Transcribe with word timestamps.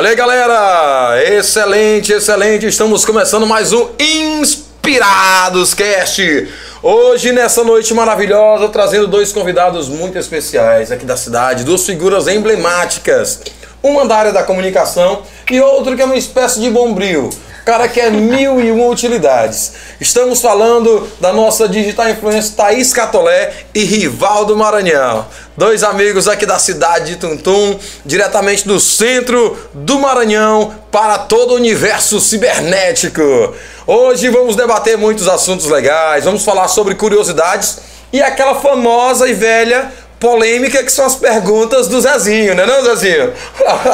Olha 0.00 0.08
aí, 0.08 0.16
galera! 0.16 1.22
Excelente, 1.22 2.10
excelente! 2.10 2.66
Estamos 2.66 3.04
começando 3.04 3.46
mais 3.46 3.70
um 3.70 3.86
Inspirados 3.98 5.74
Cast. 5.74 6.48
Hoje, 6.82 7.32
nessa 7.32 7.62
noite 7.62 7.92
maravilhosa, 7.92 8.70
trazendo 8.70 9.06
dois 9.06 9.30
convidados 9.30 9.90
muito 9.90 10.16
especiais 10.16 10.90
aqui 10.90 11.04
da 11.04 11.18
cidade, 11.18 11.64
duas 11.64 11.84
figuras 11.84 12.28
emblemáticas. 12.28 13.42
Uma 13.82 14.06
da 14.06 14.16
área 14.16 14.32
da 14.32 14.42
comunicação 14.42 15.20
e 15.50 15.60
outro 15.60 15.94
que 15.94 16.00
é 16.00 16.06
uma 16.06 16.16
espécie 16.16 16.60
de 16.60 16.70
bombril. 16.70 17.28
Cara 17.64 17.88
que 17.88 18.00
é 18.00 18.10
mil 18.10 18.60
e 18.60 18.70
uma 18.70 18.86
utilidades. 18.86 19.72
Estamos 20.00 20.40
falando 20.40 21.06
da 21.20 21.32
nossa 21.32 21.68
digital 21.68 22.08
influencer 22.08 22.54
Thaís 22.56 22.92
Catolé 22.92 23.52
e 23.74 23.84
Rivaldo 23.84 24.56
Maranhão. 24.56 25.26
Dois 25.56 25.82
amigos 25.82 26.26
aqui 26.26 26.46
da 26.46 26.58
cidade 26.58 27.14
de 27.14 27.16
Tuntum, 27.16 27.78
diretamente 28.04 28.66
do 28.66 28.80
centro 28.80 29.58
do 29.74 29.98
Maranhão 29.98 30.74
para 30.90 31.18
todo 31.18 31.52
o 31.52 31.56
universo 31.56 32.18
cibernético. 32.18 33.54
Hoje 33.86 34.30
vamos 34.30 34.56
debater 34.56 34.96
muitos 34.96 35.28
assuntos 35.28 35.66
legais, 35.66 36.24
vamos 36.24 36.42
falar 36.42 36.68
sobre 36.68 36.94
curiosidades 36.94 37.78
e 38.10 38.22
aquela 38.22 38.54
famosa 38.54 39.28
e 39.28 39.34
velha 39.34 39.92
polêmica 40.20 40.84
que 40.84 40.92
são 40.92 41.06
as 41.06 41.16
perguntas 41.16 41.88
do 41.88 41.98
Zezinho, 41.98 42.54
né 42.54 42.66
não, 42.66 42.84
Zezinho? 42.84 43.32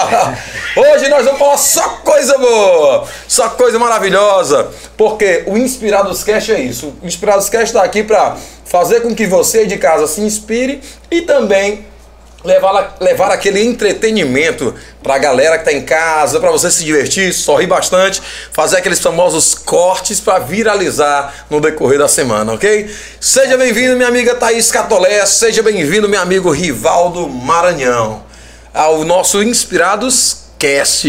Hoje 0.76 1.08
nós 1.08 1.24
vamos 1.24 1.38
falar 1.38 1.56
só 1.56 1.88
coisa 2.04 2.36
boa, 2.36 3.06
só 3.28 3.48
coisa 3.50 3.78
maravilhosa, 3.78 4.68
porque 4.96 5.44
o 5.46 5.56
Inspirados 5.56 6.24
Cast 6.24 6.52
é 6.52 6.60
isso. 6.60 6.92
O 7.00 7.06
Inspirados 7.06 7.48
Cast 7.48 7.66
está 7.66 7.84
aqui 7.84 8.02
para 8.02 8.36
fazer 8.64 9.00
com 9.00 9.14
que 9.14 9.26
você 9.26 9.64
de 9.64 9.78
casa 9.78 10.08
se 10.08 10.20
inspire 10.20 10.82
e 11.10 11.22
também 11.22 11.86
levar, 12.46 12.96
levar 13.00 13.30
aquele 13.30 13.62
entretenimento 13.62 14.74
para 15.02 15.16
a 15.16 15.18
galera 15.18 15.58
que 15.58 15.68
está 15.68 15.72
em 15.72 15.84
casa, 15.84 16.40
para 16.40 16.50
você 16.50 16.70
se 16.70 16.84
divertir, 16.84 17.32
sorrir 17.32 17.66
bastante, 17.66 18.22
fazer 18.52 18.78
aqueles 18.78 19.00
famosos 19.00 19.54
cortes 19.54 20.20
para 20.20 20.38
viralizar 20.38 21.46
no 21.50 21.60
decorrer 21.60 21.98
da 21.98 22.08
semana, 22.08 22.54
ok? 22.54 22.90
Seja 23.20 23.56
bem-vindo, 23.56 23.96
minha 23.96 24.08
amiga 24.08 24.34
Thaís 24.34 24.70
Catolé, 24.70 25.26
seja 25.26 25.62
bem-vindo, 25.62 26.08
meu 26.08 26.20
amigo 26.20 26.50
Rivaldo 26.50 27.28
Maranhão, 27.28 28.22
ao 28.72 29.04
nosso 29.04 29.42
Inspirados 29.42 30.44
Cast. 30.58 31.06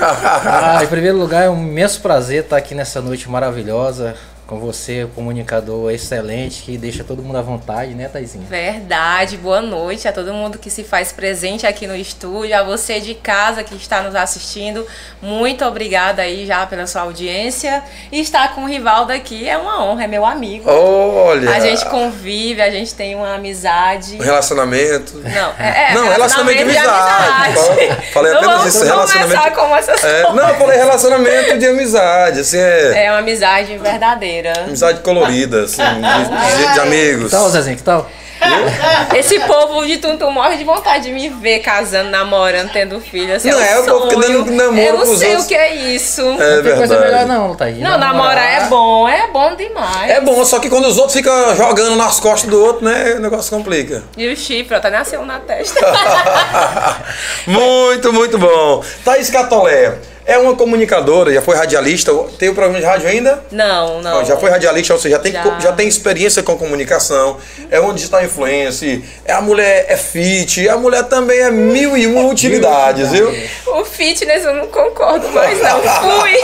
ah, 0.00 0.80
em 0.82 0.86
primeiro 0.86 1.16
lugar, 1.16 1.44
é 1.44 1.50
um 1.50 1.62
imenso 1.62 2.00
prazer 2.00 2.42
estar 2.42 2.56
aqui 2.56 2.74
nessa 2.74 3.00
noite 3.00 3.28
maravilhosa 3.30 4.14
com 4.52 4.58
você, 4.58 5.08
comunicador 5.14 5.90
excelente, 5.90 6.62
que 6.62 6.76
deixa 6.76 7.02
todo 7.02 7.22
mundo 7.22 7.38
à 7.38 7.40
vontade, 7.40 7.94
né, 7.94 8.06
Taizinha? 8.06 8.44
Verdade, 8.46 9.38
boa 9.38 9.62
noite 9.62 10.06
a 10.06 10.12
todo 10.12 10.30
mundo 10.34 10.58
que 10.58 10.68
se 10.68 10.84
faz 10.84 11.10
presente 11.10 11.66
aqui 11.66 11.86
no 11.86 11.96
estúdio, 11.96 12.54
a 12.54 12.62
você 12.62 13.00
de 13.00 13.14
casa 13.14 13.64
que 13.64 13.74
está 13.74 14.02
nos 14.02 14.14
assistindo, 14.14 14.86
muito 15.22 15.64
obrigada 15.64 16.20
aí 16.20 16.44
já 16.44 16.66
pela 16.66 16.86
sua 16.86 17.00
audiência. 17.00 17.82
E 18.10 18.20
estar 18.20 18.54
com 18.54 18.64
o 18.64 18.66
Rivaldo 18.66 19.10
aqui 19.10 19.48
é 19.48 19.56
uma 19.56 19.82
honra, 19.82 20.04
é 20.04 20.06
meu 20.06 20.26
amigo. 20.26 20.68
Olha! 20.68 21.50
A 21.50 21.60
gente 21.60 21.86
convive, 21.86 22.60
a 22.60 22.70
gente 22.70 22.94
tem 22.94 23.14
uma 23.14 23.36
amizade. 23.36 24.16
Um 24.16 24.22
relacionamento. 24.22 25.16
Não, 25.16 25.54
é, 25.58 25.92
é 25.92 25.94
não, 25.94 26.10
relacionamento, 26.10 26.58
de 26.58 26.76
amizade. 26.76 27.58
amizade. 27.58 28.12
Falei 28.12 28.32
não 28.32 28.40
apenas 28.52 28.66
isso, 28.66 28.84
relacionamento. 28.84 29.52
Como 29.52 29.74
essas 29.76 30.04
é, 30.04 30.22
não, 30.24 30.48
eu 30.48 30.54
falei 30.56 30.76
relacionamento 30.76 31.58
de 31.58 31.66
amizade, 31.66 32.40
assim 32.40 32.58
é. 32.58 33.06
É 33.06 33.10
uma 33.10 33.20
amizade 33.20 33.78
verdadeira. 33.78 34.41
Amizade 34.48 35.00
colorida, 35.00 35.62
assim, 35.64 35.82
de, 35.82 36.66
de, 36.66 36.72
de 36.74 36.80
amigos. 36.80 37.24
Que 37.24 37.30
tal, 37.30 37.50
Zezinho? 37.50 37.76
Que 37.76 37.82
tal? 37.82 38.10
Esse 39.16 39.38
povo 39.40 39.86
de 39.86 39.98
Tuntum 39.98 40.30
morre 40.30 40.56
de 40.56 40.64
vontade 40.64 41.04
de 41.04 41.12
me 41.12 41.28
ver 41.28 41.60
casando, 41.60 42.10
namorando, 42.10 42.70
tendo 42.72 43.00
filho. 43.00 43.34
Assim, 43.34 43.50
não 43.50 43.60
é, 43.60 43.72
é 43.72 43.78
o 43.80 43.84
povo 43.84 44.08
que 44.08 44.16
dando 44.16 44.50
namoro 44.50 44.80
Eu 44.80 44.98
não 44.98 45.06
sei 45.16 45.30
outros. 45.30 45.44
o 45.44 45.48
que 45.48 45.54
é 45.54 45.74
isso. 45.74 46.20
É 46.20 46.56
não 46.56 46.62
tem 46.62 46.76
coisa 46.76 46.98
verdade. 46.98 47.24
melhor 47.24 47.26
não, 47.26 47.54
Thaís. 47.54 47.78
Não, 47.78 47.98
namorar 47.98 48.62
é 48.62 48.68
bom, 48.68 49.08
é 49.08 49.28
bom 49.28 49.54
demais. 49.54 50.10
É 50.10 50.20
bom, 50.20 50.44
só 50.44 50.58
que 50.58 50.68
quando 50.68 50.86
os 50.86 50.96
outros 50.96 51.14
ficam 51.14 51.54
jogando 51.56 51.96
nas 51.96 52.18
costas 52.20 52.50
do 52.50 52.62
outro, 52.62 52.84
né, 52.84 53.14
o 53.16 53.20
negócio 53.20 53.50
complica. 53.50 54.02
E 54.16 54.26
o 54.28 54.36
chifre, 54.36 54.74
até 54.74 54.90
nasceu 54.90 55.24
na 55.24 55.38
testa. 55.38 55.80
muito, 57.46 58.12
muito 58.12 58.38
bom. 58.38 58.82
Thaís 59.04 59.30
Catolé. 59.30 59.98
É 60.24 60.38
uma 60.38 60.54
comunicadora, 60.54 61.32
já 61.32 61.42
foi 61.42 61.56
radialista. 61.56 62.12
Tem 62.38 62.48
o 62.48 62.54
programa 62.54 62.78
de 62.78 62.86
rádio 62.86 63.08
ainda? 63.08 63.42
Não, 63.50 64.00
não. 64.00 64.24
Já 64.24 64.36
foi 64.36 64.50
radialista, 64.50 64.94
ou 64.94 65.00
seja, 65.00 65.16
já 65.16 65.22
tem, 65.22 65.32
Já. 65.32 65.58
já 65.58 65.72
tem 65.72 65.88
experiência 65.88 66.42
com 66.42 66.56
comunicação. 66.56 67.38
É 67.70 67.80
uma 67.80 67.92
digital 67.92 68.24
influencer. 68.24 69.02
É 69.24 69.32
a 69.32 69.40
mulher 69.40 69.86
é 69.88 69.96
fit. 69.96 70.68
A 70.68 70.76
mulher 70.76 71.04
também 71.04 71.40
é 71.40 71.50
mil 71.50 71.96
e 71.96 72.06
uma 72.06 72.30
utilidades, 72.30 73.10
viu? 73.10 73.32
O 73.66 73.84
fitness 73.84 74.44
eu 74.44 74.54
não 74.54 74.68
concordo 74.68 75.28
mais, 75.30 75.60
não. 75.60 75.82
Fui. 76.02 76.38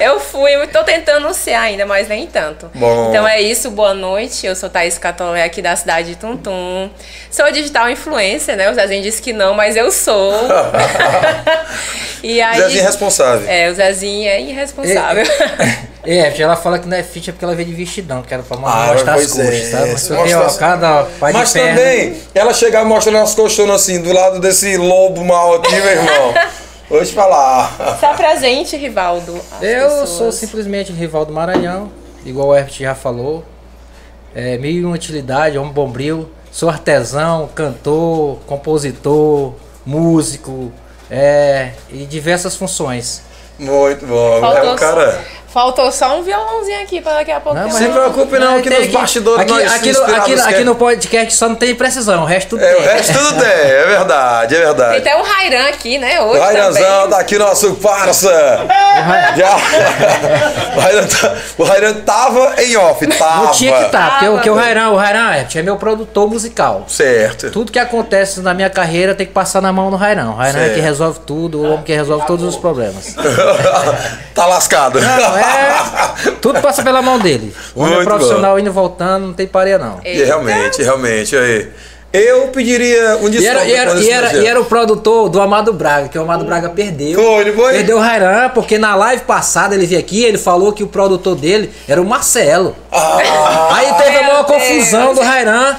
eu 0.00 0.18
fui, 0.18 0.66
tô 0.68 0.82
tentando 0.82 1.32
ser 1.34 1.54
ainda, 1.54 1.86
mas 1.86 2.08
nem 2.08 2.26
tanto. 2.26 2.70
Bom. 2.74 3.10
Então 3.10 3.26
é 3.26 3.40
isso, 3.40 3.70
boa 3.70 3.94
noite. 3.94 4.46
Eu 4.46 4.56
sou 4.56 4.68
Thaís 4.68 4.98
Catolé 4.98 5.44
aqui 5.44 5.62
da 5.62 5.76
cidade 5.76 6.08
de 6.08 6.16
Tuntum. 6.16 6.90
Sou 7.30 7.50
digital 7.52 7.88
influencer, 7.90 8.56
né? 8.56 8.70
O 8.70 8.74
Zezinho 8.74 9.02
disse 9.02 9.22
que 9.22 9.32
não, 9.32 9.54
mas 9.54 9.76
eu 9.76 9.90
sou. 9.90 10.32
e 12.22 12.40
aí. 12.40 12.55
Zezinho 12.56 12.80
é 12.80 12.84
responsável. 12.86 13.48
É, 13.48 13.70
o 13.70 13.74
Zezinho 13.74 14.28
é 14.28 14.40
irresponsável. 14.40 15.24
É, 16.04 16.40
ela 16.40 16.54
fala 16.56 16.78
que 16.78 16.86
não 16.88 16.96
é 16.96 17.02
fit 17.02 17.30
é 17.30 17.32
porque 17.32 17.44
ela 17.44 17.54
veio 17.54 17.68
de 17.68 17.74
vestidão, 17.74 18.22
que 18.22 18.32
era 18.32 18.42
pra 18.42 18.56
Ah, 18.62 18.92
mostrar 18.92 19.14
as 19.14 19.22
é, 19.22 19.44
coxas, 19.44 19.66
sabe? 19.70 19.90
Mas 19.92 20.08
mostra 20.10 20.46
as- 20.46 20.56
cada 20.56 21.02
pai 21.18 21.32
Mas 21.32 21.48
de 21.48 21.54
perna... 21.54 21.76
também, 21.80 22.16
ela 22.34 22.54
chegar 22.54 22.84
mostrando 22.84 23.18
as 23.18 23.34
colchonas 23.34 23.82
assim, 23.82 24.00
do 24.00 24.12
lado 24.12 24.38
desse 24.40 24.76
lobo 24.76 25.24
mal 25.24 25.54
aqui, 25.56 25.74
meu 25.74 25.90
irmão. 25.90 26.34
Vou 26.88 27.04
te 27.04 27.12
falar. 27.12 27.96
Se 27.98 28.06
apresente, 28.06 28.76
Rivaldo. 28.76 29.32
Eu 29.60 29.88
pessoas. 29.88 30.08
sou 30.10 30.30
simplesmente 30.30 30.92
rival 30.92 31.24
do 31.24 31.32
Maranhão, 31.32 31.90
igual 32.24 32.48
o 32.48 32.54
Herbert 32.56 32.72
já 32.78 32.94
falou. 32.94 33.44
É, 34.32 34.56
meio 34.58 34.82
e 34.82 34.84
uma 34.84 34.94
utilidade, 34.94 35.58
homem 35.58 35.72
bombril. 35.72 36.30
Sou 36.52 36.68
artesão, 36.68 37.48
cantor, 37.52 38.38
compositor, 38.46 39.54
músico, 39.84 40.70
é, 41.10 41.72
e 41.90 42.04
diversas 42.06 42.56
funções. 42.56 43.22
Muito 43.58 44.06
bom. 44.06 44.40
Faltou 44.40 44.64
é 44.64 44.72
um 44.72 44.76
cara. 44.76 45.24
Faltou 45.56 45.90
só 45.90 46.18
um 46.18 46.22
violãozinho 46.22 46.82
aqui 46.82 47.00
pra 47.00 47.14
daqui 47.14 47.32
a 47.32 47.40
pouco. 47.40 47.58
Não, 47.58 47.66
mas 47.68 47.76
Se 47.78 47.88
preocupe 47.88 48.38
não, 48.38 48.60
que 48.60 48.68
tem 48.68 48.78
nos 48.80 48.88
bastidores 48.92 49.40
aqui, 49.40 49.52
nós 49.54 49.72
aqui, 49.74 49.90
no, 49.92 50.02
aqui, 50.02 50.34
aqui 50.34 50.54
quer- 50.54 50.64
no 50.66 50.74
podcast 50.74 51.34
só 51.34 51.48
não 51.48 51.56
tem 51.56 51.74
precisão, 51.74 52.24
o 52.24 52.26
resto 52.26 52.50
tudo 52.50 52.62
É, 52.62 52.72
o 52.74 52.76
tem. 52.76 52.84
resto 52.88 53.12
tudo 53.14 53.40
tem, 53.40 53.48
é 53.48 53.84
verdade, 53.86 54.54
é 54.54 54.58
Tem 54.58 54.66
verdade. 54.66 54.96
até 54.98 55.16
um 55.16 55.22
Rairan 55.22 55.68
aqui, 55.70 55.96
né? 55.96 56.20
Hoje 56.20 56.38
O 56.38 56.42
Rairanzão 56.42 56.82
também. 56.82 57.08
tá 57.08 57.18
aqui, 57.20 57.38
nosso 57.38 57.74
parça. 57.76 58.28
Já. 59.34 59.56
O 60.76 60.80
Rairan, 60.80 61.06
tá- 61.06 61.34
o 61.56 61.64
Rairan 61.64 61.94
tava 62.00 62.54
em 62.62 62.76
off, 62.76 63.06
tava. 63.06 63.44
Não 63.46 63.52
tinha 63.52 63.72
que 63.78 63.82
estar, 63.86 64.10
porque, 64.10 64.28
o- 64.28 64.32
porque 64.34 64.50
o 64.50 64.54
Rairan, 64.54 64.90
o 64.90 64.96
Rairan 64.96 65.36
Herbert 65.36 65.56
é 65.56 65.62
meu 65.62 65.76
produtor 65.78 66.28
musical. 66.28 66.84
Certo. 66.86 67.50
Tudo 67.50 67.72
que 67.72 67.78
acontece 67.78 68.40
na 68.40 68.52
minha 68.52 68.68
carreira 68.68 69.14
tem 69.14 69.26
que 69.26 69.32
passar 69.32 69.62
na 69.62 69.72
mão 69.72 69.90
do 69.90 69.96
Rairan. 69.96 70.32
O 70.32 70.34
Rairan 70.36 70.60
é 70.60 70.68
que 70.68 70.80
resolve 70.80 71.20
tudo, 71.20 71.62
o 71.62 71.64
homem 71.64 71.82
que 71.82 71.94
resolve 71.94 72.26
todos 72.26 72.44
os 72.44 72.56
problemas. 72.56 73.14
tá 74.34 74.44
lascado. 74.44 75.00
Não, 75.00 75.38
é. 75.38 75.45
Tudo 76.40 76.60
passa 76.60 76.82
pela 76.82 77.02
mão 77.02 77.18
dele. 77.18 77.54
O 77.74 77.80
homem 77.80 77.94
é 77.94 77.96
Muito 77.96 78.08
profissional 78.08 78.58
indo 78.58 78.68
e 78.68 78.72
voltando, 78.72 79.26
não 79.26 79.34
tem 79.34 79.46
pareia 79.46 79.78
não. 79.78 80.00
E 80.04 80.22
realmente, 80.22 80.82
realmente, 80.82 81.36
aí. 81.36 81.68
Eu 82.16 82.48
pediria 82.48 83.18
um 83.20 83.28
E 83.28 83.30
desconto. 83.30 83.58
era, 83.58 83.64
e, 83.66 83.72
era, 83.74 83.94
e, 84.00 84.10
era, 84.10 84.32
e 84.38 84.46
era 84.46 84.60
o 84.60 84.64
produtor 84.64 85.28
do 85.28 85.40
Amado 85.40 85.72
Braga, 85.72 86.08
que 86.08 86.18
o 86.18 86.22
Amado 86.22 86.44
Braga 86.44 86.68
perdeu. 86.70 87.14
Foi, 87.22 87.40
ele 87.42 87.52
foi? 87.52 87.72
Perdeu 87.74 87.96
o 87.98 88.00
Rairan, 88.00 88.48
porque 88.50 88.78
na 88.78 88.94
live 88.94 89.22
passada 89.24 89.74
ele 89.74 89.86
veio 89.86 90.00
aqui 90.00 90.24
ele 90.24 90.38
falou 90.38 90.72
que 90.72 90.82
o 90.82 90.86
produtor 90.86 91.34
dele 91.36 91.70
era 91.88 92.00
o 92.00 92.04
Marcelo. 92.04 92.74
Ah, 92.92 93.68
Aí 93.72 93.92
teve 93.94 94.16
a 94.16 94.22
meu 94.22 94.32
maior 94.32 94.46
Deus. 94.46 94.62
confusão 94.62 95.14
do 95.14 95.20
Rairan 95.20 95.76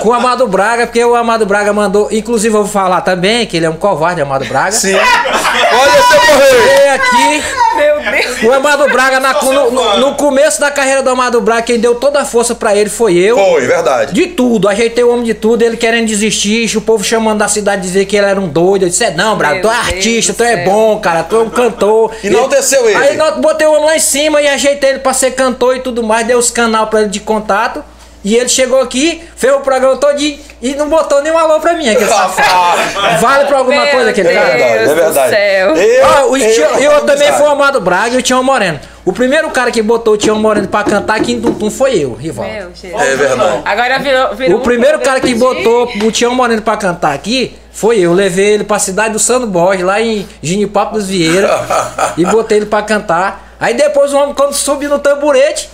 com 0.00 0.08
o 0.08 0.12
Amado 0.12 0.46
Braga, 0.48 0.86
porque 0.86 1.04
o 1.04 1.14
Amado 1.14 1.46
Braga 1.46 1.72
mandou. 1.72 2.08
Inclusive, 2.10 2.54
eu 2.54 2.62
vou 2.62 2.70
falar 2.70 3.00
também 3.02 3.46
que 3.46 3.56
ele 3.56 3.66
é 3.66 3.70
um 3.70 3.76
covarde, 3.76 4.20
Amado 4.20 4.44
Braga. 4.46 4.72
sim. 4.72 4.94
Olha 4.94 5.92
você 6.02 6.32
morrer. 6.32 6.88
Aqui. 6.90 7.42
Meu 7.76 8.00
Deus. 8.12 8.42
O 8.42 8.52
Amado 8.52 8.88
Braga, 8.88 9.20
na- 9.20 9.40
no, 9.42 9.70
no- 9.70 9.96
no 9.98 10.14
começo 10.14 10.60
da 10.60 10.70
carreira 10.70 11.02
do 11.02 11.10
Amado 11.10 11.40
Braga, 11.40 11.62
quem 11.62 11.78
deu 11.78 11.94
toda 11.94 12.20
a 12.20 12.24
força 12.24 12.54
pra 12.54 12.74
ele 12.74 12.90
foi 12.90 13.14
eu. 13.16 13.36
Foi, 13.36 13.66
verdade. 13.66 14.12
De 14.12 14.26
tudo, 14.28 14.68
ajeitei 14.68 15.04
o 15.04 15.10
homem 15.12 15.24
de 15.24 15.34
tudo, 15.34 15.59
ele 15.62 15.76
querendo 15.76 16.06
desistir, 16.06 16.76
o 16.76 16.80
povo 16.80 17.02
chamando 17.04 17.38
da 17.38 17.48
cidade 17.48 17.82
dizer 17.82 18.04
que 18.06 18.16
ele 18.16 18.26
era 18.26 18.40
um 18.40 18.48
doido. 18.48 18.84
Eu 18.84 18.88
disse: 18.88 19.04
"É, 19.04 19.10
Não, 19.10 19.36
Meu 19.36 19.62
tu 19.62 19.68
é 19.68 19.74
artista, 19.74 20.32
tu 20.32 20.42
é 20.42 20.64
bom, 20.64 20.98
cara, 21.00 21.22
tu 21.22 21.36
é 21.36 21.40
um 21.40 21.50
cantor. 21.50 22.12
Enalteceu 22.22 22.88
ele. 22.88 22.96
Aí 22.96 23.18
botei 23.40 23.66
o 23.66 23.72
homem 23.72 23.84
lá 23.86 23.96
em 23.96 24.00
cima 24.00 24.40
e 24.40 24.48
ajeitei 24.48 24.90
ele 24.90 24.98
pra 25.00 25.12
ser 25.12 25.32
cantor 25.32 25.76
e 25.76 25.80
tudo 25.80 26.02
mais, 26.02 26.26
dei 26.26 26.36
os 26.36 26.50
canal 26.50 26.86
pra 26.88 27.00
ele 27.02 27.10
de 27.10 27.20
contato. 27.20 27.84
E 28.22 28.36
ele 28.36 28.48
chegou 28.50 28.80
aqui, 28.80 29.22
fez 29.34 29.52
o 29.54 29.60
programa 29.60 29.96
todinho 29.96 30.38
e 30.60 30.74
não 30.74 30.88
botou 30.90 31.22
nenhum 31.22 31.38
alô 31.38 31.58
pra 31.58 31.72
mim, 31.72 31.88
aquele 31.88 32.06
safado. 32.10 32.80
Vale 33.20 33.46
pra 33.46 33.58
alguma 33.58 33.82
Meu 33.82 33.90
coisa 33.94 34.10
aquele 34.10 34.28
Deus. 34.28 34.40
cara? 34.40 34.58
É 34.58 34.86
do 34.86 34.94
verdade. 34.94 35.30
céu. 35.30 35.76
Eu, 35.76 36.06
Ah, 36.06 36.24
o 36.26 36.38
Tio- 36.38 36.64
eu, 36.78 36.92
eu 36.92 37.00
também 37.06 37.32
fui 37.32 37.46
o 37.46 37.48
Amado 37.48 37.80
Braga 37.80 38.14
e 38.14 38.18
o 38.18 38.22
Tião 38.22 38.42
Moreno. 38.42 38.78
O 39.06 39.12
primeiro 39.14 39.48
cara 39.50 39.70
que 39.70 39.80
botou 39.80 40.14
o 40.14 40.16
Tião 40.18 40.38
Moreno 40.38 40.68
pra 40.68 40.84
cantar 40.84 41.16
aqui 41.16 41.32
em 41.32 41.40
Tuntum 41.40 41.70
foi 41.70 41.94
eu, 41.98 42.12
rival. 42.12 42.44
Meu 42.44 42.70
Jesus. 42.74 43.00
É 43.02 43.16
verdade. 43.16 43.62
Agora 43.64 43.98
virou, 43.98 44.34
virou 44.34 44.58
O 44.58 44.62
primeiro 44.62 44.98
um 44.98 45.02
cara 45.02 45.18
que 45.20 45.34
botou 45.34 45.90
o 46.02 46.12
Tião 46.12 46.34
Moreno 46.34 46.60
pra 46.60 46.76
cantar 46.76 47.14
aqui 47.14 47.56
Foi 47.72 47.98
eu, 48.00 48.12
levei 48.12 48.48
ele 48.54 48.64
pra 48.64 48.78
cidade 48.78 49.14
do 49.14 49.18
Sano 49.18 49.46
Borges, 49.46 49.84
lá 49.86 49.98
em 50.00 50.28
Ginipapo 50.42 50.96
dos 50.96 51.08
Vieira, 51.08 51.48
e 52.18 52.24
botei 52.26 52.58
ele 52.58 52.66
pra 52.66 52.82
cantar. 52.82 53.54
Aí 53.58 53.72
depois 53.72 54.12
o 54.12 54.18
homem, 54.18 54.34
quando 54.34 54.52
subiu 54.52 54.90
no 54.90 54.98
tamborete, 54.98 55.70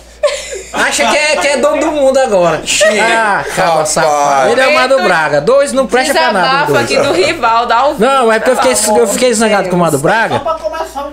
acha 0.73 1.05
que 1.07 1.17
é, 1.17 1.35
que 1.37 1.47
é 1.47 1.57
dono 1.57 1.79
do 1.79 1.91
mundo 1.91 2.17
agora. 2.17 2.61
Ah, 3.01 3.39
acaba 3.39 3.69
Rapaz. 3.69 3.89
safado. 3.89 4.51
Ele 4.51 4.61
é 4.61 4.67
o 4.67 4.73
Mado 4.73 5.01
Braga. 5.01 5.41
Dois 5.41 5.71
não 5.73 5.87
presta 5.87 6.13
pra 6.13 6.31
nada. 6.33 6.47
Desabafa 6.47 6.71
dois. 6.73 6.83
aqui 6.83 6.97
do 6.97 7.13
rival, 7.13 7.65
dá 7.65 7.87
o 7.87 7.99
Não, 7.99 8.31
é 8.31 8.39
porque 8.39 8.51
eu 8.51 8.75
fiquei, 8.75 9.01
eu 9.01 9.07
fiquei 9.07 9.33
zangado 9.33 9.69
com 9.69 9.75
o 9.75 9.79
Mado 9.79 9.97
Braga. 9.99 10.39
Pra 10.39 10.53
começar. 10.55 11.09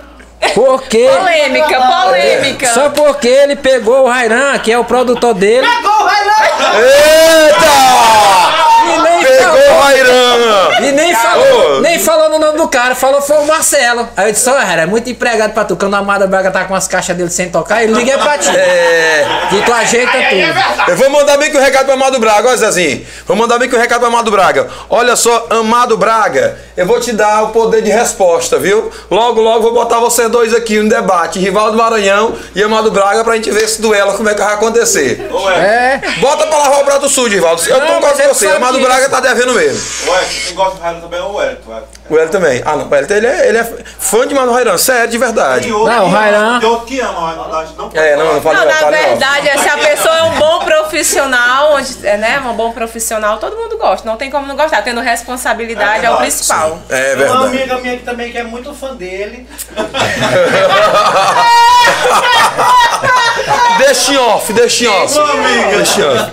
Porque. 0.53 1.07
Polêmica, 1.09 1.81
polêmica. 1.81 2.67
Só 2.73 2.89
porque 2.89 3.27
ele 3.27 3.55
pegou 3.55 4.03
o 4.03 4.07
Rairan, 4.09 4.57
que 4.59 4.71
é 4.71 4.77
o 4.77 4.83
produtor 4.85 5.33
dele, 5.33 5.65
Pegou, 5.67 6.03
vai 6.05 6.25
lá! 6.25 6.35
Eita! 6.79 8.65
e 8.85 9.01
nem 9.01 9.23
Pegou 9.23 9.53
o 9.55 9.61
falou, 9.61 9.81
Rairan! 9.81 10.85
e 10.87 10.91
nem 10.91 11.15
falou, 11.15 11.81
nem 11.81 11.99
falou 11.99 12.29
no 12.29 12.39
nome 12.39 12.57
do 12.57 12.67
cara, 12.67 12.93
falou 12.95 13.21
foi 13.21 13.37
o 13.37 13.45
Marcelo. 13.45 14.07
Aí 14.15 14.27
eu 14.29 14.31
disse, 14.31 14.49
ó, 14.49 14.59
era 14.59 14.85
muito 14.85 15.09
empregado 15.09 15.53
pra 15.53 15.65
tu. 15.65 15.75
Quando 15.75 15.95
a 15.95 15.99
Amada 15.99 16.27
Braga 16.27 16.51
tá 16.51 16.65
com 16.65 16.75
as 16.75 16.87
caixas 16.87 17.15
dele 17.17 17.29
sem 17.29 17.49
tocar, 17.49 17.83
ele 17.83 17.93
liga 17.93 18.17
pra 18.17 18.37
ti. 18.37 18.55
É. 18.55 19.25
Que 19.49 19.61
tu 19.63 19.73
ajeita 19.73 20.11
Aí 20.17 20.23
é 20.23 20.29
tudo. 20.29 20.53
verdade. 20.53 20.91
Eu 20.91 20.97
vou 20.97 21.09
mandar 21.09 21.37
bem 21.37 21.49
que 21.51 21.57
o 21.57 21.59
recado 21.59 21.85
pro 21.85 21.93
Amado 21.93 22.19
Braga, 22.19 22.47
olha 22.49 22.57
Zezinho. 22.57 23.05
Vou 23.25 23.35
mandar 23.35 23.57
bem 23.57 23.67
que 23.69 23.75
o 23.75 23.79
recado 23.79 23.99
pro 23.99 24.07
Amado 24.09 24.29
Braga. 24.31 24.67
Olha 24.89 25.15
só, 25.15 25.47
Amado 25.49 25.97
Braga, 25.97 26.57
eu 26.77 26.85
vou 26.85 26.99
te 26.99 27.11
dar 27.11 27.43
o 27.43 27.47
poder 27.49 27.81
de 27.81 27.89
resposta, 27.89 28.57
viu? 28.59 28.91
Logo, 29.09 29.41
logo 29.41 29.61
vou 29.63 29.73
botar 29.73 29.99
vocês 29.99 30.29
dois 30.35 30.53
aqui 30.53 30.77
no 30.81 30.89
debate, 30.89 31.39
Rivaldo 31.39 31.77
Maranhão 31.77 32.35
e 32.53 32.61
Amado 32.61 32.91
Braga, 32.91 33.23
pra 33.23 33.35
gente 33.35 33.49
ver 33.51 33.63
esse 33.63 33.81
duelo, 33.81 34.11
como 34.17 34.27
é 34.27 34.33
que 34.33 34.41
vai 34.41 34.53
acontecer. 34.53 35.25
É. 35.55 36.01
Bota 36.19 36.45
pra 36.47 36.57
lavar 36.57 36.81
o 36.81 36.83
prato 36.83 37.07
sujo, 37.07 37.33
Rivaldo. 37.33 37.61
Eu 37.65 37.79
Não, 37.79 37.87
tô 37.87 37.99
mas 38.01 38.11
com 38.17 38.19
ele 38.19 38.27
você, 38.33 38.47
Amado 38.47 38.77
Braga 38.81 39.07
tá 39.07 39.21
devendo 39.21 39.53
mesmo. 39.53 39.79
Edson, 39.79 40.41
quem 40.45 40.53
gosta 40.55 40.75
do 40.75 40.81
Raimundo 40.81 41.03
também 41.03 41.19
é 41.21 41.23
o 41.23 41.33
Wellington. 41.35 41.71
Edson. 41.77 41.87
O 42.07 42.15
Hélio 42.19 42.29
também. 42.29 42.61
Ah, 42.63 42.75
não, 42.75 42.87
o 42.87 42.93
Hélio, 42.95 43.11
ele 43.11 43.25
é, 43.25 43.49
ele 43.49 43.57
é 43.57 43.63
fã 43.97 44.27
de 44.27 44.35
Mano 44.35 44.53
Rairan, 44.53 44.77
sério, 44.77 45.09
de 45.09 45.17
verdade. 45.17 45.63
Tem 45.63 45.71
outro 45.73 45.91
Não, 45.91 46.05
o 46.05 46.09
que- 46.09 46.15
Rairan- 46.15 46.59
Tem 46.59 46.69
outro 46.69 46.85
que 46.85 46.99
ama, 46.99 47.33
não, 47.35 47.89
É, 47.99 48.15
não, 48.15 48.33
não 48.35 48.41
fala 48.41 48.59
Não, 48.59 48.65
na 48.65 48.91
verdade, 48.91 49.49
é 49.49 49.57
se 49.57 49.67
a 49.67 49.75
pessoa 49.77 50.15
é 50.15 50.23
um 50.23 50.35
bom 50.37 50.59
profissional, 50.65 51.73
onde, 51.73 52.05
é, 52.07 52.15
né? 52.17 52.39
Um 52.45 52.53
bom 52.53 52.71
profissional, 52.71 53.37
todo 53.39 53.55
mundo 53.57 53.75
gosta. 53.77 54.07
Não 54.07 54.17
tem 54.17 54.29
como 54.29 54.45
não 54.45 54.55
gostar. 54.55 54.83
Tendo 54.83 55.01
responsabilidade 55.01 56.05
é, 56.05 56.09
o 56.09 56.17
verdade, 56.17 56.21
principal. 56.21 56.77
É 56.89 57.15
Tem 57.15 57.25
uma 57.25 57.47
verdade. 57.47 57.57
amiga 57.57 57.77
minha 57.79 57.97
que 57.97 58.03
também 58.03 58.31
que 58.31 58.37
é 58.37 58.43
muito 58.43 58.71
fã 58.75 58.93
dele. 58.95 59.47
Deixa 63.79 64.13
em 64.13 64.17
off, 64.17 64.53
deixa 64.53 64.83
em 64.83 64.87
off. 64.87 65.17
Uma 65.17 65.31
amiga. 65.33 65.77
Deixa 65.77 66.01
em 66.01 66.03
off. 66.05 66.31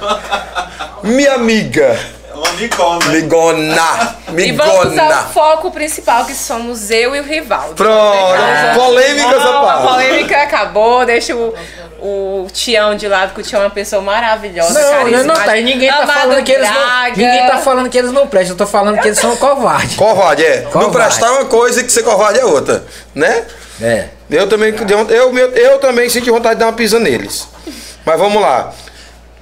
Minha 1.02 1.34
amiga. 1.34 1.98
É 2.42 2.48
uma 2.48 2.48
amigona. 2.48 3.06
Migona. 3.06 4.22
E 4.34 4.50
vamos 4.52 4.92
usar 4.92 5.26
o 5.28 5.32
foco 5.34 5.70
principal, 5.70 6.24
que 6.24 6.34
somos 6.34 6.90
eu 6.90 7.14
e 7.14 7.20
o 7.20 7.22
Rivaldo. 7.22 7.74
Pronto. 7.74 8.74
Polêmica 8.74 9.28
essa 9.28 9.44
Não, 9.44 9.68
a 9.68 9.76
polêmica 9.88 10.42
acabou, 10.42 11.04
deixa 11.04 11.36
o, 11.36 11.54
o 12.00 12.46
Tião 12.50 12.94
de 12.94 13.06
lado, 13.08 13.34
que 13.34 13.40
o 13.40 13.42
Tião 13.42 13.60
é 13.60 13.66
uma 13.66 13.70
pessoa 13.70 14.00
maravilhosa, 14.00 14.80
Não, 14.80 15.10
não, 15.10 15.24
não 15.24 15.34
tá. 15.34 15.54
E 15.58 15.62
ninguém 15.64 15.90
tá 15.90 16.06
falando 16.06 16.42
que 16.42 16.52
eles 16.52 16.68
não. 16.68 17.08
Ninguém 17.10 17.46
tá 17.46 17.58
falando 17.58 17.90
que 17.90 17.98
eles 17.98 18.10
não 18.10 18.26
prestam. 18.26 18.54
Eu 18.54 18.58
tô 18.58 18.66
falando 18.66 18.98
que 19.00 19.08
eles 19.08 19.18
são 19.18 19.36
covardes. 19.36 19.96
Covarde, 19.96 20.44
é. 20.46 20.62
Não 20.62 20.70
Covarde. 20.70 20.92
prestar 20.92 21.26
é 21.26 21.30
uma 21.30 21.44
coisa 21.44 21.82
e 21.82 21.84
que 21.84 21.92
ser 21.92 22.02
covarde 22.02 22.38
é 22.38 22.44
outra. 22.46 22.84
Né? 23.14 23.44
É. 23.82 24.06
Eu 24.30 24.48
também, 24.48 24.74
eu, 25.10 25.36
eu, 25.36 25.48
eu 25.54 25.78
também 25.78 26.08
senti 26.08 26.30
vontade 26.30 26.54
de 26.54 26.60
dar 26.60 26.66
uma 26.66 26.72
pisa 26.72 26.98
neles. 26.98 27.46
Mas 28.04 28.18
vamos 28.18 28.40
lá. 28.40 28.72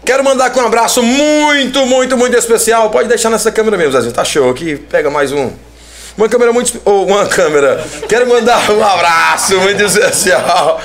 Quero 0.05 0.25
mandar 0.25 0.47
aqui 0.47 0.59
um 0.59 0.67
abraço 0.67 1.03
muito, 1.03 1.85
muito, 1.87 2.17
muito 2.17 2.37
especial. 2.37 2.91
Pode 2.91 3.09
deixar 3.09 3.31
nessa 3.31 3.53
câmera 3.53 3.77
mesmo, 3.77 3.93
Zezinho. 3.93 4.13
Tá 4.13 4.25
show 4.25 4.51
aqui. 4.51 4.77
Pega 4.77 5.11
mais 5.11 5.31
um. 5.31 5.51
Uma 6.17 6.29
câmera 6.29 6.53
muito. 6.53 6.81
Ou 6.85 7.07
uma 7.07 7.27
câmera. 7.29 7.85
Quero 8.09 8.29
mandar 8.29 8.71
um 8.71 8.83
abraço 8.83 9.59
muito 9.59 9.83
especial. 9.83 10.81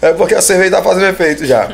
É 0.00 0.12
porque 0.12 0.34
a 0.34 0.42
cerveja 0.42 0.72
tá 0.72 0.82
fazendo 0.82 1.06
efeito 1.06 1.46
já. 1.46 1.70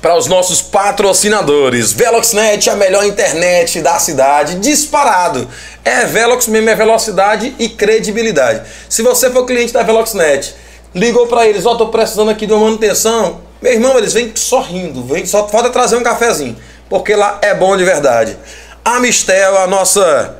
Para 0.00 0.16
os 0.16 0.26
nossos 0.26 0.62
patrocinadores. 0.62 1.92
Veloxnet, 1.92 2.70
a 2.70 2.76
melhor 2.76 3.04
internet 3.04 3.80
da 3.80 3.98
cidade, 3.98 4.56
disparado. 4.56 5.48
É 5.84 6.04
Velox 6.06 6.46
mesmo, 6.46 6.70
é 6.70 6.74
velocidade 6.74 7.54
e 7.58 7.68
credibilidade. 7.68 8.62
Se 8.88 9.02
você 9.02 9.30
for 9.30 9.44
cliente 9.44 9.72
da 9.72 9.82
Veloxnet, 9.82 10.54
ligou 10.96 11.26
para 11.26 11.46
eles, 11.46 11.66
ó, 11.66 11.74
tô 11.74 11.88
precisando 11.88 12.30
aqui 12.30 12.46
de 12.46 12.54
uma 12.54 12.64
manutenção. 12.64 13.40
Meu 13.60 13.72
irmão, 13.72 13.98
eles 13.98 14.14
vêm 14.14 14.32
sorrindo, 14.34 15.04
vem, 15.04 15.26
só 15.26 15.46
falta 15.46 15.68
trazer 15.68 15.96
um 15.96 16.02
cafezinho, 16.02 16.56
porque 16.88 17.14
lá 17.14 17.38
é 17.42 17.54
bom 17.54 17.76
de 17.76 17.84
verdade. 17.84 18.36
A 18.82 18.98
Mistel, 18.98 19.58
a 19.58 19.66
nossa 19.66 20.36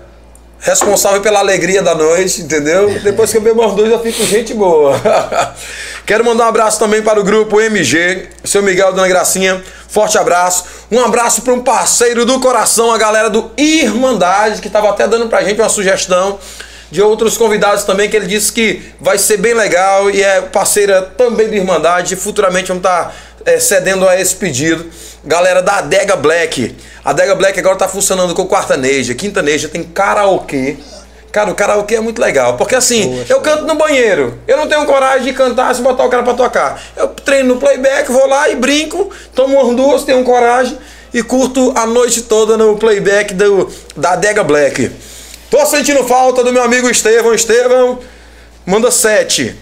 responsável 0.58 1.20
pela 1.20 1.40
alegria 1.40 1.82
da 1.82 1.94
noite, 1.94 2.40
entendeu? 2.40 2.98
Depois 3.00 3.30
que 3.30 3.36
eu 3.36 3.42
bebo 3.42 3.66
dois, 3.68 3.92
eu 3.92 4.00
fico 4.00 4.24
gente 4.24 4.54
boa. 4.54 4.98
Quero 6.06 6.24
mandar 6.24 6.46
um 6.46 6.48
abraço 6.48 6.78
também 6.78 7.02
para 7.02 7.20
o 7.20 7.24
grupo 7.24 7.60
MG, 7.60 8.28
seu 8.42 8.62
Miguel, 8.62 8.92
Dona 8.92 9.08
Gracinha, 9.08 9.62
forte 9.88 10.16
abraço. 10.16 10.64
Um 10.90 11.00
abraço 11.00 11.42
para 11.42 11.52
um 11.52 11.60
parceiro 11.60 12.24
do 12.24 12.40
coração, 12.40 12.90
a 12.92 12.96
galera 12.96 13.28
do 13.28 13.50
Irmandade, 13.58 14.62
que 14.62 14.68
estava 14.68 14.88
até 14.88 15.06
dando 15.06 15.28
pra 15.28 15.42
gente 15.42 15.60
uma 15.60 15.68
sugestão 15.68 16.38
de 16.90 17.02
outros 17.02 17.36
convidados 17.36 17.84
também, 17.84 18.08
que 18.08 18.16
ele 18.16 18.26
disse 18.26 18.52
que 18.52 18.82
vai 19.00 19.18
ser 19.18 19.38
bem 19.38 19.54
legal 19.54 20.10
e 20.10 20.22
é 20.22 20.40
parceira 20.40 21.02
também 21.02 21.48
do 21.48 21.54
Irmandade. 21.54 22.16
Futuramente 22.16 22.68
vamos 22.68 22.80
estar 22.80 23.14
é, 23.44 23.58
cedendo 23.58 24.08
a 24.08 24.20
esse 24.20 24.34
pedido. 24.36 24.86
Galera 25.24 25.62
da 25.62 25.78
Adega 25.78 26.16
Black. 26.16 26.76
A 27.04 27.10
Adega 27.10 27.34
Black 27.34 27.58
agora 27.58 27.76
tá 27.76 27.88
funcionando 27.88 28.34
com 28.34 28.46
quartaneja, 28.46 29.14
quintaneja, 29.14 29.68
tem 29.68 29.82
karaokê. 29.82 30.76
Cara, 31.32 31.50
o 31.50 31.54
karaokê 31.54 31.96
é 31.96 32.00
muito 32.00 32.20
legal. 32.20 32.56
Porque 32.56 32.74
assim, 32.74 33.24
eu 33.28 33.40
canto 33.40 33.64
no 33.64 33.74
banheiro. 33.74 34.38
Eu 34.46 34.56
não 34.56 34.66
tenho 34.68 34.86
coragem 34.86 35.24
de 35.24 35.32
cantar 35.32 35.74
se 35.74 35.82
botar 35.82 36.04
o 36.04 36.08
cara 36.08 36.22
pra 36.22 36.34
tocar. 36.34 36.80
Eu 36.96 37.08
treino 37.08 37.54
no 37.54 37.60
playback, 37.60 38.10
vou 38.10 38.26
lá 38.26 38.48
e 38.48 38.56
brinco, 38.56 39.10
tomo 39.34 39.60
umas 39.60 39.76
duas, 39.76 40.04
tenho 40.04 40.24
coragem 40.24 40.78
e 41.12 41.22
curto 41.22 41.72
a 41.76 41.86
noite 41.86 42.22
toda 42.22 42.56
no 42.56 42.76
playback 42.76 43.34
do, 43.34 43.70
da 43.96 44.12
Adega 44.12 44.42
Black. 44.42 44.90
Tô 45.50 45.64
sentindo 45.66 46.04
falta 46.04 46.42
do 46.42 46.52
meu 46.52 46.62
amigo 46.62 46.88
Estevão. 46.90 47.34
Estevão, 47.34 47.98
manda 48.64 48.90
sete. 48.90 49.56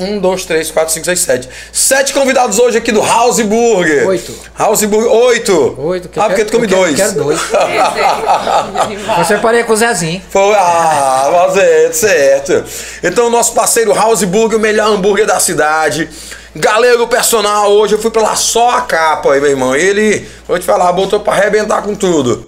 Um, 0.00 0.20
dois, 0.20 0.44
três, 0.44 0.70
quatro, 0.70 0.94
cinco, 0.94 1.06
seis, 1.06 1.18
sete. 1.18 1.48
Sete 1.72 2.12
convidados 2.14 2.60
hoje 2.60 2.78
aqui 2.78 2.92
do 2.92 3.02
House 3.02 3.40
Burger. 3.40 4.06
Oito. 4.06 4.32
House 4.56 4.84
Burger, 4.84 5.10
oito. 5.10 5.74
Oito, 5.76 6.08
que 6.08 6.16
eu 6.20 6.22
ah, 6.22 6.26
porque 6.28 6.44
tu 6.44 6.52
come 6.52 6.66
eu 6.66 6.68
quero- 6.68 6.82
dois. 6.84 6.96
quero 6.96 7.12
dois. 7.14 7.40
Rivaldo. 8.88 9.24
Você 9.24 9.38
parei 9.38 9.64
com 9.64 9.72
o 9.72 9.76
Zezinho. 9.76 10.22
Foi, 10.30 10.54
ah, 10.54 11.28
mas 11.48 11.56
é, 11.56 11.92
certo. 11.92 12.64
Então, 13.02 13.26
o 13.26 13.30
nosso 13.30 13.52
parceiro 13.54 13.92
House 13.92 14.22
Burger, 14.22 14.56
o 14.56 14.60
melhor 14.62 14.88
hambúrguer 14.88 15.26
da 15.26 15.40
cidade. 15.40 16.08
Galego 16.54 17.08
personal, 17.08 17.72
hoje 17.72 17.94
eu 17.96 17.98
fui 18.00 18.10
pra 18.12 18.22
lá 18.22 18.36
só 18.36 18.70
a 18.70 18.82
capa 18.82 19.32
aí, 19.32 19.40
meu 19.40 19.50
irmão. 19.50 19.74
Ele, 19.74 20.28
vou 20.46 20.56
te 20.60 20.64
falar, 20.64 20.92
botou 20.92 21.18
pra 21.18 21.32
arrebentar 21.32 21.82
com 21.82 21.96
tudo. 21.96 22.46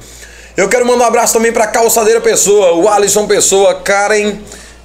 Eu 0.60 0.68
quero 0.68 0.84
mandar 0.84 1.04
um 1.04 1.08
abraço 1.08 1.32
também 1.32 1.50
pra 1.50 1.66
Calçadeira 1.66 2.20
Pessoa, 2.20 2.74
o 2.74 2.86
Alisson 2.86 3.26
Pessoa, 3.26 3.76
Karen, 3.76 4.40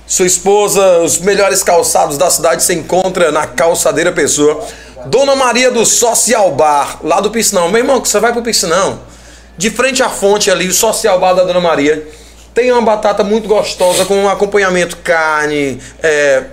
sua 0.08 0.26
esposa, 0.26 1.00
os 1.00 1.18
melhores 1.18 1.62
calçados 1.64 2.18
da 2.18 2.30
cidade 2.30 2.64
se 2.64 2.74
encontra 2.74 3.30
na 3.30 3.46
Calçadeira 3.46 4.10
Pessoa. 4.14 4.66
Dona 5.08 5.36
Maria 5.36 5.70
do 5.70 5.86
Social 5.86 6.50
Bar, 6.52 7.00
lá 7.04 7.20
do 7.20 7.30
Piscinão. 7.30 7.68
Meu 7.68 7.80
irmão, 7.82 8.00
você 8.00 8.22
vai 8.22 8.32
pro 8.32 8.42
Piscinão, 8.42 9.02
de 9.58 9.70
frente 9.70 10.02
à 10.02 10.08
fonte 10.08 10.50
ali, 10.50 10.66
o 10.66 10.74
Social 10.74 11.20
Bar 11.20 11.34
da 11.34 11.44
Dona 11.44 11.60
Maria, 11.60 12.08
tem 12.54 12.72
uma 12.72 12.82
batata 12.82 13.22
muito 13.22 13.46
gostosa 13.46 14.06
com 14.06 14.16
um 14.16 14.30
acompanhamento 14.30 14.96
carne, 15.04 15.82
é, 16.02 16.44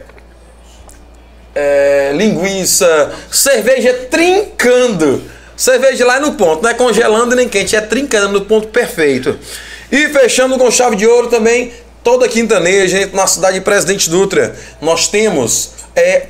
é, 1.55 2.13
linguiça, 2.17 3.13
cerveja 3.31 4.09
trincando. 4.11 5.23
Cerveja 5.63 6.05
lá 6.05 6.19
no 6.19 6.33
ponto, 6.33 6.61
não 6.61 6.71
é 6.71 6.75
congelando 6.75 7.37
nem 7.37 7.49
quente, 7.49 7.77
é 7.77 7.81
trincando 7.81 8.33
no 8.33 8.45
ponto 8.47 8.67
perfeito. 8.67 9.39
E 9.93 10.09
fechando 10.09 10.59
com 10.59 10.69
chave 10.73 10.97
de 10.97 11.07
ouro 11.07 11.29
também, 11.29 11.73
toda 12.03 12.27
quintaneja 12.27 13.09
na 13.13 13.29
cidade 13.29 13.61
de 13.61 13.65
Presidente 13.65 14.11
Dutra. 14.11 14.57
Nós 14.81 15.07
temos 15.07 15.71
é, 15.95 16.27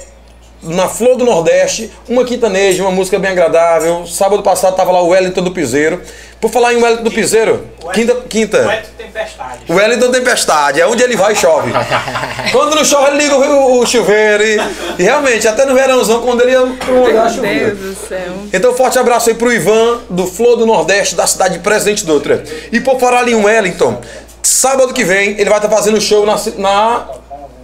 na 0.62 0.88
Flor 0.88 1.16
do 1.16 1.24
Nordeste, 1.24 1.90
uma 2.08 2.24
quintaneja, 2.24 2.82
uma 2.82 2.92
música 2.92 3.18
bem 3.18 3.30
agradável. 3.30 4.06
Sábado 4.06 4.42
passado 4.42 4.76
tava 4.76 4.92
lá 4.92 5.02
o 5.02 5.08
Wellington 5.08 5.42
do 5.42 5.50
Piseiro. 5.50 6.00
Por 6.40 6.50
falar 6.50 6.74
em 6.74 6.82
Wellington 6.82 7.04
do 7.04 7.10
Piseiro, 7.10 7.68
quinta, 7.92 8.14
quinta. 8.28 8.62
Poeta 8.64 8.88
Tempestade. 8.98 9.60
O 9.68 9.74
Wellington 9.74 10.10
Tempestade, 10.10 10.80
é 10.80 10.86
onde 10.86 11.02
ele 11.02 11.16
vai 11.16 11.34
chove. 11.36 11.70
Quando 12.50 12.74
não 12.74 12.84
chove, 12.84 13.12
ele 13.12 13.18
liga 13.18 13.36
o, 13.36 13.80
o 13.80 13.86
chuveiro. 13.86 14.42
E, 14.42 14.58
e 14.98 15.02
realmente, 15.02 15.46
até 15.46 15.64
no 15.64 15.74
verãozão, 15.74 16.20
quando 16.22 16.40
ele 16.42 16.52
ia 16.52 16.62
um 16.62 17.04
lugar, 17.04 17.32
Meu. 17.34 17.42
Deus 17.42 17.78
do 17.78 18.08
céu. 18.08 18.32
Então, 18.52 18.74
forte 18.74 18.98
abraço 18.98 19.30
aí 19.30 19.36
pro 19.36 19.52
Ivan, 19.52 20.00
do 20.10 20.26
Flor 20.26 20.56
do 20.56 20.66
Nordeste, 20.66 21.14
da 21.14 21.26
cidade 21.26 21.54
de 21.54 21.60
Presidente 21.60 22.04
Dutra. 22.04 22.42
E 22.72 22.80
por 22.80 22.98
falar 22.98 23.28
em 23.28 23.34
Wellington, 23.34 24.00
sábado 24.42 24.92
que 24.92 25.04
vem, 25.04 25.38
ele 25.38 25.48
vai 25.48 25.58
estar 25.58 25.68
fazendo 25.68 26.00
show 26.00 26.26
na, 26.26 26.36
na 26.58 27.06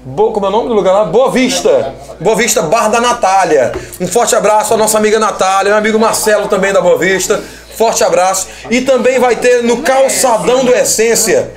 Bo- 0.08 0.32
como 0.32 0.46
é 0.46 0.48
o 0.48 0.52
nome 0.52 0.68
do 0.68 0.74
lugar 0.74 0.92
lá? 0.92 1.04
Boa 1.04 1.30
Vista. 1.30 1.94
Boa 2.20 2.34
Vista, 2.34 2.62
Bar 2.62 2.88
da 2.90 3.00
Natália. 3.00 3.72
Um 4.00 4.06
forte 4.08 4.34
abraço 4.34 4.72
à 4.72 4.76
nossa 4.76 4.96
amiga 4.96 5.18
Natália, 5.18 5.70
meu 5.70 5.78
amigo 5.78 5.98
Marcelo 5.98 6.48
também 6.48 6.72
da 6.72 6.80
Boa 6.80 6.96
Vista. 6.98 7.42
Forte 7.76 8.02
abraço. 8.02 8.46
E 8.70 8.80
também 8.80 9.18
vai 9.18 9.36
ter 9.36 9.62
no 9.62 9.78
Calçadão 9.82 10.64
do 10.64 10.74
Essência. 10.74 11.50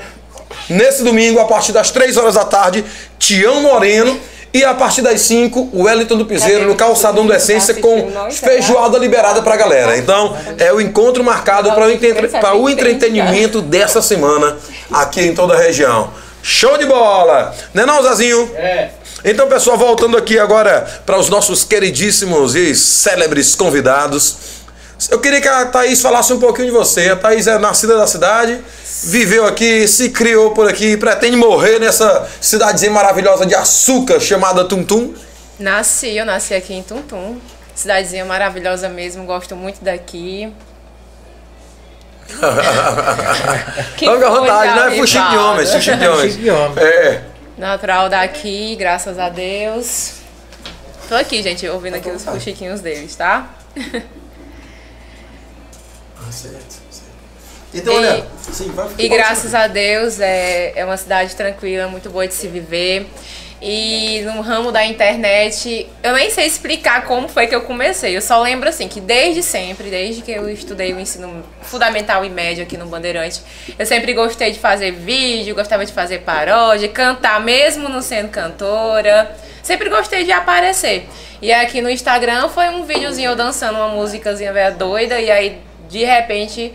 Nesse 0.70 1.04
domingo, 1.04 1.40
a 1.40 1.46
partir 1.46 1.72
das 1.72 1.92
3 1.92 2.18
horas 2.18 2.36
da 2.36 2.44
tarde, 2.46 2.84
Tião 3.18 3.62
Moreno. 3.62 4.20
E 4.54 4.66
a 4.66 4.74
partir 4.74 5.02
das 5.02 5.22
5, 5.22 5.70
o 5.72 5.84
Wellington 5.84 6.18
do 6.18 6.26
Piseiro 6.26 6.66
no 6.68 6.76
Calçadão 6.76 7.26
do 7.26 7.34
Essência 7.34 7.74
com 7.76 8.12
feijoada 8.30 8.98
liberada 8.98 9.42
pra 9.42 9.56
galera. 9.56 9.98
Então, 9.98 10.36
é 10.58 10.74
o 10.74 10.82
encontro 10.82 11.24
marcado 11.24 11.72
para 11.72 11.86
o, 11.88 11.90
entre- 11.90 12.28
para 12.28 12.54
o 12.58 12.70
entretenimento 12.70 13.62
dessa 13.62 14.02
semana 14.02 14.58
aqui 14.92 15.22
em 15.22 15.34
toda 15.34 15.54
a 15.54 15.58
região. 15.58 16.10
Show 16.44 16.78
de 16.78 16.86
bola! 16.86 17.56
Né 17.74 17.86
não, 17.86 18.02
Zazinho? 18.02 18.52
É. 18.56 18.90
Então, 19.24 19.48
pessoal, 19.48 19.78
voltando 19.78 20.18
aqui 20.18 20.40
agora 20.40 20.88
para 21.06 21.18
os 21.18 21.30
nossos 21.30 21.64
queridíssimos 21.64 22.56
e 22.56 22.74
célebres 22.74 23.56
convidados. 23.56 24.38
Eu 25.10 25.20
queria 25.20 25.42
que 25.42 25.48
a 25.48 25.66
Thaís 25.66 26.02
falasse 26.02 26.32
um 26.34 26.40
pouquinho 26.40 26.68
de 26.68 26.74
você. 26.74 27.10
A 27.10 27.16
Thaís 27.16 27.48
é 27.48 27.58
nascida 27.58 27.98
da 27.98 28.08
cidade, 28.08 28.60
viveu 29.04 29.46
aqui, 29.46 29.88
se 29.88 30.10
criou 30.10 30.52
por 30.52 30.68
aqui, 30.68 30.96
pretende 30.98 31.36
morrer 31.36 31.80
nessa 31.80 32.28
cidadezinha 32.40 32.92
maravilhosa 32.92 33.46
de 33.46 33.56
açúcar 33.56 34.20
chamada 34.20 34.66
Tum 34.66 34.84
Tum. 34.84 35.14
Nasci, 35.62 36.18
eu 36.18 36.26
nasci 36.26 36.56
aqui 36.56 36.74
em 36.74 36.82
Tuntum. 36.82 37.40
Cidadezinha 37.76 38.26
maravilhosa 38.26 38.90
mesmo, 38.90 39.26
gosto 39.26 39.56
muito 39.56 39.84
daqui. 39.84 40.52
À 42.42 44.30
vontade, 44.30 44.76
não 44.76 44.88
é 44.88 44.98
fuxico 44.98 45.30
de 45.30 45.38
homens, 45.38 45.70
de 45.70 45.90
homens. 46.10 46.22
Fuxico 46.22 46.42
de 46.42 46.50
homens. 46.50 46.78
É. 46.78 47.22
Natural 47.58 48.10
daqui, 48.10 48.76
graças 48.78 49.20
a 49.20 49.30
Deus. 49.30 50.14
Tô 51.08 51.16
aqui, 51.16 51.44
gente, 51.44 51.68
ouvindo 51.68 51.96
aqui 51.96 52.10
os 52.10 52.24
fuxiquinhos 52.24 52.82
deles, 52.82 53.16
tá? 53.16 53.50
Então, 57.74 57.94
E- 57.94 57.98
olha, 57.98 58.26
sim, 58.52 58.72
vai 58.72 58.90
E 58.98 59.08
graças 59.08 59.54
a 59.56 59.68
Deus 59.68 60.20
é, 60.20 60.74
é 60.76 60.86
uma 60.86 60.98
cidade 60.98 61.36
tranquila, 61.36 61.88
muito 61.88 62.10
boa 62.10 62.28
de 62.28 62.34
se 62.34 62.48
viver. 62.48 63.08
E 63.62 64.22
no 64.22 64.42
ramo 64.42 64.72
da 64.72 64.84
internet, 64.84 65.88
eu 66.02 66.14
nem 66.14 66.32
sei 66.32 66.48
explicar 66.48 67.06
como 67.06 67.30
foi 67.30 67.46
que 67.46 67.54
eu 67.54 67.62
comecei. 67.62 68.18
Eu 68.18 68.22
só 68.22 68.42
lembro 68.42 68.68
assim 68.68 68.88
que 68.88 69.00
desde 69.00 69.44
sempre, 69.44 69.92
desde 69.92 70.24
que 70.24 70.32
eu 70.32 70.50
estudei 70.50 70.92
o 70.94 71.00
ensino 71.00 71.44
fundamental 71.62 72.26
e 72.26 72.30
médio 72.30 72.64
aqui 72.64 72.76
no 72.76 72.88
Bandeirante, 72.88 73.40
eu 73.78 73.86
sempre 73.86 74.14
gostei 74.14 74.52
de 74.52 74.58
fazer 74.58 74.92
vídeo, 74.92 75.54
gostava 75.54 75.86
de 75.86 75.94
fazer 75.94 76.20
paródia, 76.22 76.90
cantar 76.90 77.40
mesmo 77.40 77.88
não 77.88 78.02
sendo 78.02 78.30
cantora. 78.30 79.36
Sempre 79.62 79.90
gostei 79.90 80.24
de 80.24 80.32
aparecer. 80.32 81.08
E 81.40 81.54
aqui 81.54 81.82
no 81.82 81.90
Instagram 81.90 82.50
foi 82.50 82.68
um 82.70 82.84
videozinho 82.84 83.30
eu 83.30 83.36
dançando 83.36 83.76
uma 83.76 83.90
músicazinha 83.90 84.52
velha 84.52 84.72
doida 84.72 85.20
e 85.20 85.30
aí 85.30 85.62
de 85.88 86.04
repente 86.04 86.74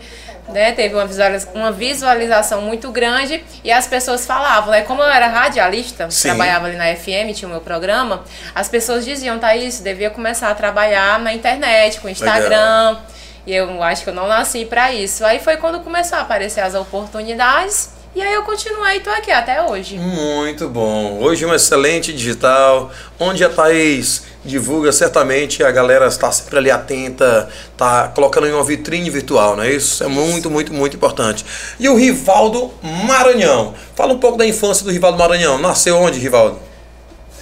né, 0.49 0.71
teve 0.71 0.95
uma, 0.95 1.05
visualiza- 1.05 1.49
uma 1.53 1.71
visualização 1.71 2.61
muito 2.61 2.91
grande 2.91 3.43
e 3.63 3.71
as 3.71 3.85
pessoas 3.87 4.25
falavam, 4.25 4.71
né, 4.71 4.81
como 4.81 5.01
eu 5.01 5.07
era 5.09 5.27
radialista, 5.27 6.09
Sim. 6.09 6.29
trabalhava 6.29 6.67
ali 6.67 6.75
na 6.77 6.85
FM, 6.95 7.33
tinha 7.35 7.47
o 7.47 7.51
meu 7.51 7.61
programa, 7.61 8.23
as 8.55 8.67
pessoas 8.69 9.03
diziam, 9.05 9.37
Thaís, 9.39 9.79
devia 9.79 10.09
começar 10.09 10.49
a 10.49 10.55
trabalhar 10.55 11.19
na 11.19 11.33
internet, 11.33 11.99
com 11.99 12.07
Instagram, 12.09 12.97
e 13.45 13.53
eu 13.53 13.81
acho 13.83 14.03
que 14.03 14.09
eu 14.09 14.13
não 14.13 14.27
nasci 14.27 14.65
pra 14.65 14.91
isso. 14.93 15.25
Aí 15.25 15.39
foi 15.39 15.57
quando 15.57 15.79
começou 15.81 16.17
a 16.17 16.21
aparecer 16.21 16.61
as 16.61 16.75
oportunidades, 16.75 17.89
e 18.17 18.21
aí 18.21 18.33
eu 18.33 18.41
continuei 18.41 18.97
e 18.97 18.99
tô 18.99 19.11
aqui 19.11 19.29
até 19.29 19.61
hoje. 19.61 19.95
Muito 19.95 20.67
bom. 20.67 21.19
Hoje 21.21 21.45
um 21.45 21.53
excelente 21.53 22.11
digital, 22.11 22.89
onde 23.19 23.45
a 23.45 23.49
Thaís 23.49 24.23
divulga 24.43 24.91
certamente, 24.91 25.63
a 25.63 25.69
galera 25.69 26.07
está 26.07 26.31
sempre 26.31 26.57
ali 26.57 26.71
atenta, 26.71 27.47
tá 27.77 28.07
colocando 28.07 28.47
em 28.47 28.51
uma 28.53 28.63
vitrine 28.63 29.07
virtual, 29.11 29.55
não 29.55 29.61
é 29.61 29.71
isso? 29.71 30.03
É 30.03 30.07
muito, 30.07 30.49
muito, 30.49 30.73
muito 30.73 30.95
importante. 30.95 31.45
E 31.79 31.87
o 31.87 31.95
Rivaldo 31.95 32.71
Maranhão. 32.81 33.75
Fala 33.93 34.13
um 34.13 34.19
pouco 34.19 34.35
da 34.35 34.47
infância 34.47 34.83
do 34.83 34.91
Rivaldo 34.91 35.19
Maranhão. 35.19 35.59
Nasceu 35.59 35.95
onde, 35.95 36.17
Rivaldo? 36.17 36.57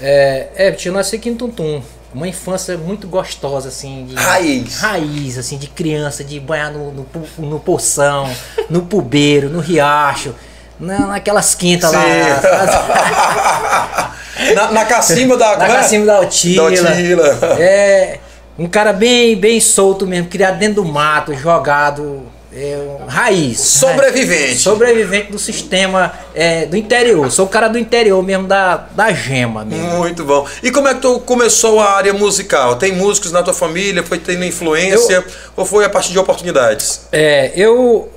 É, 0.01 0.49
é, 0.57 0.77
eu 0.83 0.91
nasci 0.91 1.15
aqui 1.15 1.29
em 1.29 1.35
Tuntum. 1.35 1.81
Uma 2.13 2.27
infância 2.27 2.77
muito 2.77 3.07
gostosa, 3.07 3.69
assim. 3.69 4.07
De, 4.07 4.15
Raiz. 4.15 4.79
Raiz, 4.79 5.37
assim, 5.37 5.57
de 5.57 5.67
criança, 5.67 6.21
de 6.21 6.37
banhar 6.37 6.73
no, 6.73 6.91
no, 6.91 7.07
no 7.37 7.59
poção, 7.61 8.29
no 8.69 8.81
pubeiro, 8.81 9.49
no 9.49 9.61
riacho, 9.61 10.35
na, 10.79 10.99
naquelas 11.07 11.55
quintas 11.55 11.91
lá. 11.91 12.03
na, 14.55 14.71
na 14.71 14.85
cacimba 14.85 15.37
da... 15.37 15.57
Na 15.57 15.65
é? 15.65 15.67
cacimba 15.67 16.05
da 16.05 16.17
Altila. 16.17 17.35
Da. 17.35 17.47
É, 17.59 18.19
um 18.57 18.67
cara 18.67 18.93
bem, 18.93 19.35
bem 19.35 19.59
solto 19.59 20.07
mesmo, 20.07 20.29
criado 20.29 20.57
dentro 20.57 20.83
do 20.83 20.85
mato, 20.85 21.33
jogado. 21.33 22.33
É, 22.57 22.77
um- 22.77 23.05
raiz. 23.05 23.59
né? 23.59 23.65
Sobrevivente. 23.65 24.59
Sobrevivente 24.59 25.29
do 25.29 25.37
sistema 25.37 26.13
é, 26.33 26.65
do 26.65 26.77
interior. 26.77 27.29
Sou 27.29 27.45
o 27.45 27.49
cara 27.49 27.67
do 27.67 27.77
interior 27.77 28.23
mesmo, 28.23 28.47
da, 28.47 28.77
da 28.77 29.11
gema 29.11 29.65
mesmo. 29.65 29.97
Muito 29.97 30.23
bom. 30.23 30.47
E 30.63 30.71
como 30.71 30.87
é 30.87 30.93
que 30.93 31.01
tu 31.01 31.19
começou 31.19 31.81
a 31.81 31.97
área 31.97 32.13
musical? 32.13 32.77
Tem 32.77 32.93
músicos 32.93 33.33
na 33.33 33.43
tua 33.43 33.53
família? 33.53 34.01
Foi 34.03 34.17
tendo 34.17 34.45
influência? 34.45 35.25
Ou 35.57 35.65
foi 35.65 35.83
a 35.83 35.89
partir 35.89 36.13
de 36.13 36.19
oportunidades? 36.19 37.01
É, 37.11 37.51
eu 37.57 38.09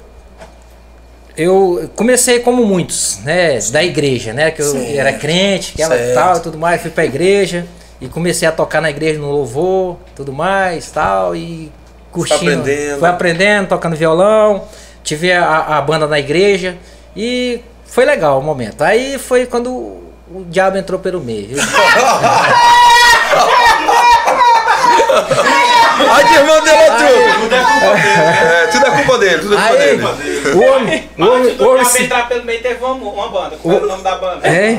eu 1.39 1.89
comecei 1.95 2.41
como 2.41 2.67
muitos, 2.67 3.21
né, 3.25 3.61
da 3.71 3.85
igreja, 3.85 4.33
né, 4.33 4.51
que 4.51 4.61
eu 4.61 4.73
Sim. 4.73 4.97
era 4.97 5.13
crente, 5.13 5.73
que 5.73 5.81
ela 5.83 5.97
Certo. 5.97 6.15
tal, 6.15 6.37
e 6.37 6.41
tudo 6.41 6.59
mais, 6.59 6.83
fui 6.83 6.91
pra 6.91 7.05
igreja 7.05 7.65
e 8.01 8.09
comecei 8.09 8.49
a 8.49 8.53
tocar 8.53 8.83
na 8.83 8.91
igreja 8.91 9.21
no 9.21 9.31
louvor, 9.31 9.97
tudo 10.17 10.33
mais, 10.33 10.91
tal 10.91 11.37
e 11.37 11.71
curtindo, 12.11 12.61
aprendendo. 12.61 12.99
fui 12.99 13.09
aprendendo, 13.09 13.69
tocando 13.69 13.95
violão, 13.95 14.65
tive 15.05 15.33
a, 15.33 15.79
a 15.79 15.81
banda 15.81 16.09
na 16.09 16.19
igreja 16.19 16.77
e 17.15 17.61
foi 17.85 18.05
legal 18.05 18.41
o 18.41 18.43
momento. 18.43 18.83
Aí 18.83 19.17
foi 19.17 19.47
quando 19.47 19.71
o 19.71 20.45
diabo 20.49 20.77
entrou 20.77 20.99
pelo 20.99 21.21
meio. 21.21 21.57
Ai, 26.11 26.25
que 26.29 26.35
irmão 26.35 26.61
dele 26.63 26.77
é 26.77 26.91
tudo. 26.91 27.41
Tudo 27.41 27.55
é 27.55 27.61
culpa 27.65 27.97
dele. 27.97 28.19
É, 28.19 28.67
tudo 28.71 28.87
é 28.87 28.91
culpa 28.91 29.19
dele, 29.19 29.39
tudo 29.39 29.55
é 29.55 29.59
culpa 29.59 29.73
Aí, 29.73 29.79
dele. 29.79 30.03
o 30.55 30.61
homem, 30.63 31.11
o 31.19 31.23
homem, 31.25 31.57
o 31.61 31.69
homem 31.69 31.85
se- 31.85 32.03
entrar 32.05 32.29
pelo 32.29 32.45
meio 32.45 32.63
teve 32.63 32.85
uma, 32.85 32.95
uma 32.95 33.29
banda. 33.29 33.57
Qual 33.63 33.75
era 33.77 33.85
o 33.85 33.89
nome 33.89 34.03
da 34.03 34.17
banda? 34.17 34.47
É? 34.47 34.79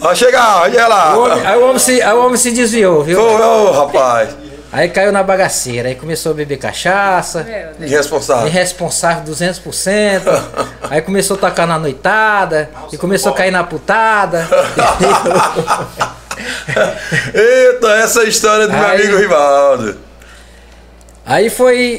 Ó, 0.00 0.14
chega, 0.14 0.60
olha 0.62 0.86
lá. 0.86 1.16
o 1.16 1.24
homem- 1.24 1.46
aí 1.46 1.58
o 1.58 1.64
homem 1.64 1.78
se, 1.78 2.02
aí 2.02 2.12
o 2.14 2.24
homem 2.24 2.36
se 2.36 2.50
desviou, 2.52 3.02
viu? 3.02 3.20
Ô, 3.20 3.68
ô, 3.68 3.72
rapaz. 3.72 4.36
Aí 4.70 4.90
caiu 4.90 5.10
na 5.10 5.22
bagaceira, 5.22 5.88
aí 5.88 5.94
começou 5.94 6.32
a 6.32 6.34
beber 6.34 6.58
cachaça, 6.58 7.42
Meu. 7.42 7.88
Irresponsável. 7.88 8.46
irresponsável 8.48 9.24
200%, 9.32 10.42
aí 10.90 11.00
começou 11.00 11.36
a 11.38 11.40
tocar 11.40 11.66
na 11.66 11.78
noitada, 11.78 12.68
e 12.92 12.98
começou 12.98 13.32
a 13.32 13.34
cair 13.34 13.50
na 13.50 13.64
putada. 13.64 14.46
Eita, 17.34 17.88
essa 17.96 18.20
é 18.20 18.24
a 18.26 18.28
história 18.28 18.66
do 18.66 18.72
meu 18.74 18.86
Aí- 18.86 19.00
amigo 19.02 19.16
Rivaldo. 19.16 19.96
Aí 21.28 21.50
foi 21.50 21.98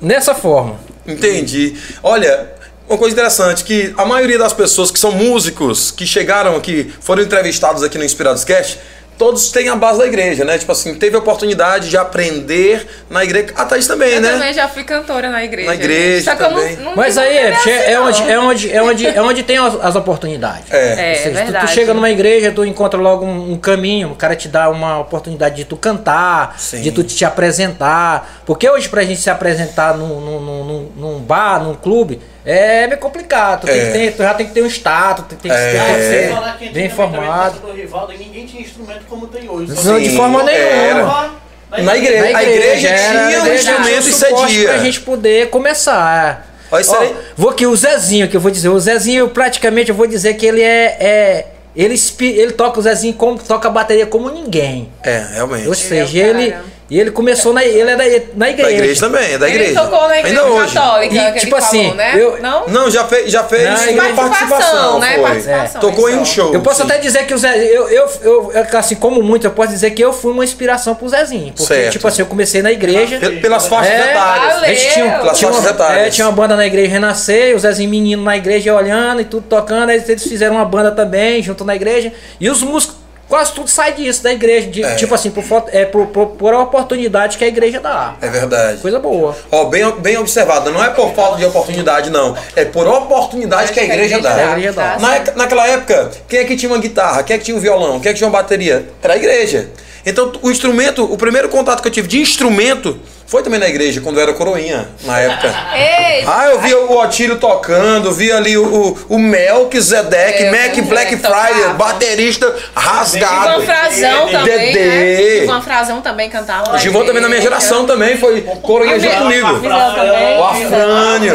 nessa 0.00 0.34
forma. 0.34 0.78
Entendi. 1.06 1.76
Olha, 2.02 2.52
uma 2.88 2.96
coisa 2.96 3.12
interessante 3.12 3.64
que 3.64 3.92
a 3.96 4.04
maioria 4.06 4.38
das 4.38 4.52
pessoas 4.52 4.90
que 4.90 4.98
são 4.98 5.10
músicos, 5.12 5.90
que 5.90 6.06
chegaram 6.06 6.56
aqui, 6.56 6.92
foram 7.00 7.22
entrevistados 7.22 7.82
aqui 7.82 7.98
no 7.98 8.04
Inspirados 8.04 8.44
Cast, 8.44 8.78
todos 9.20 9.50
têm 9.50 9.68
a 9.68 9.76
base 9.76 9.98
da 9.98 10.06
igreja, 10.06 10.46
né? 10.46 10.56
Tipo 10.56 10.72
assim, 10.72 10.94
teve 10.94 11.14
a 11.14 11.18
oportunidade 11.18 11.90
de 11.90 11.96
aprender 11.98 12.86
na 13.10 13.22
igreja. 13.22 13.52
A 13.54 13.66
Thaís 13.66 13.86
também, 13.86 14.14
Eu 14.14 14.22
né? 14.22 14.32
também 14.32 14.54
já 14.54 14.66
fui 14.66 14.82
cantora 14.82 15.28
na 15.28 15.44
igreja. 15.44 15.68
Na 15.68 15.74
igreja 15.74 16.30
eu 16.32 16.36
também. 16.38 16.76
não, 16.76 16.84
não 16.86 16.96
Mas 16.96 17.18
aí 17.18 17.36
é, 17.36 17.52
assim, 17.52 17.70
é, 17.70 18.00
onde, 18.00 18.22
é, 18.22 18.38
onde, 18.40 18.72
é, 18.72 18.82
onde, 18.82 19.06
é 19.06 19.22
onde 19.22 19.42
tem 19.42 19.58
as, 19.58 19.74
as 19.84 19.94
oportunidades. 19.94 20.72
É. 20.72 21.12
É, 21.12 21.14
seja, 21.16 21.28
tu- 21.28 21.34
tu, 21.34 21.44
verdade. 21.44 21.72
chega 21.72 21.92
numa 21.92 22.08
igreja, 22.08 22.50
tu 22.50 22.64
encontra 22.64 22.98
logo 22.98 23.26
um, 23.26 23.52
um 23.52 23.58
caminho, 23.58 24.12
o 24.12 24.16
cara 24.16 24.34
te 24.34 24.48
dá 24.48 24.70
uma 24.70 24.98
oportunidade 25.00 25.54
de 25.54 25.64
tu 25.66 25.76
cantar, 25.76 26.58
Sim. 26.58 26.80
de 26.80 26.90
tu 26.90 27.04
te 27.04 27.22
apresentar. 27.22 28.40
Porque 28.46 28.70
hoje 28.70 28.88
pra 28.88 29.02
gente 29.02 29.20
se 29.20 29.28
apresentar 29.28 29.98
num, 29.98 30.18
num, 30.18 30.40
num, 30.40 30.88
num 30.96 31.18
bar, 31.18 31.62
num 31.62 31.74
clube, 31.74 32.22
é 32.50 32.86
meio 32.86 32.98
complicado. 33.00 33.60
Tu, 33.62 33.66
tem 33.66 33.80
É. 33.80 33.86
que 33.86 33.92
ter- 33.92 34.12
tu 34.16 34.22
já 34.22 34.34
tem 34.34 34.46
que 34.46 34.52
ter 34.52 34.62
um 34.62 34.66
status, 34.66 35.24
tu 35.28 35.34
tem 35.36 35.50
que, 35.50 35.56
É. 35.56 35.70
tem 35.72 35.94
que 35.94 36.02
ser 36.02 36.34
Falar 36.34 36.52
que 36.52 36.58
bem 36.64 36.68
também, 36.72 36.86
informado. 36.86 37.66
na 37.68 37.74
Rivaldo, 37.74 38.12
ninguém 38.18 38.46
tinha 38.46 38.62
instrumento 38.62 39.02
como 39.08 39.26
tem 39.28 39.48
hoje. 39.48 39.72
Não, 39.84 39.98
de 40.00 40.10
forma 40.16 40.42
nenhuma. 40.42 41.34
Na 41.70 41.96
igreja. 41.96 42.36
a 42.36 42.42
igreja 42.42 42.88
era- 42.88 43.26
tinha 43.28 43.38
a 43.38 43.42
um 43.42 43.46
igreja 43.46 43.62
tinha 43.62 43.74
instrumento 43.98 44.08
e 44.08 44.12
cedia. 44.12 44.68
Pra 44.68 44.78
gente 44.78 45.00
poder 45.00 45.50
começar. 45.50 46.46
Ó, 46.72 46.78
isso 46.78 46.92
Ó, 46.94 46.98
aí- 47.00 47.14
vou 47.36 47.50
aqui, 47.50 47.66
o 47.66 47.76
Zezinho, 47.76 48.28
que 48.28 48.36
eu 48.36 48.40
vou 48.40 48.50
dizer. 48.50 48.68
O 48.68 48.78
Zezinho, 48.80 49.28
praticamente, 49.28 49.90
eu 49.90 49.94
vou 49.94 50.06
dizer 50.06 50.34
que 50.34 50.46
ele 50.46 50.62
é. 50.62 50.96
é- 51.00 51.46
ele, 51.76 51.94
ele 52.20 52.52
toca 52.52 52.78
o 52.80 52.82
Zezinho 52.82 53.14
como 53.14 53.38
toca 53.38 53.68
a 53.68 53.70
bateria 53.70 54.04
como 54.06 54.28
ninguém. 54.30 54.88
É, 55.02 55.24
realmente. 55.34 55.66
Ou 55.68 55.72
Ele 55.74 55.98
é 55.98 56.02
o 56.04 56.06
seja, 56.08 56.18
ele. 56.18 56.54
E 56.90 56.98
ele 56.98 57.12
começou 57.12 57.52
na, 57.52 57.64
ele 57.64 57.88
é 57.88 57.96
da, 57.96 58.04
na 58.34 58.50
igreja. 58.50 58.68
Da 58.68 58.72
igreja 58.72 59.00
também, 59.06 59.32
é 59.34 59.38
da 59.38 59.48
Ele 59.48 59.58
igreja. 59.62 59.80
tocou 59.80 60.08
na 60.08 60.18
igreja 60.18 60.40
Ainda 60.42 60.52
hoje. 60.52 60.74
católica, 60.74 61.14
E, 61.14 61.32
que 61.32 61.38
tipo 61.40 61.54
ele 61.56 61.64
assim, 61.64 61.82
falou, 61.82 61.94
né? 61.96 62.12
eu- 62.16 62.42
Não? 62.42 62.66
Não, 62.66 62.90
já 62.90 63.04
fez, 63.04 63.30
já 63.30 63.44
fez 63.44 63.62
Não, 63.62 63.92
uma 63.92 64.04
ele- 64.06 64.12
participação, 64.16 64.98
né? 64.98 65.12
foi. 65.14 65.22
Participação, 65.22 65.80
Tocou 65.80 66.10
em 66.10 66.16
um 66.16 66.24
show. 66.24 66.52
Eu 66.52 66.60
posso 66.62 66.78
sim. 66.78 66.82
até 66.82 66.98
dizer 66.98 67.26
que 67.26 67.32
o 67.34 67.38
Zé, 67.38 67.56
eu, 67.64 67.88
eu, 67.88 68.08
eu, 68.22 68.52
eu, 68.52 68.78
assim, 68.78 68.96
como 68.96 69.22
muito, 69.22 69.46
eu 69.46 69.52
posso 69.52 69.68
dizer 69.70 69.90
que 69.92 70.02
eu 70.02 70.12
fui 70.12 70.32
uma 70.32 70.42
inspiração 70.42 70.94
pro 70.96 71.08
Zezinho. 71.08 71.52
Porque, 71.52 71.72
Certo. 71.74 71.92
tipo 71.92 72.08
assim, 72.08 72.22
eu 72.22 72.26
comecei 72.26 72.60
na 72.60 72.72
igreja. 72.72 73.18
Pe- 73.20 73.36
Pelas 73.36 73.68
faixas 73.68 73.92
É, 73.94 74.10
etárias. 74.10 74.54
valeu. 74.54 74.64
A 74.70 74.74
gente 74.74 74.92
tinha, 74.92 75.18
Pelas 75.18 75.38
tinha, 75.38 75.48
faixas 75.52 75.64
uma, 75.66 75.70
etárias. 75.70 76.06
é, 76.06 76.10
tinha 76.10 76.26
uma 76.26 76.32
banda 76.32 76.56
na 76.56 76.66
igreja 76.66 76.90
Renascer, 76.90 77.54
o 77.54 77.58
Zezinho 77.60 77.88
menino 77.88 78.22
na 78.24 78.36
igreja 78.36 78.74
olhando 78.74 79.20
e 79.20 79.24
tudo 79.24 79.46
tocando, 79.48 79.90
aí 79.90 80.02
eles 80.08 80.22
fizeram 80.24 80.56
uma 80.56 80.64
banda 80.64 80.90
também, 80.90 81.40
junto 81.40 81.64
na 81.64 81.76
igreja, 81.76 82.12
e 82.40 82.50
os 82.50 82.62
músicos, 82.62 82.96
quase 83.30 83.52
tudo 83.52 83.70
sai 83.70 83.94
disso, 83.94 84.22
da 84.22 84.32
igreja, 84.32 84.66
de, 84.68 84.84
É. 84.84 84.94
tipo 84.96 85.14
assim, 85.14 85.30
por, 85.30 85.42
foto- 85.42 85.70
é, 85.72 85.86
por, 85.86 86.08
por, 86.08 86.26
por 86.26 86.52
a 86.52 86.58
oportunidade 86.58 87.38
que 87.38 87.44
a 87.44 87.48
igreja 87.48 87.80
dá. 87.80 88.16
É 88.20 88.28
verdade. 88.28 88.78
Coisa 88.82 88.98
boa. 88.98 89.34
Ó, 89.50 89.64
bem, 89.66 89.90
bem 90.00 90.18
observado, 90.18 90.70
não 90.70 90.84
é 90.84 90.90
por 90.90 91.14
falta 91.14 91.38
de 91.38 91.46
oportunidade, 91.46 92.10
não. 92.10 92.36
É 92.54 92.64
por 92.66 92.86
oportunidade 92.86 93.72
que 93.72 93.80
a 93.80 93.84
igreja 93.84 94.20
dá. 94.20 94.34
A 94.34 94.50
igreja 94.58 94.72
dá. 94.72 94.98
Na, 94.98 95.18
naquela 95.36 95.66
época, 95.66 96.10
quem 96.28 96.40
é 96.40 96.44
que 96.44 96.56
tinha 96.56 96.70
uma 96.70 96.78
guitarra? 96.78 97.22
Quem 97.22 97.36
é 97.36 97.38
que 97.38 97.44
tinha 97.46 97.56
um 97.56 97.60
violão? 97.60 98.00
Quem 98.00 98.10
é 98.10 98.12
que 98.12 98.18
tinha 98.18 98.28
uma 98.28 98.36
bateria? 98.38 98.88
Era 99.02 99.14
a 99.14 99.16
igreja. 99.16 99.70
Então, 100.04 100.32
o 100.42 100.50
instrumento, 100.50 101.04
o 101.04 101.16
primeiro 101.16 101.48
contato 101.48 101.80
que 101.82 101.88
eu 101.88 101.92
tive 101.92 102.08
de 102.08 102.18
instrumento 102.20 102.98
foi 103.30 103.44
também 103.44 103.60
na 103.60 103.68
igreja, 103.68 104.00
quando 104.00 104.16
eu 104.16 104.24
era 104.24 104.32
coroinha, 104.32 104.88
na 105.04 105.20
época. 105.20 105.54
Ei, 105.72 106.24
Ah, 106.26 106.48
eu 106.50 106.60
via 106.60 106.76
o 106.80 106.98
Otílio 107.00 107.36
tocando, 107.36 108.10
via 108.12 108.36
ali 108.36 108.58
o, 108.58 108.64
o, 109.08 109.14
o 109.14 109.18
Melk, 109.20 109.80
Zedek, 109.80 110.42
É, 110.42 110.50
Mac 110.50 110.76
Black 110.88 111.16
Friday, 111.16 111.52
tocava. 111.54 111.74
baterista 111.74 112.52
rasgado. 112.74 113.62
Ivan 113.62 113.64
Frazão 113.64 114.28
também, 114.28 114.72
Dedê. 114.72 115.46
né? 115.46 115.60
Frazão 115.62 116.00
também 116.00 116.28
cantava. 116.28 116.74
O 116.74 116.78
Givão 116.78 117.06
também 117.06 117.22
na 117.22 117.28
minha 117.28 117.40
geração 117.40 117.86
também 117.86 118.16
foi 118.16 118.40
coroinha 118.62 118.98
junto 118.98 119.16
comigo. 119.16 119.46
O 119.46 120.44
Afrânio. 120.44 121.34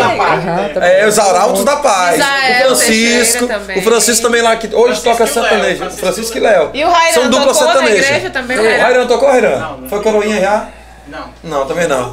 É, 0.81 1.07
os 1.07 1.17
Arautos 1.17 1.63
da 1.63 1.77
Paz. 1.77 2.19
O 2.19 2.75
Francisco. 2.75 3.47
O 3.77 3.81
Francisco 3.81 4.21
também 4.23 4.41
lá 4.41 4.57
que 4.57 4.75
hoje 4.75 5.01
toca 5.01 5.23
e 5.23 5.27
sertanejo. 5.27 5.89
Francisco 5.91 6.37
e 6.37 6.41
Léo. 6.41 6.71
E 6.73 6.83
o 6.83 6.89
Rairan 6.89 7.13
São 7.13 7.29
dupla 7.29 7.53
sertaneja. 7.53 8.03
igreja 8.05 8.29
também, 8.31 8.57
o 8.57 8.61
O 8.61 8.81
Rairan? 8.81 9.07
Tocou, 9.07 9.29
Rairan? 9.29 9.77
Foi. 9.89 10.01
coroinha 10.01 10.41
já? 10.41 10.67
Não. 11.07 11.29
Não, 11.43 11.67
também 11.67 11.87
não. 11.87 12.11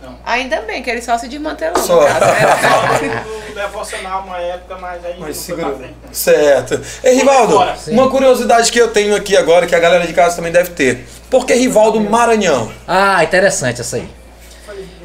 Não. 0.00 0.16
Ainda 0.24 0.60
bem 0.62 0.80
que 0.82 0.88
ele 0.88 1.02
só 1.02 1.18
se 1.18 1.26
desmantelou. 1.28 1.76
Só. 1.82 2.04
caso, 2.06 3.02
né? 3.04 3.24
Devocional 3.54 4.22
uma 4.22 4.38
época, 4.38 4.76
mas 4.80 5.04
aí 5.04 5.16
Mas 5.18 5.18
não 5.18 5.24
foi 5.24 5.34
segurou. 5.34 5.70
pra 5.70 5.78
frente. 5.80 5.94
Certo. 6.12 6.80
Ei, 7.02 7.16
Rivaldo, 7.16 7.58
uma 7.88 8.08
curiosidade 8.08 8.70
que 8.70 8.78
eu 8.80 8.88
tenho 8.92 9.16
aqui 9.16 9.36
agora, 9.36 9.66
que 9.66 9.74
a 9.74 9.80
galera 9.80 10.06
de 10.06 10.12
casa 10.12 10.36
também 10.36 10.52
deve 10.52 10.70
ter. 10.70 11.04
Por 11.28 11.44
que 11.44 11.52
Rivaldo 11.54 12.00
Maranhão? 12.00 12.70
Ah, 12.86 13.22
interessante 13.24 13.80
essa 13.80 13.96
aí. 13.96 14.08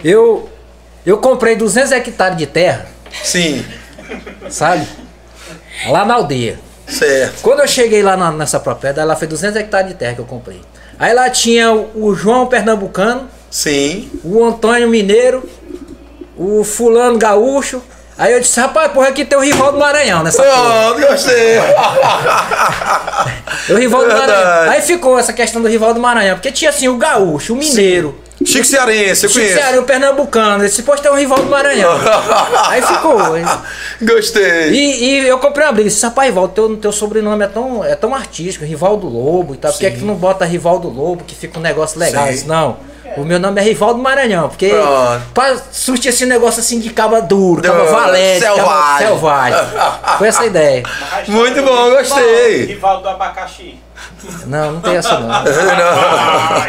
Eu, 0.04 0.50
eu 1.06 1.18
comprei 1.18 1.56
200 1.56 1.92
hectares 1.94 2.38
de 2.38 2.46
terra, 2.46 2.86
Sim, 3.24 3.66
sabe? 4.50 4.88
Lá 5.88 6.06
na 6.06 6.14
aldeia. 6.16 6.60
certo. 6.88 7.42
Quando 7.42 7.62
eu 7.62 7.68
cheguei 7.68 8.04
lá 8.04 8.16
na- 8.16 8.32
nessa 8.32 8.60
propriedade, 8.60 9.08
lá 9.08 9.16
foi 9.16 9.28
200 9.28 9.56
hectares 9.60 9.88
de 9.90 9.96
terra 9.96 10.14
que 10.14 10.20
eu 10.22 10.26
comprei. 10.26 10.62
Aí 11.00 11.14
lá 11.14 11.30
tinha 11.30 11.72
o, 11.72 12.16
João 12.16 12.46
Pernambucano, 12.48 13.28
Sim. 13.50 14.10
o 14.24 14.44
Antônio 14.44 14.88
Mineiro, 14.88 15.44
o 16.38 16.64
Fulano 16.64 17.18
Gaúcho. 17.18 17.82
Aí 18.18 18.32
eu 18.32 18.40
disse, 18.40 18.60
rapaz, 18.60 18.92
porra, 18.92 19.08
aqui 19.08 19.26
tem 19.26 19.38
o 19.38 19.42
rival 19.42 19.72
do 19.72 19.80
Maranhão 19.80 20.22
nessa 20.24 20.44
porra. 20.44 20.94
Pronto, 20.94 21.08
gostei. 21.08 21.58
O 23.70 23.76
rival 23.76 24.02
do 24.02 24.08
Verdade. 24.08 24.32
Maranhão. 24.32 24.72
Aí 24.72 24.82
ficou 24.82 25.18
essa 25.18 25.34
questão 25.34 25.62
do 25.62 25.68
rival 25.68 25.94
do 25.94 26.00
Maranhão, 26.00 26.36
porque 26.36 26.52
tinha 26.52 26.70
assim 26.70 26.88
o 26.88 26.98
Gaúcho, 26.98 27.54
o 27.54 27.56
Mineiro, 27.56 28.23
Chico 28.46 28.66
Cearense, 28.66 29.26
eu 29.26 29.30
Chico 29.30 29.42
conheço. 29.46 29.60
Ceará, 29.62 29.80
o 29.80 29.84
Pernambucano. 29.84 30.64
Esse 30.66 30.84
posto 30.84 31.08
é 31.08 31.12
um 31.12 31.16
rival 31.16 31.40
do 31.40 31.50
Maranhão. 31.50 31.92
Aí 32.68 32.82
ficou. 32.82 33.18
Gostei. 34.02 34.70
E, 34.72 35.04
e 35.06 35.28
eu 35.28 35.38
comprei 35.40 35.66
uma 35.66 35.72
briga. 35.74 35.90
Disse, 35.90 36.06
rapaz, 36.06 36.28
Rivaldo, 36.30 36.54
teu, 36.54 36.78
teu 36.78 36.92
sobrenome 36.92 37.44
é 37.44 37.48
tão, 37.48 37.84
é 37.84 37.96
tão 37.96 38.14
artístico, 38.14 38.66
Rivaldo 38.66 39.08
Lobo 39.08 39.54
e 39.54 39.58
tal. 39.58 39.72
Por 39.72 39.80
que, 39.80 39.86
é 39.86 39.92
que 39.92 40.00
tu 40.00 40.06
não 40.06 40.16
bota 40.16 40.46
Rivaldo 40.46 40.90
Lobo, 40.90 41.24
que 41.24 41.36
fica 41.36 41.58
um 41.60 41.62
negócio 41.62 42.00
legal? 42.00 42.28
Disse, 42.28 42.48
não. 42.48 42.78
O 43.16 43.24
meu 43.24 43.38
nome 43.40 43.62
é 43.62 43.64
Rivaldo 43.64 44.02
Maranhão, 44.02 44.50
porque 44.50 44.70
Pronto. 44.70 45.22
pra 45.36 45.56
surtir 45.72 46.10
esse 46.10 46.26
negócio 46.26 46.60
assim 46.62 46.80
de 46.80 46.90
caba 46.90 47.22
duro, 47.22 47.62
caba 47.62 47.84
valente, 47.86 48.42
caba 48.44 48.56
selvagem. 48.98 49.08
selvagem. 49.08 49.60
Foi 50.18 50.28
essa 50.28 50.42
a 50.42 50.46
ideia. 50.48 50.84
Muito 51.28 51.62
bom, 51.62 51.92
gostei. 51.92 52.66
rival- 52.66 52.68
Rival 52.68 53.02
do 53.04 53.10
abacaxi. 53.10 53.80
Não, 54.46 54.74
não 54.74 54.82
tem 54.82 54.96
essa 54.96 55.20
não. 55.20 55.28
Não. 55.44 55.44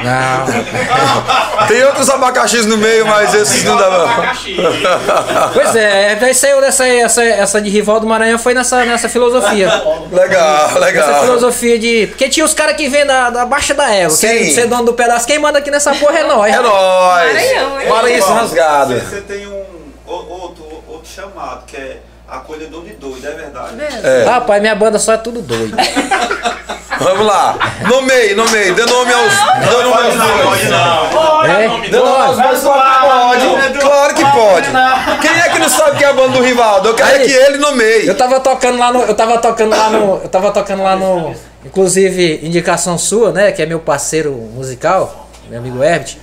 Não. 0.05 1.67
Tem 1.69 1.85
outros 1.85 2.11
abacaxis 2.11 2.67
no 2.67 2.77
meio, 2.77 3.07
mas 3.07 3.33
esses 3.35 3.65
não 3.65 3.77
dá 3.77 3.89
Rival 3.89 3.91
do 3.91 3.99
não. 3.99 5.51
Pois 5.53 5.77
é, 5.77 6.19
aí 6.21 6.35
saiu 6.35 6.61
dessa 6.61 6.87
essa, 6.87 7.23
essa 7.25 7.61
de 7.61 7.71
Rivaldo 7.71 8.07
Maranhão 8.07 8.39
foi 8.39 8.55
nessa, 8.55 8.85
nessa 8.85 9.09
filosofia. 9.09 9.69
Legal, 10.11 10.67
Essa 10.67 10.79
legal. 10.79 11.21
filosofia 11.23 11.79
de. 11.79 12.07
Porque 12.09 12.29
tinha 12.29 12.45
os 12.45 12.55
caras 12.55 12.77
que 12.77 12.89
vêm 12.89 13.07
da, 13.07 13.31
da 13.31 13.47
baixa 13.47 13.73
da 13.75 13.91
égua, 13.91 14.11
Sim. 14.11 14.27
querem 14.27 14.51
ser 14.53 14.67
dono 14.67 14.85
do 14.85 14.93
pedaço. 14.95 15.27
Quem 15.27 15.39
manda 15.39 15.59
aqui 15.59 15.71
nessa 15.71 15.95
porra 15.95 16.19
é 16.19 16.25
nós. 16.25 16.53
É 16.55 16.59
nóis. 16.61 17.35
Maranhão, 17.35 17.81
hein? 17.81 17.89
Paraíso 17.89 18.33
rasgado. 18.33 18.95
Você, 18.95 19.01
você 19.01 19.21
tem 19.23 19.47
um 19.47 19.65
outro, 20.07 20.65
outro 20.89 21.09
chamado, 21.09 21.65
que 21.67 21.77
é 21.77 21.99
acolhedor 22.29 22.85
de 22.85 22.95
doido, 22.95 23.27
é 23.27 23.31
verdade. 23.31 23.77
É. 24.03 24.25
Rapaz, 24.25 24.61
minha 24.61 24.75
banda 24.75 24.99
só 24.99 25.13
é 25.13 25.17
tudo 25.19 25.41
doido. 25.41 25.77
Vamos 27.01 27.27
lá. 27.27 27.59
Nomeie, 27.89 28.35
nomeie. 28.35 28.73
Dê 28.73 28.85
nome 28.87 29.13
aos. 29.13 29.33
Dê 29.35 29.83
nome 29.83 30.07
aos 30.07 30.15
Não, 30.17 30.27
dois. 30.27 30.43
pode 30.45 30.69
não. 30.69 31.45
É? 31.45 31.69
Dê 31.91 31.97
nome 31.99 32.09
aos 32.23 32.37
Pode. 32.37 32.49
dois, 32.49 32.61
claro 32.63 32.95
que 33.35 33.51
pode. 33.61 33.79
Claro 33.81 34.15
que 34.15 34.25
pode. 34.25 35.19
Quem 35.21 35.31
é 35.41 35.49
que 35.51 35.59
não 35.59 35.69
sabe 35.69 35.99
que 35.99 36.05
é 36.05 36.09
a 36.09 36.13
banda 36.13 36.29
do 36.39 36.43
Rivaldo? 36.43 36.89
Eu 36.89 36.95
quero 36.95 37.09
Aí. 37.17 37.27
que 37.27 37.33
ele 37.33 37.59
nomeie. 37.59 38.07
Eu 38.07 38.17
tava 38.17 38.41
tocando 38.41 38.79
lá 38.79 38.93
no. 38.93 39.03
Eu 39.03 39.15
tava 39.15 39.39
tocando 39.39 39.71
lá 39.71 39.91
no. 39.91 40.21
Eu 40.23 40.29
tava 40.29 40.51
tocando 40.51 40.83
lá 40.83 40.97
no. 40.97 41.35
Inclusive, 41.65 42.41
indicação 42.43 42.97
sua, 42.99 43.33
né? 43.33 43.51
Que 43.53 43.63
é 43.63 43.67
meu 43.67 43.81
parceiro 43.81 44.33
musical, 44.33 45.29
meu 45.49 45.59
amigo 45.59 45.83
Herbert. 45.83 46.17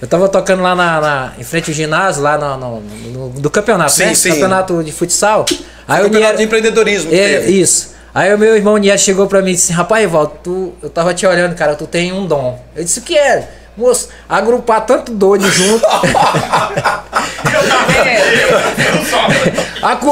Eu 0.00 0.08
tava 0.08 0.28
tocando 0.28 0.62
lá 0.62 0.74
na, 0.74 1.00
na- 1.00 1.32
em 1.38 1.44
frente 1.44 1.70
ao 1.70 1.74
ginásio, 1.74 2.22
lá 2.22 2.36
no, 2.36 2.56
no- 2.56 2.80
no- 2.80 3.28
do 3.30 3.48
campeonato, 3.48 3.92
Sim, 3.92 4.06
né? 4.06 4.14
sim. 4.14 4.30
Campeonato 4.30 4.82
de 4.82 4.90
futsal. 4.90 5.44
Aí 5.86 6.00
o 6.00 6.04
Campeonato 6.06 6.18
Nier- 6.32 6.36
de 6.36 6.42
empreendedorismo 6.42 7.14
É, 7.14 7.42
isso. 7.48 7.94
Aí 8.14 8.32
o 8.34 8.38
meu 8.38 8.54
irmão 8.56 8.76
Nier 8.76 8.98
chegou 8.98 9.26
pra 9.26 9.40
mim 9.42 9.50
e 9.52 9.54
disse: 9.54 9.72
Rapaz, 9.72 10.02
Rivaldo, 10.02 10.32
tu, 10.42 10.72
eu 10.82 10.90
tava 10.90 11.14
te 11.14 11.26
olhando, 11.26 11.54
cara, 11.54 11.74
tu 11.74 11.86
tem 11.86 12.12
um 12.12 12.26
dom. 12.26 12.58
Eu 12.76 12.84
disse: 12.84 12.98
O 12.98 13.02
que 13.02 13.16
é? 13.16 13.48
Moço, 13.74 14.10
agrupar 14.28 14.82
tanto 14.84 15.12
doido 15.12 15.50
junto. 15.50 15.82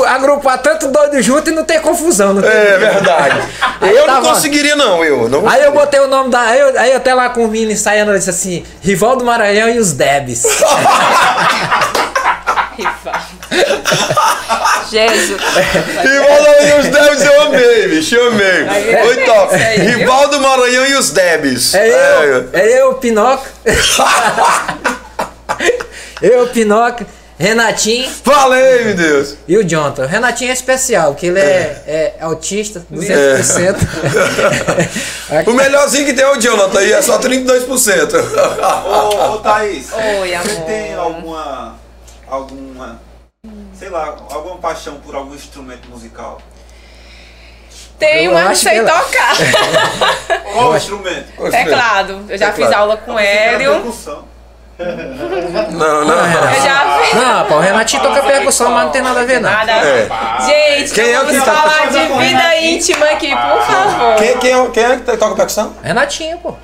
Agrupar 0.09 0.59
tanto 0.59 0.89
doido 0.89 1.21
junto 1.23 1.51
e 1.51 1.53
não 1.53 1.65
ter 1.65 1.81
confusão. 1.81 2.35
Não 2.35 2.43
tem- 2.43 2.51
É 2.51 2.79
verdade. 2.79 3.43
Eu 3.83 4.07
não 4.07 4.15
tava- 4.15 4.29
conseguiria, 4.29 4.75
não, 4.77 5.05
eu. 5.05 5.29
Não 5.29 5.49
Aí 5.49 5.63
eu 5.63 5.73
botei 5.73 6.01
o 6.01 6.07
nome 6.07 6.31
da. 6.31 6.41
Aí 6.41 6.59
eu, 6.61 6.79
aí 6.79 6.91
eu 6.91 6.97
até 6.97 7.15
lá 7.15 7.29
com 7.31 7.45
o 7.45 7.49
Mini 7.49 7.73
ensaiando, 7.75 8.11
eu 8.13 8.19
disse 8.19 8.31
assim: 8.31 8.65
Rivaldo 8.83 9.25
Maranhão 9.25 9.69
e 9.69 9.79
os 9.79 9.93
Debs. 9.93 10.43
Jesus. 14.91 15.41
Rivaldo 16.03 16.43
Maranhão 16.43 16.77
e 16.77 16.81
os 16.81 16.87
Debs 16.89 17.25
eu 17.25 17.41
amei, 17.43 17.89
bicho, 17.89 18.15
eu 18.15 18.29
amei. 18.29 18.67
Foi 19.05 19.17
top. 19.25 19.57
viu? 19.57 19.85
Rivaldo 19.99 20.41
Maranhão 20.41 20.87
e 20.87 20.95
os 20.95 21.11
Debs. 21.11 21.75
É 21.75 21.89
eu, 21.89 22.49
é 22.53 22.81
eu, 22.81 22.95
Pinóquio. 22.95 23.51
eu, 26.23 26.47
Pinóquio, 26.49 27.07
Renatinho 27.39 28.11
Falei, 28.23 28.85
meu 28.85 28.95
Deus. 28.95 29.35
e 29.49 29.57
o 29.57 29.65
Jonathan. 29.65 30.05
O 30.05 30.07
Renatinho 30.07 30.51
é 30.51 30.53
especial, 30.53 31.13
porque 31.13 31.27
ele 31.27 31.41
é, 31.41 31.83
é 31.87 32.15
autista, 32.21 32.85
200%. 32.93 33.77
O 35.47 35.53
melhorzinho 35.53 36.05
que 36.05 36.13
tem 36.13 36.25
é 36.25 36.29
o 36.29 36.41
Jonathan 36.41 36.83
e 36.83 36.93
é 36.93 37.01
só 37.01 37.19
32%. 37.21 38.15
Ô, 38.85 39.35
ô 39.35 39.39
Thaís, 39.39 39.87
Oi, 39.93 40.29
você 40.29 40.35
amor. 40.35 40.65
tem 40.67 40.93
alguma, 40.95 41.77
alguma, 42.29 43.01
sei 43.81 43.89
lá, 43.89 44.15
alguma 44.31 44.59
paixão 44.59 44.97
por 45.01 45.15
algum 45.17 45.35
instrumento 45.35 45.89
musical? 45.89 46.41
Tenho, 47.99 48.31
Eu 48.31 48.35
mas 48.35 48.45
não 48.45 48.55
sei 48.55 48.79
ela- 48.79 48.91
tocar. 48.93 49.35
Qual 50.55 50.77
instrumento? 50.77 51.51
Teclado. 51.51 52.25
Eu 52.29 52.39
já 52.39 52.47
fiz 52.53 52.57
Teclado. 52.67 52.75
aula 52.81 52.97
com 52.99 53.13
o 53.15 53.19
Hélio. 53.19 53.73
Percussão. 53.73 54.25
Não, 54.79 56.05
não. 56.07 56.15
Eu 56.15 56.63
já 56.63 57.01
fiz. 57.03 57.15
Não, 57.15 57.45
pô, 57.47 57.57
o 57.57 57.61
Renatinho 57.61 58.03
toca 58.03 58.23
percussão, 58.23 58.71
mas 58.71 58.85
não 58.85 58.91
tem 58.91 59.03
nada 59.03 59.21
a 59.21 59.25
ver, 59.25 59.41
não. 59.41 59.51
Nada. 59.51 59.73
É. 59.73 60.09
Gente, 60.47 60.95
Quem 60.95 61.11
é 61.13 61.21
o 61.21 61.27
vamos 61.27 61.39
que 61.39 61.45
tá- 61.45 61.53
falar 61.55 61.87
de 61.91 61.99
vida 61.99 62.57
íntima 62.61 63.07
aqui, 63.07 63.29
por 63.37 63.63
favor. 63.63 64.17
Quem, 64.17 64.39
quem, 64.39 64.53
é, 64.55 64.71
quem 64.71 64.83
é 64.85 64.97
que 64.97 65.17
toca 65.17 65.35
percussão? 65.35 65.75
Renatinho, 65.83 66.39
pô. 66.39 66.55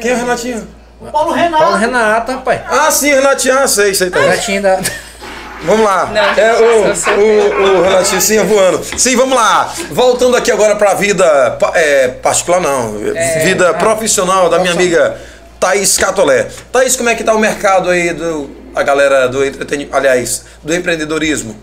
Quem 0.00 0.10
é 0.10 0.14
o 0.14 0.18
Renatinho? 0.18 0.68
Paulo 1.12 1.32
Renato. 1.32 1.62
Paulo 1.62 1.76
Renato, 1.78 2.32
rapaz. 2.32 2.60
Ah, 2.70 2.90
sim, 2.90 3.12
Renatinho, 3.12 3.58
ah, 3.58 3.66
sei, 3.68 3.92
sei. 3.94 4.08
Tá. 4.10 4.20
Renatinho 4.20 4.62
da. 4.62 4.80
Vamos 5.64 5.84
lá. 5.84 6.06
Não, 6.06 6.22
é 6.22 6.54
o, 6.60 6.84
o, 6.86 7.78
o 7.78 7.82
Renatinho 7.82 8.44
voando. 8.46 8.80
Sim, 8.98 9.16
vamos 9.16 9.34
lá. 9.36 9.72
Voltando 9.90 10.36
aqui 10.36 10.50
agora 10.52 10.76
pra 10.76 10.94
vida 10.94 11.52
pa- 11.52 11.72
é, 11.74 12.08
particular, 12.08 12.60
não. 12.60 12.96
É. 13.14 13.40
Vida 13.44 13.72
profissional 13.74 14.48
da 14.48 14.58
minha 14.58 14.72
amiga 14.72 15.16
Thaís 15.58 15.96
Catolé. 15.96 16.46
Thaís, 16.70 16.94
como 16.96 17.08
é 17.08 17.14
que 17.14 17.24
tá 17.24 17.34
o 17.34 17.38
mercado 17.38 17.90
aí 17.90 18.12
do 18.12 18.50
a 18.74 18.82
galera 18.82 19.26
do 19.26 19.42
entretenimento, 19.44 19.96
aliás, 19.96 20.44
do 20.62 20.74
empreendedorismo? 20.74 21.56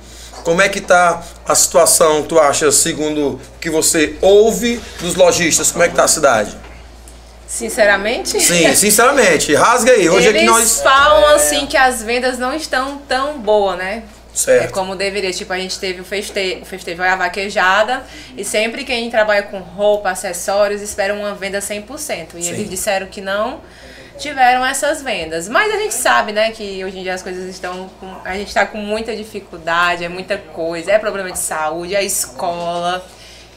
Como 0.43 0.61
é 0.61 0.67
que 0.67 0.81
tá 0.81 1.21
a 1.47 1.55
situação, 1.55 2.23
tu 2.23 2.37
acha, 2.39 2.69
segundo 2.71 3.27
o 3.35 3.39
que 3.61 3.69
você 3.69 4.15
ouve 4.21 4.81
dos 4.99 5.15
lojistas? 5.15 5.71
Como 5.71 5.83
é 5.83 5.87
que 5.87 5.95
tá 5.95 6.03
a 6.03 6.07
cidade? 6.07 6.57
Sinceramente? 7.53 8.41
Sim, 8.41 8.73
sinceramente, 8.73 9.53
rasga 9.53 9.91
aí. 9.91 10.09
Hoje 10.09 10.29
Eles 10.29 10.41
é 10.41 10.45
que 10.45 10.51
nós. 10.51 10.81
falam 10.81 11.35
assim 11.35 11.67
que 11.67 11.77
as 11.77 12.01
vendas 12.01 12.39
não 12.39 12.51
estão 12.51 12.97
tão 13.07 13.37
boas, 13.37 13.77
né? 13.77 14.01
É 14.33 14.35
Certo. 14.35 14.71
como 14.71 14.95
deveria. 14.95 15.31
Tipo, 15.31 15.53
a 15.53 15.59
gente 15.59 15.77
teve 15.77 16.01
o, 16.01 16.03
feste... 16.03 16.57
o 16.63 16.65
festival 16.65 17.07
A 17.07 17.15
Vaquejada 17.15 18.03
e 18.35 18.43
sempre 18.43 18.83
quem 18.83 19.07
trabalha 19.11 19.43
com 19.43 19.59
roupa, 19.59 20.09
acessórios, 20.09 20.81
espera 20.81 21.13
uma 21.13 21.35
venda 21.35 21.59
100%. 21.59 22.29
E 22.33 22.41
Sim. 22.41 22.49
eles 22.49 22.67
disseram 22.67 23.05
que 23.05 23.21
não 23.21 23.61
tiveram 24.17 24.65
essas 24.65 25.03
vendas. 25.03 25.47
Mas 25.47 25.71
a 25.71 25.77
gente 25.77 25.93
sabe, 25.93 26.31
né, 26.31 26.49
que 26.49 26.83
hoje 26.83 26.97
em 26.97 27.03
dia 27.03 27.13
as 27.13 27.21
coisas 27.21 27.47
estão 27.47 27.87
com... 27.99 28.15
A 28.25 28.33
gente 28.35 28.47
está 28.47 28.65
com 28.65 28.79
muita 28.79 29.15
dificuldade, 29.15 30.03
é 30.03 30.09
muita 30.09 30.39
coisa, 30.39 30.91
é 30.91 30.97
problema 30.97 31.31
de 31.31 31.37
saúde, 31.37 31.95
é 31.95 32.03
escola. 32.03 33.05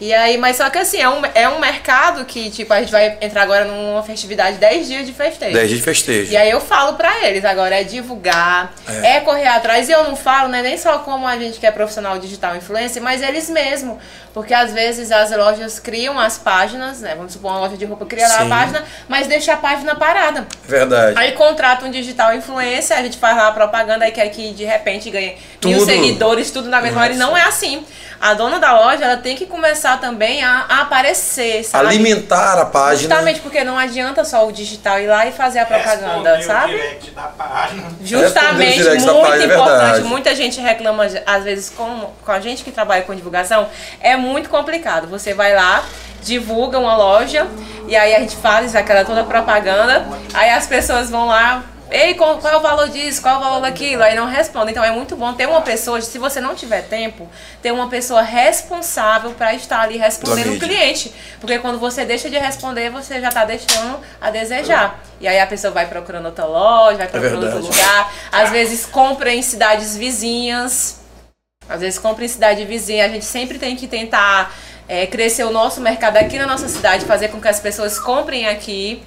E 0.01 0.13
aí, 0.13 0.37
mas 0.37 0.57
só 0.57 0.69
que 0.69 0.79
assim, 0.79 0.99
é 0.99 1.09
um, 1.09 1.23
é 1.35 1.49
um 1.49 1.59
mercado 1.59 2.25
que, 2.25 2.51
tipo, 2.51 2.73
a 2.73 2.81
gente 2.81 2.93
vai 2.93 3.17
entrar 3.21 3.43
agora 3.43 3.65
numa 3.65 4.03
festividade 4.03 4.59
10 4.59 4.87
dias 4.87 5.07
de 5.07 5.13
festejo. 5.13 5.55
10 5.55 5.69
dias 5.69 5.81
de 5.81 5.85
festejo. 5.85 6.33
E 6.33 6.37
aí 6.37 6.51
eu 6.51 6.61
falo 6.61 6.95
pra 6.95 7.27
eles, 7.27 7.45
agora 7.45 7.81
é 7.81 7.85
divulgar, 7.85 8.75
é. 8.87 9.21
correr 9.21 9.47
atrás. 9.47 9.89
E 9.89 9.93
eu 9.93 10.05
não 10.05 10.15
falo, 10.15 10.49
né, 10.49 10.61
nem 10.61 10.77
só 10.77 10.99
como 10.99 11.27
a 11.27 11.39
gente 11.39 11.59
que 11.59 11.67
é 11.67 11.71
profissional 11.71 12.19
digital 12.19 12.55
influencer, 12.57 13.03
mas 13.03 13.23
eles 13.23 13.49
mesmo. 13.49 13.99
Porque 14.37 14.53
às 14.53 14.71
vezes 14.71 15.11
as 15.11 15.35
lojas 15.35 15.79
criam 15.79 16.21
as 16.21 16.37
páginas, 16.37 17.01
né? 17.01 17.15
Vamos 17.15 17.33
supor, 17.33 17.53
uma 17.53 17.61
loja 17.61 17.75
de 17.75 17.87
roupa 17.87 18.05
cria 18.05 18.29
lá 18.29 18.43
a 18.43 18.47
página, 18.47 18.85
mas 19.09 19.27
deixa 19.27 19.55
a 19.55 19.57
página 19.57 19.95
parada. 19.95 20.47
Verdade. 20.69 21.19
Aí 21.19 21.33
contrata 21.33 21.87
um 21.87 21.91
digital 21.91 22.35
influencer, 22.35 22.99
a 22.99 23.03
gente 23.03 23.17
faz 23.17 23.35
lá 23.35 23.49
a 23.49 23.53
propaganda 23.53 24.07
e 24.07 24.13
quer 24.13 24.29
que 24.29 24.53
de 24.53 24.63
repente 24.63 25.09
ganhe 25.09 25.39
mil 25.65 25.79
Tudo. 25.79 25.87
seguidores, 25.87 26.51
tudo 26.51 26.69
na 26.69 26.83
mesma 26.83 27.01
hora. 27.01 27.15
E 27.15 27.17
não 27.17 27.35
é 27.35 27.45
assim. 27.45 27.83
A 28.21 28.35
dona 28.35 28.59
da 28.59 28.79
loja, 28.81 29.05
ela 29.05 29.17
tem 29.19 29.37
que 29.37 29.47
começar 29.47 30.01
também 30.01 30.43
a, 30.43 30.65
a 30.69 30.81
aparecer, 30.83 31.65
sabe? 31.65 31.87
Alimentar 31.89 32.59
a 32.59 32.65
página. 32.67 33.09
Justamente 33.15 33.41
porque 33.41 33.63
não 33.63 33.77
adianta 33.79 34.25
só 34.25 34.47
o 34.47 34.53
digital 34.53 34.99
ir 34.99 35.07
lá 35.07 35.27
e 35.27 35.33
fazer 35.33 35.59
a 35.61 35.67
propaganda, 35.67 36.37
Responder 36.37 36.39
o 36.39 36.43
sabe? 36.47 36.73
direct 36.73 37.11
da 37.11 37.23
página. 37.23 37.89
Justamente, 38.03 38.83
muito 38.83 39.21
página, 39.21 39.43
é 39.43 39.47
importante. 39.47 39.81
verdade. 39.83 40.03
Muita 40.05 40.35
gente 40.35 40.61
reclama, 40.61 41.07
às 41.27 41.45
vezes, 41.45 41.71
com, 41.71 42.11
com 42.25 42.33
a 42.33 42.41
gente 42.41 42.65
que 42.65 42.71
trabalha 42.73 43.03
com 43.03 43.15
divulgação, 43.15 43.69
é 44.01 44.17
muito 44.17 44.49
complicado. 44.49 45.07
Você 45.09 45.35
vai 45.35 45.55
lá, 45.55 45.85
divulga 46.23 46.79
uma 46.79 46.97
loja, 46.97 47.47
e 47.87 47.95
aí 47.95 48.15
a 48.15 48.21
gente 48.21 48.37
faz 48.37 48.75
aquela 48.75 49.05
toda 49.05 49.25
propaganda, 49.25 50.07
aí 50.35 50.51
as 50.51 50.67
pessoas 50.67 51.11
vão 51.11 51.27
lá. 51.27 51.63
Ei, 51.91 52.15
qual, 52.15 52.39
qual 52.39 52.53
é 52.53 52.57
o 52.57 52.61
valor 52.61 52.89
disso? 52.89 53.23
Qual 53.23 53.35
é 53.35 53.39
o 53.39 53.41
valor 53.41 53.61
daquilo? 53.61 54.03
Aí 54.03 54.15
não 54.17 54.27
responde. 54.27 54.73
Então 54.73 54.83
é 54.83 54.91
muito 54.91 55.15
bom 55.15 55.33
ter 55.35 55.47
uma 55.47 55.61
pessoa, 55.61 56.01
se 56.01 56.19
você 56.19 56.41
não 56.41 56.55
tiver 56.55 56.83
tempo, 56.83 57.29
ter 57.63 57.71
uma 57.71 57.89
pessoa 57.89 58.23
responsável 58.23 59.31
para 59.33 59.55
estar 59.55 59.81
ali 59.81 59.97
respondendo 59.97 60.55
o 60.55 60.59
cliente. 60.59 61.13
Porque 61.41 61.59
quando 61.59 61.79
você 61.79 62.05
deixa 62.05 62.29
de 62.29 62.37
responder, 62.39 62.91
você 62.91 63.21
já 63.21 63.29
está 63.29 63.45
deixando 63.45 64.01
a 64.21 64.31
desejar. 64.31 65.01
E 65.21 65.29
aí 65.29 65.39
a 65.39 65.47
pessoa 65.47 65.73
vai 65.73 65.87
procurando 65.87 66.27
outra 66.27 66.45
loja, 66.45 66.99
vai 66.99 67.09
procurando 67.09 67.45
outro 67.45 67.63
verdade. 67.63 67.79
lugar. 67.79 68.13
Às 68.33 68.51
vezes 68.51 68.85
compra 68.87 69.33
em 69.33 69.43
cidades 69.43 69.97
vizinhas. 69.97 71.01
Às 71.69 71.81
vezes 71.81 71.99
compra 71.99 72.25
em 72.25 72.29
cidade 72.29 72.65
vizinha. 72.65 73.05
A 73.05 73.09
gente 73.09 73.25
sempre 73.25 73.59
tem 73.59 73.77
que 73.77 73.87
tentar 73.87 74.53
é, 74.89 75.07
crescer 75.07 75.45
o 75.45 75.51
nosso 75.51 75.81
mercado 75.81 76.17
aqui 76.17 76.39
na 76.39 76.47
nossa 76.47 76.69
cidade, 76.69 77.05
fazer 77.05 77.29
com 77.29 77.41
que 77.41 77.49
as 77.49 77.61
pessoas 77.61 77.99
comprem 77.99 78.49
aqui. 78.49 79.03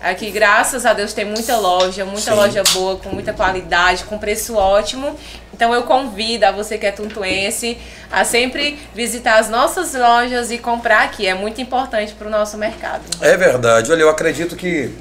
Aqui, 0.00 0.30
graças 0.30 0.86
a 0.86 0.92
Deus, 0.92 1.12
tem 1.12 1.24
muita 1.24 1.56
loja, 1.56 2.04
muita 2.04 2.30
Sim. 2.30 2.36
loja 2.36 2.62
boa, 2.72 2.96
com 2.96 3.08
muita 3.08 3.32
qualidade, 3.32 4.04
com 4.04 4.16
preço 4.16 4.54
ótimo. 4.54 5.16
Então 5.52 5.74
eu 5.74 5.82
convido 5.82 6.46
a 6.46 6.52
você 6.52 6.78
que 6.78 6.86
é 6.86 6.92
tuntuense 6.92 7.76
a 8.10 8.24
sempre 8.24 8.78
visitar 8.94 9.40
as 9.40 9.50
nossas 9.50 9.94
lojas 9.94 10.52
e 10.52 10.58
comprar 10.58 11.02
aqui. 11.02 11.26
É 11.26 11.34
muito 11.34 11.60
importante 11.60 12.14
para 12.14 12.28
o 12.28 12.30
nosso 12.30 12.56
mercado. 12.56 13.02
É 13.20 13.36
verdade. 13.36 13.90
Olha, 13.90 14.02
eu 14.02 14.08
acredito 14.08 14.54
que 14.54 14.92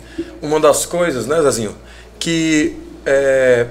uma 0.42 0.60
das 0.60 0.84
coisas, 0.84 1.28
né, 1.28 1.40
Zezinho, 1.44 1.78
que 2.18 2.76
é, 3.06 3.68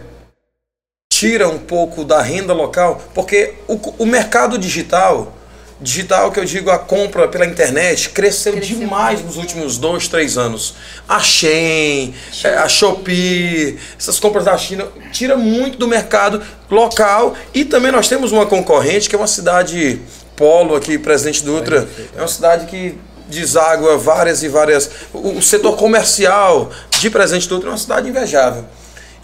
tira 1.12 1.48
um 1.48 1.58
pouco 1.58 2.04
da 2.04 2.22
renda 2.22 2.52
local, 2.52 3.02
porque 3.12 3.54
o, 3.66 3.74
o 3.98 4.06
mercado 4.06 4.56
digital, 4.56 5.35
digital 5.80 6.32
que 6.32 6.40
eu 6.40 6.44
digo 6.44 6.70
a 6.70 6.78
compra 6.78 7.28
pela 7.28 7.44
internet, 7.44 8.10
cresceu, 8.10 8.54
Cresceu 8.54 8.78
demais 8.78 9.20
muito. 9.20 9.26
nos 9.26 9.36
últimos 9.36 9.78
dois, 9.78 10.08
três 10.08 10.38
anos. 10.38 10.74
A 11.08 11.20
Shein, 11.20 12.14
é, 12.44 12.56
a 12.56 12.68
Shopee, 12.68 13.78
essas 13.98 14.18
compras 14.18 14.44
da 14.44 14.56
China, 14.56 14.86
tira 15.12 15.36
muito 15.36 15.78
do 15.78 15.86
mercado 15.86 16.42
local. 16.70 17.34
E 17.52 17.64
também 17.64 17.92
nós 17.92 18.08
temos 18.08 18.32
uma 18.32 18.46
concorrente 18.46 19.08
que 19.08 19.14
é 19.14 19.18
uma 19.18 19.26
cidade 19.26 20.00
polo 20.34 20.74
aqui, 20.74 20.98
Presidente 20.98 21.44
Dutra. 21.44 21.86
É 22.16 22.20
uma 22.20 22.28
cidade 22.28 22.66
que 22.66 22.98
deságua 23.28 23.98
várias 23.98 24.42
e 24.42 24.48
várias. 24.48 24.90
O, 25.12 25.38
o 25.38 25.42
setor 25.42 25.76
comercial 25.76 26.70
de 26.98 27.10
Presidente 27.10 27.48
Dutra 27.48 27.68
é 27.68 27.72
uma 27.72 27.78
cidade 27.78 28.08
invejável. 28.08 28.64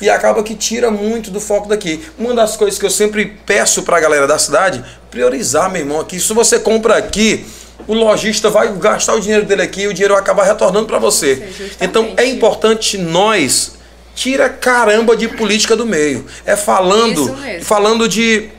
E 0.03 0.11
acaba 0.11 0.43
que 0.43 0.57
tira 0.57 0.91
muito 0.91 1.31
do 1.31 1.41
foco 1.41 1.69
daqui. 1.69 2.05
Uma 2.19 2.35
das 2.35 2.57
coisas 2.57 2.77
que 2.77 2.85
eu 2.85 2.91
sempre 2.91 3.39
peço 3.47 3.85
pra 3.85 4.01
galera 4.01 4.27
da 4.27 4.37
cidade, 4.37 4.85
priorizar, 5.11 5.71
meu 5.71 5.81
irmão, 5.81 6.01
aqui. 6.01 6.19
Se 6.19 6.35
você 6.35 6.59
compra 6.59 6.97
aqui, 6.97 7.47
o 7.87 7.95
lojista 7.95 8.51
vai 8.51 8.73
gastar 8.73 9.15
o 9.15 9.21
dinheiro 9.21 9.47
dele 9.47 9.63
aqui 9.63 9.83
e 9.83 9.87
o 9.87 9.95
dinheiro 9.95 10.15
vai 10.15 10.21
acabar 10.21 10.43
retornando 10.43 10.87
pra 10.87 10.99
você. 10.99 11.49
Então 11.81 12.15
é 12.17 12.25
importante 12.25 12.99
nós 12.99 13.75
tira 14.15 14.49
caramba 14.49 15.17
de 15.17 15.29
política 15.29 15.77
do 15.77 15.87
meio. 15.87 16.27
É 16.45 16.57
falando, 16.57 17.35
falando 17.63 18.09
de 18.09 18.51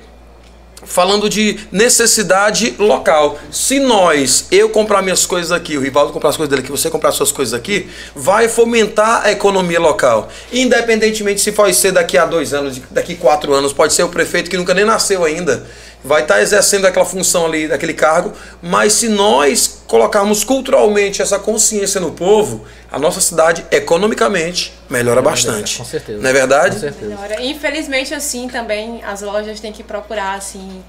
falando 0.86 1.30
de 1.30 1.60
necessidade 1.72 2.76
local. 2.78 3.40
Se 3.52 3.80
nós, 3.80 4.48
eu 4.52 4.70
comprar 4.70 5.02
minhas 5.02 5.26
coisas 5.26 5.52
aqui, 5.52 5.78
o 5.78 5.82
Rivaldo 5.82 6.14
comprar 6.14 6.30
as 6.30 6.38
coisas 6.38 6.50
dele 6.50 6.62
aqui, 6.62 6.72
você 6.72 6.90
comprar 6.90 7.12
suas 7.12 7.32
coisas 7.32 7.54
aqui, 7.54 7.90
vai 8.16 8.48
fomentar 8.48 9.24
a 9.24 9.32
economia 9.32 9.80
local. 9.80 10.30
Independentemente 10.52 11.42
se 11.42 11.52
vai 11.52 11.74
ser 11.74 11.92
daqui 11.92 12.18
a 12.18 12.26
dois 12.26 12.54
anos, 12.54 12.82
daqui 12.92 13.14
a 13.14 13.18
quatro 13.18 13.54
anos, 13.54 13.74
pode 13.74 13.94
ser 13.94 14.04
o 14.04 14.10
prefeito 14.10 14.50
que 14.50 14.58
nunca 14.58 14.74
nem 14.74 14.86
nasceu 14.86 15.24
ainda, 15.24 15.66
vai 16.04 16.24
estar 16.24 16.42
exercendo 16.42 16.86
aquela 16.86 17.06
função 17.06 17.46
ali, 17.46 17.68
daquele 17.68 17.94
cargo, 17.94 18.34
mas 18.62 18.94
se 18.94 19.08
nós 19.08 19.82
colocarmos 19.88 20.44
culturalmente 20.44 21.22
essa 21.22 21.40
consciência 21.40 22.02
no 22.02 22.12
povo, 22.12 22.66
a 22.92 23.00
nossa 23.00 23.22
cidade, 23.22 23.66
economicamente, 23.72 24.74
melhora 24.90 25.22
bastante. 25.22 25.78
com 25.78 25.86
certeza. 25.86 26.20
Não 26.20 26.30
é 26.30 26.34
verdade? 26.34 26.76
Com 26.76 26.82
certeza. 26.82 27.16
Melhora. 27.16 27.42
Infelizmente, 27.42 28.14
assim, 28.14 28.48
também 28.48 29.02
as 29.04 29.22
lojas 29.22 29.60
têm 29.60 29.72
que 29.72 29.84
procurar, 29.84 30.36
assim, 30.36 30.84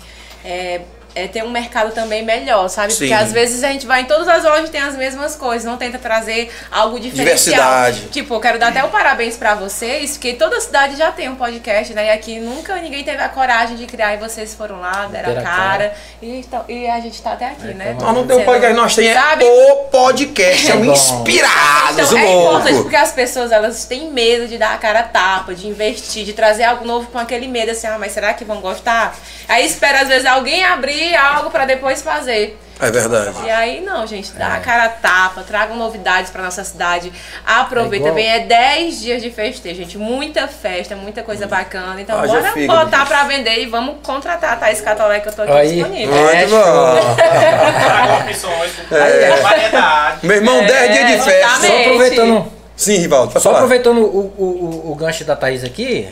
é, 0.44 0.82
é 1.14 1.28
ter 1.28 1.44
um 1.44 1.50
mercado 1.50 1.92
também 1.92 2.24
melhor, 2.24 2.68
sabe? 2.68 2.92
Sim. 2.92 2.98
Porque 3.00 3.14
às 3.14 3.32
vezes 3.32 3.62
a 3.62 3.68
gente 3.68 3.86
vai 3.86 4.02
em 4.02 4.04
todas 4.04 4.26
as 4.26 4.42
lojas 4.42 4.68
e 4.68 4.72
tem 4.72 4.80
as 4.80 4.96
mesmas 4.96 5.36
coisas, 5.36 5.64
não 5.64 5.76
tenta 5.76 5.98
trazer 5.98 6.52
algo 6.70 6.98
diferencial. 6.98 7.54
Diversidade. 7.54 8.08
Tipo, 8.08 8.34
eu 8.34 8.40
quero 8.40 8.58
dar 8.58 8.68
até 8.68 8.82
o 8.82 8.88
parabéns 8.88 9.36
pra 9.36 9.54
vocês, 9.54 10.12
porque 10.12 10.32
toda 10.34 10.60
cidade 10.60 10.96
já 10.96 11.12
tem 11.12 11.28
um 11.28 11.36
podcast, 11.36 11.92
né? 11.94 12.06
E 12.06 12.10
aqui 12.10 12.40
nunca 12.40 12.74
ninguém 12.76 13.04
teve 13.04 13.22
a 13.22 13.28
coragem 13.28 13.76
de 13.76 13.86
criar 13.86 14.14
e 14.14 14.16
vocês 14.16 14.54
foram 14.54 14.80
lá, 14.80 15.06
deram 15.10 15.30
a 15.32 15.34
cara. 15.34 15.44
cara. 15.44 15.94
E, 16.20 16.40
então- 16.40 16.64
e 16.68 16.88
a 16.88 16.98
gente 17.00 17.20
tá 17.22 17.32
até 17.32 17.46
aqui, 17.46 17.68
né? 17.74 17.92
então, 17.94 18.06
Nós 18.08 18.16
não 18.16 18.26
temos 18.26 18.44
podcast, 18.44 18.74
nós 18.74 18.94
temos 18.94 19.10
é 19.10 19.14
Sabe? 19.14 19.44
o 19.44 19.74
podcast, 19.90 20.70
é 20.70 20.74
o 20.74 20.84
Bom. 20.84 20.92
Inspirados, 20.92 22.12
Então, 22.12 22.18
é 22.18 22.32
importante 22.42 22.82
porque 22.82 22.96
as 22.96 23.12
pessoas 23.12 23.52
elas 23.52 23.84
têm 23.84 24.10
medo 24.10 24.48
de 24.48 24.58
dar 24.58 24.74
a 24.74 24.78
cara 24.78 25.00
a 25.00 25.02
tapa, 25.04 25.54
de 25.54 25.66
investir, 25.68 26.24
de 26.24 26.32
trazer 26.32 26.64
algo 26.64 26.84
novo 26.84 27.08
com 27.10 27.18
aquele 27.18 27.46
medo 27.46 27.70
assim, 27.70 27.86
ah, 27.86 27.98
mas 27.98 28.12
será 28.12 28.34
que 28.34 28.44
vão 28.44 28.60
gostar? 28.60 29.16
Aí 29.48 29.64
espera 29.64 30.00
às 30.02 30.08
vezes 30.08 30.26
alguém 30.26 30.64
abrir 30.64 31.03
algo 31.12 31.50
pra 31.50 31.64
depois 31.64 32.00
fazer. 32.00 32.56
É 32.80 32.90
verdade. 32.90 33.36
E 33.44 33.50
aí 33.50 33.80
não, 33.80 34.04
gente, 34.04 34.32
dá 34.32 34.54
a 34.54 34.60
cara 34.60 34.84
a 34.86 34.88
tapa, 34.88 35.42
tragam 35.42 35.76
novidades 35.76 36.30
pra 36.32 36.42
nossa 36.42 36.64
cidade. 36.64 37.12
Aproveita 37.46 38.08
É 38.08 38.12
bem, 38.12 38.28
é 38.28 38.40
10 38.40 39.00
dias 39.00 39.22
de 39.22 39.30
festejo, 39.30 39.76
gente, 39.76 39.96
muita 39.96 40.48
festa, 40.48 40.96
muita 40.96 41.22
coisa 41.22 41.46
bacana. 41.46 42.00
Então 42.00 42.18
Haja 42.18 42.32
bora 42.40 42.52
fígado, 42.52 42.84
botar 42.84 43.06
pra 43.06 43.22
vender 43.24 43.60
e 43.60 43.66
vamos 43.66 43.96
contratar 44.02 44.54
a 44.54 44.56
Thaís 44.56 44.80
Catolé 44.80 45.20
que 45.20 45.28
eu 45.28 45.32
tô 45.32 45.42
aqui 45.42 45.52
Aí. 45.52 45.72
disponível. 45.74 46.14
Muito 46.16 46.34
É, 46.34 46.46
bom. 46.46 48.24
Opções, 48.28 48.72
É. 48.90 49.36
variedade. 49.40 50.18
Meu 50.26 50.36
irmão, 50.36 50.64
10 50.66 50.92
dias 50.92 51.06
de 51.12 51.22
festa. 51.22 51.48
justamente. 51.48 51.66
Só 51.84 51.90
aproveitando, 51.90 52.52
Sim, 52.76 52.96
Rivaldo, 52.98 53.32
só 53.34 53.40
falar. 53.40 53.54
aproveitando 53.58 53.98
o, 53.98 54.34
o, 54.36 54.44
o, 54.88 54.92
o 54.92 54.94
gancho 54.96 55.24
da 55.24 55.36
Thaís 55.36 55.62
aqui, 55.62 56.08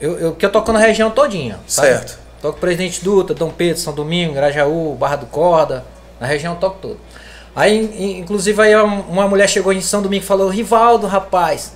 eu, 0.00 0.18
eu, 0.20 0.32
que 0.36 0.46
eu 0.46 0.50
toco 0.52 0.72
na 0.72 0.78
região 0.78 1.10
todinha. 1.10 1.58
sabe? 1.66 1.88
Certo. 1.88 2.25
Toco 2.46 2.60
Presidente 2.60 3.02
Dutra, 3.02 3.34
Dom 3.34 3.50
Pedro, 3.50 3.80
São 3.80 3.92
Domingo, 3.92 4.34
Grajaú, 4.34 4.94
Barra 4.94 5.16
do 5.16 5.26
Corda, 5.26 5.84
na 6.20 6.26
região 6.26 6.54
toco 6.54 6.78
todo. 6.80 7.00
Aí, 7.54 7.76
in- 7.98 8.18
inclusive, 8.20 8.60
aí 8.62 8.76
um- 8.76 9.00
uma 9.00 9.26
mulher 9.26 9.48
chegou 9.48 9.72
em 9.72 9.80
São 9.80 10.00
Domingo 10.00 10.22
e 10.22 10.26
falou, 10.26 10.48
Rivaldo, 10.48 11.06
rapaz, 11.08 11.72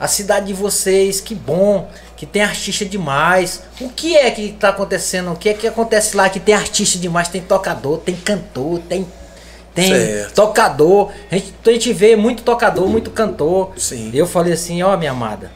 a 0.00 0.08
cidade 0.08 0.46
de 0.46 0.54
vocês, 0.54 1.20
que 1.20 1.34
bom, 1.36 1.88
que 2.16 2.26
tem 2.26 2.42
artista 2.42 2.84
demais. 2.84 3.62
O 3.80 3.88
que 3.90 4.16
é 4.16 4.28
que 4.30 4.52
tá 4.52 4.70
acontecendo? 4.70 5.30
O 5.32 5.36
que 5.36 5.50
é 5.50 5.54
que 5.54 5.66
acontece 5.68 6.16
lá 6.16 6.28
que 6.28 6.40
tem 6.40 6.54
artista 6.54 6.98
demais? 6.98 7.28
Tem 7.28 7.40
tocador, 7.40 7.98
tem 7.98 8.16
cantor, 8.16 8.80
tem... 8.88 9.06
tem 9.74 9.94
Certo. 9.94 10.34
tocador. 10.34 11.10
A 11.30 11.34
gente, 11.36 11.54
a 11.64 11.70
gente 11.70 11.92
vê 11.92 12.16
muito 12.16 12.42
tocador, 12.42 12.88
muito 12.88 13.10
cantor. 13.12 13.70
Sim. 13.76 14.10
Eu 14.12 14.26
falei 14.26 14.52
assim, 14.54 14.82
ó, 14.82 14.96
minha 14.96 15.12
amada, 15.12 15.52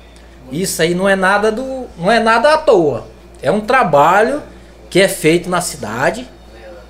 isso 0.53 0.81
aí 0.83 0.95
não 0.95 1.09
é 1.09 1.17
nada 1.17 1.51
do. 1.51 1.87
não 1.99 2.11
é 2.13 2.21
nada 2.21 2.55
à 2.55 2.59
toa. 2.59 3.07
É 3.43 3.51
um 3.51 3.61
trabalho 3.61 4.41
que 4.93 5.01
é 5.01 5.09
feito 5.09 5.49
na 5.49 5.63
cidade 5.63 6.29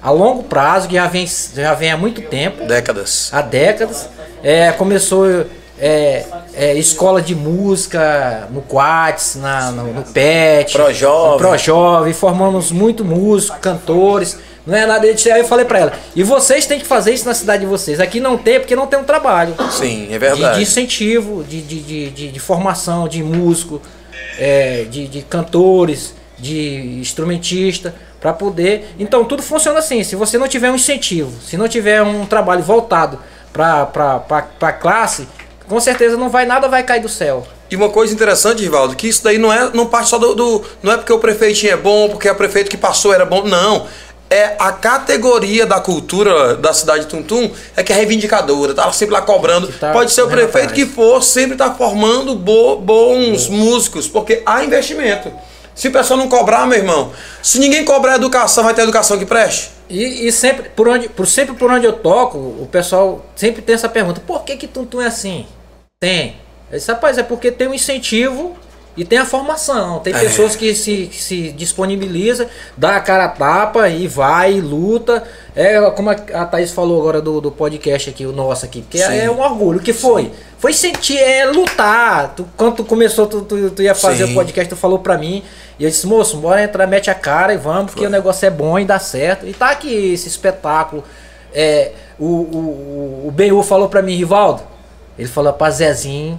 a 0.03 0.11
longo 0.11 0.43
prazo, 0.43 0.89
que 0.89 0.97
já 0.97 1.07
vem, 1.07 1.25
já 1.55 1.73
vem 1.73 1.93
há 1.93 1.97
muito 1.97 2.21
tempo 2.21 2.65
Décadas. 2.67 3.31
há 3.33 3.41
décadas. 3.41 4.09
É, 4.43 4.73
começou 4.73 5.47
é, 5.79 6.25
é, 6.53 6.75
escola 6.75 7.23
de 7.23 7.33
música 7.37 8.49
no 8.51 8.61
Quats, 8.61 9.37
na, 9.37 9.71
no, 9.71 9.93
no 9.93 10.03
PET, 10.03 10.77
no 10.77 11.39
Projovem, 11.39 12.13
formamos 12.13 12.73
muito 12.73 13.05
músicos, 13.05 13.57
cantores. 13.61 14.37
Não 14.67 14.77
é 14.77 14.85
nada 14.85 15.15
de 15.15 15.31
Aí 15.31 15.41
eu 15.41 15.47
falei 15.47 15.65
pra 15.65 15.79
ela, 15.79 15.93
e 16.17 16.25
vocês 16.25 16.67
têm 16.67 16.81
que 16.81 16.87
fazer 16.87 17.13
isso 17.15 17.25
na 17.25 17.35
cidade 17.35 17.61
de 17.63 17.69
vocês. 17.69 18.01
Aqui 18.01 18.19
não 18.19 18.37
tem, 18.37 18.59
porque 18.59 18.75
não 18.75 18.89
tem 18.89 18.99
um 18.99 19.05
trabalho 19.05 19.55
Sim, 19.71 20.07
é 20.07 20.15
de, 20.15 20.19
verdade. 20.19 20.57
de 20.57 20.63
incentivo, 20.63 21.45
de, 21.45 21.63
de, 21.63 21.81
de, 21.81 22.11
de, 22.11 22.29
de 22.33 22.41
formação 22.41 23.07
de 23.07 23.23
músico, 23.23 23.81
é, 24.41 24.87
de, 24.91 25.07
de 25.07 25.23
cantores, 25.23 26.21
de 26.43 26.99
instrumentista, 27.01 27.95
para 28.21 28.33
poder. 28.33 28.95
Então 28.99 29.25
tudo 29.25 29.43
funciona 29.43 29.79
assim. 29.79 30.03
Se 30.05 30.17
você 30.17 30.37
não 30.37 30.49
tiver 30.49 30.71
um 30.71 30.75
incentivo, 30.75 31.33
se 31.41 31.57
não 31.57 31.69
tiver 31.69 32.03
um 32.03 32.27
trabalho 32.27 32.63
voltado 32.63 33.19
para 33.53 33.89
a 34.61 34.73
classe, 34.73 35.27
com 35.69 35.81
certeza 35.81 36.17
não 36.17 36.29
vai 36.29 36.45
nada 36.45 36.69
vai 36.69 36.83
cair 36.83 37.01
do 37.01 37.09
céu. 37.09 37.47
E 37.71 37.77
uma 37.77 37.89
coisa 37.89 38.13
interessante, 38.13 38.63
Rivaldo, 38.63 38.95
que 38.95 39.09
isso 39.09 39.25
daí 39.25 39.39
não 39.39 39.51
é 39.53 39.71
não 39.73 39.87
parte 39.87 40.11
só 40.11 40.19
do, 40.19 40.35
do- 40.35 40.63
não 40.83 40.93
é 40.93 40.97
porque 40.99 41.13
o 41.13 41.19
prefeitinho 41.19 41.73
é 41.73 41.77
bom, 41.77 42.09
porque 42.11 42.29
o 42.29 42.35
prefeito 42.35 42.69
que 42.71 42.77
passou 42.77 43.15
era 43.15 43.25
bom, 43.25 43.45
não. 43.45 43.87
É 44.29 44.57
a 44.59 44.73
categoria 44.73 45.67
da 45.67 45.79
cultura 45.81 46.57
da 46.57 46.73
cidade 46.73 47.01
de 47.05 47.07
Tuntum 47.11 47.51
é 47.77 47.83
que 47.83 47.93
é 47.93 47.97
reivindicadora, 47.97 48.73
tá 48.75 48.91
sempre 48.93 49.13
lá 49.15 49.21
cobrando. 49.23 49.69
Tá 49.69 49.93
Pode 49.93 50.11
ser 50.11 50.23
o 50.23 50.29
prefeito 50.29 50.73
que 50.73 50.87
for, 50.87 51.23
sempre 51.23 51.55
tá 51.57 51.73
formando 51.75 52.35
bo- 52.35 52.77
bons 52.77 53.49
músicos, 53.49 54.09
porque 54.09 54.43
há 54.47 54.65
investimento. 54.65 55.31
Se 55.75 55.89
o 55.89 55.93
pessoal 55.93 56.19
não 56.19 56.29
cobrar, 56.29 56.67
meu 56.67 56.79
irmão, 56.79 57.13
se 57.43 57.59
ninguém 57.59 57.85
cobrar 57.85 58.17
educação, 58.17 58.65
vai 58.65 58.75
ter 58.75 58.83
educação 58.83 59.19
que 59.19 59.27
preste? 59.27 59.71
E, 59.89 60.27
e 60.27 60.33
sempre, 60.33 60.69
por 60.71 60.89
onde, 60.89 61.09
por, 61.09 61.27
sempre 61.27 61.55
por 61.55 61.71
onde 61.71 61.87
eu 61.87 61.93
toco, 61.93 62.39
o 62.39 62.69
pessoal 62.71 63.25
sempre 63.35 63.63
tem 63.63 63.75
essa 63.75 63.89
pergunta: 63.89 64.21
por 64.27 64.45
que 64.45 64.57
que 64.57 64.67
Tuntum 64.67 65.01
é 65.01 65.07
assim? 65.07 65.47
Tem. 66.01 66.37
Eu 66.71 66.79
disse, 66.79 66.91
rapaz, 66.91 67.19
é 67.19 67.23
porque 67.23 67.51
tem 67.51 67.69
um 67.69 67.75
incentivo 67.75 68.57
e 68.97 69.05
tem 69.05 69.19
a 69.19 69.25
formação. 69.25 70.01
Tem 70.01 70.15
É. 70.15 70.19
pessoas 70.19 70.55
que 70.55 70.75
se, 70.75 71.07
que 71.11 71.23
se 71.23 71.51
disponibilizam, 71.53 72.47
dá 72.77 72.97
a 72.97 73.01
cara 73.01 73.25
a 73.25 73.29
tapa 73.29 73.89
e 73.89 74.07
vai, 74.07 74.61
luta. 74.61 75.23
É 75.57 75.81
como 75.93 76.11
a, 76.11 76.13
a 76.13 76.45
Thaís 76.47 76.73
falou 76.73 77.01
agora 77.01 77.21
do, 77.21 77.41
do 77.41 77.51
podcast 77.51 78.11
aqui, 78.11 78.27
o 78.27 78.33
nosso 78.33 78.65
aqui, 78.65 78.83
que 78.89 78.99
Sim. 78.99 79.05
é, 79.13 79.25
é 79.25 79.31
um 79.31 79.41
orgulho. 79.41 79.79
O 79.79 79.83
que 79.83 79.93
foi? 79.93 80.31
Foi 80.59 80.73
sentir, 80.73 81.19
é 81.19 81.45
lutar. 81.47 82.35
Tu, 82.37 82.47
quando 82.57 82.77
tu 82.77 82.85
começou, 82.85 83.27
tu, 83.27 83.43
tu, 83.43 83.71
tu 83.71 83.83
ia 83.83 83.95
fazer 83.95 84.27
Sim. 84.27 84.33
o 84.33 84.35
podcast, 84.35 84.69
tu 84.69 84.77
falou 84.77 84.99
pra 84.99 85.17
mim. 85.19 85.43
E 85.79 85.85
eu 85.85 85.91
disse, 85.91 86.07
moço, 86.07 86.37
bora 86.37 86.63
entrar, 86.63 86.87
mete 86.87 87.11
a 87.11 87.15
cara 87.15 87.55
e 87.55 87.57
vamos, 87.57 87.93
porque 87.93 88.07
o 88.07 88.11
negócio 88.11 88.47
é 88.47 88.51
bom 88.51 88.79
e 88.79 88.85
dá 88.85 88.99
certo. 88.99 89.47
E 89.47 89.53
tá 89.53 89.71
aqui 89.71 90.13
esse 90.13 90.29
espetáculo. 90.29 91.03
É, 91.53 91.93
o, 92.19 92.25
o, 92.27 93.25
o, 93.25 93.29
o 93.29 93.31
Benhu 93.31 93.63
falou 93.63 93.89
pra 93.89 94.01
mim, 94.03 94.15
Rivaldo, 94.15 94.63
ele 95.19 95.29
falou 95.29 95.53
pra 95.53 95.71
Zezinho, 95.71 96.39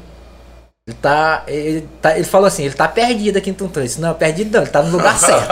ele 0.86 0.98
tá, 1.02 1.44
ele 1.48 1.88
tá. 2.02 2.14
Ele 2.18 2.26
falou 2.26 2.46
assim, 2.46 2.66
ele 2.66 2.74
tá 2.74 2.90
perdido 2.90 3.38
aqui 3.38 3.50
em 3.50 3.54
Tuntum. 3.54 3.80
Eu 3.80 3.86
disse, 3.86 4.02
não, 4.02 4.14
perdido 4.14 4.52
não, 4.54 4.64
ele 4.64 4.70
tá 4.70 4.82
no 4.82 4.92
lugar 4.92 5.16
certo. 5.18 5.48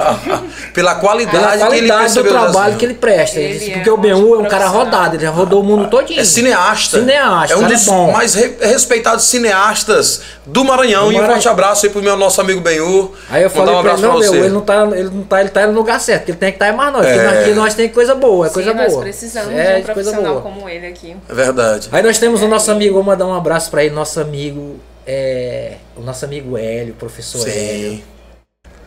Pela 0.73 0.95
qualidade, 0.95 1.37
Pela 1.37 1.47
que 1.69 1.75
ele 1.77 1.87
qualidade 1.87 2.13
do 2.15 2.23
trabalho 2.25 2.75
que 2.75 2.83
ele 2.83 2.93
presta. 2.95 3.39
Ele 3.39 3.53
disse, 3.57 3.71
é 3.71 3.75
porque 3.75 3.89
um 3.89 3.93
o 3.93 3.97
Benhu 3.97 4.35
é 4.35 4.39
um 4.39 4.45
cara 4.45 4.67
rodado, 4.67 5.15
ele 5.15 5.23
já 5.23 5.29
rodou 5.29 5.61
o 5.61 5.63
mundo 5.63 5.89
todinho. 5.89 6.19
É 6.19 6.25
cineasta. 6.25 6.99
Cineasta, 6.99 7.53
É 7.53 7.55
um 7.57 7.61
cara 7.61 7.73
dos 7.73 7.85
bom. 7.85 8.11
mais 8.11 8.33
re- 8.35 8.57
respeitados 8.59 9.23
cineastas 9.23 10.21
do 10.45 10.65
Maranhão. 10.65 11.05
Do 11.05 11.11
E 11.13 11.15
um 11.15 11.19
Maranhão. 11.19 11.35
forte 11.35 11.47
abraço 11.47 11.85
aí 11.85 11.91
pro 11.93 12.03
meu 12.03 12.17
nosso 12.17 12.41
amigo 12.41 12.59
Benhur. 12.59 13.11
Aí 13.29 13.43
eu 13.43 13.49
falei 13.49 13.73
um 13.73 13.81
pra 13.81 13.93
ele, 13.93 14.01
não, 14.01 14.19
meu, 14.19 14.35
ele 14.35 14.49
não 14.49 14.61
tá, 14.61 14.83
ele 14.93 15.09
não 15.09 15.23
tá, 15.23 15.39
ele 15.39 15.49
tá 15.49 15.65
no 15.65 15.71
lugar 15.73 16.01
certo, 16.01 16.19
porque 16.23 16.31
ele 16.33 16.39
tem 16.39 16.49
que 16.51 16.55
estar 16.57 16.67
em 16.67 16.75
mais 16.75 16.91
nós, 16.91 17.05
porque 17.05 17.19
É. 17.19 17.23
nós- 17.23 17.37
aqui 17.39 17.53
nós 17.53 17.73
tem 17.73 17.87
coisa 17.87 18.15
boa, 18.15 18.47
é 18.47 18.49
Sim, 18.49 18.53
coisa 18.55 18.73
nós 18.73 18.91
boa. 18.91 19.01
precisamos 19.03 19.53
é, 19.53 19.53
de 19.53 19.61
um 19.61 19.93
coisa 19.93 20.11
profissional 20.11 20.41
boa. 20.41 20.41
como 20.41 20.67
ele 20.67 20.87
aqui. 20.87 21.15
É 21.29 21.33
verdade. 21.33 21.87
Aí 21.89 22.03
nós 22.03 22.17
temos 22.19 22.41
o 22.41 22.49
nosso 22.49 22.69
amigo, 22.69 22.95
vou 22.95 23.03
mandar 23.03 23.25
um 23.25 23.33
abraço 23.33 23.71
pra 23.71 23.81
ele, 23.85 23.95
nosso 23.95 24.19
amigo, 24.19 24.77
é, 25.05 25.77
o 25.95 26.01
nosso 26.01 26.25
amigo 26.25 26.57
Hélio, 26.57 26.93
professor 26.93 27.47
Hélio. 27.47 27.91
Sim. 27.91 28.03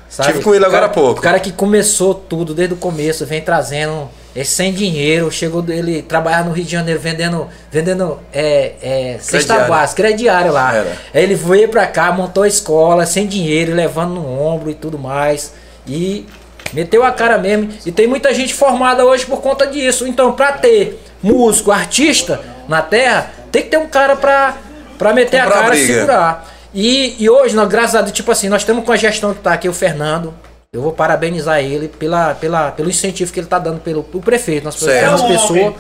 Sabe? 0.09 0.33
Tive 0.33 0.45
com 0.45 0.55
ele 0.55 0.65
O 0.65 0.69
agora 0.69 0.87
há 0.87 0.89
pouco. 0.89 1.19
O 1.19 1.23
cara 1.23 1.41
que 1.41 1.51
começou 1.51 2.15
tudo 2.15 2.55
desde 2.55 2.75
o 2.75 2.77
começo, 2.77 3.27
vem 3.27 3.41
trazendo 3.41 4.09
é, 4.35 4.45
sem 4.45 4.73
dinheiro, 4.73 5.29
chegou 5.31 5.61
dele 5.61 6.03
trabalhar 6.03 6.45
no 6.45 6.53
Rio 6.53 6.65
de 6.65 6.71
Janeiro 6.71 7.01
vendendo, 7.01 7.49
vendendo 7.69 8.21
é, 8.33 8.75
é, 8.81 9.19
cesta 9.21 9.65
básica, 9.65 10.03
crediário 10.03 10.53
lá. 10.53 10.73
Era. 10.73 10.97
Ele 11.13 11.35
veio 11.35 11.69
pra 11.69 11.87
cá, 11.89 12.13
montou 12.13 12.45
a 12.45 12.49
escola 12.49 13.07
sem 13.07 13.27
dinheiro, 13.27 13.75
levando 13.75 14.15
no 14.15 14.41
ombro 14.41 14.71
e 14.71 14.75
tudo 14.75 14.97
mais. 14.99 15.53
E 15.85 16.25
meteu 16.73 17.03
a 17.03 17.11
cara 17.11 17.37
mesmo. 17.37 17.71
E 17.85 17.91
tem 17.91 18.07
muita 18.07 18.33
gente 18.33 18.55
formada 18.55 19.05
hoje 19.05 19.27
por 19.27 19.41
conta 19.41 19.67
disso. 19.67 20.07
Então, 20.07 20.33
pra 20.33 20.53
ter 20.53 21.03
músico, 21.21 21.73
artista 21.73 22.41
na 22.69 22.83
terra, 22.83 23.33
tem 23.51 23.63
que 23.63 23.69
ter 23.69 23.79
um 23.79 23.89
cara 23.89 24.15
pra, 24.15 24.57
pra 24.99 25.13
meter 25.13 25.43
Comprar 25.43 25.59
a 25.59 25.63
cara 25.63 25.77
e 25.77 25.87
segurar. 25.87 26.55
E, 26.73 27.17
e 27.23 27.31
hoje, 27.31 27.55
nós, 27.55 27.69
graças 27.69 27.95
a 27.95 28.01
Deus, 28.01 28.13
tipo 28.13 28.31
assim, 28.33 28.49
nós 28.49 28.63
estamos 28.63 28.85
com 28.85 28.93
a 28.93 28.97
gestão 28.97 29.33
que 29.33 29.41
tá 29.41 29.53
aqui, 29.53 29.69
o 29.69 29.73
Fernando. 29.73 30.35
Eu 30.73 30.83
vou 30.83 30.91
parabenizar 30.93 31.61
ele 31.61 31.87
pela, 31.87 32.35
pela, 32.35 32.73
pelo 32.73 32.91
incentivo 32.91 33.33
que 33.33 33.39
ele 33.39 33.47
tá 33.47 33.61
dando 33.61 33.79
pelo, 33.81 34.03
pro 34.03 34.21
prefeito. 34.21 34.71
Fernando 34.73 35.21
Homem. 35.21 35.39
Pessoa. 35.39 35.75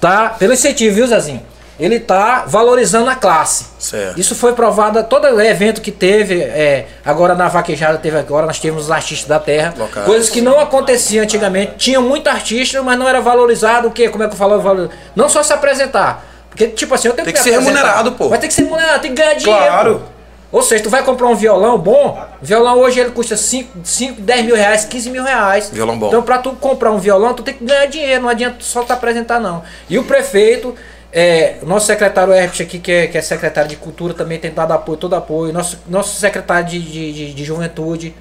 Tá? 0.00 0.30
Pelo 0.30 0.52
incentivo, 0.52 0.94
viu, 0.96 1.06
Zezinho? 1.06 1.40
Ele 1.78 1.98
tá 2.00 2.44
valorizando 2.46 3.08
a 3.08 3.14
classe. 3.14 3.66
Certo. 3.78 4.18
Isso 4.20 4.34
foi 4.34 4.52
provado, 4.52 5.02
todo 5.04 5.40
evento 5.40 5.80
que 5.80 5.90
teve, 5.90 6.42
é, 6.42 6.88
agora 7.04 7.34
na 7.34 7.48
Vaquejada 7.48 7.96
teve 7.96 8.18
agora, 8.18 8.44
nós 8.44 8.58
tivemos 8.58 8.84
os 8.86 8.90
artistas 8.90 9.26
da 9.28 9.38
terra. 9.38 9.72
Locais. 9.78 10.04
Coisas 10.04 10.28
que 10.28 10.42
não 10.42 10.58
aconteciam 10.60 11.22
antigamente. 11.22 11.74
Tinha 11.78 12.00
muito 12.00 12.28
artista, 12.28 12.82
mas 12.82 12.98
não 12.98 13.08
era 13.08 13.20
valorizado. 13.20 13.88
O 13.88 13.90
quê? 13.92 14.08
Como 14.10 14.24
é 14.24 14.26
que 14.26 14.34
eu 14.34 14.38
falo? 14.38 14.60
Valor- 14.60 14.90
Não 15.16 15.28
só 15.28 15.42
se 15.42 15.52
apresentar. 15.52 16.26
Porque, 16.50 16.66
tipo 16.68 16.94
assim, 16.94 17.08
eu 17.08 17.14
tenho 17.14 17.24
Tem 17.24 17.32
que, 17.32 17.40
que 17.40 17.44
ser 17.48 17.52
remunerado, 17.58 18.12
pô. 18.12 18.28
Mas 18.28 18.40
tem 18.40 18.48
que 18.48 18.54
ser 18.54 18.64
remunerado, 18.64 19.00
tem 19.00 19.14
que 19.14 19.22
ganhar 19.22 19.34
dinheiro. 19.34 19.64
Claro. 19.64 19.98
pô. 20.00 20.20
Ou 20.58 20.62
seja, 20.62 20.82
tu 20.82 20.90
vai 20.90 21.04
comprar 21.04 21.28
um 21.28 21.34
violão 21.36 21.78
bom, 21.78 22.20
violão 22.42 22.80
hoje 22.80 22.98
ele 22.98 23.10
custa 23.12 23.36
5, 23.36 23.70
5 23.84 24.20
10 24.20 24.44
mil 24.46 24.56
reais, 24.56 24.84
15 24.84 25.08
mil 25.10 25.22
reais. 25.22 25.70
Violão 25.72 25.96
bom. 25.96 26.08
Então 26.08 26.22
pra 26.22 26.38
tu 26.38 26.50
comprar 26.54 26.90
um 26.90 26.98
violão, 26.98 27.32
tu 27.34 27.42
tem 27.44 27.54
que 27.54 27.64
ganhar 27.64 27.86
dinheiro, 27.86 28.22
não 28.22 28.28
adianta 28.28 28.56
só 28.58 28.82
te 28.82 28.90
apresentar 28.92 29.38
não. 29.38 29.62
E 29.88 29.96
o 29.96 30.02
prefeito, 30.02 30.74
é, 31.12 31.58
nosso 31.62 31.86
secretário 31.86 32.32
Herbert 32.32 32.62
aqui, 32.62 32.80
que 32.80 32.90
é, 32.90 33.06
que 33.06 33.16
é 33.16 33.22
secretário 33.22 33.70
de 33.70 33.76
cultura, 33.76 34.12
também 34.12 34.40
tem 34.40 34.50
dado 34.52 34.72
apoio, 34.72 34.98
todo 34.98 35.14
apoio. 35.14 35.52
Nosso, 35.52 35.78
nosso 35.86 36.18
secretário 36.18 36.66
de, 36.68 36.80
de, 36.80 37.12
de- 37.12 37.32
de 37.34 37.44
juventude, 37.44 38.12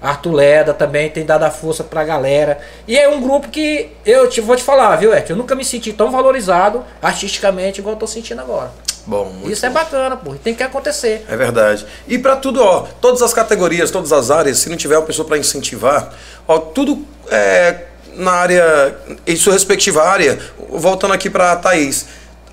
Arthur 0.00 0.32
Leda, 0.32 0.74
também 0.74 1.10
tem 1.10 1.24
dado 1.24 1.44
a 1.44 1.50
força 1.50 1.82
pra 1.82 2.04
galera. 2.04 2.58
E 2.86 2.96
é 2.96 3.08
um 3.08 3.20
grupo 3.20 3.48
que 3.48 3.90
eu 4.06 4.28
te, 4.28 4.40
vou 4.40 4.56
te 4.56 4.62
falar, 4.62 4.94
viu, 4.96 5.12
Herbert? 5.12 5.30
Eu 5.30 5.36
nunca 5.36 5.54
me 5.54 5.64
senti 5.64 5.92
tão 5.92 6.10
valorizado 6.10 6.84
artisticamente 7.02 7.80
igual 7.80 7.94
eu 7.94 7.98
tô 7.98 8.06
sentindo 8.06 8.40
agora. 8.40 8.70
Bom, 9.06 9.32
Isso 9.46 9.64
é 9.64 9.70
bacana, 9.70 10.18
pô. 10.18 10.34
Tem 10.34 10.54
que 10.54 10.62
acontecer. 10.62 11.24
É 11.30 11.36
verdade. 11.36 11.86
E 12.06 12.18
pra 12.18 12.36
tudo, 12.36 12.62
ó, 12.62 12.86
todas 13.00 13.22
as 13.22 13.32
categorias, 13.32 13.90
todas 13.90 14.12
as 14.12 14.30
áreas, 14.30 14.58
se 14.58 14.68
não 14.68 14.76
tiver 14.76 14.98
uma 14.98 15.06
pessoa 15.06 15.26
pra 15.26 15.38
incentivar, 15.38 16.12
ó, 16.46 16.58
tudo 16.58 17.06
é, 17.30 17.84
na 18.14 18.32
área, 18.32 18.96
em 19.26 19.34
sua 19.34 19.54
respectiva 19.54 20.02
área, 20.02 20.38
voltando 20.68 21.14
aqui 21.14 21.30
pra 21.30 21.56
Thaís. 21.56 22.06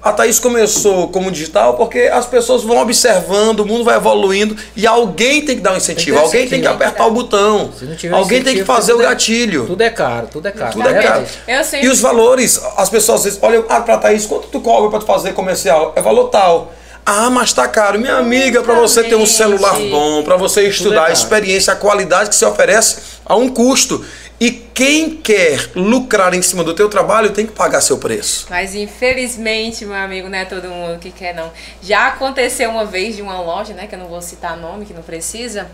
A 0.05 0.13
Thaís 0.13 0.37
começou 0.37 1.07
como 1.07 1.31
digital 1.31 1.73
porque 1.73 2.01
as 2.01 2.27
pessoas 2.27 2.61
vão 2.61 2.77
observando, 2.77 3.61
o 3.61 3.65
mundo 3.65 3.83
vai 3.83 3.95
evoluindo 3.95 4.55
e 4.75 4.85
alguém 4.85 5.43
tem 5.43 5.55
que 5.55 5.63
dar 5.63 5.73
um 5.73 5.77
incentivo, 5.77 6.15
Tem 6.17 6.23
alguém 6.25 6.41
tem 6.41 6.49
que 6.61 6.67
incentivo. 6.67 6.73
apertar 6.75 7.07
o 7.07 7.11
botão, 7.11 7.71
alguém 8.11 8.43
tem 8.43 8.53
que 8.53 8.59
incentivo, 8.61 8.65
fazer 8.67 8.93
o 8.93 9.01
é- 9.01 9.05
gatilho. 9.05 9.65
Tudo 9.65 9.81
é 9.81 9.89
caro, 9.89 10.27
tudo 10.31 10.47
é 10.47 10.51
caro. 10.51 10.73
Tudo 10.73 10.87
é 10.87 11.01
caro. 11.01 11.25
Eu 11.47 11.63
sempre 11.63 11.87
E 11.87 11.89
os 11.89 11.99
valores, 11.99 12.61
as 12.77 12.87
pessoas 12.87 13.21
às 13.21 13.23
vezes 13.25 13.39
olham, 13.41 13.65
ah, 13.67 13.81
pra 13.81 13.97
Thaís, 13.97 14.27
quanto 14.27 14.47
tu 14.49 14.61
cobra 14.61 14.91
pra 14.91 14.99
tu 14.99 15.07
fazer 15.07 15.33
comercial? 15.33 15.91
É 15.95 16.01
valor 16.03 16.25
tal. 16.29 16.71
Ah, 17.05 17.29
mas 17.29 17.53
tá 17.53 17.67
caro. 17.67 17.99
Minha 17.99 18.17
amiga, 18.17 18.63
pra 18.63 18.73
você 18.73 19.03
ter 19.03 19.15
um 19.15 19.27
celular 19.27 19.75
bom, 19.91 20.23
pra 20.23 20.35
você 20.35 20.67
estudar, 20.67 21.05
a 21.05 21.11
experiência, 21.11 21.71
a 21.71 21.75
qualidade 21.75 22.29
que 22.29 22.35
se 22.35 22.45
oferece 22.45 23.19
a 23.23 23.35
um 23.35 23.47
custo. 23.47 24.03
E 24.37 24.51
quem 24.51 25.11
quer 25.15 25.69
lucrar 25.75 26.33
em 26.33 26.41
cima 26.41 26.61
do 26.61 26.73
teu 26.73 26.89
trabalho 26.89 27.29
tem 27.31 27.45
que 27.45 27.53
pagar 27.53 27.79
seu 27.79 27.97
preço. 27.97 28.47
Mas 28.49 28.75
infelizmente, 28.75 29.85
meu 29.85 29.95
amigo, 29.95 30.27
não 30.27 30.37
é 30.37 30.43
todo 30.43 30.67
mundo 30.67 30.99
que 30.99 31.09
quer 31.09 31.33
não. 31.33 31.53
Já 31.81 32.07
aconteceu 32.07 32.69
uma 32.69 32.83
vez 32.83 33.15
de 33.15 33.21
uma 33.21 33.39
loja, 33.39 33.73
né, 33.73 33.87
que 33.87 33.95
eu 33.95 33.99
não 33.99 34.07
vou 34.07 34.21
citar 34.21 34.57
nome, 34.57 34.85
que 34.85 34.93
não 34.93 35.03
precisa, 35.03 35.69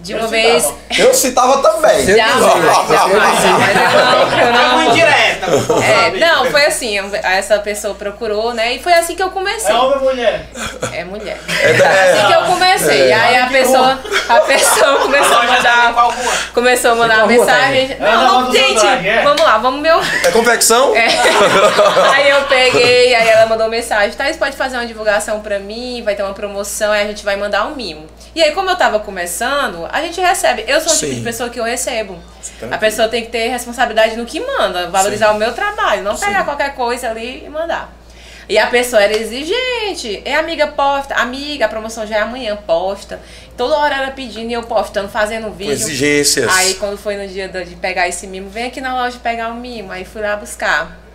de 0.00 0.14
uma 0.14 0.26
vez 0.26 0.72
Eu 0.98 1.14
citava 1.14 1.58
também. 1.62 2.00
Eu 2.00 2.16
já, 2.16 2.28
já, 2.28 3.08
eu 3.08 3.20
mas, 3.20 3.44
eu 3.44 3.50
não, 4.00 4.38
eu 4.38 4.46
É 4.46 4.52
não, 4.52 4.84
indireta. 4.84 5.46
É, 5.86 6.10
não, 6.18 6.50
foi 6.50 6.66
assim, 6.66 6.98
essa 7.22 7.58
pessoa 7.58 7.94
procurou, 7.94 8.52
né? 8.52 8.74
E 8.74 8.82
foi 8.82 8.92
assim 8.92 9.14
que 9.14 9.22
eu 9.22 9.30
comecei. 9.30 9.74
É 9.74 9.78
homem 9.78 9.98
ou 9.98 10.04
mulher? 10.04 10.46
É 10.92 11.04
mulher. 11.04 11.38
É, 11.60 11.70
Assim 11.70 12.26
que 12.26 12.32
eu 12.32 12.42
comecei. 12.42 13.12
Aí 13.12 13.36
a 13.36 13.46
pessoa, 13.46 13.98
A 14.28 14.40
pessoa 14.40 15.00
começou 15.00 15.36
a 15.36 15.42
mandar. 15.44 15.94
Começou 16.52 16.90
a 16.92 16.94
mandar 16.94 17.26
mensagem. 17.26 17.96
Não, 17.98 18.42
não, 18.42 18.52
gente, 18.52 18.86
é? 18.86 19.22
vamos 19.22 19.42
lá, 19.42 19.58
vamos 19.58 19.80
meu. 19.80 20.00
É 20.24 20.30
confecção? 20.30 20.94
É. 20.94 21.06
aí 22.14 22.30
eu 22.30 22.42
peguei, 22.42 23.14
aí 23.14 23.28
ela 23.28 23.46
mandou 23.46 23.68
mensagem, 23.68 24.16
Thaís, 24.16 24.36
pode 24.36 24.56
fazer 24.56 24.76
uma 24.76 24.86
divulgação 24.86 25.40
pra 25.40 25.58
mim, 25.58 26.02
vai 26.04 26.14
ter 26.14 26.22
uma 26.22 26.34
promoção, 26.34 26.92
aí 26.92 27.04
a 27.04 27.06
gente 27.06 27.24
vai 27.24 27.36
mandar 27.36 27.66
um 27.66 27.74
mimo. 27.74 28.06
E 28.36 28.42
aí, 28.42 28.52
como 28.52 28.68
eu 28.68 28.76
tava 28.76 29.00
começando, 29.00 29.88
a 29.90 30.02
gente 30.02 30.20
recebe. 30.20 30.62
Eu 30.68 30.78
sou 30.82 30.92
o 30.92 30.94
tipo 30.94 31.10
Sim. 31.10 31.18
de 31.20 31.24
pessoa 31.24 31.48
que 31.48 31.58
eu 31.58 31.64
recebo. 31.64 32.18
A 32.70 32.76
pessoa 32.76 33.08
tem 33.08 33.24
que 33.24 33.30
ter 33.30 33.48
responsabilidade 33.48 34.14
no 34.14 34.26
que 34.26 34.40
manda, 34.40 34.90
valorizar 34.90 35.30
o 35.30 35.38
meu 35.38 35.54
trabalho, 35.54 36.02
não 36.02 36.14
pegar 36.14 36.44
qualquer 36.44 36.74
coisa 36.74 37.08
ali 37.08 37.46
e 37.46 37.48
mandar. 37.48 37.96
E 38.46 38.58
a 38.58 38.66
pessoa 38.66 39.02
era 39.02 39.16
exigente. 39.16 40.20
É 40.22 40.34
amiga, 40.34 40.66
posta. 40.66 41.14
Amiga, 41.14 41.64
a 41.64 41.68
promoção 41.68 42.06
já 42.06 42.16
é 42.16 42.20
amanhã, 42.20 42.54
posta. 42.56 43.22
Toda 43.56 43.74
hora 43.78 43.94
ela 43.94 44.10
pedindo 44.10 44.50
e 44.50 44.52
eu 44.52 44.64
postando, 44.64 45.08
fazendo 45.08 45.50
vídeo. 45.50 45.68
Com 45.68 45.72
exigências. 45.72 46.54
Aí 46.58 46.74
quando 46.74 46.98
foi 46.98 47.16
no 47.16 47.26
dia 47.26 47.48
de 47.48 47.74
pegar 47.76 48.06
esse 48.06 48.26
mimo, 48.26 48.50
vem 48.50 48.66
aqui 48.66 48.82
na 48.82 48.94
loja 48.94 49.18
pegar 49.22 49.48
o 49.48 49.54
mimo. 49.54 49.90
Aí 49.90 50.04
fui 50.04 50.20
lá 50.20 50.36
buscar. 50.36 51.05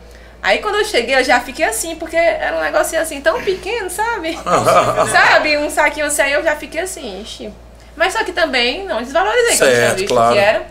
Aí 0.43 0.58
quando 0.60 0.75
eu 0.75 0.86
cheguei, 0.86 1.15
eu 1.15 1.23
já 1.23 1.39
fiquei 1.39 1.65
assim, 1.65 1.95
porque 1.95 2.15
era 2.15 2.58
um 2.58 2.62
negocinho 2.62 3.01
assim, 3.01 3.21
tão 3.21 3.41
pequeno, 3.43 3.89
sabe? 3.89 4.38
sabe? 5.12 5.58
Um 5.58 5.69
saquinho 5.69 6.08
assim, 6.08 6.21
aí 6.23 6.34
eu 6.34 6.43
já 6.43 6.56
fiquei 6.56 6.82
assim, 6.82 7.21
ixi. 7.21 7.51
Mas 7.95 8.13
só 8.13 8.23
que 8.23 8.32
também 8.32 8.86
não 8.86 9.01
desvalorizei 9.04 9.58
que 9.58 9.63
eu 9.63 9.67
tinha 9.67 9.75
Certo, 9.82 9.97
visto 9.97 10.13
claro. 10.13 10.34
que 10.34 10.39
era. 10.39 10.63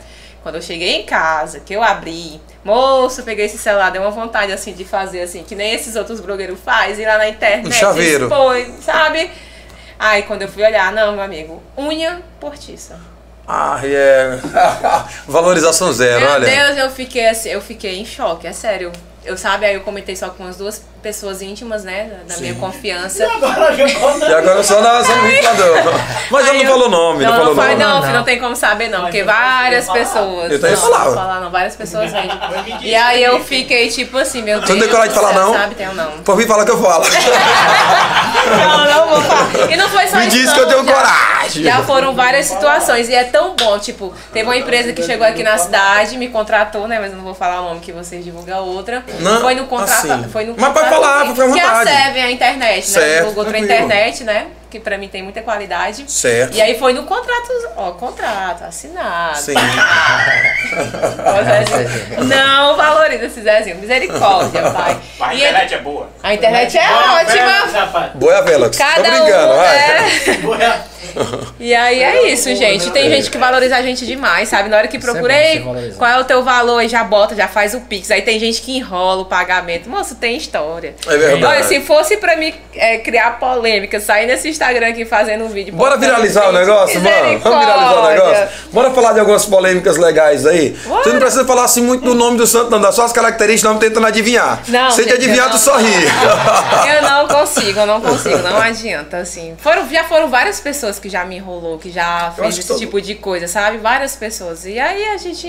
Quando 0.42 0.54
eu 0.56 0.62
cheguei 0.62 0.96
em 0.96 1.04
casa, 1.04 1.60
que 1.60 1.72
eu 1.74 1.82
abri, 1.82 2.40
moço, 2.64 3.22
peguei 3.22 3.44
esse 3.44 3.58
celular, 3.58 3.90
deu 3.90 4.00
uma 4.02 4.10
vontade 4.10 4.50
assim 4.50 4.72
de 4.72 4.84
fazer 4.86 5.20
assim, 5.20 5.44
que 5.44 5.54
nem 5.54 5.74
esses 5.74 5.94
outros 5.96 6.18
blogueiros 6.18 6.58
fazem, 6.64 7.04
ir 7.04 7.06
lá 7.08 7.18
na 7.18 7.28
internet, 7.28 7.68
Um 7.68 7.70
chaveiro. 7.72 8.24
expõe, 8.24 8.74
sabe? 8.80 9.30
Aí 9.98 10.22
quando 10.22 10.42
eu 10.42 10.48
fui 10.48 10.64
olhar, 10.64 10.90
não, 10.92 11.12
meu 11.12 11.22
amigo, 11.22 11.62
unha 11.76 12.22
portiça. 12.40 12.98
Ah, 13.46 13.78
é. 13.84 14.38
Valorização 15.28 15.92
zero, 15.92 16.20
Meu 16.20 16.30
olha. 16.30 16.46
Deus, 16.48 16.78
eu 16.78 16.90
fiquei 16.90 17.28
assim, 17.28 17.50
eu 17.50 17.60
fiquei 17.60 17.98
em 18.00 18.06
choque, 18.06 18.46
é 18.46 18.52
sério. 18.52 18.90
Eu 19.22 19.36
sabe, 19.36 19.66
aí 19.66 19.74
eu 19.74 19.82
comentei 19.82 20.16
só 20.16 20.30
com 20.30 20.46
as 20.46 20.56
duas 20.56 20.82
pessoas 21.02 21.42
íntimas, 21.42 21.84
né, 21.84 22.10
da, 22.26 22.34
da 22.34 22.40
minha 22.40 22.54
confiança. 22.54 23.24
Agora 23.26 23.74
E 23.76 24.34
agora 24.34 24.62
só 24.62 24.80
na 24.80 25.04
só 25.04 25.14
no 25.14 25.22
ventilador. 25.22 25.76
Mas 26.30 26.44
ela 26.46 26.54
não 26.56 26.62
eu- 26.64 26.70
falou 26.70 26.88
nome, 26.88 27.24
não, 27.24 27.30
não, 27.30 27.38
falou 27.38 27.54
não, 27.54 27.62
faz- 27.62 27.78
nome. 27.78 27.84
não, 27.84 28.00
Não, 28.00 28.06
não. 28.06 28.12
não 28.18 28.24
tem 28.24 28.38
como 28.40 28.56
saber 28.56 28.88
não, 28.88 29.02
porque 29.02 29.18
eu 29.18 29.26
várias 29.26 29.86
falar. 29.86 29.98
pessoas. 29.98 30.52
Eu 30.52 30.58
também 30.60 30.74
não, 30.76 30.82
falava. 30.82 31.04
Não 31.04 31.10
vou 31.12 31.22
falar 31.22 31.40
não, 31.40 31.50
várias 31.50 31.76
pessoas 31.76 32.10
vêm. 32.12 32.22
me 32.80 32.86
E 32.88 32.94
aí 32.94 33.22
eu 33.22 33.44
fiquei 33.44 33.88
tipo 33.90 34.16
assim, 34.16 34.42
meu 34.42 34.56
Deus. 34.58 34.66
Você 34.68 34.72
não 34.74 34.80
tem 34.80 34.88
coragem 34.88 35.12
de 35.12 35.18
do 35.18 35.20
falar, 35.26 35.34
não? 35.38 35.52
Sabe, 35.54 35.74
tenho 35.74 35.94
não. 35.94 36.10
Por 36.22 36.36
mim, 36.36 36.46
fala 36.46 36.64
que 36.64 36.70
eu 36.70 36.82
falo. 36.82 37.04
Não, 38.50 38.84
não 38.84 39.08
vou 39.08 39.20
falar. 39.22 39.70
E 39.72 39.76
não 39.76 39.88
foi 39.88 40.06
só 40.08 40.16
Me 40.16 40.26
isso. 40.28 40.36
diz 40.36 40.46
não, 40.46 40.54
que 40.54 40.60
eu 40.60 40.66
tenho 40.68 40.84
já- 40.86 40.92
coragem. 40.94 41.62
Já 41.64 41.82
foram 41.82 42.14
várias 42.14 42.46
situações 42.46 43.08
e 43.08 43.14
é 43.14 43.24
tão 43.24 43.54
bom. 43.54 43.78
Tipo, 43.78 44.12
teve 44.32 44.48
uma 44.48 44.56
empresa 44.56 44.92
que 44.92 45.02
chegou 45.02 45.26
aqui 45.26 45.42
na 45.42 45.56
cidade, 45.58 46.16
me 46.16 46.28
contratou, 46.28 46.86
né? 46.88 46.98
Mas 47.00 47.10
eu 47.10 47.16
não 47.16 47.24
vou 47.24 47.34
falar 47.34 47.60
o 47.60 47.64
nome 47.64 47.80
que 47.80 47.92
vocês 47.92 48.24
divulgam 48.24 48.64
outra. 48.66 49.02
Não, 49.18 49.40
foi 49.40 49.54
no 49.54 49.66
contrato. 49.66 50.10
assim. 50.12 50.28
Foi 50.30 50.44
no 50.46 50.54
Mas 50.56 50.72
pode 50.72 50.88
falar, 50.88 51.22
que- 51.24 51.30
fica 51.32 51.44
à 51.44 51.52
Que 51.52 51.60
a 51.60 51.68
vontade. 51.68 51.90
Seven, 51.90 52.22
a 52.22 52.30
internet, 52.30 52.76
né? 52.76 52.82
Certo, 52.82 53.18
Divulgou 53.18 53.44
pra 53.44 53.52
tranquilo. 53.54 53.84
internet, 53.84 54.24
né? 54.24 54.46
Que 54.70 54.78
pra 54.78 54.96
mim 54.96 55.08
tem 55.08 55.20
muita 55.22 55.42
qualidade. 55.42 56.04
Certo. 56.08 56.54
E 56.56 56.62
aí 56.62 56.78
foi 56.78 56.92
no 56.92 57.02
contrato, 57.02 57.48
ó, 57.76 57.90
contrato, 57.90 58.62
assinado. 58.62 59.36
Sim. 59.36 59.54
Não 62.24 62.76
valoriza 62.76 63.26
esse 63.26 63.42
Zezinho. 63.42 63.76
Misericórdia, 63.78 64.70
pai. 64.70 64.96
A 65.20 65.34
E 65.34 65.38
internet 65.38 65.74
é 65.74 65.78
boa. 65.78 66.08
a 66.22 66.34
internet 66.34 66.78
é 66.78 66.86
Bora, 66.86 67.12
ótima. 67.14 68.10
Boa, 68.14 68.42
Velox. 68.42 68.76
Tô 68.76 68.84
Cada 68.84 69.00
brincando, 69.02 69.54
um, 69.54 69.56
vai. 69.56 69.76
né? 69.76 70.84
E 71.58 71.74
aí 71.74 72.02
é 72.02 72.32
isso, 72.32 72.54
gente. 72.54 72.90
Tem 72.90 73.10
gente 73.10 73.30
que 73.30 73.38
valoriza 73.38 73.76
a 73.76 73.82
gente 73.82 74.06
demais, 74.06 74.48
sabe? 74.48 74.68
Na 74.68 74.76
hora 74.78 74.88
que 74.88 74.96
é 74.96 75.00
procurei 75.00 75.60
valorizar. 75.60 75.96
qual 75.96 76.10
é 76.10 76.18
o 76.20 76.24
teu 76.24 76.42
valor, 76.42 76.78
aí 76.78 76.88
já 76.88 77.04
bota, 77.04 77.34
já 77.34 77.48
faz 77.48 77.74
o 77.74 77.80
Pix. 77.80 78.10
Aí 78.10 78.22
tem 78.22 78.38
gente 78.38 78.62
que 78.62 78.76
enrola 78.76 79.22
o 79.22 79.24
pagamento. 79.24 79.88
Moço, 79.88 80.14
tem 80.14 80.36
história. 80.36 80.94
É 81.06 81.16
verdade. 81.16 81.44
Olha, 81.44 81.64
se 81.64 81.80
fosse 81.80 82.16
pra 82.16 82.36
mim 82.36 82.54
é, 82.74 82.98
criar 82.98 83.38
polêmica, 83.38 84.00
sair 84.00 84.26
nesse 84.26 84.48
Instagram 84.48 84.88
aqui 84.88 85.04
fazendo 85.04 85.44
um 85.44 85.48
vídeo. 85.48 85.74
Bora 85.74 85.96
viralizar 85.96 86.48
o 86.48 86.52
negócio, 86.52 87.00
mano? 87.00 87.38
Vamos 87.40 87.58
viralizar 87.60 87.98
o 87.98 88.08
negócio? 88.08 88.48
Bora 88.72 88.90
falar 88.90 89.12
de 89.12 89.20
algumas 89.20 89.44
polêmicas 89.44 89.96
legais 89.96 90.46
aí? 90.46 90.70
Bora. 90.84 91.02
Você 91.02 91.12
não 91.12 91.20
precisa 91.20 91.44
falar 91.44 91.64
assim 91.64 91.82
muito 91.82 92.04
do 92.04 92.14
nome 92.14 92.38
do 92.38 92.46
santo, 92.46 92.70
não, 92.70 92.80
das 92.80 92.94
suas 92.94 93.12
características, 93.12 93.72
não 93.72 93.78
tentando 93.78 94.06
adivinhar. 94.06 94.62
Não, 94.68 94.90
Se 94.90 95.04
te 95.04 95.12
adivinhar, 95.12 95.50
tu 95.50 95.58
sorri. 95.58 95.90
Eu 96.94 97.02
não 97.02 97.28
consigo, 97.28 97.80
eu 97.80 97.86
não 97.86 98.00
consigo, 98.00 98.38
não 98.38 98.60
adianta, 98.60 99.18
assim. 99.18 99.54
Foram, 99.58 99.88
já 99.88 100.04
foram 100.04 100.28
várias 100.28 100.60
pessoas 100.60 100.98
que 101.00 101.08
já 101.08 101.24
me 101.24 101.36
enrolou, 101.36 101.78
que 101.78 101.90
já 101.90 102.32
fez 102.36 102.58
esse 102.58 102.68
todo- 102.68 102.78
tipo 102.78 103.00
de 103.00 103.14
coisa, 103.16 103.48
sabe? 103.48 103.78
Várias 103.78 104.14
pessoas. 104.16 104.64
E 104.66 104.78
aí 104.78 105.04
a 105.10 105.16
gente. 105.16 105.48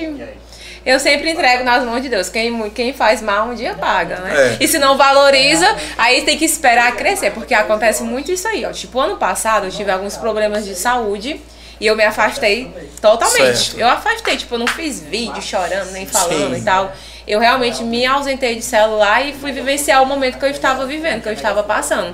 Eu 0.84 1.00
sempre 1.00 1.30
entrego 1.30 1.64
nas 1.64 1.84
mãos 1.84 2.02
de 2.02 2.10
Deus. 2.10 2.28
Quem, 2.30 2.70
quem 2.72 2.92
faz 2.92 3.22
mal 3.22 3.50
um 3.50 3.54
dia 3.54 3.76
paga, 3.76 4.16
né? 4.18 4.58
É. 4.60 4.64
E 4.64 4.68
se 4.68 4.80
não 4.80 4.98
valoriza, 4.98 5.68
aí 5.98 6.24
tem 6.24 6.36
que 6.38 6.46
esperar 6.46 6.96
crescer, 6.96 7.32
porque 7.32 7.54
acontece 7.54 8.02
muito 8.04 8.32
isso 8.32 8.48
aí, 8.48 8.66
ó. 8.66 8.72
Tipo, 8.72 9.00
ano 9.00 9.18
passado 9.18 9.68
eu 9.68 9.72
tive 9.72 9.92
alguns 9.92 10.18
problemas 10.18 10.66
de 10.66 10.74
saúde. 10.76 11.40
E 11.80 11.88
eu 11.88 11.96
me 11.96 12.04
afastei 12.04 12.72
totalmente. 13.02 13.58
Certo. 13.58 13.80
Eu 13.80 13.88
afastei, 13.88 14.38
tipo, 14.38 14.54
eu 14.54 14.60
não 14.60 14.68
fiz 14.68 15.00
vídeo 15.02 15.42
chorando, 15.42 15.92
nem 15.92 16.06
falando 16.06 16.54
Sim. 16.54 16.62
e 16.62 16.64
tal. 16.64 16.92
Eu 17.28 17.40
realmente 17.40 17.84
me 17.84 18.06
ausentei 18.06 18.56
de 18.56 18.62
celular 18.62 19.26
e 19.28 19.34
fui 19.34 19.52
vivenciar 19.52 20.04
o 20.04 20.06
momento 20.06 20.38
que 20.38 20.46
eu 20.46 20.50
estava 20.52 20.86
vivendo, 20.86 21.24
que 21.24 21.30
eu 21.30 21.34
estava 21.34 21.64
passando. 21.64 22.14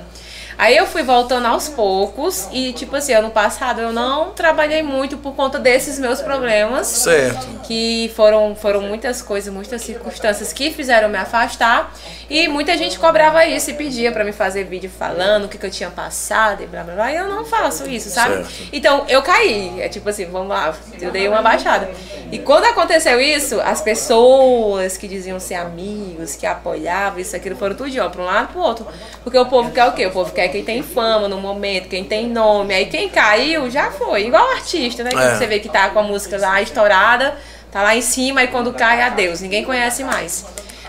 Aí 0.57 0.75
eu 0.75 0.87
fui 0.87 1.03
voltando 1.03 1.45
aos 1.45 1.69
poucos 1.69 2.47
e, 2.51 2.73
tipo 2.73 2.95
assim, 2.95 3.13
ano 3.13 3.29
passado 3.29 3.79
eu 3.79 3.93
não 3.93 4.31
trabalhei 4.31 4.81
muito 4.81 5.15
por 5.17 5.35
conta 5.35 5.59
desses 5.59 5.99
meus 5.99 6.19
problemas. 6.19 6.87
Certo. 6.87 7.45
Que 7.63 8.11
foram, 8.15 8.55
foram 8.55 8.81
muitas 8.81 9.21
coisas, 9.21 9.53
muitas 9.53 9.81
circunstâncias 9.81 10.51
que 10.51 10.71
fizeram 10.71 11.09
me 11.09 11.17
afastar. 11.17 11.93
E 12.29 12.47
muita 12.47 12.75
gente 12.75 12.97
cobrava 12.99 13.45
isso 13.45 13.69
e 13.69 13.73
pedia 13.73 14.11
pra 14.11 14.23
me 14.23 14.33
fazer 14.33 14.65
vídeo 14.65 14.89
falando 14.89 15.45
o 15.45 15.47
que, 15.47 15.57
que 15.57 15.65
eu 15.65 15.71
tinha 15.71 15.89
passado 15.89 16.63
e 16.63 16.65
blá 16.65 16.83
blá 16.83 16.93
blá. 16.95 17.11
E 17.11 17.15
eu 17.15 17.29
não 17.29 17.45
faço 17.45 17.87
isso, 17.89 18.09
sabe? 18.09 18.43
Certo. 18.43 18.69
Então 18.73 19.05
eu 19.07 19.21
caí. 19.21 19.79
É 19.79 19.87
tipo 19.87 20.09
assim, 20.09 20.25
vamos 20.25 20.49
lá, 20.49 20.75
eu 20.99 21.11
dei 21.11 21.27
uma 21.27 21.41
baixada. 21.41 21.89
E 22.31 22.39
quando 22.39 22.65
aconteceu 22.65 23.21
isso, 23.21 23.61
as 23.61 23.81
pessoas 23.81 24.97
que 24.97 25.07
diziam 25.07 25.39
ser 25.39 25.55
amigos, 25.55 26.35
que 26.35 26.45
apoiavam, 26.45 27.19
isso, 27.19 27.35
aquilo, 27.35 27.55
foram 27.55 27.75
tudo 27.75 27.89
de 27.89 27.99
ó, 27.99 28.09
pra 28.09 28.21
um 28.21 28.25
lado 28.25 28.51
pro 28.51 28.61
outro. 28.61 28.87
Porque 29.23 29.37
o 29.37 29.45
povo 29.45 29.71
quer 29.71 29.85
o 29.85 29.93
quê? 29.93 30.05
O 30.05 30.11
povo 30.11 30.33
quer 30.33 30.46
quem 30.49 30.63
tem 30.63 30.83
fama 30.83 31.27
no 31.27 31.39
momento, 31.39 31.89
quem 31.89 32.03
tem 32.03 32.27
nome. 32.27 32.73
Aí 32.73 32.85
quem 32.85 33.09
caiu 33.09 33.69
já 33.69 33.91
foi. 33.91 34.27
Igual 34.27 34.51
artista, 34.51 35.03
né? 35.03 35.11
É. 35.13 35.35
você 35.35 35.47
vê 35.47 35.59
que 35.59 35.69
tá 35.69 35.89
com 35.89 35.99
a 35.99 36.03
música 36.03 36.37
lá 36.37 36.61
estourada, 36.61 37.37
tá 37.71 37.81
lá 37.81 37.95
em 37.95 38.01
cima 38.01 38.43
e 38.43 38.47
quando 38.47 38.73
cai, 38.73 39.01
adeus. 39.01 39.41
Ninguém 39.41 39.63
conhece 39.63 40.03
mais. 40.03 40.45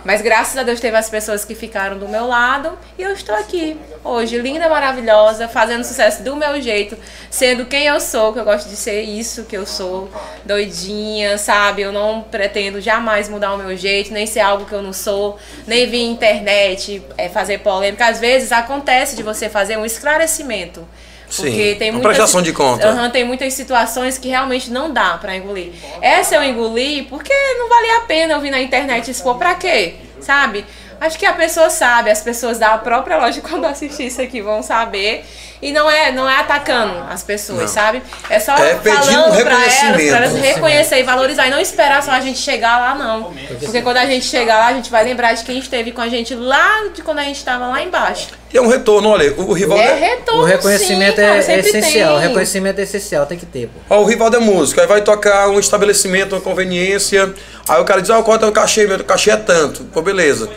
Mas 0.09 0.23
graças 0.23 0.57
a 0.57 0.62
Deus 0.62 0.81
teve 0.81 0.97
as 0.97 1.11
pessoas 1.11 1.44
que 1.44 1.55
ficaram 1.55 1.99
do 1.99 2.09
meu 2.09 2.27
lado 2.27 2.79
e 2.99 3.03
eu 3.03 3.12
estou 3.12 3.35
aqui 3.35 3.77
hoje, 4.03 4.38
linda, 4.38 4.66
maravilhosa, 4.66 5.47
fazendo 5.49 5.85
sucesso 5.85 6.23
do 6.23 6.35
meu 6.35 6.62
jeito, 6.62 6.97
sendo 7.31 7.66
quem 7.66 7.85
eu 7.85 8.01
sou, 8.01 8.33
que 8.33 8.38
eu 8.38 8.44
gosto 8.47 8.71
de 8.71 8.77
ser 8.77 9.03
isso 9.03 9.44
que 9.44 9.55
eu 9.55 9.66
sou, 9.66 10.11
doidinha, 10.47 11.37
sabe? 11.37 11.83
Eu 11.83 11.92
não 11.92 12.23
pretendo 12.23 12.81
jamais 12.81 13.29
mudar 13.29 13.53
o 13.53 13.59
meu 13.59 13.77
jeito, 13.77 14.11
nem 14.11 14.25
ser 14.25 14.40
algo 14.40 14.64
que 14.64 14.73
eu 14.73 14.81
não 14.81 14.94
sou, 14.94 15.38
nem 15.66 15.87
vir 15.87 16.05
internet 16.05 17.03
é, 17.18 17.29
fazer 17.29 17.59
polêmica. 17.59 18.07
Às 18.07 18.18
vezes 18.18 18.51
acontece 18.51 19.14
de 19.14 19.23
você 19.23 19.51
fazer 19.51 19.77
um 19.77 19.85
esclarecimento. 19.85 20.88
Porque 21.35 21.73
Sim, 21.73 21.79
tem 21.79 21.91
muitas, 21.93 22.09
prestação 22.09 22.41
de 22.43 22.53
conta. 22.53 22.88
Aham, 22.88 23.11
tem 23.11 23.25
muitas 23.25 23.53
situações 23.55 24.17
que 24.17 24.29
realmente 24.29 24.71
não 24.71 24.91
dá 24.93 25.19
pra 25.19 25.37
engolir. 25.37 25.73
Essa 26.01 26.37
eu 26.37 26.43
engoli 26.43 27.03
porque 27.03 27.33
não 27.59 27.69
valia 27.69 27.99
a 27.99 28.01
pena 28.03 28.35
eu 28.35 28.41
vir 28.41 28.51
na 28.51 28.61
internet 28.61 29.11
expor 29.11 29.37
pra 29.37 29.55
quê? 29.55 29.97
Sabe? 30.21 30.64
Acho 31.01 31.17
que 31.17 31.25
a 31.27 31.33
pessoa 31.33 31.71
sabe, 31.71 32.11
as 32.11 32.21
pessoas 32.23 32.59
da 32.59 32.77
própria 32.77 33.19
loja 33.19 33.41
quando 33.47 33.67
assistir 33.67 34.07
isso 34.07 34.21
aqui 34.21 34.41
vão 34.41 34.62
saber. 34.62 35.25
E 35.61 35.73
não 35.73 35.91
é, 35.91 36.12
não 36.12 36.29
é 36.31 36.37
atacando 36.37 36.95
as 37.11 37.25
pessoas, 37.25 37.71
sabe? 37.71 38.01
É 38.31 38.38
só 38.38 38.55
É 38.57 38.77
falando 38.77 39.43
pra 39.43 39.55
elas, 39.55 39.75
reconhecimento. 39.75 40.09
pra 40.09 40.17
elas 40.27 40.37
reconhecer 40.37 41.01
e 41.01 41.03
valorizar. 41.03 41.49
E 41.49 41.51
não 41.51 41.59
esperar 41.59 42.01
só 42.01 42.12
a 42.12 42.21
gente 42.21 42.38
chegar 42.38 42.79
lá, 42.79 42.95
não. 42.95 43.35
Porque 43.59 43.83
quando 43.83 43.97
a 43.97 44.07
gente 44.07 44.25
chegar 44.25 44.57
lá, 44.57 44.67
a 44.69 44.73
gente 44.75 44.88
vai 44.88 45.03
lembrar 45.03 45.33
de 45.33 45.43
quem 45.43 45.59
esteve 45.59 45.91
com 45.91 46.01
a 46.01 46.09
gente 46.09 46.33
lá 46.37 46.85
de 46.95 47.03
quando 47.03 47.19
a 47.19 47.25
gente 47.25 47.38
estava 47.38 47.67
lá 47.67 47.83
embaixo. 47.83 48.29
E 48.52 48.56
é 48.56 48.62
um 48.62 48.66
retorno, 48.66 49.11
olha, 49.11 49.32
o 49.37 49.52
Rivaldo 49.52 49.82
É 49.82 49.90
é, 49.90 49.94
retorno. 50.16 50.42
O 50.42 50.44
reconhecimento 50.44 51.16
sim, 51.16 51.22
cara, 51.22 51.34
é, 51.34 51.38
é 51.38 51.42
sempre 51.42 51.68
essencial. 51.68 52.14
O 52.14 52.18
tem. 52.18 52.28
reconhecimento 52.28 52.78
é 52.78 52.82
essencial, 52.82 53.26
tem 53.26 53.38
que 53.38 53.44
ter, 53.44 53.68
pô. 53.68 53.94
Ó, 53.94 54.00
o 54.00 54.04
Rivaldo 54.04 54.37
é 54.37 54.40
músico, 54.40 54.80
aí 54.80 54.87
vai 54.87 55.02
tocar 55.02 55.48
um 55.48 55.58
estabelecimento, 55.58 56.34
uma 56.34 56.40
conveniência. 56.40 57.32
Aí 57.68 57.80
o 57.80 57.84
cara 57.84 58.00
diz, 58.00 58.11
ah, 58.11 58.22
quanto 58.22 58.46
é 58.46 58.48
o 58.48 58.52
cachê? 58.52 58.87
Meu 58.87 59.04
cachê 59.04 59.30
é 59.30 59.37
tanto. 59.37 59.84
Pô, 59.84 60.00
beleza. 60.00 60.48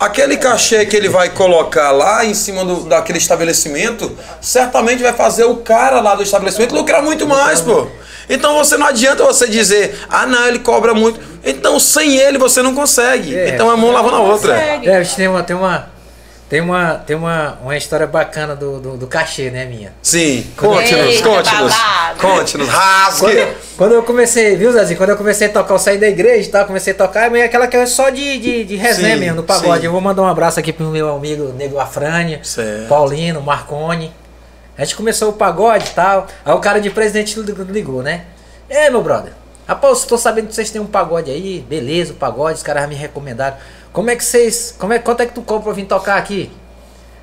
Aquele 0.00 0.36
cachê 0.36 0.84
que 0.86 0.96
ele 0.96 1.08
vai 1.08 1.30
colocar 1.30 1.90
lá 1.92 2.24
em 2.24 2.34
cima 2.34 2.64
do, 2.64 2.80
daquele 2.84 3.18
estabelecimento, 3.18 4.16
certamente 4.40 5.02
vai 5.02 5.12
fazer 5.12 5.44
o 5.44 5.56
cara 5.56 6.00
lá 6.00 6.14
do 6.14 6.22
estabelecimento 6.22 6.74
lucrar 6.74 7.02
muito 7.02 7.26
mais, 7.26 7.60
pô. 7.60 7.86
Então 8.28 8.54
você 8.56 8.76
não 8.76 8.86
adianta 8.86 9.22
você 9.22 9.46
dizer, 9.46 9.98
ah 10.08 10.26
não, 10.26 10.46
ele 10.48 10.58
cobra 10.58 10.94
muito. 10.94 11.20
Então 11.44 11.78
sem 11.78 12.16
ele 12.16 12.38
você 12.38 12.62
não 12.62 12.74
consegue. 12.74 13.36
É. 13.36 13.50
Então 13.50 13.70
é 13.70 13.76
mão 13.76 13.92
lavando 13.92 14.16
a 14.16 14.20
outra. 14.20 14.54
Consegue. 14.54 14.88
É, 14.88 15.04
tem 15.04 15.28
uma, 15.28 15.42
tem 15.42 15.56
uma, 15.56 15.93
tem 16.54 16.60
uma, 16.60 16.94
tem 16.94 17.16
uma, 17.16 17.58
uma 17.62 17.76
história 17.76 18.06
bacana 18.06 18.54
do, 18.54 18.78
do, 18.78 18.96
do 18.96 19.06
cachê, 19.08 19.50
né, 19.50 19.64
minha? 19.64 19.92
Sim, 20.00 20.46
conte-nos, 20.56 21.20
conte-nos. 21.20 21.74
Conte-nos, 22.16 22.68
rasgue. 22.68 23.26
Quando, 23.26 23.54
quando 23.76 23.92
eu 23.94 24.02
comecei, 24.04 24.54
viu, 24.54 24.70
Zezinho? 24.70 24.96
Quando 24.96 25.10
eu 25.10 25.16
comecei 25.16 25.48
a 25.48 25.50
tocar, 25.50 25.74
eu 25.74 25.80
saí 25.80 25.98
da 25.98 26.06
igreja 26.06 26.48
e 26.48 26.52
tal, 26.52 26.64
comecei 26.64 26.92
a 26.92 26.96
tocar, 26.96 27.28
mas 27.28 27.40
é 27.40 27.46
aquela 27.46 27.66
que 27.66 27.76
é 27.76 27.84
só 27.86 28.08
de, 28.08 28.38
de, 28.38 28.64
de 28.66 28.76
resenha 28.76 29.14
Sim, 29.16 29.20
mesmo, 29.20 29.34
no 29.38 29.42
pagode. 29.42 29.80
sim. 29.80 29.86
Eu 29.86 29.90
vou 29.90 30.00
mandar 30.00 30.22
um 30.22 30.28
abraço 30.28 30.60
aqui 30.60 30.72
pro 30.72 30.86
meu 30.86 31.12
amigo 31.12 31.52
Nego 31.54 31.76
Afrânia, 31.80 32.38
Certo. 32.44 32.86
Paulino, 32.86 33.42
Marconi. 33.42 34.14
A 34.78 34.84
gente 34.84 34.94
começou 34.94 35.30
o 35.30 35.32
pagode 35.32 35.88
e 35.88 35.90
tal. 35.90 36.28
Aí 36.44 36.54
o 36.54 36.60
cara 36.60 36.80
de 36.80 36.88
presidente 36.88 37.36
ligou, 37.68 38.00
né? 38.00 38.26
É, 38.70 38.88
meu 38.88 39.02
brother. 39.02 39.32
Rapaz, 39.66 40.04
tô 40.04 40.16
sabendo 40.16 40.48
que 40.48 40.54
vocês 40.54 40.70
têm 40.70 40.80
um 40.80 40.86
pagode 40.86 41.30
aí, 41.30 41.64
beleza, 41.66 42.12
o 42.12 42.16
pagode, 42.16 42.58
os 42.58 42.62
caras 42.62 42.86
me 42.88 42.94
recomendaram. 42.94 43.56
Como 43.94 44.10
é 44.10 44.16
que 44.16 44.24
vocês. 44.24 44.74
Como 44.76 44.92
é, 44.92 44.98
quanto 44.98 45.22
é 45.22 45.26
que 45.26 45.32
tu 45.32 45.40
compra 45.40 45.66
pra 45.66 45.72
vir 45.72 45.86
tocar 45.86 46.18
aqui? 46.18 46.50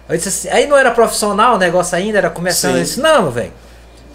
Assim, 0.07 0.47
aí 0.49 0.65
não 0.67 0.77
era 0.77 0.91
profissional 0.91 1.55
o 1.55 1.57
negócio 1.57 1.97
ainda, 1.97 2.17
era 2.17 2.29
começando. 2.29 2.71
Sim. 2.71 2.77
Eu 2.77 2.83
disse, 2.83 3.01
não, 3.01 3.29
velho. 3.29 3.51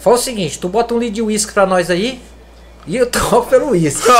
Foi 0.01 0.15
o 0.15 0.17
seguinte, 0.17 0.59
tu 0.59 0.67
bota 0.69 0.95
um 0.95 0.99
litro 0.99 1.17
de 1.17 1.23
uísque 1.23 1.53
pra 1.53 1.67
nós 1.67 1.91
aí 1.91 2.19
e 2.87 2.97
eu 2.97 3.05
toco 3.13 3.47
pelo 3.47 3.73
uísque. 3.73 4.09
o 4.09 4.13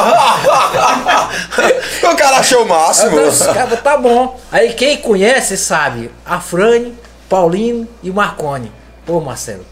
cara 2.17 2.39
achou 2.39 2.65
o 2.65 2.69
máximo. 2.69 3.19
Eu 3.19 3.31
disse, 3.31 3.47
cara, 3.47 3.75
tá 3.75 3.97
bom. 3.97 4.39
Aí 4.53 4.75
quem 4.75 4.99
conhece 4.99 5.57
sabe, 5.57 6.11
a 6.25 6.39
Frane, 6.39 6.95
Paulino 7.31 7.89
e 8.03 8.11
o 8.11 8.15
Marconi. 8.15 8.71
Pô, 9.07 9.19
Marcelo, 9.19 9.65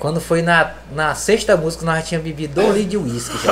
quando 0.00 0.20
foi 0.20 0.40
na, 0.42 0.70
na 0.92 1.14
sexta 1.14 1.56
música, 1.56 1.84
nós 1.84 1.96
já 1.96 2.02
tínhamos 2.02 2.26
bebido 2.28 2.54
dois 2.54 2.74
litros 2.74 2.90
de 2.90 2.96
uísque. 2.96 3.38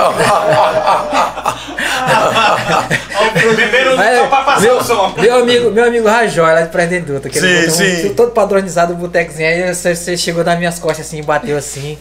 só 4.16 4.26
pra 4.28 4.42
passar 4.42 4.60
meu, 4.62 4.78
o 4.78 4.82
som. 4.84 5.14
meu 5.18 5.36
amigo, 5.40 5.70
meu 5.70 5.84
amigo 5.84 6.08
Rajó, 6.08 6.42
lá 6.42 6.62
de 6.62 6.70
Presidente 6.70 7.04
Dutra, 7.06 7.30
que 7.30 7.38
ele 7.38 7.70
Sim, 7.70 7.82
um- 7.82 8.02
sim. 8.08 8.14
todo 8.14 8.32
padronizado 8.32 8.92
o 8.94 8.96
botecozinho. 8.96 9.48
Aí 9.48 9.74
você, 9.74 9.94
você 9.94 10.16
chegou 10.16 10.42
nas 10.42 10.58
minhas 10.58 10.78
costas 10.78 11.06
assim, 11.06 11.22
bateu 11.22 11.56
assim. 11.56 11.98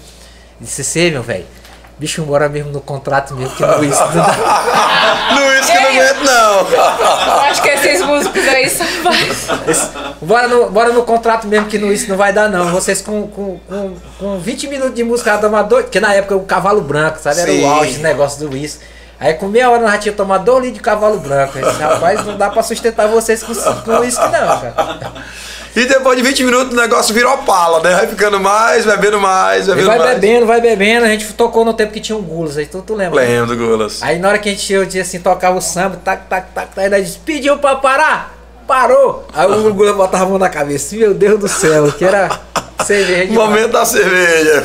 Disse, 0.59 0.83
você, 0.83 1.11
meu 1.11 1.21
velho, 1.21 1.45
bicho, 1.99 2.21
bora 2.23 2.47
mesmo 2.47 2.71
no 2.71 2.81
contrato 2.81 3.33
mesmo, 3.35 3.55
que 3.55 3.65
no 3.65 3.79
uísque 3.79 4.03
não 4.15 4.23
dá. 4.23 4.87
Luiz 5.35 5.65
que 5.65 5.73
não 5.73 5.89
aguento, 5.89 6.23
não. 6.23 6.69
Eu 6.69 7.39
acho 7.41 7.61
que 7.61 7.69
esses 7.69 8.01
músicos 8.01 8.47
aí 8.47 8.69
são 8.69 8.87
mais. 9.03 9.91
Bora 10.21 10.47
no, 10.47 10.69
bora 10.69 10.93
no 10.93 11.03
contrato 11.03 11.47
mesmo 11.47 11.67
que 11.67 11.77
no 11.77 11.91
isso 11.91 12.09
não 12.09 12.17
vai 12.17 12.31
dar 12.31 12.49
não. 12.49 12.71
Vocês 12.71 13.01
com, 13.01 13.27
com, 13.27 13.59
com, 13.67 13.95
com 14.19 14.39
20 14.39 14.67
minutos 14.67 14.95
de 14.95 15.03
música 15.03 15.31
já 15.31 15.37
tomar 15.37 15.63
dois. 15.63 15.85
Porque 15.85 15.99
na 15.99 16.13
época 16.13 16.35
o 16.35 16.45
cavalo 16.45 16.81
branco, 16.81 17.19
sabe? 17.19 17.41
Era 17.41 17.51
Sim. 17.51 17.63
o 17.63 17.67
auge 17.67 17.93
do 17.95 18.03
negócio 18.03 18.39
do 18.39 18.53
uísque. 18.53 18.83
Aí 19.19 19.33
com 19.33 19.47
meia 19.47 19.69
hora 19.69 19.81
nós 19.81 19.91
já 19.93 19.97
tinha 19.97 20.13
tomado 20.13 20.45
dois 20.45 20.59
litros 20.59 20.77
de 20.77 20.83
cavalo 20.83 21.17
branco. 21.19 21.57
Eu 21.57 21.67
disse, 21.67 21.81
rapaz, 21.81 22.23
não 22.25 22.37
dá 22.37 22.49
pra 22.49 22.61
sustentar 22.61 23.07
vocês 23.07 23.41
com, 23.43 23.53
com 23.53 23.99
uísque 23.99 24.23
não, 24.23 24.31
cara. 24.31 25.11
E 25.75 25.85
depois 25.85 26.17
de 26.17 26.23
20 26.23 26.43
minutos 26.43 26.73
o 26.73 26.75
negócio 26.75 27.13
virou 27.13 27.37
pala, 27.39 27.81
né? 27.83 27.95
Vai 27.95 28.07
ficando 28.07 28.39
mais, 28.39 28.85
bebendo 28.85 29.19
mais, 29.19 29.65
E 29.67 29.69
bebendo 29.69 29.87
vai 29.87 29.97
mais. 29.99 30.13
bebendo, 30.15 30.45
vai 30.45 30.61
bebendo. 30.61 31.05
A 31.05 31.09
gente 31.09 31.31
tocou 31.33 31.63
no 31.65 31.73
tempo 31.73 31.93
que 31.93 31.99
tinha 31.99 32.17
um 32.17 32.21
gulas. 32.21 32.57
Aí 32.57 32.65
tu, 32.65 32.81
tu 32.81 32.95
lembra? 32.95 33.21
né? 33.21 33.27
Lembro, 33.27 33.55
Gulas. 33.57 34.01
Aí 34.01 34.17
na 34.19 34.29
hora 34.29 34.39
que 34.39 34.49
a 34.49 34.51
gente 34.51 34.71
eu 34.73 34.85
dizia 34.85 35.01
assim, 35.03 35.19
tocava 35.19 35.57
o 35.57 35.61
samba, 35.61 35.99
tac, 36.03 36.23
tac, 36.27 36.47
tac, 36.53 36.73
tac, 36.73 36.93
aí 36.93 37.03
disse, 37.03 37.19
pediu 37.19 37.57
pra 37.59 37.75
parar, 37.75 38.35
parou. 38.67 39.27
Aí 39.33 39.45
o 39.47 39.73
Gula 39.73 39.93
botava 39.93 40.23
a 40.23 40.27
mão 40.27 40.39
na 40.39 40.49
cabeça, 40.49 40.95
meu 40.95 41.13
Deus 41.13 41.39
do 41.39 41.47
céu, 41.47 41.91
que 41.91 42.03
era 42.05 42.29
cerveja. 42.83 43.33
Momento 43.33 43.71
da 43.71 43.85
cerveja. 43.85 44.63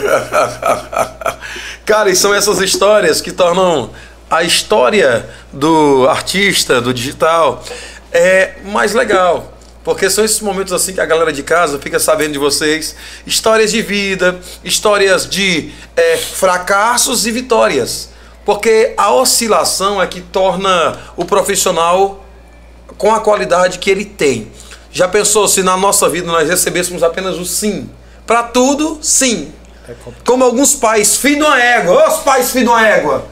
Cara, 1.85 2.09
e 2.11 2.17
são 2.17 2.33
essas 2.35 2.59
histórias 2.61 3.21
que 3.21 3.33
tornam 3.33 3.91
a 4.33 4.43
história 4.43 5.29
do 5.53 6.09
artista, 6.09 6.81
do 6.81 6.95
digital, 6.95 7.63
é 8.11 8.55
mais 8.65 8.95
legal. 8.95 9.53
Porque 9.85 10.09
são 10.09 10.25
esses 10.25 10.41
momentos 10.41 10.73
assim 10.73 10.95
que 10.95 11.03
a 11.03 11.05
galera 11.05 11.31
de 11.31 11.43
casa 11.43 11.79
fica 11.79 11.99
sabendo 11.99 12.33
de 12.33 12.39
vocês. 12.39 12.97
Histórias 13.27 13.71
de 13.71 13.83
vida, 13.83 14.41
histórias 14.65 15.29
de 15.29 15.71
é, 15.95 16.17
fracassos 16.17 17.27
e 17.27 17.31
vitórias. 17.31 18.09
Porque 18.43 18.95
a 18.97 19.13
oscilação 19.13 20.01
é 20.01 20.07
que 20.07 20.23
torna 20.23 20.99
o 21.15 21.27
profissional 21.27 22.25
com 22.97 23.15
a 23.15 23.21
qualidade 23.21 23.79
que 23.79 23.91
ele 23.91 24.07
tem. 24.07 24.51
Já 24.91 25.09
pensou 25.09 25.47
se 25.47 25.63
na 25.63 25.77
nossa 25.77 26.09
vida 26.09 26.27
nós 26.27 26.49
recebêssemos 26.49 27.03
apenas 27.03 27.37
o 27.37 27.45
sim? 27.45 27.91
Para 28.27 28.45
tudo, 28.45 28.99
sim. 29.03 29.53
Como 30.25 30.43
alguns 30.43 30.75
pais, 30.75 31.19
filho 31.19 31.37
de 31.37 31.43
uma 31.43 31.63
égua. 31.63 32.09
Os 32.09 32.21
pais, 32.21 32.51
filho 32.51 32.65
de 32.65 32.71
uma 32.71 32.89
égua. 32.89 33.27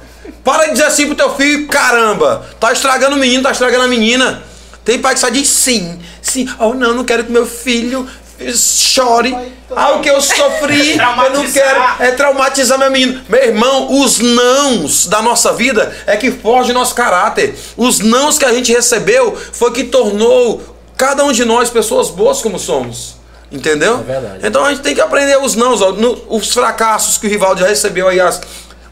Para 0.44 0.66
de 0.66 0.72
dizer 0.72 0.84
assim 0.84 1.06
pro 1.06 1.14
teu 1.14 1.34
filho, 1.36 1.68
caramba, 1.68 2.46
tá 2.58 2.72
estragando 2.72 3.16
o 3.16 3.18
menino, 3.18 3.42
tá 3.42 3.50
estragando 3.50 3.84
a 3.84 3.88
menina. 3.88 4.42
Tem 4.84 4.98
pai 4.98 5.14
que 5.14 5.20
só 5.20 5.28
diz 5.28 5.48
sim, 5.48 5.98
sim. 6.22 6.48
Oh, 6.58 6.72
não, 6.74 6.94
não 6.94 7.04
quero 7.04 7.24
que 7.24 7.30
meu 7.32 7.46
filho 7.46 8.08
chore. 8.56 9.36
Ah, 9.76 9.92
o 9.92 10.00
que 10.00 10.08
eu 10.10 10.20
sofri, 10.20 10.92
eu 10.98 11.30
não 11.32 11.50
quero 11.52 11.80
é 12.00 12.10
traumatizar 12.12 12.78
meu 12.78 12.90
menino. 12.90 13.20
Meu 13.28 13.40
irmão, 13.42 14.00
os 14.00 14.18
nãos 14.18 15.06
da 15.06 15.22
nossa 15.22 15.52
vida 15.52 15.94
é 16.06 16.16
que 16.16 16.30
forge 16.30 16.72
nosso 16.72 16.94
caráter. 16.94 17.54
Os 17.76 18.00
nãos 18.00 18.38
que 18.38 18.44
a 18.44 18.52
gente 18.52 18.72
recebeu 18.72 19.36
foi 19.52 19.70
que 19.72 19.84
tornou 19.84 20.76
cada 20.96 21.24
um 21.24 21.32
de 21.32 21.44
nós 21.44 21.70
pessoas 21.70 22.08
boas 22.08 22.40
como 22.42 22.58
somos. 22.58 23.16
Entendeu? 23.52 24.00
É 24.00 24.02
verdade. 24.02 24.38
Então 24.46 24.64
a 24.64 24.70
gente 24.70 24.82
tem 24.82 24.94
que 24.94 25.00
aprender 25.00 25.36
os 25.38 25.54
nãos, 25.56 25.82
ó, 25.82 25.92
no- 25.92 26.20
os 26.28 26.52
fracassos 26.52 27.18
que 27.18 27.26
o 27.26 27.30
Rivaldo 27.30 27.60
já 27.60 27.66
recebeu 27.66 28.08
aí, 28.08 28.20
as, 28.20 28.40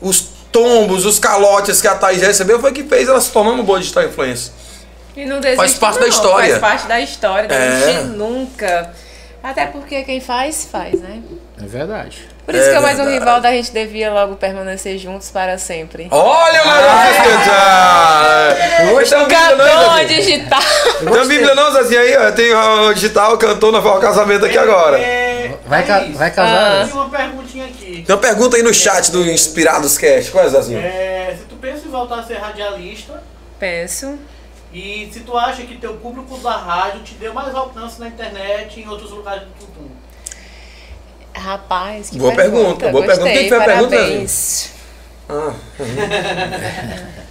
os 0.00 0.24
tombos, 0.52 1.04
os 1.06 1.18
calotes 1.18 1.80
que 1.80 1.88
a 1.88 1.94
Thaís 1.94 2.20
recebeu, 2.22 2.60
foi 2.60 2.72
que 2.72 2.82
fez 2.84 3.08
ela 3.08 3.20
se 3.20 3.30
tornar 3.30 3.52
uma 3.52 3.62
boa 3.62 3.78
digital 3.78 4.04
influencer. 4.04 4.52
E 5.16 5.24
não 5.24 5.40
desiste, 5.40 5.56
Faz 5.56 5.74
parte 5.74 5.94
da 5.96 6.02
não, 6.02 6.08
história. 6.08 6.48
Faz 6.58 6.60
parte 6.60 6.86
da 6.86 7.00
história, 7.00 7.52
É. 7.52 8.02
não 8.04 8.28
nunca. 8.28 8.92
Até 9.42 9.66
porque 9.66 10.02
quem 10.02 10.20
faz, 10.20 10.68
faz, 10.70 11.00
né? 11.00 11.20
É 11.62 11.66
verdade. 11.66 12.28
Por 12.44 12.54
isso 12.54 12.66
É 12.66 12.70
que 12.70 12.76
eu 12.78 12.82
mais 12.82 12.98
um 12.98 13.08
rival 13.08 13.40
da 13.40 13.50
gente 13.50 13.70
devia 13.72 14.10
logo 14.12 14.36
permanecer 14.36 14.96
juntos 14.96 15.28
para 15.28 15.58
sempre. 15.58 16.08
Olha 16.10 16.62
o 16.64 16.68
ah, 16.68 17.04
Bíblia 18.86 19.16
não, 19.16 19.26
Cantor 19.28 20.04
digital. 20.06 20.60
Tem 20.98 21.28
Bíblia 21.28 21.54
não, 21.54 21.72
Zezinho, 21.72 22.00
aí, 22.00 22.16
ó. 22.16 22.32
Tem 22.32 22.54
o 22.54 22.94
digital, 22.94 23.36
cantor 23.36 23.70
na 23.70 23.78
o 23.80 24.00
casamento 24.00 24.46
aqui 24.46 24.56
agora. 24.56 24.98
É, 24.98 25.28
Vai, 25.66 25.84
vai 26.12 26.30
casar? 26.30 26.84
Tem 26.86 26.94
uma 26.94 27.08
perguntinha 27.58 27.66
aqui. 27.66 28.02
Tem 28.02 28.14
uma 28.14 28.20
pergunta 28.20 28.56
aí 28.56 28.62
no 28.62 28.72
chat 28.72 29.10
do 29.10 29.28
Inspirados 29.28 29.98
Cast. 29.98 30.30
Qual 30.30 30.44
é, 30.44 30.48
Zezinho? 30.48 30.78
É, 30.78 31.36
se 31.38 31.44
tu 31.44 31.56
pensa 31.56 31.86
em 31.86 31.90
voltar 31.90 32.20
a 32.20 32.24
ser 32.24 32.34
radialista 32.34 33.22
Penso. 33.58 34.18
e 34.72 35.08
se 35.12 35.20
tu 35.20 35.36
acha 35.36 35.62
que 35.62 35.76
teu 35.78 35.94
público 35.94 36.38
da 36.38 36.56
rádio 36.56 37.02
te 37.02 37.14
deu 37.14 37.34
mais 37.34 37.54
alcance 37.54 37.98
na 38.00 38.08
internet 38.08 38.78
e 38.78 38.82
em 38.84 38.88
outros 38.88 39.10
lugares 39.10 39.42
do 39.42 39.66
mundo. 39.82 39.90
Rapaz, 41.34 42.10
que 42.10 42.18
Boa 42.18 42.34
pergunta, 42.34 42.90
boa 42.90 43.04
pergunta. 43.04 43.30
Gostei, 43.30 43.38
Quem 43.38 43.48
foi 43.48 43.58
a 43.58 43.64
pergunta. 43.64 43.96
Ah, 45.28 45.54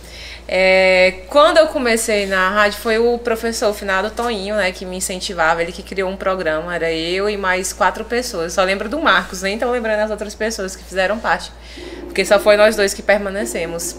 É, 0.49 1.23
quando 1.27 1.57
eu 1.57 1.67
comecei 1.67 2.25
na 2.25 2.49
rádio 2.49 2.79
foi 2.79 2.97
o 2.97 3.17
professor 3.17 3.69
o 3.69 3.73
finado 3.73 4.09
Toninho, 4.09 4.55
né, 4.55 4.71
que 4.71 4.85
me 4.85 4.95
incentivava, 4.95 5.61
ele 5.61 5.73
que 5.73 5.83
criou 5.83 6.09
um 6.09 6.15
programa, 6.15 6.73
era 6.73 6.89
eu 6.89 7.29
e 7.29 7.35
mais 7.35 7.73
quatro 7.73 8.05
pessoas. 8.05 8.53
Só 8.53 8.63
lembro 8.63 8.87
do 8.87 8.97
Marcos, 8.97 9.41
nem 9.41 9.59
tô 9.59 9.69
lembrando 9.69 9.99
as 9.99 10.11
outras 10.11 10.33
pessoas 10.33 10.73
que 10.73 10.83
fizeram 10.85 11.19
parte, 11.19 11.51
porque 12.05 12.23
só 12.23 12.39
foi 12.39 12.55
nós 12.55 12.77
dois 12.77 12.93
que 12.93 13.01
permanecemos. 13.01 13.97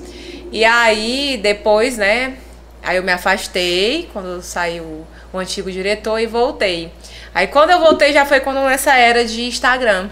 E 0.51 0.64
aí 0.64 1.38
depois, 1.42 1.99
né, 1.99 2.38
aí 2.82 2.96
eu 2.96 3.03
me 3.03 3.12
afastei 3.12 4.09
quando 4.11 4.40
saiu 4.40 5.07
o 5.30 5.38
antigo 5.38 5.70
diretor 5.70 6.18
e 6.18 6.26
voltei. 6.26 6.90
Aí 7.34 7.46
quando 7.46 7.70
eu 7.70 7.78
voltei 7.78 8.11
já 8.14 8.24
foi 8.24 8.40
quando 8.40 8.61
nessa 8.61 8.96
era 8.96 9.22
de 9.22 9.42
Instagram. 9.42 10.09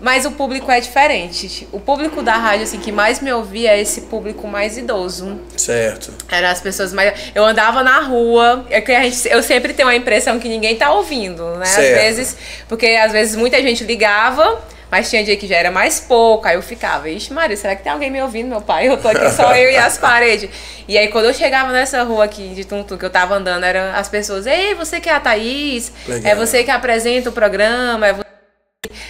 Mas 0.00 0.26
o 0.26 0.32
público 0.32 0.70
é 0.70 0.78
diferente. 0.80 1.66
O 1.72 1.80
público 1.80 2.22
da 2.22 2.34
rádio, 2.36 2.64
assim, 2.64 2.78
que 2.78 2.92
mais 2.92 3.20
me 3.20 3.32
ouvia 3.32 3.70
é 3.70 3.80
esse 3.80 4.02
público 4.02 4.46
mais 4.46 4.76
idoso. 4.76 5.40
certo. 5.56 6.12
Eram 6.30 6.48
as 6.48 6.60
pessoas 6.60 6.92
mais. 6.92 7.14
Eu 7.34 7.44
andava 7.44 7.82
na 7.82 8.00
rua, 8.00 8.66
é 8.70 8.80
que 8.80 8.92
a 8.92 9.02
gente, 9.02 9.28
eu 9.28 9.42
sempre 9.42 9.72
tenho 9.72 9.88
a 9.88 9.96
impressão 9.96 10.38
que 10.38 10.48
ninguém 10.48 10.76
tá 10.76 10.92
ouvindo, 10.92 11.56
né? 11.56 11.64
Certo. 11.64 11.96
Às 11.96 12.02
vezes, 12.02 12.36
porque 12.68 12.86
às 12.86 13.12
vezes 13.12 13.36
muita 13.36 13.60
gente 13.62 13.84
ligava, 13.84 14.60
mas 14.90 15.08
tinha 15.10 15.24
dia 15.24 15.36
que 15.36 15.46
já 15.46 15.56
era 15.56 15.70
mais 15.70 15.98
pouco, 15.98 16.46
aí 16.46 16.54
eu 16.56 16.62
ficava, 16.62 17.08
ixi, 17.08 17.32
Maria, 17.32 17.56
será 17.56 17.74
que 17.74 17.82
tem 17.82 17.90
alguém 17.90 18.10
me 18.10 18.22
ouvindo, 18.22 18.48
meu 18.48 18.60
pai? 18.60 18.88
Eu 18.88 18.96
tô 18.98 19.08
aqui 19.08 19.30
só 19.30 19.54
eu 19.56 19.70
e 19.70 19.76
as 19.76 19.98
paredes. 19.98 20.50
E 20.86 20.96
aí 20.96 21.08
quando 21.08 21.24
eu 21.24 21.34
chegava 21.34 21.72
nessa 21.72 22.02
rua 22.02 22.24
aqui 22.24 22.48
de 22.48 22.64
Tuntum, 22.64 22.96
que 22.96 23.04
eu 23.04 23.10
tava 23.10 23.34
andando, 23.34 23.64
eram 23.64 23.94
as 23.94 24.08
pessoas, 24.08 24.46
ei, 24.46 24.74
você 24.74 25.00
que 25.00 25.08
é 25.08 25.14
a 25.14 25.20
Thaís, 25.20 25.90
Legal. 26.06 26.32
é 26.32 26.34
você 26.34 26.62
que 26.62 26.70
apresenta 26.70 27.30
o 27.30 27.32
programa, 27.32 28.06
é 28.06 28.12
você 28.12 28.25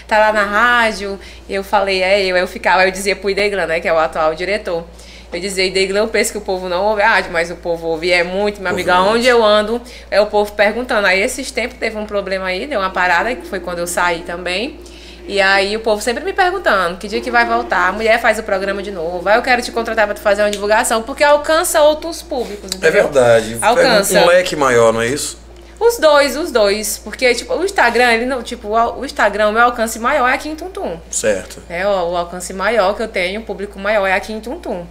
tá 0.06 0.18
lá 0.18 0.32
na 0.32 0.44
rádio. 0.44 1.18
Eu 1.48 1.62
falei, 1.64 2.02
é 2.02 2.22
eu. 2.24 2.36
Aí 2.36 2.42
eu 2.42 2.48
ficava, 2.48 2.84
eu 2.84 2.90
dizia 2.90 3.14
pro 3.16 3.30
Ideglan, 3.30 3.66
né, 3.66 3.80
que 3.80 3.88
é 3.88 3.92
o 3.92 3.98
atual 3.98 4.34
diretor. 4.34 4.84
Eu 5.32 5.40
dizia, 5.40 5.64
Ideglan, 5.66 6.00
eu 6.00 6.08
penso 6.08 6.30
que 6.32 6.38
o 6.38 6.40
povo 6.40 6.68
não 6.68 6.84
ouve 6.84 7.02
rádio, 7.02 7.32
mas 7.32 7.50
o 7.50 7.56
povo 7.56 7.88
ouve 7.88 8.10
é 8.12 8.22
muito, 8.22 8.60
meu 8.62 8.70
amigo. 8.70 8.90
Aonde 8.90 9.26
eu 9.26 9.44
ando, 9.44 9.82
é 10.10 10.20
o 10.20 10.26
povo 10.26 10.52
perguntando. 10.52 11.06
Aí 11.06 11.20
esses 11.20 11.50
tempos 11.50 11.76
teve 11.78 11.96
um 11.98 12.06
problema 12.06 12.46
aí, 12.46 12.66
deu 12.66 12.78
uma 12.80 12.90
parada, 12.90 13.34
que 13.34 13.46
foi 13.46 13.58
quando 13.60 13.80
eu 13.80 13.86
saí 13.86 14.20
também. 14.20 14.78
E 15.28 15.40
aí 15.40 15.76
o 15.76 15.80
povo 15.80 16.00
sempre 16.00 16.22
me 16.22 16.32
perguntando, 16.32 16.98
que 16.98 17.08
dia 17.08 17.20
que 17.20 17.32
vai 17.32 17.44
voltar? 17.44 17.88
A 17.88 17.92
mulher 17.92 18.20
faz 18.20 18.38
o 18.38 18.44
programa 18.44 18.80
de 18.80 18.92
novo. 18.92 19.28
Aí 19.28 19.36
eu 19.36 19.42
quero 19.42 19.60
te 19.60 19.72
contratar 19.72 20.06
pra 20.06 20.14
tu 20.14 20.20
fazer 20.20 20.42
uma 20.42 20.50
divulgação, 20.52 21.02
porque 21.02 21.24
alcança 21.24 21.82
outros 21.82 22.22
públicos, 22.22 22.70
É 22.74 22.76
entendeu? 22.76 22.92
verdade. 23.02 23.58
Alcança. 23.60 24.20
Um 24.20 24.26
leque 24.26 24.54
maior, 24.54 24.92
não 24.92 25.02
é 25.02 25.08
isso? 25.08 25.36
Os 25.78 25.98
dois, 25.98 26.36
os 26.36 26.50
dois. 26.50 26.98
Porque, 26.98 27.34
tipo, 27.34 27.54
o 27.54 27.64
Instagram, 27.64 28.12
ele 28.12 28.26
não, 28.26 28.42
tipo, 28.42 28.68
o 28.68 29.00
o 29.00 29.04
Instagram, 29.04 29.48
o 29.48 29.52
meu 29.52 29.62
alcance 29.62 29.98
maior 29.98 30.28
é 30.28 30.34
aqui 30.34 30.48
em 30.48 30.56
Tuntum. 30.56 30.98
Certo. 31.10 31.62
É, 31.68 31.86
o, 31.86 31.90
o 31.90 32.16
alcance 32.16 32.52
maior 32.52 32.94
que 32.94 33.02
eu 33.02 33.08
tenho, 33.08 33.40
o 33.40 33.44
público 33.44 33.78
maior 33.78 34.06
é 34.06 34.14
aqui 34.14 34.32
em 34.32 34.40
Tuntum. 34.40 34.86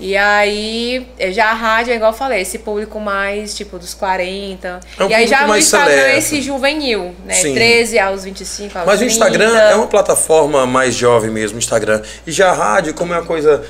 E 0.00 0.16
aí, 0.16 1.06
eh, 1.18 1.30
já 1.30 1.50
a 1.50 1.52
rádio, 1.52 1.92
é 1.92 1.96
igual 1.96 2.12
eu 2.12 2.16
falei, 2.16 2.40
esse 2.40 2.58
público 2.58 2.98
mais, 2.98 3.54
tipo, 3.54 3.78
dos 3.78 3.92
40. 3.92 4.80
É 4.98 5.04
um 5.04 5.10
e 5.10 5.14
aí 5.14 5.26
já 5.26 5.42
no 5.42 5.48
mais 5.48 5.64
Instagram, 5.66 5.90
seleto. 5.94 6.18
esse 6.18 6.40
juvenil, 6.40 7.14
né? 7.26 7.34
Sim. 7.34 7.52
13 7.52 7.98
aos 7.98 8.24
25, 8.24 8.78
aos 8.78 8.86
Mas 8.86 8.94
o 8.96 8.98
30. 9.00 9.12
Instagram 9.12 9.58
é 9.58 9.74
uma 9.74 9.86
plataforma 9.86 10.66
mais 10.66 10.94
jovem 10.94 11.30
mesmo, 11.30 11.56
o 11.56 11.58
Instagram. 11.58 12.00
E 12.26 12.32
já 12.32 12.48
a 12.48 12.54
rádio, 12.54 12.94
como 12.94 13.12
é 13.12 13.18
uma 13.18 13.26
coisa. 13.26 13.62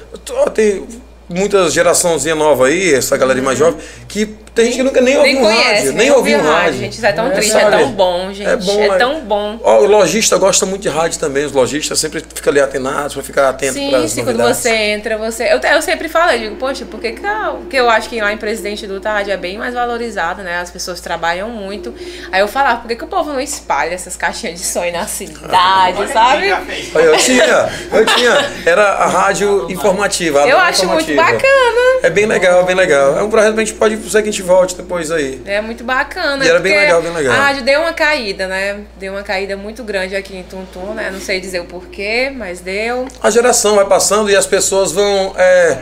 Tem 0.55 0.87
muita 1.29 1.69
geraçãozinha 1.69 2.37
nova 2.37 2.69
aí, 2.69 2.95
essa 2.95 3.17
galera 3.17 3.43
mais 3.43 3.59
jovem, 3.59 3.81
que 4.07 4.27
tem 4.55 4.67
gente 4.67 4.77
que 4.77 4.83
nunca 4.83 5.01
nem 5.01 5.17
ouviu 5.17 5.33
Nem 5.35 5.43
conhece, 5.43 5.75
rádio, 5.87 5.93
nem 5.93 6.11
ouviu 6.11 6.39
um 6.39 6.43
rádio. 6.43 6.79
Gente, 6.81 6.93
isso 6.95 7.07
é 7.07 7.13
tão 7.13 7.27
É, 7.27 7.31
triste, 7.31 7.53
sabe? 7.53 7.65
é 7.75 7.79
tão 7.79 7.93
bom, 7.93 8.33
gente. 8.33 8.49
É 8.49 8.53
É, 8.53 8.57
bom, 8.57 8.89
né? 8.89 8.99
tão 8.99 9.21
bom. 9.21 9.59
Ó, 9.63 9.79
o 9.81 9.87
lojista 9.87 10.37
gosta 10.39 10.67
muito 10.67 10.83
de 10.83 10.89
rádio 10.89 11.19
também, 11.21 11.45
os 11.45 11.53
lojistas 11.53 11.99
sempre 11.99 12.25
ficam 12.35 12.51
ali 12.51 12.61
atenados 12.61 13.15
pra 13.15 13.23
ficar 13.23 13.49
atento 13.49 13.75
para 13.75 13.99
Sim, 13.99 14.05
as 14.05 14.11
sim, 14.11 14.25
quando 14.25 14.37
novidades. 14.39 14.59
você 14.63 14.71
entra, 14.71 15.19
você. 15.19 15.45
Eu, 15.53 15.59
eu 15.61 15.83
sempre 15.83 16.09
falo, 16.09 16.33
eu 16.33 16.39
digo, 16.39 16.57
poxa, 16.57 16.85
porque 16.85 17.13
que, 17.13 17.23
que 17.69 17.77
eu 17.77 17.89
acho 17.89 18.09
que 18.09 18.21
lá 18.21 18.33
em 18.33 18.37
Presidente 18.39 18.87
do 18.87 19.01
rádio 19.01 19.33
é 19.33 19.37
bem 19.37 19.59
mais 19.59 19.75
valorizado, 19.75 20.43
né? 20.43 20.59
As 20.61 20.71
pessoas 20.71 21.01
trabalham 21.01 21.49
muito. 21.51 21.95
Aí 22.33 22.41
eu 22.41 22.49
falava, 22.49 22.81
por 22.81 22.89
que, 22.89 22.97
que 22.97 23.05
o 23.05 23.09
povo 23.09 23.33
não 23.33 23.41
espalha 23.41 23.95
essas 23.95 24.17
caixinhas 24.17 24.59
de 24.61 24.67
sonho 24.67 24.93
na 24.93 25.07
cidade, 25.07 26.13
sabe? 26.13 26.49
Eu 26.95 27.17
tinha, 27.19 27.69
eu 27.93 28.07
tinha. 28.07 28.51
Era 28.67 28.83
a 28.95 29.07
rádio 29.07 29.71
informativa. 29.71 30.43
a 30.45 30.49
Eu 30.49 30.57
rádio 30.57 30.71
acho 30.85 30.87
muito 30.89 31.11
informativa. 31.11 31.39
bacana. 31.39 32.01
É 32.03 32.11
bem 32.11 32.27
legal, 32.27 32.65
bem 32.65 32.75
legal. 32.75 33.19
É 33.19 33.23
um 33.23 33.31
projeto 33.31 33.55
que 33.55 33.61
a 33.61 33.65
gente 33.65 33.75
pode 33.77 33.97
ser 34.11 34.23
que 34.23 34.29
a 34.29 34.33
gente 34.33 34.40
volte 34.43 34.75
depois 34.77 35.11
aí. 35.11 35.41
É 35.47 35.61
muito 35.61 35.83
bacana. 35.85 36.45
E 36.45 36.49
era 36.49 36.61
bem 36.61 36.77
legal, 36.77 37.03
bem 37.03 37.13
legal. 37.13 37.35
A 37.35 37.37
rádio 37.37 37.63
deu 37.65 37.81
uma 37.81 37.93
caída, 37.93 38.47
né? 38.47 38.81
Deu 38.99 39.13
uma 39.13 39.23
caída 39.23 39.57
muito 39.57 39.83
grande 39.85 40.15
aqui 40.17 40.37
em 40.37 40.43
Tuntum, 40.43 40.95
né? 40.95 41.11
Não 41.13 41.21
sei 41.21 41.41
dizer 41.41 41.61
o 41.61 41.65
porquê, 41.65 42.33
mas 42.35 42.61
deu. 42.61 43.07
A 43.23 43.31
geração 43.31 43.77
vai 43.77 43.85
passando 43.87 44.31
e 44.31 44.37
as 44.37 44.47
pessoas 44.47 44.93
vão. 44.93 45.35
É, 45.37 45.79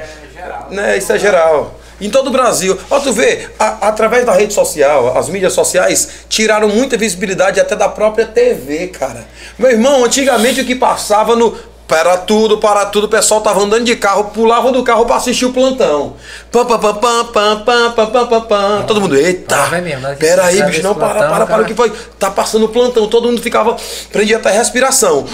né, 0.71 0.97
isso 0.99 1.13
é 1.13 1.19
geral. 1.19 1.79
Em 2.01 2.09
todo 2.09 2.29
o 2.29 2.31
Brasil. 2.31 2.79
Ó, 2.89 3.01
tu 3.01 3.13
vê, 3.13 3.49
a- 3.59 3.89
através 3.89 4.25
da 4.25 4.33
rede 4.33 4.55
social, 4.55 5.19
as 5.19 5.29
mídias 5.29 5.53
sociais 5.53 6.09
tiraram 6.29 6.69
muita 6.69 6.97
visibilidade 6.97 7.59
até 7.59 7.75
da 7.75 7.89
própria 7.89 8.25
TV, 8.25 8.87
cara. 8.89 9.25
Meu 9.59 9.71
irmão, 9.73 10.05
antigamente 10.05 10.61
o 10.61 10.65
que 10.65 10.77
passava 10.77 11.35
no. 11.35 11.59
Para 11.89 12.19
tudo, 12.19 12.59
para 12.59 12.85
tudo, 12.85 13.05
o 13.05 13.09
pessoal 13.09 13.41
tava 13.41 13.63
andando 13.63 13.85
de 13.85 13.97
carro, 13.97 14.25
pulava 14.25 14.71
do 14.71 14.83
carro 14.83 15.07
pra 15.07 15.17
assistir 15.17 15.47
o 15.47 15.53
plantão. 15.55 16.17
Pam, 16.53 16.67
pam, 16.67 16.79
pam, 16.79 16.95
pam, 16.95 17.25
pam, 17.25 17.63
pam, 17.65 17.93
pam, 17.93 18.11
pam, 18.11 18.27
pam, 18.27 18.41
pam. 18.43 18.85
Todo 18.87 19.01
mundo, 19.01 19.17
eita! 19.17 19.57
Ah, 19.57 19.81
mesmo? 19.81 20.07
Pera 20.17 20.45
aí, 20.45 20.63
bicho, 20.65 20.83
não, 20.83 20.95
para, 20.95 21.15
plantão, 21.15 21.31
para, 21.31 21.47
para, 21.47 21.63
o 21.63 21.65
que 21.65 21.75
foi? 21.75 21.91
Tá 22.19 22.31
passando 22.31 22.67
o 22.67 22.69
plantão, 22.69 23.09
todo 23.09 23.29
mundo 23.29 23.41
ficava, 23.41 23.75
prendia 24.13 24.37
até 24.37 24.51
a 24.51 24.53
respiração. 24.53 25.25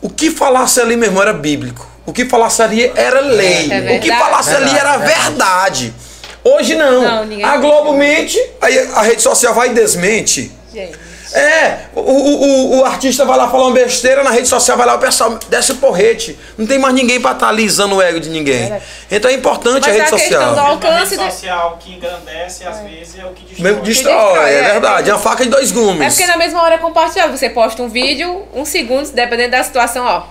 O 0.00 0.08
que 0.08 0.30
falasse 0.30 0.80
ali, 0.80 0.96
meu 0.96 1.08
irmão, 1.08 1.22
era 1.22 1.34
bíblico. 1.34 1.86
O 2.06 2.12
que 2.12 2.24
falasse 2.24 2.62
ali 2.62 2.90
era 2.94 3.20
lei. 3.20 3.70
É 3.70 3.96
o 3.96 4.00
que 4.00 4.08
verdade. 4.08 4.22
falasse 4.22 4.54
ali 4.54 4.78
era 4.78 4.96
verdade. 4.96 5.94
Hoje 6.42 6.74
não. 6.74 7.26
Não, 7.26 7.46
a 7.46 7.56
Globo 7.58 7.92
mente, 7.92 8.38
aí 8.62 8.78
a 8.94 9.02
rede 9.02 9.20
social 9.20 9.52
vai 9.52 9.68
e 9.68 9.74
desmente. 9.74 10.50
Gente. 10.72 11.03
É, 11.34 11.86
o, 11.94 12.00
o, 12.00 12.42
o, 12.44 12.78
o 12.80 12.84
artista 12.84 13.24
vai 13.24 13.36
lá 13.36 13.48
falar 13.50 13.64
uma 13.64 13.72
besteira, 13.74 14.22
na 14.22 14.30
rede 14.30 14.46
social 14.46 14.76
vai 14.76 14.86
lá, 14.86 14.94
o 14.94 14.98
pessoal 14.98 15.36
desce 15.48 15.72
o 15.72 15.76
porrete. 15.76 16.38
Não 16.56 16.64
tem 16.64 16.78
mais 16.78 16.94
ninguém 16.94 17.20
pra 17.20 17.32
estar 17.32 17.48
alisando 17.48 17.96
o 17.96 18.02
ego 18.02 18.20
de 18.20 18.28
ninguém. 18.30 18.72
Então 19.10 19.28
é 19.30 19.34
importante 19.34 19.80
Mas 19.82 19.88
a 19.88 19.90
rede 19.90 20.02
a 20.02 20.10
questão 20.10 20.18
social. 20.18 20.54
do 20.54 20.60
A 20.60 20.62
alcance. 20.68 21.16
rede 21.16 21.24
de- 21.26 21.32
social 21.32 21.78
que 21.80 21.92
engrandece, 21.94 22.64
às 22.66 22.78
vezes, 22.80 23.18
é 23.18 23.24
o 23.26 23.30
que 23.30 23.44
destrói. 23.46 23.68
Mesmo 23.70 23.82
destrói, 23.84 24.14
destrói, 24.14 24.50
é 24.50 24.54
é, 24.58 24.62
verdade. 24.72 25.10
É 25.10 25.12
uma 25.12 25.18
faca 25.20 25.42
de 25.42 25.50
dois 25.50 25.72
gumes. 25.72 26.00
É 26.02 26.08
porque 26.08 26.26
na 26.26 26.36
mesma 26.36 26.62
hora 26.62 26.76
é 26.76 26.78
compartilhado. 26.78 27.36
Você 27.36 27.50
posta 27.50 27.82
um 27.82 27.88
vídeo, 27.88 28.44
um 28.54 28.64
segundo, 28.64 29.10
dependendo 29.10 29.50
da 29.50 29.62
situação, 29.64 30.04
ó. 30.06 30.22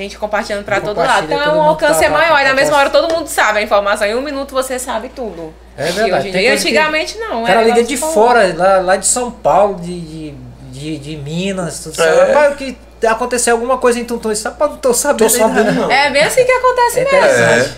Gente 0.00 0.16
compartilhando 0.16 0.64
pra 0.64 0.80
todo 0.80 0.96
lado. 0.96 1.26
Então 1.26 1.44
todo 1.44 1.56
o 1.58 1.60
alcance 1.60 2.00
tá- 2.00 2.06
é 2.06 2.08
maior. 2.08 2.40
E 2.40 2.44
na 2.44 2.54
mesma 2.54 2.72
tá- 2.72 2.78
hora 2.78 2.88
todo 2.90 3.12
mundo 3.14 3.26
sabe 3.26 3.58
a 3.58 3.62
informação. 3.62 4.06
Em 4.06 4.14
um 4.14 4.22
minuto 4.22 4.54
você 4.54 4.78
sabe 4.78 5.10
tudo. 5.14 5.52
É 5.76 5.90
E 5.90 5.92
verdade, 5.92 6.30
dia, 6.30 6.48
coisa 6.48 6.62
que- 6.64 6.68
antigamente 6.70 7.18
não. 7.18 7.42
O 7.42 7.46
cara 7.46 7.60
era 7.60 7.68
liga 7.68 7.82
de 7.84 7.98
fora, 7.98 8.54
lá, 8.56 8.78
lá 8.78 8.96
de 8.96 9.06
São 9.06 9.30
Paulo, 9.30 9.74
de, 9.78 10.00
de, 10.00 10.34
de, 10.72 10.96
de 10.98 11.16
Minas, 11.18 11.80
tudo 11.80 12.02
É. 12.02 12.32
Rapaz, 12.32 12.56
que 12.56 12.78
aconteceu 13.06 13.54
alguma 13.54 13.76
coisa 13.76 13.98
em 14.00 14.04
Tuntum, 14.06 14.32
isso 14.32 14.48
rapaz, 14.48 14.70
não 14.70 14.78
tô 14.78 14.94
sabendo. 14.94 15.18
Tô 15.18 15.28
sabendo, 15.28 15.72
não. 15.72 15.90
É 15.90 16.10
bem 16.10 16.22
assim 16.22 16.46
que 16.46 16.52
acontece 16.52 17.00
É 17.00 17.04
mesmo. 17.04 17.42
É. 17.44 17.70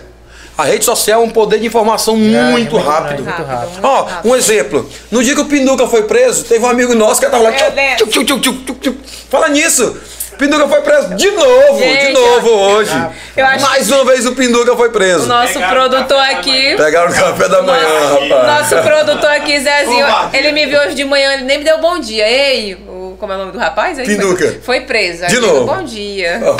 A 0.59 0.64
rede 0.64 0.85
social 0.85 1.23
é 1.23 1.25
um 1.25 1.31
poder 1.31 1.59
de 1.59 1.66
informação 1.66 2.14
É, 2.14 2.18
é 2.18 2.43
muito 2.53 2.70
muito 2.73 2.77
rápido. 2.77 3.25
muito 3.25 3.43
rápido. 3.43 3.81
Ó, 3.83 4.03
rápido. 4.05 4.31
um 4.31 4.37
exemplo. 4.37 4.89
No 5.11 5.25
dia 5.25 5.35
que 5.35 5.41
o 5.41 5.47
Pinduca 5.47 5.89
foi 5.89 6.05
preso, 6.05 6.45
teve 6.45 6.64
um 6.64 6.68
amigo 6.68 6.95
nosso 6.95 7.20
que 7.20 7.27
tava 7.27 7.43
lá. 7.43 7.51
Tchuc, 7.97 8.25
tchuc, 8.25 8.41
tchuc. 8.64 9.01
Fala 9.29 9.49
nisso. 9.49 9.97
Pinduca 10.39 10.66
foi 10.68 10.80
preso 10.83 11.14
de 11.14 11.30
novo, 11.30 11.78
de 11.78 11.83
Gente, 11.85 12.12
novo 12.14 12.49
eu- 12.49 12.55
hoje. 12.59 13.07
eu 13.37 13.47
acho 13.47 13.64
Mais 13.64 13.91
uma 13.91 14.05
vez 14.05 14.26
o 14.26 14.33
Pinduca 14.35 14.74
foi 14.76 14.89
O 14.89 14.93
preso. 14.93 15.26
nosso 15.26 15.53
Pegaram 15.53 15.89
produtor 15.89 16.18
aqui. 16.18 16.74
Pegaram 16.76 17.11
o 17.11 17.14
café 17.14 17.49
da 17.49 17.62
manhã, 17.62 17.89
rapaz. 18.28 18.70
Nosso 18.70 18.83
produtor 18.83 19.30
aqui, 19.30 19.61
Zezinho, 19.61 20.07
ele 20.33 20.53
me 20.53 20.66
viu 20.66 20.80
hoje 20.80 20.95
de 20.95 21.05
manhã, 21.05 21.35
ele 21.35 21.45
nem 21.45 21.59
me 21.59 21.64
deu 21.64 21.78
bom 21.78 21.99
dia. 22.01 22.28
Ei, 22.28 22.74
o, 22.74 23.16
como 23.20 23.33
é 23.33 23.37
o 23.37 23.39
nome 23.39 23.53
do 23.53 23.59
rapaz? 23.59 23.99
aí? 23.99 24.07
Pinduca. 24.07 24.45
Foi, 24.45 24.61
foi 24.62 24.80
preso. 24.80 25.26
De 25.28 25.39
novo. 25.39 25.64
Bom 25.66 25.83
dia. 25.85 26.41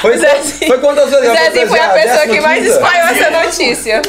Foi, 0.00 0.16
Zezinho- 0.18 0.66
foi 0.68 0.78
quantas 0.78 1.10
vezes? 1.10 1.30
Zezinho 1.30 1.68
foi 1.68 1.78
a 1.80 1.88
pessoa 1.90 2.20
que 2.22 2.26
décima 2.28 2.48
mais 2.48 2.66
espalhou 2.66 3.08
essa 3.08 3.30
notícia. 3.30 4.02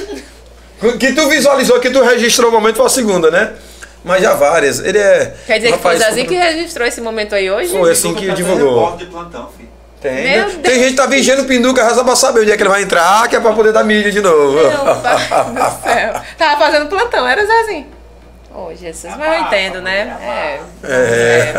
Que 0.99 1.13
tu 1.13 1.29
visualizou, 1.29 1.79
que 1.79 1.89
tu 1.89 2.01
registrou 2.03 2.49
o 2.49 2.51
momento 2.53 2.77
foi 2.77 2.85
a 2.85 2.89
segunda, 2.89 3.29
né? 3.31 3.51
Mas 4.03 4.21
já 4.21 4.33
várias. 4.33 4.79
Ele 4.79 4.97
é. 4.97 5.33
Quer 5.47 5.57
dizer 5.59 5.71
que 5.73 5.79
foi 5.79 5.91
o 5.95 5.97
rapaz, 5.97 6.09
Zezinho 6.15 6.27
que 6.27 6.35
registrou 6.35 6.87
esse 6.87 6.99
momento 7.01 7.33
aí 7.35 7.49
hoje? 7.49 7.69
Foi 7.71 7.91
assim 7.91 8.13
que 8.13 8.27
Tá 8.27 8.33
divulgou. 8.33 8.95
de 8.97 9.05
plantão, 9.05 9.49
filho. 9.55 9.69
Tem, 10.01 10.13
Meu 10.15 10.23
né? 10.23 10.43
Deus. 10.49 10.55
Tem 10.61 10.75
gente 10.79 10.89
que 10.89 10.95
tá 10.97 11.05
vigiando 11.05 11.43
o 11.43 11.45
Pinduca 11.45 11.89
só 11.95 12.03
pra 12.03 12.13
saber 12.15 12.41
onde 12.41 12.51
é 12.51 12.57
que 12.57 12.61
ele 12.63 12.69
vai 12.69 12.81
entrar, 12.83 13.25
que 13.29 13.37
é 13.37 13.39
pra 13.39 13.53
poder 13.53 13.71
dar 13.71 13.85
mídia 13.85 14.11
de 14.11 14.19
novo. 14.21 14.51
Meu 14.57 14.95
pai 14.97 15.15
do 15.45 15.81
céu. 15.83 16.21
Tava 16.37 16.57
fazendo 16.65 16.87
plantão, 16.89 17.25
era 17.25 17.41
o 17.41 17.47
Zezinho. 17.47 17.87
Ô, 18.53 18.71
Jesus, 18.75 19.15
mas 19.17 19.33
eu 19.33 19.39
entendo, 19.47 19.81
né? 19.81 20.15
É. 20.21 20.59
É. 20.83 21.53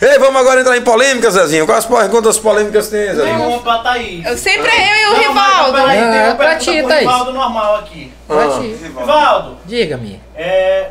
Ei, 0.12 0.18
vamos 0.18 0.40
agora 0.40 0.60
entrar 0.60 0.76
em 0.76 0.80
polêmicas, 0.82 1.34
Zezinho. 1.34 1.66
Quais 1.66 1.84
quantas 1.84 2.38
polêmicas 2.38 2.88
tem, 2.88 3.06
Zezinho? 3.14 3.24
Nenhuma 3.36 3.58
pra 3.60 3.78
Thaís. 3.78 4.24
Eu 4.24 4.38
sempre 4.38 4.70
eu 4.70 4.76
e 4.76 5.06
o 5.06 5.10
Não, 5.10 5.34
mas 5.34 5.56
Rivaldo. 5.56 5.72
peraí, 5.76 5.98
tem 5.98 6.18
é 6.20 6.24
uma 6.28 6.34
pra 6.36 6.46
pergunta 6.56 6.58
ti, 6.72 6.82
Thaís. 6.88 7.00
Rivaldo 7.00 7.32
normal 7.32 7.76
aqui. 7.76 8.12
Pode 8.26 8.64
ir. 8.66 8.76
Rivaldo, 8.96 9.58
Diga-me. 9.66 10.22
é, 10.36 10.90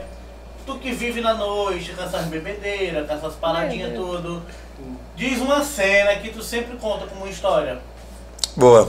tu 0.69 0.77
que 0.77 0.91
vive 0.91 1.19
na 1.19 1.33
noite, 1.33 1.93
com 1.93 2.03
essas 2.03 2.25
bebedeiras, 2.25 3.07
com 3.07 3.13
essas 3.15 3.33
paradinhas 3.33 3.93
tudo, 3.93 4.43
diz 5.15 5.39
uma 5.39 5.63
cena 5.63 6.15
que 6.15 6.29
tu 6.29 6.43
sempre 6.43 6.77
conta 6.77 7.07
como 7.07 7.27
história. 7.27 7.79
Boa. 8.55 8.87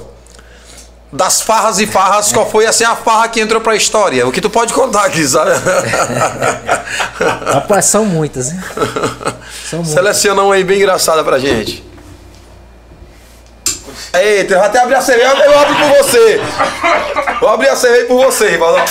Das 1.11 1.41
farras 1.41 1.81
e 1.81 1.87
farras, 1.87 2.33
qual 2.33 2.49
foi 2.49 2.66
assim, 2.66 2.85
a 2.85 2.95
farra 2.95 3.28
que 3.28 3.41
entrou 3.41 3.61
pra 3.61 3.74
história? 3.74 4.28
O 4.28 4.33
que 4.33 4.41
tu 4.41 4.51
pode 4.51 4.72
contar 4.72 5.07
aqui, 5.07 5.26
sabe? 5.26 5.51
Rapaz, 7.53 7.87
são 7.87 8.05
muitas, 8.05 8.53
hein? 8.53 8.61
São 9.68 9.78
muitas. 9.81 9.95
Seleciona 9.95 10.43
uma 10.43 10.55
aí 10.55 10.62
bem 10.62 10.76
engraçada 10.76 11.24
pra 11.24 11.39
gente. 11.39 11.85
Eita, 14.12 14.55
eu 14.55 14.59
vou 14.59 14.66
até 14.66 14.81
abrir 14.81 14.97
a 14.97 15.03
cerveja, 15.03 15.31
eu 15.31 15.59
abro 15.59 15.74
por 15.76 16.05
você. 16.05 16.41
Vou 17.41 17.49
abrir 17.49 17.68
a 17.68 17.76
cerveja 17.76 18.07
por 18.07 18.24
você, 18.24 18.51
Rivaldo. 18.51 18.83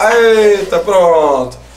Eita, 0.00 0.78
pronto. 0.78 1.67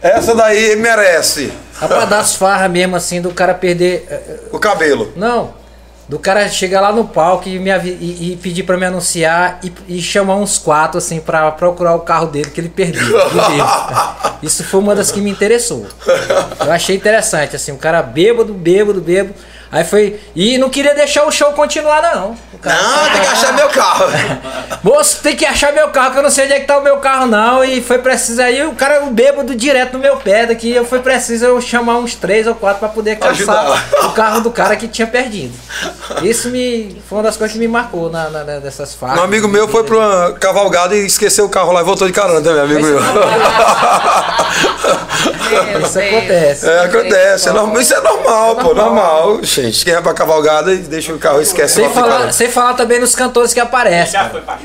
Essa 0.00 0.34
daí 0.34 0.76
merece 0.76 1.52
Rapaz, 1.74 2.08
das 2.08 2.34
farras 2.34 2.70
mesmo, 2.70 2.96
assim, 2.96 3.20
do 3.20 3.30
cara 3.30 3.54
perder. 3.54 4.06
eh, 4.10 4.14
eh, 4.28 4.38
o 4.52 4.58
cabelo. 4.58 5.12
Não. 5.16 5.54
Do 6.08 6.18
cara 6.18 6.48
chegar 6.48 6.80
lá 6.80 6.90
no 6.90 7.04
palco 7.04 7.48
e, 7.48 7.58
me 7.58 7.70
e, 7.70 8.32
e 8.32 8.36
pedir 8.42 8.62
pra 8.62 8.76
me 8.78 8.86
anunciar 8.86 9.60
e, 9.62 9.72
e 9.98 10.00
chamar 10.00 10.36
uns 10.36 10.56
quatro, 10.56 10.96
assim, 10.98 11.20
pra 11.20 11.50
procurar 11.52 11.94
o 11.94 12.00
carro 12.00 12.26
dele 12.28 12.50
que 12.50 12.60
ele 12.60 12.70
perdeu. 12.70 13.02
Isso 14.42 14.64
foi 14.64 14.80
uma 14.80 14.94
das 14.94 15.12
que 15.12 15.20
me 15.20 15.30
interessou. 15.30 15.86
Eu 16.64 16.72
achei 16.72 16.96
interessante, 16.96 17.54
assim, 17.54 17.72
o 17.72 17.76
cara 17.76 18.02
bêbado, 18.02 18.54
bêbado, 18.54 19.00
bêbado. 19.00 19.34
Aí 19.70 19.84
foi. 19.84 20.18
E 20.34 20.56
não 20.58 20.70
queria 20.70 20.94
deixar 20.94 21.24
o 21.26 21.30
show 21.30 21.52
continuar, 21.52 22.02
não. 22.02 22.36
Não, 22.64 23.10
tem 23.12 23.20
que 23.20 23.26
achar 23.26 23.52
meu 23.52 23.68
carro. 23.68 24.06
Moço, 24.82 25.18
tem 25.22 25.36
que 25.36 25.44
achar 25.44 25.72
meu 25.72 25.88
carro, 25.90 26.12
que 26.12 26.18
eu 26.18 26.22
não 26.22 26.30
sei 26.30 26.44
onde 26.46 26.54
é 26.54 26.60
que 26.60 26.66
tá 26.66 26.78
o 26.78 26.82
meu 26.82 26.96
carro, 26.96 27.26
não. 27.26 27.62
E 27.62 27.80
foi 27.82 27.98
preciso 27.98 28.40
aí, 28.42 28.64
o 28.66 28.72
cara, 28.74 29.04
o 29.04 29.10
bêbado 29.10 29.54
direto 29.54 29.92
no 29.94 29.98
meu 29.98 30.16
pé 30.16 30.46
daqui. 30.46 30.72
Eu 30.72 30.84
foi 30.84 31.00
preciso 31.00 31.44
eu 31.44 31.60
chamar 31.60 31.98
uns 31.98 32.14
três 32.14 32.46
ou 32.46 32.54
quatro 32.54 32.80
pra 32.80 32.88
poder 32.88 33.16
caçar 33.16 33.84
o 34.04 34.12
carro 34.12 34.40
do 34.40 34.50
cara 34.50 34.74
que 34.74 34.88
tinha 34.88 35.06
perdido. 35.06 35.52
Isso 36.22 36.48
me 36.48 37.00
foi 37.08 37.18
uma 37.18 37.24
das 37.24 37.36
coisas 37.36 37.52
que 37.52 37.58
me 37.58 37.68
marcou 37.68 38.10
na, 38.10 38.30
na- 38.30 38.44
na- 38.44 38.58
dessas 38.58 38.94
fases. 38.94 39.18
Um 39.20 39.22
amigo 39.22 39.46
meu 39.48 39.68
foi 39.68 39.84
pra 39.84 39.96
uma 39.96 40.32
cavalgada 40.32 40.96
e 40.96 41.06
esqueceu 41.06 41.44
o 41.44 41.48
carro 41.48 41.72
lá 41.72 41.82
e 41.82 41.84
voltou 41.84 42.06
de 42.06 42.12
carona 42.12 42.40
também, 42.40 42.62
amigo 42.62 42.80
meu. 42.80 43.00
Meu 43.00 43.02
Isso 45.82 45.98
acontece. 45.98 46.68
É, 46.68 46.80
acontece. 46.84 47.48
É 47.48 47.52
normal, 47.52 47.80
isso 47.80 47.94
é 47.94 48.00
normal, 48.00 48.56
pô, 48.56 48.74
normal. 48.74 49.40
Gente. 49.62 49.84
Quem 49.84 49.94
vai 49.94 50.02
pra 50.02 50.14
cavalgada 50.14 50.74
deixa 50.76 51.12
o 51.12 51.18
carro 51.18 51.40
esquece 51.40 51.74
Sem 51.74 51.90
falar, 51.90 52.32
sem 52.32 52.48
falar 52.50 52.74
também 52.74 52.98
nos 53.00 53.14
cantores 53.14 53.52
que 53.52 53.60
aparecem. 53.60 54.12
Já 54.12 54.28
foi 54.30 54.40
pra 54.40 54.58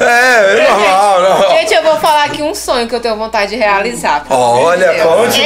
É, 0.00 0.58
é 0.58 0.70
normal, 0.70 1.22
não. 1.22 1.51
Gente, 1.58 1.74
eu 1.74 1.82
vou 1.82 1.96
falar 1.98 2.24
aqui 2.24 2.42
um 2.42 2.54
sonho 2.54 2.88
que 2.88 2.94
eu 2.94 3.00
tenho 3.00 3.16
vontade 3.16 3.50
de 3.52 3.56
realizar. 3.56 4.24
Olha, 4.30 4.92
conte. 5.02 5.40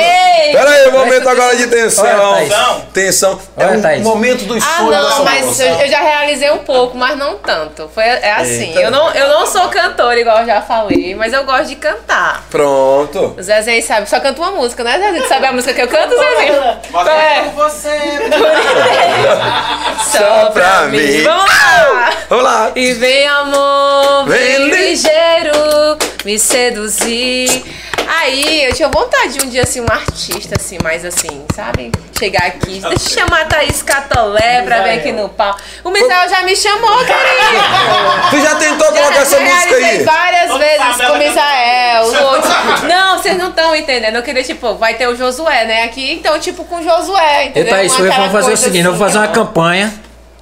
Pera 0.53 0.71
aí, 0.71 0.91
momento 0.91 1.29
agora 1.29 1.57
de 1.57 1.67
tensão. 1.67 2.05
Olha. 2.33 2.77
Tensão. 2.93 3.39
É 3.57 3.67
um 3.67 3.81
Thaís. 3.83 4.03
momento 4.03 4.45
dos 4.45 4.63
Ah, 4.65 4.77
sonhos 4.79 4.97
dessa 4.97 5.09
não, 5.17 5.25
mas 5.25 5.61
eu, 5.61 5.67
eu 5.81 5.89
já 5.89 6.01
realizei 6.01 6.51
um 6.51 6.59
pouco, 6.59 6.97
mas 6.97 7.17
não 7.19 7.37
tanto. 7.37 7.91
Foi, 7.95 8.05
é 8.05 8.33
assim, 8.33 8.69
Eita. 8.69 8.81
eu 8.81 8.91
não, 8.91 9.11
eu 9.13 9.29
não 9.29 9.47
sou 9.47 9.69
cantora, 9.69 10.19
igual 10.19 10.39
eu 10.41 10.47
já 10.47 10.63
falei, 10.63 11.15
mas 11.15 11.33
eu 11.33 11.45
gosto 11.45 11.67
de 11.67 11.77
cantar. 11.77 12.45
Pronto. 12.51 13.35
O 13.39 13.43
Zezinho 13.43 13.83
sabe, 13.83 14.09
só 14.09 14.21
canta 14.21 14.41
uma 14.41 14.53
música, 14.53 14.83
né, 14.85 14.99
Zezinho? 14.99 15.23
Tu 15.23 15.29
sabe 15.29 15.47
a 15.47 15.53
música 15.53 15.75
que 15.75 15.83
eu 15.83 15.89
canto, 15.89 16.15
Zezinho? 16.17 16.63
Mas 16.91 17.09
É. 17.09 17.43
Você. 17.55 17.97
Só 20.17 20.51
pra 20.51 20.83
mim. 20.83 20.99
mim. 20.99 21.23
Vamos 21.23 21.45
lá! 21.47 22.11
Vamos 22.29 22.45
lá. 22.45 22.71
E 22.75 22.93
vem 22.95 23.27
amor, 23.27 24.25
Vem 24.27 24.39
vem 24.39 24.59
li- 24.69 24.91
ligeiro, 24.91 25.96
me 26.27 26.39
seduzir. 26.41 27.65
Aí 28.09 28.65
eu 28.65 28.75
tinha 28.75 28.89
vontade 28.89 29.39
de 29.39 29.47
um 29.47 29.49
dia 29.49 29.63
assim, 29.63 29.81
um 29.81 29.87
artista 29.89 30.57
assim, 30.59 30.77
mais 30.83 31.05
assim, 31.05 31.45
sabe? 31.55 31.93
Chegar 32.19 32.47
aqui, 32.47 32.81
deixa 32.81 32.89
eu 32.89 32.99
chamar 32.99 33.43
a 33.43 33.45
Thaís 33.45 33.83
Catolé 33.83 34.63
pra 34.63 34.83
vir 34.83 34.91
aqui 34.91 35.13
no 35.13 35.29
pau. 35.29 35.57
O 35.85 35.91
Misael 35.91 36.29
já 36.29 36.43
me 36.43 36.57
chamou, 36.57 36.99
querido. 36.99 38.31
Tu 38.31 38.41
já 38.41 38.57
tentou 38.57 38.89
colocar 38.89 39.15
Já 39.15 39.21
essa 39.21 39.39
música 39.41 39.69
realizei 39.69 39.99
aí? 39.99 40.05
várias 40.05 40.49
Vamos 40.49 40.67
vezes 40.67 40.97
com 40.97 41.13
o 41.13 41.19
Misael. 41.19 42.05
outro. 42.33 42.89
Não, 42.89 43.19
vocês 43.19 43.39
não 43.39 43.49
estão 43.51 43.77
entendendo. 43.77 44.17
Eu 44.17 44.23
queria, 44.23 44.43
tipo, 44.43 44.75
vai 44.75 44.95
ter 44.95 45.07
o 45.09 45.15
Josué, 45.15 45.65
né? 45.65 45.85
Aqui, 45.85 46.13
então, 46.13 46.39
tipo, 46.41 46.65
com 46.65 46.77
o 46.77 46.83
Josué, 46.83 47.45
E 47.45 47.49
entendeu? 47.49 47.73
Thaís, 47.73 47.99
eu 47.99 48.13
vou 48.13 48.31
fazer 48.31 48.53
o 48.53 48.57
seguinte, 48.57 48.85
eu 48.85 48.93
vou 48.93 49.01
fazer 49.07 49.19
uma 49.19 49.25
assim. 49.25 49.35
campanha. 49.35 49.95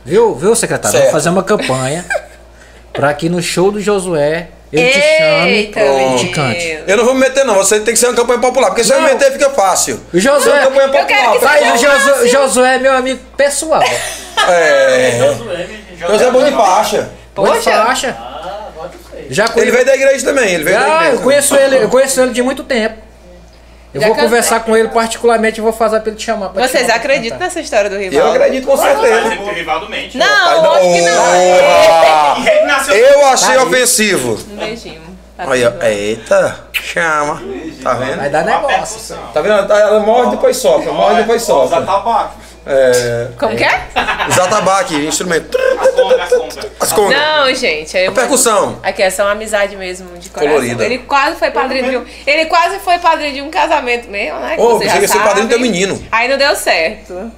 Viu, 0.04 0.34
viu, 0.34 0.54
secretário? 0.54 0.92
Certo. 0.92 1.04
Vou 1.04 1.12
fazer 1.12 1.28
uma 1.30 1.42
campanha 1.42 2.04
pra 2.92 3.12
que 3.14 3.28
no 3.28 3.42
show 3.42 3.70
do 3.70 3.80
Josué 3.80 4.48
eu 4.80 4.90
te 4.90 4.98
Eita, 4.98 5.80
te 6.18 6.28
cante. 6.28 6.78
Eu 6.86 6.96
não 6.96 7.04
vou 7.04 7.14
me 7.14 7.20
meter, 7.20 7.44
não. 7.44 7.54
Você 7.54 7.80
tem 7.80 7.94
que 7.94 7.98
ser 8.00 8.06
uma 8.06 8.14
campanha 8.16 8.38
popular. 8.40 8.68
Porque 8.68 8.82
se 8.84 8.92
eu 8.92 9.00
me 9.00 9.06
Não. 9.06 9.12
meter, 9.14 9.32
fica 9.32 9.50
fácil. 9.50 9.96
O 10.12 10.16
uma 10.16 10.20
Josué, 10.20 10.58
campanha 10.64 10.86
Eu 10.88 11.06
quero 11.06 11.06
que 11.06 11.14
popular. 11.38 11.52
seja 11.58 11.70
Thaís, 11.70 11.82
o 11.82 11.86
Josué, 11.86 12.28
Josué 12.28 12.74
é 12.74 12.78
meu 12.78 12.92
amigo 12.92 13.20
pessoal. 13.36 13.82
É. 14.48 15.18
Bom 16.32 16.44
de 16.44 16.50
Faixa. 16.52 17.10
Pode 17.34 17.50
Poxa. 17.56 17.70
faixa. 17.84 18.16
Ah. 18.18 18.40
Já 19.30 19.46
Ele 19.56 19.70
veio 19.70 19.86
da 19.86 19.94
igreja 19.94 20.24
também. 20.24 20.52
Ele 20.54 20.64
veio 20.64 20.78
da 20.78 20.86
já, 20.86 20.94
igreja. 20.96 21.12
eu 21.16 21.20
conheço 21.20 21.56
ele, 21.56 21.76
eu 21.84 21.88
conheço 21.88 22.20
ele 22.20 22.32
de 22.32 22.42
muito 22.42 22.62
tempo. 22.62 22.96
Eu 23.94 24.00
Já 24.00 24.06
vou 24.08 24.16
conversar 24.16 24.60
com 24.64 24.76
ele 24.76 24.88
particularmente 24.88 25.60
e 25.60 25.62
vou 25.62 25.72
fazer 25.72 26.00
pra 26.00 26.08
ele 26.10 26.16
te 26.18 26.24
chamar. 26.24 26.48
pra 26.48 26.66
te 26.66 26.70
Vocês 26.72 26.90
acreditam 26.90 27.38
nessa 27.38 27.60
história 27.60 27.88
do 27.88 27.94
Eu 27.94 28.00
rival? 28.00 28.32
acredito 28.32 28.66
com 28.66 28.76
certeza. 28.76 29.34
o 29.40 29.50
rival 29.54 29.80
do 29.80 29.88
mente. 29.88 30.18
Não, 30.18 30.26
Ai, 30.26 30.60
lógico 30.60 30.94
que 30.94 31.00
não. 31.02 32.94
Eu 32.94 33.26
achei 33.28 33.56
ofensivo. 33.58 34.38
Um 34.52 34.56
beijinho. 34.56 35.00
Tá 35.36 35.44
tudo 35.44 35.70
bem. 35.78 35.88
Eita, 35.88 36.60
chama. 36.72 37.42
Tá 37.82 37.94
vendo? 37.94 38.16
Vai 38.18 38.30
dar 38.30 38.44
negócio. 38.44 39.16
Tá 39.32 39.40
vendo? 39.40 39.72
Ela 39.72 40.00
morre 40.00 40.30
depois 40.30 40.56
sopra, 40.56 40.92
morre 40.92 41.14
depois 41.16 41.42
Usa 41.42 41.52
sopra. 41.52 41.82
tabaco. 41.82 42.34
É. 42.66 43.28
Como 43.38 43.54
que 43.56 43.64
é? 43.64 43.82
Zatabaque, 44.32 44.94
instrumento. 45.06 45.56
As 45.78 45.90
congas, 45.90 46.20
as 46.20 46.28
congas. 46.30 46.58
As 46.80 46.92
congas. 46.92 47.18
Não, 47.18 47.54
gente. 47.54 47.96
Eu... 47.96 48.12
Percussão. 48.12 48.78
Aqui 48.82 49.02
é 49.02 49.10
só 49.10 49.24
uma 49.24 49.32
amizade 49.32 49.76
mesmo, 49.76 50.16
de 50.18 50.30
coração. 50.30 50.54
Colorida. 50.54 50.84
Ele 50.84 50.98
quase 50.98 51.36
foi 51.38 51.50
padrinho 51.50 51.90
de 51.90 51.96
um... 51.98 52.06
Ele 52.26 52.46
quase 52.46 52.78
foi 52.78 52.98
padrinho 52.98 53.34
de 53.34 53.42
um 53.42 53.50
casamento 53.50 54.08
mesmo, 54.08 54.38
né? 54.40 54.56
que 54.56 54.62
Ô, 54.62 54.78
você 54.78 54.86
já 54.86 54.92
chega 54.92 55.04
a 55.04 55.08
ser 55.08 55.18
padrinho 55.20 55.46
do 55.46 55.50
teu 55.50 55.60
menino. 55.60 56.02
Aí 56.10 56.26
não 56.28 56.38
deu 56.38 56.56
certo. 56.56 57.30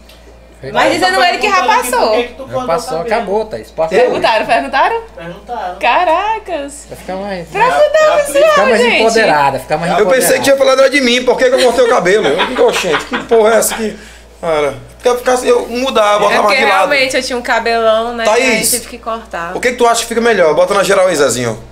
Mas 0.72 0.95
dizendo 0.95 1.22
ele 1.22 1.39
que 1.39 1.49
já 1.49 1.64
passou. 1.64 2.24
Já 2.49 2.66
passou, 2.66 3.01
acabou, 3.01 3.45
Thaís. 3.45 3.70
Passa 3.70 3.95
Perguntaram, 3.95 4.47
perguntaram? 4.47 5.03
Perguntaram. 5.14 5.79
Caracas. 5.79 6.87
Vai 6.89 6.99
ficar 6.99 7.16
mais, 7.16 7.49
Pra 7.49 7.64
mudar 7.64 8.16
o 8.16 8.33
ficar 8.33 8.66
mais 8.66 8.81
gente. 8.81 9.01
empoderada, 9.03 9.59
ficar 9.59 9.77
mais 9.77 9.93
Eu 9.93 9.99
empoderada. 10.01 10.22
pensei 10.22 10.39
que 10.39 10.45
tinha 10.45 10.57
falado 10.57 10.89
de 10.91 11.01
mim, 11.03 11.24
por 11.24 11.37
que, 11.37 11.45
que 11.51 11.55
eu 11.57 11.62
cortei 11.62 11.85
o 11.85 11.89
cabelo? 11.89 12.27
Eu 12.27 12.47
digo, 12.47 12.72
gente, 12.72 13.05
que 13.05 13.18
porra 13.24 13.55
é 13.55 13.59
essa 13.59 13.74
aqui? 13.74 13.97
Cara, 14.41 14.74
ficar 15.15 15.35
assim, 15.35 15.47
eu 15.49 15.67
mudar, 15.69 16.17
É 16.17 16.19
botar 16.19 16.41
porque 16.43 16.57
de 16.57 16.63
lado. 16.65 16.73
realmente 16.89 17.17
eu 17.17 17.23
tinha 17.23 17.39
um 17.39 17.43
cabelão, 17.43 18.15
né? 18.15 18.25
Thaís. 18.25 18.45
Aí 18.75 18.81
tive 18.81 18.91
que 18.91 18.99
cortar. 18.99 19.55
O 19.57 19.61
que, 19.61 19.71
que 19.73 19.77
tu 19.77 19.87
acha 19.87 20.01
que 20.03 20.09
fica 20.09 20.21
melhor? 20.21 20.55
Bota 20.55 20.75
na 20.75 20.83
geral 20.83 21.07
aí, 21.07 21.15
Zezinho. 21.15 21.63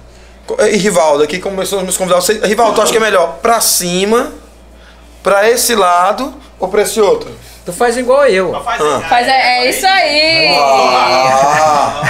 E 0.71 0.77
Rivaldo, 0.77 1.25
aqui 1.25 1.39
começou 1.41 1.79
os 1.79 1.85
meus 1.85 1.97
convidados. 1.97 2.27
Você- 2.27 2.41
Rivaldo, 2.47 2.75
tu 2.75 2.83
acha 2.83 2.93
que 2.93 2.99
é 2.99 3.01
melhor 3.01 3.39
pra 3.41 3.61
cima, 3.61 4.33
pra 5.23 5.49
esse 5.51 5.75
lado 5.75 6.35
ou 6.61 6.69
pra 6.69 6.83
esse 6.83 7.01
outro? 7.01 7.31
Tu 7.65 7.73
faz 7.73 7.97
igual 7.97 8.27
eu. 8.27 8.51
Só 8.53 8.61
faz 8.63 8.81
Ah. 8.81 8.97
assim, 8.97 9.07
Mas 9.11 9.29
é, 9.29 9.33
é 9.65 9.71
isso 9.71 9.87
aí. 9.87 10.55
Ah! 10.59 12.03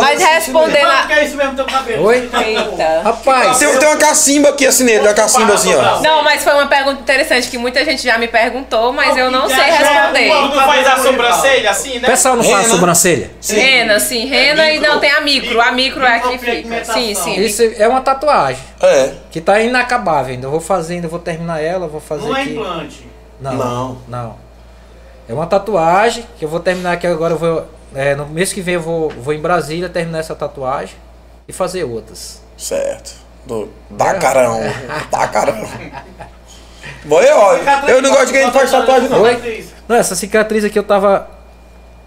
Mas 0.00 0.22
respondendo 0.22 0.82
Não, 0.82 0.90
a... 0.90 0.96
porque 0.98 1.12
é 1.12 1.24
isso 1.24 1.36
mesmo 1.36 1.54
teu 1.54 1.64
cabelo. 1.66 2.04
Oi? 2.04 2.16
Eita. 2.44 3.02
Rapaz, 3.04 3.58
Tem, 3.58 3.78
tem 3.78 3.88
uma 3.88 3.96
cacimba 3.96 4.48
aqui 4.48 4.66
assim 4.66 4.84
nele, 4.84 5.06
uma 5.06 5.14
cacimba 5.14 5.54
assim, 5.54 5.74
ó. 5.74 6.00
Não, 6.00 6.22
mas 6.22 6.42
foi 6.42 6.52
uma 6.52 6.66
pergunta 6.66 7.00
interessante 7.00 7.48
que 7.48 7.58
muita 7.58 7.84
gente 7.84 8.02
já 8.02 8.18
me 8.18 8.26
perguntou, 8.28 8.92
mas 8.92 9.16
eu 9.16 9.30
não 9.30 9.48
sei 9.48 9.58
é 9.58 9.76
responder. 9.76 10.28
não 10.28 10.52
faz 10.52 10.86
a 10.86 10.96
sobrancelha 10.96 11.70
assim, 11.70 11.98
o 11.98 12.00
né? 12.00 12.08
pessoal 12.08 12.36
não 12.36 12.44
faz 12.44 12.56
Rena. 12.62 12.68
sobrancelha? 12.74 13.30
Rena, 13.48 14.00
sim, 14.00 14.26
rena 14.26 14.70
e 14.70 14.80
não 14.80 14.98
tem 14.98 15.10
a 15.12 15.20
micro. 15.20 15.60
A 15.60 15.70
micro 15.72 16.04
é 16.04 16.18
que 16.18 16.38
fica. 16.38 16.84
Sim, 16.84 17.14
sim. 17.14 17.40
Isso 17.40 17.62
é 17.78 17.86
uma 17.86 18.00
tatuagem. 18.00 18.62
É. 18.82 19.10
Que 19.30 19.40
tá 19.40 19.60
inacabável 19.60 20.32
ainda. 20.34 20.46
Eu 20.46 20.50
vou 20.50 20.60
fazer 20.60 20.94
ainda, 20.94 21.08
vou 21.08 21.18
terminar 21.20 21.62
ela, 21.62 21.86
vou 21.86 22.00
fazer 22.00 22.26
Não 22.26 22.36
é 22.36 22.42
implante. 22.44 23.06
Não, 23.40 23.54
Não. 23.54 23.98
não. 24.08 24.36
É 25.28 25.32
uma 25.34 25.46
tatuagem 25.46 26.24
que 26.38 26.44
eu 26.44 26.48
vou 26.48 26.60
terminar 26.60 26.92
aqui 26.92 27.06
agora. 27.06 27.34
Eu 27.34 27.38
vou, 27.38 27.66
é, 27.94 28.14
no 28.14 28.26
mês 28.26 28.52
que 28.52 28.60
vem 28.60 28.74
eu 28.74 28.80
vou, 28.80 29.10
vou 29.10 29.34
em 29.34 29.40
Brasília 29.40 29.88
terminar 29.88 30.20
essa 30.20 30.34
tatuagem 30.34 30.96
e 31.46 31.52
fazer 31.52 31.84
outras. 31.84 32.42
Certo. 32.56 33.14
Do 33.46 33.68
Bacarão. 33.90 34.60
Bacarão. 35.10 35.54
Bom, 37.04 37.20
eu, 37.20 37.36
eu 37.88 38.02
não 38.02 38.10
gosto 38.10 38.26
de 38.26 38.32
quem 38.32 38.50
faz 38.50 38.70
tatuagem, 38.70 39.08
não. 39.08 39.22
Oi? 39.22 39.66
Não, 39.86 39.96
essa 39.96 40.14
cicatriz 40.14 40.64
aqui 40.64 40.78
eu 40.78 40.82
tava. 40.82 41.28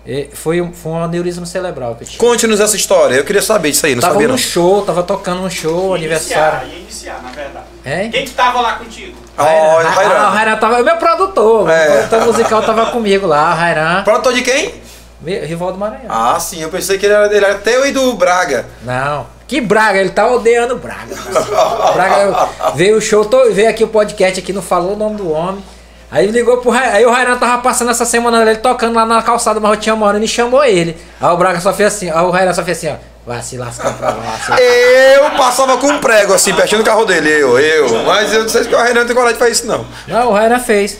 É, 0.07 0.27
Foi 0.33 0.59
um, 0.61 0.73
foi 0.73 0.91
um 0.93 1.03
aneurisma 1.03 1.45
cerebral 1.45 1.95
que 1.95 2.03
eu 2.03 2.07
tive. 2.07 2.17
Conte-nos 2.17 2.59
essa 2.59 2.75
história. 2.75 3.15
Eu 3.15 3.23
queria 3.23 3.41
saber 3.41 3.71
disso 3.71 3.85
aí, 3.85 3.93
não 3.95 4.01
Tava 4.01 4.13
sabia 4.13 4.27
num 4.27 4.33
não. 4.33 4.37
show, 4.39 4.81
tava 4.83 5.03
tocando 5.03 5.41
um 5.43 5.49
show, 5.49 5.89
Ia 5.91 5.95
aniversário. 5.97 6.67
Iniciar, 6.67 6.73
ia 6.73 6.79
iniciar, 6.79 7.21
na 7.23 7.29
verdade. 7.29 7.65
Hein? 7.85 8.11
Quem 8.11 8.25
que 8.25 8.31
tava 8.31 8.61
lá 8.61 8.73
contigo? 8.73 9.15
Ó, 9.37 9.43
Ah, 9.43 9.79
o 9.83 9.87
Rairan. 9.95 10.29
Rairan 10.29 10.55
tava. 10.57 10.83
Meu 10.83 10.97
produtor, 10.97 11.69
É. 11.69 11.87
o 11.87 11.91
produtor 12.07 12.25
musical 12.25 12.61
tava 12.63 12.85
comigo 12.87 13.25
lá, 13.27 13.53
Rairan, 13.53 14.03
Produtor 14.03 14.33
de 14.33 14.41
quem? 14.41 14.73
meu- 15.21 15.45
Rival 15.45 15.71
do 15.73 15.77
Maranhão. 15.77 16.05
Ah, 16.09 16.39
sim, 16.39 16.61
eu 16.61 16.69
pensei 16.69 16.97
que 16.97 17.05
ele 17.05 17.13
era, 17.13 17.25
ele 17.27 17.45
era 17.45 17.55
teu 17.55 17.85
e 17.85 17.91
do 17.91 18.13
Braga. 18.13 18.65
Não. 18.83 19.25
Que 19.47 19.59
Braga, 19.61 19.99
ele 19.99 20.09
tá 20.11 20.27
odeando 20.31 20.77
Braga. 20.77 21.13
Braga 21.93 22.49
veio 22.75 22.97
o 22.97 23.01
show, 23.01 23.25
tô- 23.25 23.51
veio 23.51 23.69
aqui 23.69 23.83
o 23.83 23.87
podcast 23.87 24.39
aqui, 24.39 24.53
não 24.53 24.61
falou 24.61 24.93
o 24.93 24.97
nome 24.97 25.15
do 25.17 25.29
homem. 25.31 25.63
Aí 26.11 26.27
ligou 26.27 26.57
pro 26.57 26.71
Rainan, 26.71 26.91
aí 26.93 27.05
o 27.05 27.09
Rainan 27.09 27.37
tava 27.37 27.61
passando 27.61 27.89
essa 27.89 28.03
semana 28.03 28.41
ele 28.41 28.57
tocando 28.59 28.93
lá 28.95 29.05
na 29.05 29.21
calçada, 29.23 29.59
mas 29.61 29.71
eu 29.71 29.77
tinha 29.77 29.95
uma 29.95 30.05
hora 30.07 30.19
e 30.21 30.27
chamou 30.27 30.61
ele. 30.63 30.97
Aí 31.21 31.29
o 31.29 31.37
Braga 31.37 31.61
só 31.61 31.71
fez 31.73 31.93
assim, 31.95 32.09
aí 32.09 32.21
o 32.23 32.29
Rainan 32.29 32.53
só 32.53 32.63
fez 32.63 32.77
assim, 32.77 32.89
ó. 32.89 32.95
Vai 33.23 33.39
se 33.43 33.55
lascar 33.55 33.93
pra 33.93 34.09
lá. 34.09 34.35
Eu 34.59 35.29
passava 35.37 35.77
com 35.77 35.85
um 35.87 35.99
prego 35.99 36.33
assim, 36.33 36.53
pertinho 36.55 36.81
do 36.81 36.85
carro 36.85 37.05
dele, 37.05 37.29
eu, 37.29 37.57
eu. 37.59 38.03
Mas 38.03 38.33
eu 38.33 38.41
não 38.41 38.49
sei 38.49 38.63
se 38.63 38.73
o 38.73 38.81
Renan 38.81 39.05
tem 39.05 39.15
coragem 39.15 39.33
de 39.35 39.39
fazer 39.39 39.51
isso, 39.51 39.67
não. 39.67 39.85
Não, 40.07 40.29
o 40.29 40.33
Rainan 40.33 40.59
fez. 40.59 40.97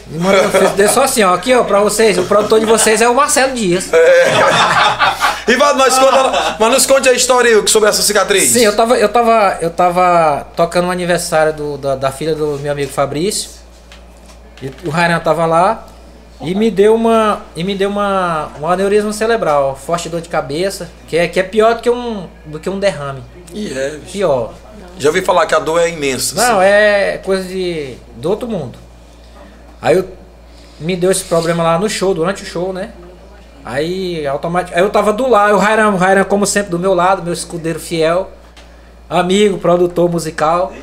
Deu 0.78 0.88
só 0.88 1.04
assim, 1.04 1.24
ó. 1.24 1.34
Aqui, 1.34 1.52
ó, 1.56 1.64
pra 1.64 1.80
vocês. 1.80 2.18
O 2.20 2.24
produtor 2.26 2.60
de 2.60 2.68
vocês 2.68 3.02
é 3.02 3.10
o 3.10 3.16
Marcelo 3.16 3.54
Dias. 3.54 3.90
Rivaldo, 5.48 5.80
mas, 5.80 5.98
conta, 5.98 6.56
mas 6.60 6.72
nos 6.72 6.86
conte 6.86 7.10
a 7.10 7.14
história 7.14 7.66
sobre 7.68 7.90
essa 7.90 8.02
cicatriz. 8.04 8.52
Sim, 8.52 8.64
eu 8.66 8.76
tava, 8.76 8.98
eu 8.98 9.10
tava, 9.10 9.58
eu 9.60 9.70
tava 9.72 10.46
tocando 10.56 10.88
o 10.88 10.92
aniversário 10.92 11.54
do- 11.54 11.78
da, 11.78 11.96
da 11.96 12.12
filha 12.12 12.36
do 12.36 12.60
meu 12.62 12.72
amigo 12.72 12.92
Fabrício. 12.94 13.50
E 14.62 14.72
o 14.86 14.90
Rainan 14.90 15.20
tava 15.20 15.46
lá 15.46 15.88
e 16.42 16.56
me 16.56 16.72
deu 16.72 16.96
uma, 16.96 17.42
e 17.56 17.64
me 17.64 17.76
deu 17.76 17.90
uma, 17.90 18.52
um 18.60 18.68
aneurisma 18.68 19.14
cerebral, 19.14 19.76
forte 19.76 20.10
dor 20.10 20.22
de 20.22 20.30
cabeça, 20.30 20.90
que 21.08 21.18
é, 21.18 21.28
que 21.28 21.40
é 21.40 21.44
pior 21.44 21.76
do 21.76 21.82
que 21.82 21.90
um, 21.90 22.28
do 22.46 22.60
que 22.60 22.70
um 22.70 22.80
derrame. 22.80 23.24
Ih, 23.54 23.78
é, 23.78 23.90
bicho. 23.92 24.12
Pior. 24.12 24.54
Já 24.98 25.10
ouvi 25.10 25.22
falar 25.22 25.46
que 25.46 25.56
a 25.56 25.60
dor 25.60 25.80
é 25.80 25.90
imensa. 25.90 26.36
Não, 26.36 26.62
é 26.62 27.20
coisa 27.24 27.44
de 27.44 27.96
do 28.18 28.30
outro 28.30 28.48
mundo. 28.48 28.78
Aí 29.82 29.98
eu 29.98 30.08
me 30.80 30.96
deu 30.96 31.12
esse 31.12 31.24
problema 31.24 31.64
lá 31.64 31.80
no 31.80 31.90
show, 31.90 32.14
durante 32.14 32.44
o 32.44 32.46
show, 32.46 32.74
né? 32.74 32.92
Aí 33.64 34.26
automaticamente, 34.26 34.80
aí 34.80 34.86
eu 34.86 34.90
tava 34.90 35.14
do 35.14 35.28
lado, 35.28 35.56
o 35.56 35.58
Rairan, 35.58 35.90
o 35.90 35.98
Rairan 35.98 36.24
como 36.24 36.46
sempre 36.46 36.72
do 36.72 36.80
meu 36.80 36.94
lado, 36.94 37.22
meu 37.22 37.34
escudeiro 37.34 37.80
fiel, 37.80 38.32
amigo, 39.10 39.60
produtor 39.60 40.10
musical. 40.10 40.74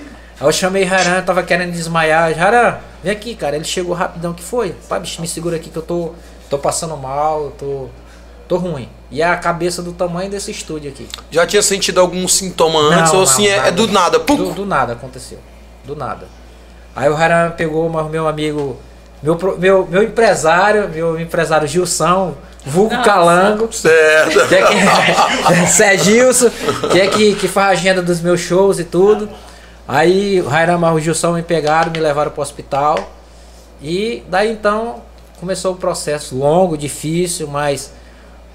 Aí 0.41 0.47
eu 0.47 0.53
chamei 0.53 0.85
Rairan, 0.85 1.23
tava 1.23 1.43
querendo 1.43 1.73
desmaiar. 1.73 2.33
Rairan, 2.33 2.79
vem 3.03 3.13
aqui, 3.13 3.35
cara. 3.35 3.57
Ele 3.57 3.65
chegou 3.65 3.95
rapidão, 3.95 4.33
que 4.33 4.43
foi? 4.43 4.75
Pai, 4.89 5.01
bicho, 5.01 5.21
me 5.21 5.29
segura 5.29 5.57
aqui 5.57 5.71
que 5.71 5.77
eu 5.77 5.83
tô 5.83 6.13
tô 6.49 6.59
passando 6.59 6.97
mal, 6.97 7.45
eu 7.45 7.51
tô 7.51 7.87
tô 8.49 8.57
ruim. 8.57 8.89
E 9.11 9.21
é 9.21 9.27
a 9.27 9.37
cabeça 9.37 9.83
do 9.83 9.93
tamanho 9.93 10.31
desse 10.31 10.51
estúdio 10.51 10.91
aqui. 10.91 11.07
Já 11.31 11.47
tinha 11.47 11.63
sentido 11.63 12.01
algum 12.01 12.27
sintoma 12.27 12.79
antes 12.81 13.13
Não, 13.13 13.19
ou 13.19 13.25
assim 13.25 13.47
não, 13.47 13.53
é, 13.53 13.57
nada. 13.57 13.69
é 13.69 13.73
do 13.73 13.87
nada? 13.89 14.21
Pum. 14.21 14.37
Do, 14.37 14.53
do 14.53 14.67
nada 14.67 14.93
aconteceu. 14.95 15.39
Do 15.85 15.95
nada. 15.95 16.27
Aí 16.97 17.09
o 17.09 17.15
Rairan 17.15 17.51
pegou, 17.51 17.89
mas 17.89 18.07
o 18.07 18.09
meu 18.09 18.27
amigo 18.27 18.79
meu, 19.23 19.37
meu, 19.59 19.87
meu 19.91 20.03
empresário, 20.03 20.89
meu 20.89 21.21
empresário 21.21 21.67
Gilson, 21.67 22.35
vulgo 22.65 22.95
Nossa. 22.95 23.05
Calango, 23.05 23.73
Certo. 23.73 24.47
que 24.49 24.55
é 24.55 24.63
que, 24.63 25.67
Sergilson, 25.67 26.51
que 26.91 27.01
é 27.01 27.07
que, 27.09 27.35
que 27.35 27.49
faz 27.49 27.69
a 27.69 27.71
agenda 27.73 28.01
dos 28.01 28.21
meus 28.21 28.41
shows 28.41 28.79
e 28.79 28.85
tudo. 28.85 29.29
Aí 29.89 30.39
o 30.43 30.47
Rairamar 30.47 30.93
e 30.93 30.97
o 30.97 31.01
Gilson 31.01 31.33
me 31.33 31.43
pegaram, 31.43 31.91
me 31.91 31.99
levaram 31.99 32.31
pro 32.31 32.43
hospital. 32.43 33.11
E 33.81 34.23
daí 34.29 34.53
então 34.53 35.03
começou 35.41 35.73
o 35.73 35.77
processo 35.77 36.37
longo, 36.37 36.77
difícil, 36.77 37.49
mas 37.49 37.91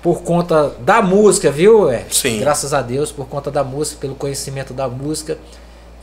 por 0.03 0.21
conta 0.21 0.69
da 0.79 1.01
música, 1.01 1.49
viu? 1.49 1.89
É, 1.89 2.05
Sim. 2.11 2.39
Graças 2.39 2.71
a 2.71 2.84
Deus, 2.84 3.11
por 3.11 3.25
conta 3.27 3.49
da 3.49 3.63
música, 3.63 3.99
pelo 4.01 4.13
conhecimento 4.13 4.75
da 4.75 4.88
música. 4.88 5.39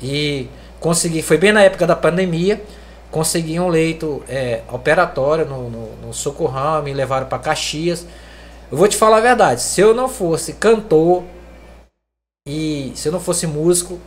E 0.02 0.48
consegui, 0.80 1.22
foi 1.22 1.38
bem 1.38 1.52
na 1.52 1.62
época 1.62 1.86
da 1.86 1.94
pandemia, 1.94 2.60
consegui 3.10 3.60
um 3.60 3.68
leito 3.68 4.24
é, 4.28 4.62
operatório 4.72 5.44
no, 5.44 5.70
no, 5.70 5.96
no 6.06 6.14
Socorrão, 6.14 6.82
me 6.82 6.92
levaram 6.92 7.26
para 7.26 7.38
Caxias. 7.38 8.04
Eu 8.72 8.78
vou 8.78 8.88
te 8.88 8.96
falar 8.96 9.18
a 9.18 9.20
verdade, 9.20 9.60
se 9.60 9.80
eu 9.80 9.94
não 9.94 10.08
fosse 10.08 10.54
cantor 10.54 11.22
e 12.48 12.92
se 12.96 13.06
eu 13.06 13.12
não 13.12 13.20
fosse 13.20 13.46
músico, 13.46 13.98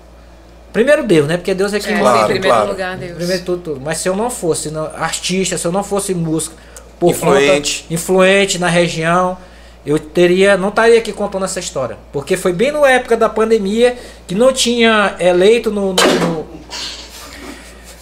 primeiro 0.74 1.04
Deus, 1.04 1.28
né? 1.28 1.38
Porque 1.38 1.54
Deus 1.54 1.74
é 1.74 1.80
quem 1.80 1.94
É, 1.96 2.00
Claro, 2.00 2.20
em 2.24 2.26
primeiro 2.26 2.48
claro. 2.56 2.70
lugar, 2.72 2.98
Deus. 2.98 3.14
Primeiro 3.16 3.44
tudo, 3.46 3.62
tudo. 3.64 3.82
Mas 3.82 4.00
se 4.00 4.10
eu 4.10 4.16
não 4.16 4.30
fosse 4.30 4.70
não, 4.72 4.86
artista, 4.98 5.58
se 5.58 5.66
eu 5.66 5.72
não 5.72 5.84
fosse 5.84 6.14
músico, 6.14 6.56
por 7.00 7.12
Influente. 7.12 7.82
conta, 7.84 7.94
influente 7.94 8.60
na 8.60 8.68
região, 8.68 9.38
eu 9.86 10.00
teria, 10.00 10.56
não 10.58 10.70
estaria 10.70 10.98
aqui 10.98 11.12
contando 11.14 11.44
essa 11.46 11.60
história. 11.60 11.98
Porque 12.12 12.36
foi 12.38 12.54
bem 12.54 12.72
na 12.72 12.90
época 12.90 13.16
da 13.18 13.28
pandemia 13.30 13.98
que 14.28 14.34
não 14.36 14.52
tinha 14.54 15.16
é, 15.20 15.32
leito 15.34 15.70
no, 15.70 15.94
no- 15.94 16.20
no- 16.20 16.48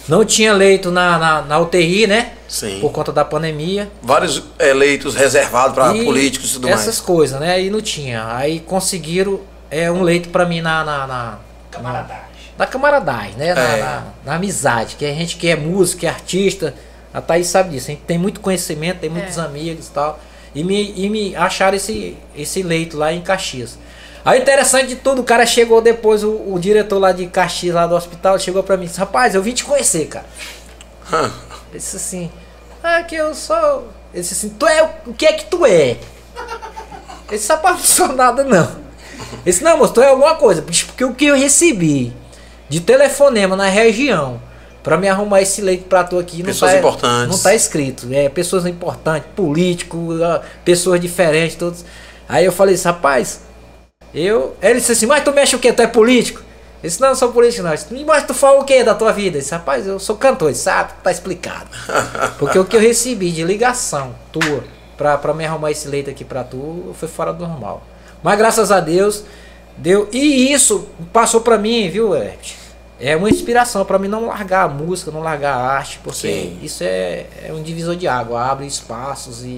não 0.08 0.24
tinha 0.24 0.52
leito 0.52 0.90
na, 0.90 1.18
na, 1.18 1.42
na 1.42 1.58
UTI, 1.60 2.06
né? 2.06 2.32
Sim. 2.48 2.80
Por 2.80 2.90
conta 2.90 3.12
da 3.12 3.24
pandemia. 3.24 3.90
Vários 4.02 4.42
eleitos 4.58 5.14
reservados 5.14 5.74
para 5.74 5.92
políticos 5.94 6.50
e 6.50 6.54
tudo 6.54 6.68
essas 6.68 6.86
mais. 6.86 7.00
coisas, 7.00 7.40
né? 7.40 7.52
Aí 7.52 7.70
não 7.70 7.80
tinha. 7.80 8.26
Aí 8.36 8.60
conseguiram 8.60 9.40
é, 9.70 9.90
um 9.90 10.02
leito 10.02 10.28
pra 10.28 10.44
mim 10.44 10.60
na. 10.60 10.84
na, 10.84 11.06
na 11.06 11.38
Camaradagem. 11.70 12.31
Na 12.62 12.66
camaradagem, 12.66 13.34
né? 13.36 13.54
Na, 13.54 13.60
É. 13.60 13.80
na- 13.80 14.04
na 14.24 14.34
amizade. 14.36 14.96
Que 14.96 15.04
a 15.04 15.12
gente 15.12 15.36
que 15.36 15.48
é 15.48 15.56
músico, 15.56 16.00
que 16.00 16.06
é 16.06 16.10
artista, 16.10 16.74
a 17.12 17.20
Thaís 17.20 17.46
sabe 17.48 17.70
disso. 17.70 17.88
A 17.90 17.94
gente 17.94 18.02
tem 18.04 18.18
muito 18.18 18.40
conhecimento, 18.40 19.00
tem 19.00 19.10
muitos 19.10 19.36
É. 19.38 19.40
amigos 19.42 19.88
e 19.88 19.90
tal. 19.90 20.18
E 20.54 20.62
me, 20.62 20.92
e 20.96 21.08
me 21.08 21.34
acharam 21.34 21.76
esse, 21.76 22.16
esse 22.36 22.62
leito 22.62 22.96
lá 22.96 23.12
em 23.12 23.20
Caxias. 23.22 23.78
Aí 24.24 24.40
interessante 24.40 24.86
de 24.88 24.96
tudo, 24.96 25.20
o 25.22 25.24
cara 25.24 25.44
chegou 25.44 25.80
depois, 25.80 26.22
o, 26.22 26.30
o 26.52 26.58
diretor 26.60 26.98
lá 26.98 27.10
de 27.10 27.26
Caxias, 27.26 27.74
lá 27.74 27.86
do 27.86 27.94
hospital, 27.96 28.38
chegou 28.38 28.62
pra 28.62 28.76
mim 28.76 28.84
e 28.84 28.86
disse, 28.88 29.00
rapaz, 29.00 29.34
eu 29.34 29.42
vim 29.42 29.52
te 29.52 29.64
conhecer, 29.64 30.06
cara. 30.06 30.26
Ele 31.10 31.30
disse 31.74 31.96
assim, 31.96 32.30
ah, 32.82 33.02
que 33.02 33.14
eu 33.16 33.34
sou. 33.34 33.88
Ele 34.14 34.22
disse 34.22 34.34
assim, 34.34 34.50
tu 34.50 34.66
é 34.66 34.82
o- 34.84 35.10
o 35.10 35.14
que 35.14 35.26
é 35.26 35.32
que 35.32 35.46
tu 35.46 35.66
é? 35.66 35.96
Ele 35.96 35.98
disse, 37.30 37.48
rapaz, 37.50 37.76
não 37.78 37.84
sou 37.84 38.08
nada 38.08 38.44
não. 38.44 38.62
Ele 39.32 39.40
disse, 39.46 39.64
não, 39.64 39.78
moço, 39.78 39.92
tu 39.94 40.02
é 40.02 40.06
alguma 40.08 40.36
coisa. 40.36 40.62
Porque 40.62 41.04
o 41.04 41.14
que 41.14 41.24
eu 41.26 41.34
recebi 41.36 42.12
de 42.72 42.80
telefonema 42.80 43.54
na 43.54 43.66
região 43.66 44.40
pra 44.82 44.96
me 44.96 45.06
arrumar 45.06 45.42
esse 45.42 45.60
leito 45.60 45.84
pra 45.84 46.02
tu 46.04 46.18
aqui 46.18 46.38
não 46.38 46.46
Pessoas 46.46 46.72
tá, 46.72 46.78
importantes. 46.78 47.28
não 47.28 47.38
tá 47.38 47.54
escrito. 47.54 48.08
É, 48.10 48.30
pessoas 48.30 48.64
importantes, 48.64 49.28
políticos, 49.36 50.22
ah, 50.22 50.40
pessoas 50.64 50.98
diferentes, 50.98 51.54
todos. 51.54 51.84
Aí 52.26 52.46
eu 52.46 52.50
falei 52.50 52.74
assim, 52.74 52.88
rapaz, 52.88 53.40
eu. 54.14 54.56
Ele 54.62 54.80
disse 54.80 54.92
assim, 54.92 55.04
mas 55.04 55.22
tu 55.22 55.32
mexe 55.32 55.54
o 55.54 55.58
quê? 55.58 55.70
Tu 55.70 55.82
é 55.82 55.86
político? 55.86 56.40
Eu 56.82 56.88
disse, 56.88 56.98
não, 56.98 57.08
eu 57.08 57.14
sou 57.14 57.30
político, 57.30 57.62
não. 57.62 57.72
Eu 57.72 57.76
disse, 57.76 58.04
mas 58.06 58.24
tu 58.24 58.32
fala 58.32 58.60
o 58.60 58.64
que 58.64 58.82
da 58.82 58.94
tua 58.94 59.12
vida? 59.12 59.36
Eu 59.36 59.42
disse, 59.42 59.52
rapaz, 59.52 59.86
eu 59.86 59.98
sou 59.98 60.16
cantor. 60.16 60.48
Ele 60.48 60.54
disse, 60.54 60.70
ah, 60.70 60.84
tá 60.84 61.10
explicado. 61.10 61.68
Porque 62.40 62.58
o 62.58 62.64
que 62.64 62.74
eu 62.74 62.80
recebi 62.80 63.30
de 63.30 63.44
ligação 63.44 64.14
tua 64.32 64.64
pra, 64.96 65.18
pra 65.18 65.34
me 65.34 65.44
arrumar 65.44 65.70
esse 65.70 65.86
leito 65.88 66.08
aqui 66.08 66.24
pra 66.24 66.42
tu 66.42 66.94
foi 66.98 67.08
fora 67.08 67.34
do 67.34 67.46
normal. 67.46 67.86
Mas 68.22 68.38
graças 68.38 68.72
a 68.72 68.80
Deus, 68.80 69.24
deu. 69.76 70.08
E 70.10 70.50
isso 70.50 70.88
passou 71.12 71.42
pra 71.42 71.58
mim, 71.58 71.90
viu, 71.90 72.14
Herbert? 72.14 72.61
É 73.04 73.16
uma 73.16 73.28
inspiração 73.28 73.84
pra 73.84 73.98
mim 73.98 74.06
não 74.06 74.26
largar 74.26 74.64
a 74.64 74.68
música, 74.68 75.10
não 75.10 75.20
largar 75.20 75.54
a 75.56 75.60
arte, 75.72 75.98
porque 76.04 76.18
Sim. 76.18 76.58
isso 76.62 76.84
é, 76.84 77.26
é 77.48 77.52
um 77.52 77.60
divisor 77.60 77.96
de 77.96 78.06
água, 78.06 78.40
abre 78.40 78.64
espaços 78.64 79.42
e, 79.42 79.48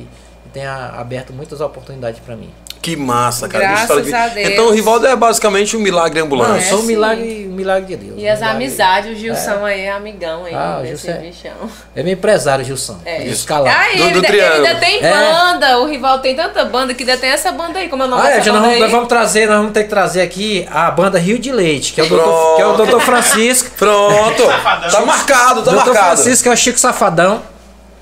e 0.47 0.49
tem 0.51 0.64
a- 0.64 0.95
aberto 0.99 1.30
muitas 1.30 1.61
oportunidades 1.61 2.20
pra 2.20 2.34
mim. 2.34 2.51
Que 2.85 2.97
massa, 2.97 3.49
cara. 3.49 3.64
Graças 3.66 4.12
a 4.12 4.28
de- 4.28 4.35
Deus. 4.35 4.49
Então 4.51 4.66
o 4.66 4.70
Rivaldo 4.70 5.07
é 5.07 5.16
basicamente 5.16 5.74
um 5.74 5.80
milagre 5.80 6.18
Não, 6.20 6.26
ambulante. 6.26 6.64
eu 6.64 6.70
sou 6.70 6.80
um 6.80 6.82
milagre, 6.82 7.49
um 7.51 7.55
milagre 7.55 7.97
de 7.97 8.05
Deus. 8.05 8.14
E 8.20 8.28
as 8.28 8.39
um 8.39 8.43
milagre- 8.43 8.64
amizades, 8.66 9.11
o 9.11 9.18
Gilson 9.18 9.64
aí 9.64 9.80
é 9.80 9.91
amigão 9.93 10.45
aí, 10.45 10.55
Ah, 10.55 10.76
o 10.80 10.82
desse 10.82 11.07
Gilson 11.07 11.18
é- 11.18 11.22
bichão. 11.22 11.70
É 11.97 12.03
meu 12.03 12.12
empresário, 12.12 12.62
Gilson. 12.62 12.99
É. 13.07 13.24
Escalado. 13.24 13.74
Ah, 13.74 13.91
e 13.91 13.97
Do- 13.97 14.03
ele, 14.03 14.11
do 14.12 14.16
ainda- 14.16 14.18
ele 14.18 14.26
Triângulo. 14.26 14.66
ainda 14.66 14.80
tem 14.80 15.03
É. 15.03 15.11
banda, 15.12 15.78
o 15.78 15.87
rival 15.87 16.18
tem 16.18 16.37
tanta 16.37 16.62
banda 16.66 16.93
que 16.93 17.03
ainda 17.05 17.16
tem 17.16 17.30
essa 17.30 17.51
banda 17.53 17.78
aí, 17.78 17.89
como 17.89 18.03
é 18.03 18.07
o 18.07 18.09
nome 18.11 18.22
Ah, 18.22 18.26
é, 18.30 18.35
dessa 18.35 18.45
já 18.45 18.53
nós 18.53 18.78
nós 18.78 18.91
vamos 18.91 19.09
trazer, 19.09 19.47
nós 19.47 19.57
vamos 19.57 19.72
ter 19.72 19.85
que 19.85 19.89
trazer 19.89 20.20
aqui 20.20 20.68
a 20.70 20.91
banda 20.91 21.18
Rio 21.18 21.39
de 21.39 21.51
Leite, 21.53 21.95
que 21.95 22.03
é 22.03 22.05
o 22.05 22.09
doutor, 22.11 22.57
que 22.57 22.62
é 22.62 22.66
o 22.66 22.72
doutor 22.76 23.01
Francisco. 23.01 23.70
Pronto. 23.78 24.45
Safadão. 24.45 24.91
tá 24.91 25.01
marcado, 25.07 25.62
tá 25.62 25.70
doutor 25.70 25.87
marcado. 25.95 26.16
Francisco 26.20 26.43
que 26.43 26.49
é 26.51 26.53
o 26.53 26.57
Chico 26.57 26.78
Safadão, 26.78 27.43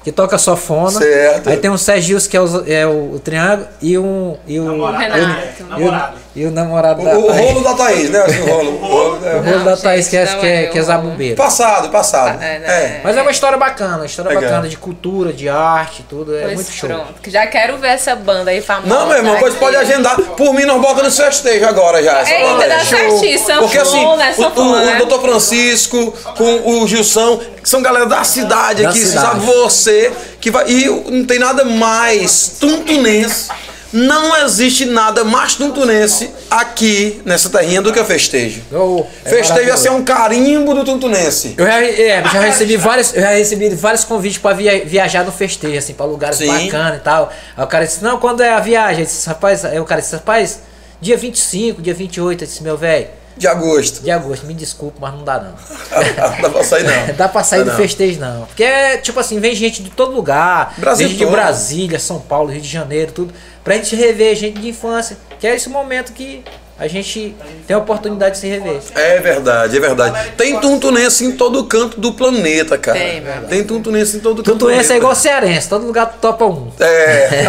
que 0.02 0.12
toca 0.12 0.38
sofona. 0.38 0.90
Certo. 0.90 1.48
Aí 1.48 1.56
tem 1.56 1.70
o 1.70 1.78
Sergio 1.78 2.18
que 2.28 2.36
é 2.36 2.40
o, 2.40 2.64
é 2.66 2.86
o, 2.86 3.14
o 3.14 3.20
Triângulo 3.20 3.68
e 3.80 3.98
um 3.98 4.36
e 4.46 4.58
o 4.58 4.64
Namorado. 4.64 5.02
Renato. 5.02 5.46
e 5.58 5.62
o, 5.62 5.66
Namorado. 5.68 6.16
E 6.34 6.46
o 6.46 6.50
namorado 6.50 7.02
O, 7.02 7.04
da 7.04 7.18
o 7.18 7.26
Thaís. 7.26 7.40
rolo 7.40 7.60
da 7.62 7.74
Thaís, 7.74 8.10
né? 8.10 8.18
Assim, 8.20 8.40
o 8.40 8.46
rolo. 8.46 8.70
O 8.72 8.86
rolo, 8.86 9.18
O 9.22 9.26
é. 9.26 9.32
rolo 9.38 9.58
Não, 9.58 9.64
da 9.64 9.76
Thaís 9.76 10.04
gente, 10.06 10.10
que 10.10 10.16
é, 10.16 10.24
não 10.32 10.40
que 10.40 10.46
é, 10.46 10.62
é 10.62 10.66
que 10.68 10.78
é 10.78 10.80
o 10.80 10.84
zabubeiro. 10.84 11.36
Passado, 11.36 11.88
passado. 11.90 12.42
É, 12.42 12.58
né? 12.58 12.66
É. 12.66 13.00
Mas 13.04 13.16
é 13.16 13.22
uma 13.22 13.30
história 13.30 13.58
bacana, 13.58 13.96
uma 13.98 14.06
história 14.06 14.30
Legal. 14.30 14.44
bacana 14.44 14.68
de 14.68 14.76
cultura, 14.78 15.32
de 15.32 15.48
arte, 15.48 16.04
tudo. 16.08 16.34
É 16.36 16.42
Pois 16.42 16.54
muito 16.54 16.72
show. 16.72 16.88
pronto, 16.88 17.14
que 17.22 17.30
já 17.30 17.46
quero 17.46 17.76
ver 17.76 17.88
essa 17.88 18.16
banda 18.16 18.50
aí 18.50 18.62
famosa. 18.62 18.88
Não, 18.88 19.06
meu 19.08 19.16
irmão, 19.18 19.36
pois 19.38 19.54
pode 19.56 19.76
agendar. 19.76 20.16
Por 20.20 20.54
mim, 20.54 20.64
nós 20.64 20.80
botamos 20.80 21.18
no 21.18 21.24
festejo 21.24 21.66
agora 21.66 22.02
já. 22.02 22.20
essa 22.20 22.32
Eita, 22.32 22.68
dá 22.68 22.84
sanfona, 22.84 23.60
Porque 23.60 23.78
assim, 23.78 24.00
né? 24.16 24.34
o, 24.38 24.60
o, 24.60 24.76
né? 24.76 24.94
o 24.94 24.98
doutor 24.98 25.20
Francisco 25.20 26.12
com 26.36 26.82
o 26.82 26.88
Gilson, 26.88 27.38
que 27.62 27.68
são 27.68 27.82
galera 27.82 28.06
da 28.06 28.24
cidade 28.24 28.82
Da 28.82 28.88
aqui, 28.90 29.00
cidade. 29.00 29.26
sabe? 29.26 29.40
Você 29.46 30.12
que 30.40 30.50
vai. 30.50 30.64
E 30.68 30.86
não 31.10 31.24
tem 31.26 31.38
nada 31.38 31.64
mais 31.64 32.56
tuntunense. 32.58 33.48
Não 33.92 34.34
existe 34.44 34.86
nada 34.86 35.22
mais 35.22 35.54
tuntunense 35.54 36.30
aqui 36.50 37.20
nessa 37.26 37.50
terrinha 37.50 37.82
do 37.82 37.92
que 37.92 38.00
o 38.00 38.04
festejo. 38.04 38.62
Oh, 38.72 39.04
é 39.24 39.28
festejo 39.30 39.68
ia 39.68 39.76
ser 39.76 39.90
um 39.90 40.02
carimbo 40.02 40.72
do 40.74 40.82
tuntunense. 40.84 41.54
Eu 41.58 41.66
já, 41.66 41.82
é, 41.84 42.22
já 42.22 42.40
recebi 42.40 42.76
vários, 42.76 43.14
eu 43.14 43.20
já 43.20 43.30
recebi 43.30 43.68
vários 43.70 44.04
convites 44.04 44.38
pra 44.38 44.54
via- 44.54 44.84
viajar 44.84 45.24
no 45.24 45.32
festejo, 45.32 45.76
assim, 45.78 45.92
pra 45.92 46.06
lugares 46.06 46.38
Sim. 46.38 46.46
bacanas 46.46 46.98
e 46.98 47.00
tal. 47.02 47.30
Aí 47.56 47.64
o 47.64 47.66
cara 47.68 47.84
disse, 47.86 48.02
não, 48.02 48.18
quando 48.18 48.42
é 48.42 48.50
a 48.50 48.60
viagem? 48.60 49.00
Eu 49.00 49.06
disse, 49.06 49.28
rapaz, 49.28 49.64
aí 49.64 49.78
o 49.78 49.84
cara 49.84 50.00
disse, 50.00 50.14
rapaz, 50.14 50.60
dia 51.00 51.16
25, 51.18 51.82
dia 51.82 51.92
28, 51.94 52.44
eu 52.44 52.46
disse, 52.48 52.62
meu 52.62 52.76
velho, 52.78 53.08
De 53.36 53.46
agosto. 53.48 54.02
de 54.02 54.10
agosto, 54.10 54.46
me 54.46 54.54
desculpe, 54.54 54.98
mas 55.00 55.12
não 55.14 55.24
dá 55.24 55.40
não. 55.40 55.54
Dá 56.42 56.50
pra 56.50 56.64
sair 56.64 56.84
não. 56.84 57.14
Dá 57.16 57.28
pra 57.28 57.42
sair 57.42 57.64
do 57.64 57.70
não. 57.70 57.76
festejo 57.76 58.20
não. 58.20 58.46
Porque, 58.46 58.62
é, 58.62 58.98
tipo 58.98 59.18
assim, 59.18 59.40
vem 59.40 59.54
gente 59.54 59.82
de 59.82 59.90
todo 59.90 60.12
lugar. 60.12 60.74
Brasil 60.76 60.98
vem 60.98 61.08
gente 61.08 61.18
de 61.18 61.24
todo. 61.24 61.32
Brasília, 61.32 61.98
São 61.98 62.20
Paulo, 62.20 62.50
Rio 62.50 62.60
de 62.60 62.68
Janeiro, 62.68 63.12
tudo. 63.12 63.34
Pra 63.64 63.74
gente 63.74 63.96
rever 63.96 64.36
gente 64.36 64.60
de 64.60 64.68
infância. 64.68 65.16
Que 65.40 65.46
é 65.46 65.54
esse 65.54 65.68
momento 65.68 66.12
que 66.12 66.44
a 66.78 66.88
gente 66.88 67.34
tem 67.66 67.76
a 67.76 67.78
oportunidade 67.78 68.34
de 68.34 68.40
se 68.40 68.48
rever. 68.48 68.80
É 68.94 69.20
verdade, 69.20 69.76
é 69.76 69.80
verdade. 69.80 70.32
Tem 70.36 70.58
tuntunense 70.58 71.24
em 71.24 71.32
todo 71.32 71.64
canto 71.64 72.00
do 72.00 72.12
planeta, 72.12 72.76
cara. 72.76 72.98
Tem, 72.98 73.20
verdade. 73.20 73.46
Tem 73.46 73.64
tuntunense 73.64 74.16
em 74.16 74.20
todo 74.20 74.42
canto 74.42 74.70
esse 74.70 74.92
é 74.92 74.96
igual 74.96 75.14
cearense, 75.14 75.68
todo 75.68 75.86
lugar 75.86 76.18
topa 76.20 76.44
um. 76.44 76.72
É. 76.80 77.44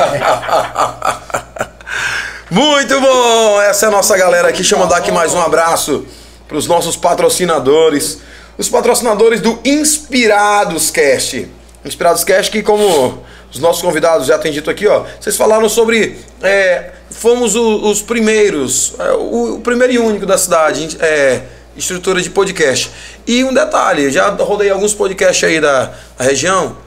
Muito 2.53 3.01
bom! 3.01 3.59
Essa 3.63 3.87
é 3.87 3.89
a 3.89 3.91
nossa 3.91 4.15
galera 4.15 4.49
aqui. 4.49 4.57
Deixa 4.59 4.75
eu 4.75 4.79
mandar 4.79 4.97
aqui 4.97 5.11
mais 5.11 5.33
um 5.33 5.41
abraço 5.41 6.05
para 6.47 6.55
os 6.55 6.67
nossos 6.67 6.95
patrocinadores. 6.95 8.19
Os 8.59 8.69
patrocinadores 8.69 9.41
do 9.41 9.57
Inspirados 9.65 10.91
Cast. 10.91 11.47
Inspirados 11.83 12.23
Cast 12.23 12.51
que, 12.51 12.61
como 12.61 13.23
os 13.51 13.57
nossos 13.59 13.81
convidados 13.81 14.27
já 14.27 14.37
têm 14.37 14.51
dito 14.51 14.69
aqui, 14.69 14.85
ó, 14.87 15.03
vocês 15.19 15.35
falaram 15.35 15.67
sobre. 15.67 16.19
é, 16.43 16.91
fomos 17.09 17.55
o- 17.55 17.89
os 17.89 18.03
primeiros, 18.03 18.93
é, 18.99 19.13
o, 19.13 19.55
o 19.55 19.59
primeiro 19.61 19.91
e 19.93 19.97
único 19.97 20.27
da 20.27 20.37
cidade, 20.37 20.95
é, 20.99 21.41
estrutura 21.75 22.21
de 22.21 22.29
podcast. 22.29 22.91
E 23.25 23.43
um 23.43 23.51
detalhe, 23.51 24.11
já 24.11 24.29
rodei 24.29 24.69
alguns 24.69 24.93
podcasts 24.93 25.43
aí 25.43 25.59
da, 25.59 25.91
da 26.19 26.23
região 26.23 26.77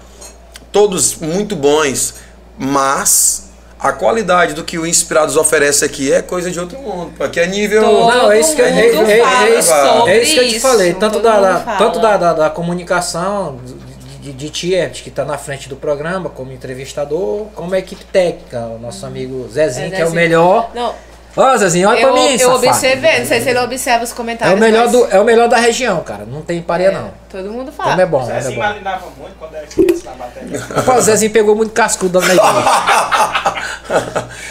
todos 0.70 1.16
muito 1.16 1.56
bons, 1.56 2.14
mas 2.56 3.45
a 3.88 3.92
qualidade 3.92 4.54
do 4.54 4.64
que 4.64 4.78
o 4.78 4.86
Inspirados 4.86 5.36
oferece 5.36 5.84
aqui 5.84 6.12
é 6.12 6.20
coisa 6.22 6.50
de 6.50 6.58
outro 6.58 6.78
mundo. 6.78 7.12
Aqui 7.22 7.38
é 7.40 7.46
nível. 7.46 7.82
Todo 7.82 8.06
Não, 8.14 8.32
é 8.32 8.40
isso 8.40 8.54
que 8.56 8.62
é- 8.62 8.68
é- 8.70 9.18
é 9.18 9.22
fala 9.24 9.48
isso- 9.50 9.68
sobre 9.68 10.12
É 10.12 10.22
isso 10.22 10.34
que 10.34 10.40
eu 10.40 10.48
te 10.48 10.60
falei, 10.60 10.94
tanto 10.94 11.20
da, 11.20 11.40
da- 11.40 11.76
tanto 11.78 11.98
da, 12.00 12.16
da, 12.16 12.32
da 12.32 12.50
comunicação 12.50 13.58
de, 13.64 13.74
de, 14.20 14.32
de 14.32 14.50
Tiet, 14.50 15.02
que 15.02 15.08
está 15.08 15.24
na 15.24 15.38
frente 15.38 15.68
do 15.68 15.76
programa 15.76 16.28
como 16.30 16.52
entrevistador, 16.52 17.46
como 17.54 17.74
a 17.74 17.78
equipe 17.78 18.04
técnica, 18.06 18.58
o 18.66 18.78
nosso 18.78 19.04
amigo 19.06 19.48
Zezinho, 19.52 19.86
É, 19.88 19.90
que 19.90 20.02
é 20.02 20.06
o 20.06 20.10
melhor. 20.10 20.70
Não, 20.74 20.94
Ó, 21.36 21.56
Zezinho, 21.58 21.88
olha 21.88 22.00
Eu, 22.00 22.12
pra 22.12 22.20
mim, 22.20 22.32
eu 22.32 22.38
safado. 22.38 22.66
observei, 22.68 23.18
não 23.18 23.26
sei 23.26 23.40
se 23.42 23.50
ele 23.50 23.58
observa 23.58 24.04
os 24.04 24.12
É 24.12 24.14
comentários. 24.14 24.56
o, 24.56 24.60
melhor 24.60 24.84
mas- 24.84 24.92
do, 24.92 25.06
é 25.10 25.20
o 25.20 25.24
melhor 25.24 25.48
da 25.48 25.58
região, 25.58 26.02
cara. 26.02 26.24
Não 26.24 26.40
tem 26.40 26.62
pareia, 26.62 26.92
não. 26.92 27.10
Todo 27.30 27.50
mundo 27.50 27.68
O 27.68 27.72
fala. 27.72 27.92
homem 27.92 28.02
é 28.02 28.06
bom, 28.06 28.22
é 28.22 28.40
Zezinho 28.40 28.54
bom. 28.60 28.62
malinava 28.66 29.06
muito 29.18 29.34
quando 29.38 29.54
era 29.54 29.66
criança 29.66 30.04
na 30.04 30.12
bateria. 30.12 30.96
O 30.96 31.00
Zezinho 31.02 31.30
pegou 31.32 31.54
muito 31.54 31.72
cascudo 31.72 32.20
na 32.20 32.26
igreja. 32.26 32.42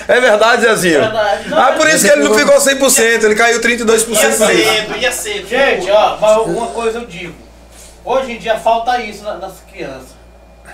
É 0.08 0.22
verdade, 0.22 0.62
Zezinho? 0.62 1.02
Verdade. 1.02 1.54
Ah, 1.54 1.74
por 1.76 1.88
isso 1.90 2.06
que 2.06 2.12
ele 2.12 2.24
não 2.24 2.34
ficou 2.38 2.56
100%, 2.58 3.24
ele 3.24 3.36
caiu 3.36 3.60
32% 3.60 4.10
Ia 4.10 4.32
cedo, 4.32 4.98
ia 4.98 5.12
cedo. 5.12 5.48
Gente, 5.48 5.92
ó, 5.92 6.18
mas 6.22 6.38
uma 6.48 6.68
coisa 6.68 7.00
eu 7.00 7.06
digo. 7.06 7.34
Hoje 8.04 8.34
em 8.34 8.38
dia 8.38 8.56
falta 8.58 9.00
isso 9.02 9.24
na- 9.24 9.36
nas 9.36 9.54
crianças, 9.72 10.10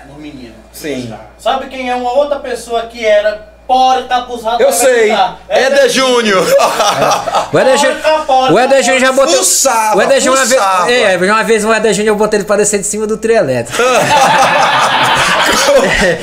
nos 0.06 0.16
meninos. 0.18 0.54
Sim. 0.72 1.12
Sabe 1.38 1.66
quem 1.68 1.90
é 1.90 1.94
uma 1.94 2.12
outra 2.12 2.38
pessoa 2.40 2.82
que 2.86 3.04
era 3.04 3.51
porca 3.66 4.16
abusada? 4.16 4.62
Eu 4.62 4.72
sei? 4.72 5.12
Éder 5.48 5.88
Júnior. 5.90 6.44
O 7.52 7.58
Éder 7.58 7.76
Júnior- 7.76 8.52
o 8.52 8.58
Éder 8.58 8.82
Júnior 8.82 9.00
já 9.00 9.12
botou. 9.12 9.36
Fuçava, 9.36 9.98
o 9.98 10.00
Éder 10.00 10.20
Júnior 10.20 10.38
uma 10.38 10.46
vez, 10.46 10.60
é, 10.90 11.16
uma 11.32 11.42
vez 11.44 11.64
o 11.64 11.72
Éder 11.72 11.92
Júnior 11.92 12.14
eu 12.14 12.16
botei 12.18 12.38
ele 12.38 12.46
pra 12.46 12.56
descer 12.56 12.80
de 12.80 12.86
cima 12.86 13.06
do 13.06 13.16
trio 13.18 13.36
elétrico. 13.36 13.82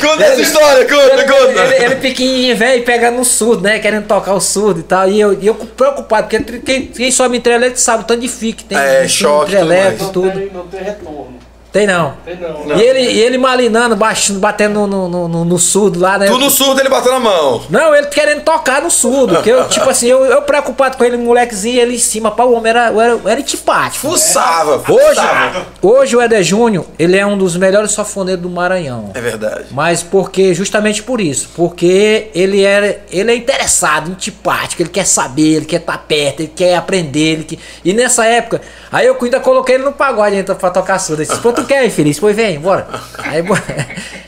Conta 0.01 0.23
essa 0.23 0.41
história, 0.41 0.85
conta, 0.85 1.13
Ele, 1.13 1.23
conta. 1.23 1.75
ele, 1.75 1.85
ele 1.85 1.95
pequenininho, 1.95 2.55
velho, 2.57 2.83
pegando 2.83 3.17
no 3.17 3.25
surdo, 3.25 3.63
né? 3.63 3.79
Querendo 3.79 4.05
tocar 4.07 4.33
o 4.33 4.39
surdo 4.39 4.79
e 4.79 4.83
tal. 4.83 5.07
E 5.09 5.19
eu, 5.19 5.33
e 5.39 5.47
eu 5.47 5.55
preocupado, 5.55 6.27
porque 6.27 6.59
quem, 6.59 6.87
quem 6.87 7.11
sobe 7.11 7.37
em 7.37 7.41
trio 7.41 7.55
elétrico 7.55 7.79
sabe 7.79 8.03
o 8.03 8.05
tanto 8.05 8.21
de 8.21 8.27
fio 8.27 8.53
que 8.53 8.63
tem. 8.63 8.77
É, 8.77 9.07
choque, 9.07 9.47
trio 9.51 9.59
tudo 9.61 9.71
elétrico 9.73 10.03
Não 10.05 10.11
tudo. 10.11 10.31
tem, 10.31 10.49
não 10.51 10.67
tem 10.67 10.83
retorno. 10.83 11.39
Tem 11.71 11.85
não. 11.85 12.13
Tem 12.25 12.35
não. 12.35 12.75
E 12.77 12.81
ele, 12.81 12.99
e 12.99 13.19
ele 13.19 13.37
malinando, 13.37 13.95
baixando, 13.95 14.39
batendo 14.39 14.87
no, 14.87 15.07
no, 15.07 15.27
no, 15.27 15.45
no 15.45 15.59
surdo 15.59 15.99
lá, 15.99 16.17
né? 16.17 16.25
Tu 16.27 16.37
no 16.37 16.49
surdo 16.49 16.79
ele 16.79 16.89
bateu 16.89 17.11
na 17.11 17.19
mão. 17.19 17.61
Não, 17.69 17.95
ele 17.95 18.07
querendo 18.07 18.41
tocar 18.41 18.81
no 18.81 18.89
surdo. 18.89 19.35
Porque 19.35 19.51
eu, 19.51 19.67
tipo 19.69 19.87
assim, 19.87 20.07
eu, 20.07 20.25
eu 20.25 20.41
preocupado 20.41 20.97
com 20.97 21.03
ele, 21.05 21.17
molequezinho, 21.17 21.79
ele 21.79 21.95
em 21.95 21.99
cima, 21.99 22.31
pá, 22.31 22.43
o 22.43 22.53
homem 22.53 22.71
era, 22.71 22.87
era, 22.87 23.19
era 23.23 23.39
antipático. 23.39 24.09
Fuçava, 24.09 24.81
Hoje, 24.91 25.09
fuçava. 25.09 25.67
hoje 25.81 26.15
o 26.15 26.21
Eder 26.21 26.41
Júnior, 26.41 26.85
ele 26.97 27.17
é 27.17 27.25
um 27.25 27.37
dos 27.37 27.55
melhores 27.55 27.91
sofoneiros 27.91 28.41
do 28.41 28.49
Maranhão. 28.49 29.11
É 29.13 29.21
verdade. 29.21 29.65
Mas 29.71 30.01
porque, 30.01 30.55
justamente 30.55 31.03
por 31.03 31.21
isso, 31.21 31.49
porque 31.55 32.29
ele 32.33 32.65
é, 32.65 33.01
ele 33.11 33.31
é 33.31 33.35
interessado, 33.35 34.09
antipático, 34.11 34.81
ele 34.81 34.89
quer 34.89 35.05
saber, 35.05 35.57
ele 35.57 35.65
quer 35.65 35.81
estar 35.81 35.97
perto, 35.99 36.39
ele 36.39 36.51
quer 36.55 36.75
aprender, 36.75 37.33
ele 37.33 37.43
quer... 37.43 37.57
E 37.85 37.93
nessa 37.93 38.25
época, 38.25 38.59
aí 38.91 39.05
eu 39.05 39.15
ainda 39.21 39.39
coloquei 39.39 39.75
ele 39.75 39.83
no 39.83 39.91
pagode 39.91 40.35
ainda 40.35 40.55
pra 40.55 40.71
tocar 40.71 40.97
surdo. 40.97 41.21
Ele 41.21 41.29
disse, 41.29 41.39
tu 41.61 41.67
quer, 41.67 41.85
infeliz? 41.85 42.19
Pois 42.19 42.35
vem, 42.35 42.59
bora. 42.59 42.87
Aí 43.19 43.41
bo- 43.41 43.57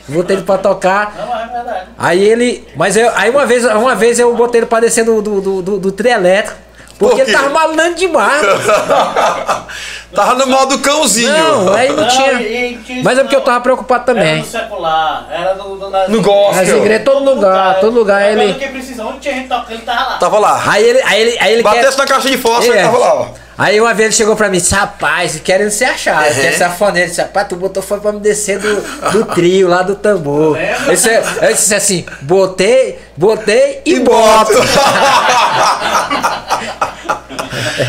botei 0.08 0.36
ele 0.36 0.44
pra 0.44 0.58
tocar. 0.58 1.14
Não, 1.16 1.34
é 1.40 1.46
verdade. 1.46 1.86
Aí 1.98 2.22
ele. 2.22 2.66
Mas 2.76 2.96
eu, 2.96 3.10
aí 3.14 3.30
uma 3.30 3.46
vez, 3.46 3.64
uma 3.64 3.94
vez 3.94 4.18
eu 4.18 4.34
botei 4.34 4.60
ele 4.60 4.66
pra 4.66 4.80
descer 4.80 5.04
do, 5.04 5.20
do, 5.22 5.40
do, 5.40 5.62
do, 5.62 5.78
do 5.78 5.92
trio 5.92 6.12
elétrico. 6.12 6.58
Porque 6.98 7.16
Por 7.16 7.28
ele 7.28 7.32
tava 7.36 7.48
malinando 7.48 7.96
demais. 7.96 8.42
Tava 10.14 10.34
no 10.34 10.46
modo 10.46 10.78
cãozinho. 10.78 11.32
Não, 11.32 11.72
aí 11.74 11.88
não 11.88 11.96
Não, 11.96 12.08
tinha. 12.08 12.32
e- 12.34 12.78
e 12.88 13.02
Mas 13.02 13.18
é 13.18 13.22
porque 13.22 13.34
eu 13.34 13.40
tava 13.40 13.60
preocupado 13.60 14.10
Era 14.10 14.20
também. 14.20 14.38
no 14.40 14.44
secular, 14.44 15.26
era 15.30 15.54
no, 15.54 15.76
no, 15.76 15.90
nas 15.90 16.08
No 16.08 16.20
gospel. 16.20 16.54
Nas 16.64 16.68
igrejas, 16.68 17.04
todo 17.04 17.24
lugar, 17.24 17.80
todo 17.80 17.94
lugar 17.98 18.22
Agora 18.22 18.44
ele. 18.44 18.54
quem 18.54 18.68
precisa, 18.72 19.04
onde 19.04 19.20
tinha 19.20 19.34
gente 19.34 19.48
tocando, 19.48 19.72
ele 19.72 19.82
tava 19.82 20.00
lá. 20.10 20.18
Tava 20.18 20.38
lá. 20.38 20.62
Aí 20.66 20.84
ele, 20.84 21.02
aí 21.02 21.20
ele, 21.22 21.38
aí 21.40 21.52
ele 21.54 21.62
quer. 21.62 21.74
Batesse 21.76 21.98
na 21.98 22.06
caixa 22.06 22.28
de 22.28 22.36
fósforo, 22.38 22.72
É. 22.72 22.78
ele 22.80 22.84
tava 22.84 22.98
lá, 22.98 23.14
ó. 23.14 23.26
Aí 23.62 23.80
uma 23.80 23.94
vez 23.94 24.08
ele 24.08 24.16
chegou 24.16 24.34
pra 24.34 24.48
mim 24.48 24.56
e 24.56 24.60
disse, 24.60 24.74
rapaz, 24.74 25.40
querendo 25.44 25.70
se 25.70 25.84
achar, 25.84 26.26
Uhum. 26.26 26.34
quer 26.34 26.52
ser 26.52 26.64
afoneiro. 26.64 26.98
Ele 27.04 27.10
disse, 27.10 27.20
rapaz, 27.22 27.46
tu 27.48 27.54
botou 27.54 27.80
foi 27.80 28.00
pra 28.00 28.10
me 28.10 28.18
descer 28.18 28.58
do, 28.58 28.80
do 29.12 29.24
trio 29.34 29.68
lá 29.68 29.82
do 29.82 29.94
tambor. 29.94 30.58
Eu 30.86 30.94
disse, 30.94 31.08
eu 31.10 31.52
disse 31.52 31.72
assim, 31.72 32.04
botei, 32.22 32.98
botei 33.16 33.80
e, 33.86 33.94
E 33.94 34.00
boto. 34.00 34.52
boto. 34.52 34.62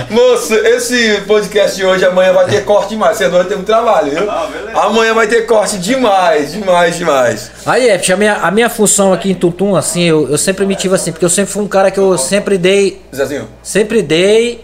Moço, 0.10 0.54
esse 0.54 1.22
podcast 1.28 1.76
de 1.76 1.84
hoje, 1.86 2.06
amanhã 2.06 2.34
vai 2.34 2.46
ter 2.46 2.64
corte 2.66 2.90
demais. 2.90 3.18
Você 3.18 3.28
vai 3.28 3.44
ter 3.46 3.56
muito 3.56 3.66
trabalho, 3.66 4.12
viu? 4.12 4.30
Ah. 4.30 4.48
Amanhã 4.76 5.14
vai 5.14 5.26
ter 5.28 5.46
corte 5.48 5.78
demais, 5.80 6.52
demais, 6.52 6.96
demais. 6.98 7.52
Aí, 7.66 7.90
é, 7.90 8.00
a 8.12 8.16
minha, 8.16 8.34
a 8.36 8.52
minha 8.52 8.70
função 8.70 9.12
aqui 9.12 9.32
em 9.32 9.34
Tuntum, 9.34 9.76
assim, 9.76 10.04
eu, 10.04 10.30
eu 10.30 10.38
sempre 10.38 10.66
me 10.66 10.76
tive 10.76 10.94
assim, 10.94 11.12
porque 11.12 11.26
eu 11.26 11.30
sempre 11.30 11.52
fui 11.52 11.64
um 11.64 11.68
cara 11.68 11.90
que 11.90 12.00
eu 12.00 12.16
sempre 12.18 12.58
dei, 12.60 13.02
Zezinho. 13.16 13.48
sempre 13.64 14.02
dei 14.04 14.64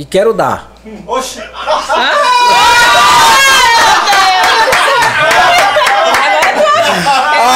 e 0.00 0.04
quero 0.06 0.32
dar. 0.32 0.72
Oxe, 1.06 1.42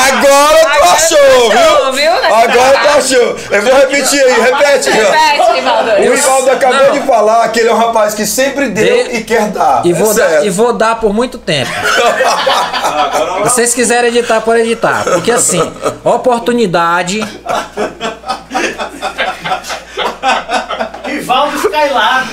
Agora 0.06 0.78
tu 0.78 0.84
achou, 0.88 1.50
viu? 1.50 1.92
viu? 1.92 2.12
Agora 2.34 2.78
tu 2.78 2.88
achou. 2.98 3.36
Eu 3.50 3.62
vou 3.62 3.74
repetir 3.74 4.22
aí, 4.22 4.40
repete. 4.40 4.90
Repete, 4.90 5.52
Rivaldo. 5.54 5.90
O 5.90 6.12
Rivaldo 6.14 6.50
acabou 6.50 6.84
Não. 6.86 6.92
de 6.92 7.00
falar 7.00 7.48
que 7.48 7.60
ele 7.60 7.68
é 7.68 7.74
um 7.74 7.78
rapaz 7.78 8.14
que 8.14 8.26
sempre 8.26 8.68
deu 8.68 9.12
e 9.12 9.24
quer 9.24 9.48
dar. 9.50 9.82
E 9.84 9.90
É 9.90 9.94
vou, 9.94 10.14
dar, 10.14 10.28
certo. 10.28 10.46
e 10.46 10.50
vou 10.50 10.72
dar 10.72 11.00
por 11.00 11.12
muito 11.12 11.38
tempo. 11.38 11.70
Se 13.44 13.50
vocês 13.50 13.74
quiserem 13.74 14.10
editar, 14.10 14.40
pode 14.40 14.60
editar. 14.60 15.04
Porque 15.04 15.30
assim, 15.30 15.60
oportunidade. 16.04 17.20
Rivaldo 21.06 21.56
Skylab. 21.56 22.28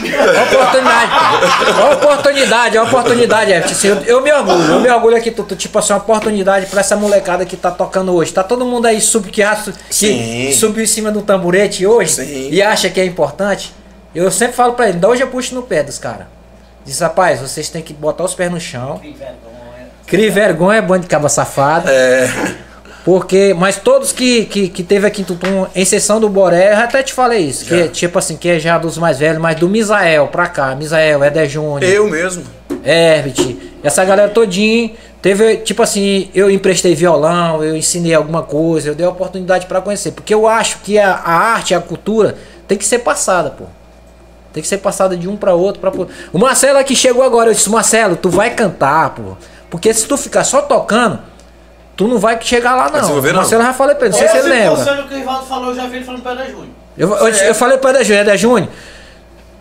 Oportunidade. 0.54 1.12
oportunidade, 1.94 2.78
oportunidade, 2.78 3.52
Everton. 3.52 3.72
Assim, 3.72 3.88
eu, 3.88 3.96
eu 4.04 4.22
me 4.22 4.32
orgulho, 4.32 4.72
eu 4.72 4.80
me 4.80 4.90
orgulho 4.90 5.18
aqui, 5.18 5.32
tu, 5.32 5.44
tu, 5.44 5.56
tipo 5.56 5.78
assim, 5.78 5.94
uma 5.94 6.00
oportunidade 6.00 6.66
pra 6.68 6.82
essa 6.82 6.96
molecada 6.96 7.46
que 7.46 7.56
tá 7.56 7.72
tocando 7.72 8.14
hoje. 8.14 8.34
Tá 8.34 8.44
todo 8.44 8.66
mundo 8.66 8.86
aí 8.86 9.00
sub, 9.02 9.30
que, 9.30 9.44
que 9.90 10.54
subiu 10.54 10.84
em 10.84 10.88
cima 10.88 11.12
do 11.12 11.22
tamborete 11.22 11.86
hoje 11.86 12.12
Sim. 12.14 12.50
e 12.50 12.62
acha 12.62 12.90
que 12.90 13.00
é 13.00 13.06
importante. 13.06 13.74
Eu 14.14 14.30
sempre 14.32 14.56
falo 14.56 14.74
pra 14.74 14.90
ele, 14.90 14.98
da 14.98 15.08
hoje 15.08 15.22
eu 15.22 15.28
puxo 15.28 15.56
no 15.56 15.64
pé 15.64 15.84
dos 15.84 15.98
caras. 15.98 16.28
Diz, 16.84 17.00
rapaz, 17.00 17.40
vocês 17.40 17.70
têm 17.70 17.82
que 17.82 17.94
botar 17.94 18.24
os 18.24 18.34
pés 18.34 18.52
no 18.52 18.60
chão. 18.60 19.00
Crie 20.08 20.30
vergonha, 20.30 20.82
bando 20.82 21.04
de 21.04 21.08
caba 21.08 21.30
safado. 21.30 21.88
É. 21.90 22.30
Porque, 23.04 23.54
mas 23.54 23.78
todos 23.78 24.12
que, 24.12 24.46
que, 24.46 24.70
que 24.70 24.84
teve 24.84 25.08
aqui 25.08 25.22
em 25.22 25.26
Tutum, 25.26 25.66
em 25.76 25.82
exceção 25.82 26.20
do 26.20 26.30
Boré, 26.30 26.72
eu 26.72 26.78
até 26.78 27.02
te 27.02 27.14
falei 27.14 27.40
isso, 27.40 27.66
que 27.66 27.74
é, 27.74 27.88
tipo 27.88 28.20
assim, 28.20 28.38
que 28.38 28.48
é 28.48 28.60
já 28.60 28.78
dos 28.78 28.98
mais 28.98 29.18
velhos, 29.18 29.42
mas 29.42 29.56
do 29.56 29.68
Misael 29.68 30.28
pra 30.28 30.48
cá, 30.48 30.76
Misael, 30.76 31.24
Eder 31.24 31.50
Júnior, 31.50 31.84
Eu 31.84 32.08
mesmo. 32.08 32.44
Herbert, 32.86 33.58
essa 33.84 34.06
galera 34.06 34.30
todinha, 34.30 34.92
teve, 35.20 35.58
tipo 35.58 35.82
assim, 35.82 36.30
eu 36.36 36.52
emprestei 36.52 36.94
violão, 36.94 37.64
eu 37.64 37.76
ensinei 37.76 38.14
alguma 38.14 38.44
coisa, 38.44 38.90
eu 38.90 38.96
dei 38.96 39.06
a 39.06 39.10
oportunidade 39.10 39.66
pra 39.66 39.82
conhecer, 39.82 40.12
porque 40.12 40.34
eu 40.34 40.48
acho 40.48 40.78
que 40.80 41.00
a, 41.00 41.12
a 41.12 41.34
arte, 41.34 41.74
a 41.74 41.80
cultura, 41.80 42.36
tem 42.68 42.78
que 42.78 42.86
ser 42.86 43.00
passada, 43.00 43.50
pô. 43.50 43.66
Tem 44.54 44.62
que 44.62 44.68
ser 44.68 44.78
passada 44.80 45.16
de 45.16 45.28
um 45.30 45.38
pra 45.38 45.54
outro. 45.54 45.80
Pra... 45.80 45.92
O 46.34 46.38
Marcelo 46.38 46.78
aqui 46.78 46.96
chegou 46.96 47.24
agora, 47.24 47.50
eu 47.50 47.54
disse, 47.54 47.70
Marcelo, 47.70 48.16
tu 48.16 48.30
vai 48.30 48.50
cantar, 48.50 49.12
pô. 49.12 49.38
Porque 49.70 49.94
se 49.94 50.06
tu 50.06 50.18
ficar 50.18 50.44
só 50.44 50.62
tocando, 50.62 51.20
tu 51.96 52.08
não 52.08 52.18
vai 52.18 52.40
chegar 52.42 52.76
lá, 52.76 52.90
não. 52.90 53.18
O 53.18 53.22
não. 53.22 53.34
Marcelo 53.34 53.64
já 53.64 53.74
falei 53.74 53.96
pra 53.96 54.08
ele, 54.08 54.14
não 54.14 54.20
sei 54.20 54.28
se 54.30 54.38
ele 54.38 54.50
lembra. 54.50 54.78
conselho 54.78 55.08
que 55.08 55.14
o 55.14 55.18
Rivaldo 55.18 55.46
falou, 55.46 55.70
eu 55.70 55.76
já 55.76 55.88
vi 55.88 55.98
ele 55.98 56.06
falando 56.06 56.24
para 56.24 56.46
Júnior. 56.46 56.68
Eu, 56.98 57.10
eu, 57.16 57.28
eu 57.28 57.56
falei 57.56 57.78
pra 57.78 57.90
Eder 57.92 58.04
Júnior, 58.04 58.22
Eder 58.22 58.38
Júnior, 58.38 58.70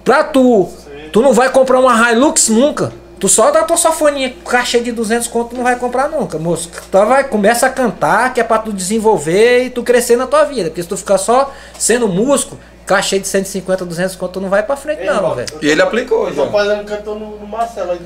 pra 0.04 0.24
tu, 0.24 0.68
tu 1.12 1.22
não 1.22 1.32
vai 1.32 1.50
comprar 1.50 1.78
uma 1.78 2.12
Hilux 2.12 2.48
nunca. 2.48 2.92
Tu 3.20 3.28
só 3.28 3.50
dá 3.50 3.62
tua 3.64 3.76
safoninha, 3.76 4.34
caixa 4.46 4.80
de 4.80 4.90
200 4.90 5.28
conto, 5.28 5.50
tu 5.50 5.56
não 5.56 5.62
vai 5.62 5.76
comprar 5.76 6.08
nunca, 6.08 6.38
moço. 6.38 6.70
Tu 6.90 7.04
vai, 7.04 7.22
começa 7.24 7.66
a 7.66 7.70
cantar, 7.70 8.32
que 8.32 8.40
é 8.40 8.44
pra 8.44 8.56
tu 8.56 8.72
desenvolver 8.72 9.64
e 9.64 9.70
tu 9.70 9.82
crescer 9.82 10.16
na 10.16 10.26
tua 10.26 10.44
vida. 10.44 10.70
Porque 10.70 10.82
se 10.82 10.88
tu 10.88 10.96
ficar 10.96 11.18
só 11.18 11.52
sendo 11.78 12.08
músico, 12.08 12.56
caixa 12.90 13.20
de 13.20 13.28
150, 13.28 13.84
200 13.84 14.16
conto, 14.16 14.32
tu 14.32 14.40
não 14.40 14.48
vai 14.48 14.64
pra 14.64 14.74
frente 14.74 15.04
não, 15.04 15.14
irmão, 15.14 15.34
velho. 15.36 15.46
E 15.62 15.68
ele 15.68 15.80
aplicou, 15.80 16.28
já. 16.34 16.44
Tô 16.44 16.50
fazendo 16.50 16.84
cantor 16.84 17.20
no, 17.20 17.38
no 17.38 17.46
Marcelo 17.46 17.92
aqui. 17.92 18.02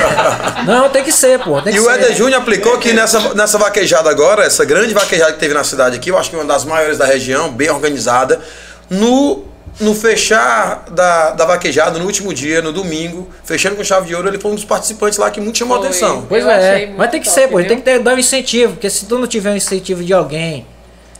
Não, 0.64 0.88
tem 0.88 1.04
que 1.04 1.12
ser, 1.12 1.38
pô. 1.40 1.60
Tem 1.60 1.74
que 1.74 1.78
E 1.78 1.82
o 1.82 1.84
ser. 1.84 1.90
Éder 1.90 2.14
Júnior 2.14 2.40
aplicou 2.40 2.78
que 2.78 2.94
nessa, 2.94 3.34
nessa 3.34 3.58
vaquejada 3.58 4.08
agora, 4.08 4.42
essa 4.44 4.64
grande 4.64 4.94
vaquejada 4.94 5.34
que 5.34 5.38
teve 5.38 5.52
na 5.52 5.62
cidade 5.62 5.96
aqui, 5.96 6.08
eu 6.08 6.16
acho 6.16 6.30
que 6.30 6.36
uma 6.36 6.44
das 6.46 6.64
maiores 6.64 6.96
da 6.96 7.04
região, 7.04 7.52
bem 7.52 7.68
organizada, 7.68 8.40
no, 8.88 9.44
no 9.78 9.94
fechar 9.94 10.86
da, 10.90 11.32
da 11.32 11.44
vaquejada, 11.44 11.98
no 11.98 12.06
último 12.06 12.32
dia, 12.32 12.62
no 12.62 12.72
domingo, 12.72 13.28
fechando 13.44 13.76
com 13.76 13.84
chave 13.84 14.06
de 14.06 14.14
ouro, 14.14 14.28
ele 14.28 14.38
foi 14.38 14.52
um 14.52 14.54
dos 14.54 14.64
participantes 14.64 15.18
lá 15.18 15.30
que 15.30 15.38
muito 15.38 15.58
chamou 15.58 15.76
a 15.76 15.80
Foi. 15.80 15.88
atenção. 15.88 16.24
Pois 16.26 16.44
Eu 16.44 16.50
é, 16.50 16.86
mas 16.96 17.10
tem 17.10 17.20
que 17.20 17.26
top, 17.26 17.40
ser, 17.40 17.48
pô. 17.48 17.58
Tem 17.58 17.76
que 17.76 17.82
ter, 17.82 17.98
dar 17.98 18.14
um 18.14 18.18
incentivo, 18.18 18.72
porque 18.72 18.88
se 18.88 19.04
tu 19.04 19.18
não 19.18 19.26
tiver 19.26 19.50
um 19.50 19.56
incentivo 19.56 20.02
de 20.02 20.14
alguém. 20.14 20.66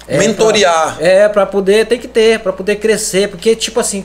É 0.09 0.19
Mentorear. 0.19 0.97
pra- 0.97 1.07
é, 1.07 1.29
pra 1.29 1.47
poder, 1.47 1.87
tem 1.87 1.99
que 1.99 2.09
ter, 2.09 2.41
pra 2.41 2.53
poder 2.53 2.77
crescer. 2.77 3.29
Porque, 3.29 3.55
tipo 3.57 3.81
assim, 3.81 4.05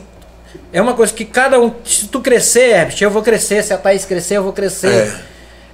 é 0.74 0.82
uma 0.82 0.94
coisa 0.94 1.14
que 1.14 1.26
cada 1.26 1.60
um. 1.60 1.74
Se 1.84 2.08
tu 2.08 2.22
crescer, 2.22 2.70
Herbert, 2.72 2.98
eu 3.02 3.10
vou 3.12 3.22
crescer. 3.22 3.64
Se 3.64 3.74
a 3.74 3.78
Thaís 3.78 4.06
crescer, 4.06 4.38
eu 4.38 4.44
vou 4.44 4.54
crescer. 4.54 5.14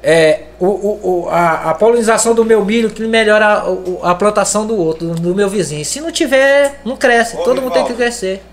É, 0.08 0.44
o, 0.60 0.68
o, 0.68 1.24
o- 1.26 1.30
a, 1.30 1.72
a 1.72 1.74
polinização 1.74 2.36
do 2.36 2.46
meu 2.46 2.64
milho 2.64 2.92
que 2.92 3.02
melhora 3.08 3.46
a, 3.46 3.70
o- 3.72 4.00
a 4.04 4.14
plantação 4.14 4.66
do 4.68 4.78
outro, 4.78 5.08
do 5.16 5.34
meu 5.34 5.50
vizinho. 5.50 5.84
Se 5.84 6.00
não 6.00 6.12
tiver, 6.12 6.80
não 6.86 6.96
cresce. 6.96 7.36
Ô, 7.36 7.40
Todo 7.44 7.62
mundo 7.62 7.74
tem 7.74 7.86
que 7.86 7.94
crescer. 7.94 8.44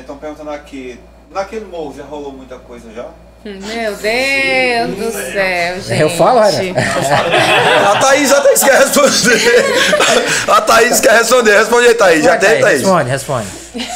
Estão 0.00 0.16
perguntando 0.18 0.50
aqui, 0.50 0.98
naquele 1.30 1.64
morro 1.64 1.94
já 1.96 2.04
rolou 2.04 2.32
muita 2.32 2.56
coisa 2.56 2.90
já? 2.94 3.06
Meu 3.60 3.94
Deus 3.96 4.96
do 4.96 5.12
céu, 5.32 5.80
gente. 5.80 6.00
Eu 6.00 6.10
falo, 6.10 6.40
Renan. 6.40 6.74
A 7.90 7.96
Thaís, 8.00 8.32
a 8.32 8.40
Thaís 8.40 8.62
quer 8.62 8.78
responder. 8.78 9.64
A 10.48 10.60
Thaís 10.60 11.00
quer 11.00 11.12
responder. 11.12 11.56
Responde 11.58 11.86
aí, 11.88 11.94
Thaís. 11.94 12.24
Já 12.24 12.36
tem, 12.36 12.60
Thaís? 12.60 12.80
Responde, 12.82 13.10
responde. 13.10 13.46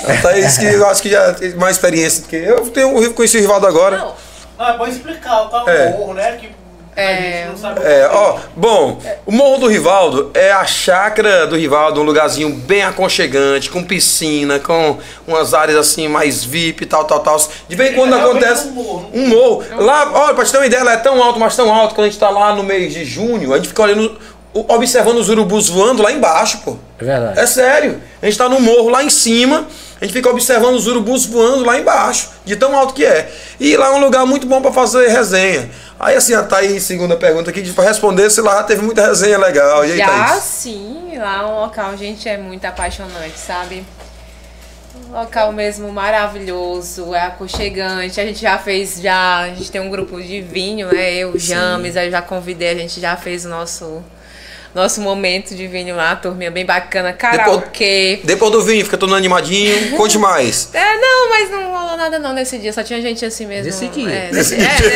A 0.08 0.22
Thaís 0.22 0.58
que 0.58 0.64
eu 0.66 0.86
acho 0.88 1.02
que 1.02 1.10
já 1.10 1.34
tem 1.34 1.50
mais 1.56 1.76
experiência 1.76 2.22
do 2.22 2.28
que 2.28 2.36
eu. 2.36 2.68
Tenho, 2.70 3.02
eu 3.02 3.12
conheci 3.14 3.36
o 3.38 3.40
Rivaldo 3.40 3.66
agora. 3.66 3.98
Não, 3.98 4.14
Não, 4.58 4.68
é 4.74 4.78
bom 4.78 4.86
explicar 4.86 5.48
qual 5.48 5.68
é 5.68 5.76
É. 5.76 5.88
o 5.88 5.98
morro, 5.98 6.14
né? 6.14 6.32
Que 6.40 6.50
É. 6.94 7.44
gente 7.44 7.48
não 7.50 7.56
sabe 7.56 7.80
o 7.80 7.82
É, 7.86 8.06
ó, 8.12 8.36
bom, 8.54 9.00
o 9.24 9.32
Morro 9.32 9.58
do 9.60 9.66
Rivaldo 9.66 10.30
é 10.34 10.52
a 10.52 10.64
chácara 10.66 11.46
do 11.46 11.56
Rivaldo, 11.56 12.00
um 12.00 12.04
lugarzinho 12.04 12.50
bem 12.50 12.82
aconchegante, 12.82 13.70
com 13.70 13.82
piscina, 13.82 14.58
com 14.58 14.98
umas 15.26 15.54
áreas 15.54 15.78
assim 15.78 16.06
mais 16.06 16.44
VIP 16.44 16.84
tal, 16.86 17.04
tal, 17.04 17.20
tal. 17.20 17.40
De 17.68 17.74
vez 17.74 17.92
em 17.92 17.94
quando 17.94 18.14
É 18.14 18.20
acontece 18.20 18.68
um 18.68 18.72
morro. 18.72 19.10
um 19.14 19.26
morro. 19.28 19.64
Lá, 19.78 20.10
olha, 20.12 20.34
pra 20.34 20.44
te 20.44 20.52
ter 20.52 20.58
uma 20.58 20.66
ideia, 20.66 20.80
ela 20.80 20.92
é 20.92 20.96
tão 20.98 21.22
alto, 21.22 21.40
mas 21.40 21.56
tão 21.56 21.72
alto, 21.72 21.94
quando 21.94 22.06
a 22.06 22.10
gente 22.10 22.20
tá 22.20 22.28
lá 22.28 22.54
no 22.54 22.62
mês 22.62 22.92
de 22.92 23.04
junho, 23.06 23.52
a 23.52 23.56
gente 23.56 23.68
fica 23.68 23.82
olhando, 23.82 24.18
observando 24.52 25.16
os 25.16 25.30
urubus 25.30 25.68
voando 25.70 26.02
lá 26.02 26.12
embaixo, 26.12 26.58
pô. 26.64 26.76
É 27.00 27.04
verdade. 27.04 27.40
É 27.40 27.46
sério. 27.46 28.02
A 28.20 28.26
gente 28.26 28.36
tá 28.36 28.48
no 28.50 28.60
morro 28.60 28.90
lá 28.90 29.02
em 29.02 29.08
cima, 29.10 29.66
a 30.02 30.04
gente 30.04 30.14
fica 30.14 30.28
observando 30.28 30.74
os 30.74 30.88
urubus 30.88 31.26
voando 31.26 31.64
lá 31.64 31.78
embaixo, 31.78 32.30
de 32.44 32.56
tão 32.56 32.76
alto 32.76 32.92
que 32.92 33.04
é. 33.06 33.32
E 33.60 33.76
lá 33.76 33.86
é 33.86 33.90
um 33.90 34.00
lugar 34.00 34.26
muito 34.26 34.48
bom 34.48 34.60
pra 34.60 34.72
fazer 34.72 35.06
resenha. 35.06 35.70
Aí 35.96 36.16
assim, 36.16 36.34
a 36.34 36.42
Thaís, 36.42 36.82
segunda 36.82 37.16
pergunta 37.16 37.50
aqui, 37.50 37.62
pra 37.72 37.84
responder 37.84 38.28
se 38.28 38.40
lá 38.40 38.64
teve 38.64 38.82
muita 38.82 39.06
resenha 39.06 39.38
legal. 39.38 39.84
E 39.84 39.92
aí, 39.92 39.98
Já 39.98 40.08
Thaís? 40.08 40.42
sim, 40.42 41.12
lá 41.16 41.42
é 41.42 41.46
um 41.46 41.60
local, 41.60 41.96
gente, 41.96 42.28
é 42.28 42.36
muito 42.36 42.64
apaixonante, 42.64 43.38
sabe? 43.38 43.84
Um 45.08 45.12
local 45.12 45.52
mesmo 45.52 45.92
maravilhoso, 45.92 47.14
é 47.14 47.20
aconchegante. 47.20 48.20
A 48.20 48.24
gente 48.26 48.40
já 48.40 48.58
fez, 48.58 49.00
já, 49.00 49.42
a 49.42 49.48
gente 49.50 49.70
tem 49.70 49.80
um 49.80 49.88
grupo 49.88 50.20
de 50.20 50.40
vinho, 50.40 50.92
né? 50.92 51.14
Eu, 51.14 51.38
James, 51.38 51.96
aí 51.96 52.08
eu 52.08 52.10
já 52.10 52.20
convidei, 52.20 52.70
a 52.70 52.74
gente 52.74 53.00
já 53.00 53.16
fez 53.16 53.44
o 53.44 53.48
nosso, 53.48 54.02
nosso 54.74 55.00
momento 55.00 55.54
de 55.54 55.66
vinho 55.66 55.94
lá, 55.94 56.16
turminha 56.16 56.50
bem 56.50 56.64
bacana, 56.64 57.12
karaokê. 57.12 58.20
Depois 58.24 58.50
do 58.50 58.62
vinho, 58.62 58.84
fica 58.84 58.96
todo 58.96 59.14
animadinho. 59.14 59.96
Conte 59.96 60.18
mais. 60.18 60.70
É, 60.82 60.96
não, 60.98 61.30
mas 61.30 61.50
não 61.50 61.70
rolou 61.70 61.96
nada 61.96 62.18
não 62.18 62.32
nesse 62.32 62.58
dia, 62.58 62.72
só 62.72 62.82
tinha 62.82 63.00
gente 63.00 63.24
assim 63.24 63.46
mesmo. 63.46 63.66
Nesse 63.66 63.88
dia. 63.88 64.10
É, 64.10 64.30
nesse, 64.32 64.54
é, 64.54 64.58
nesse, 64.58 64.90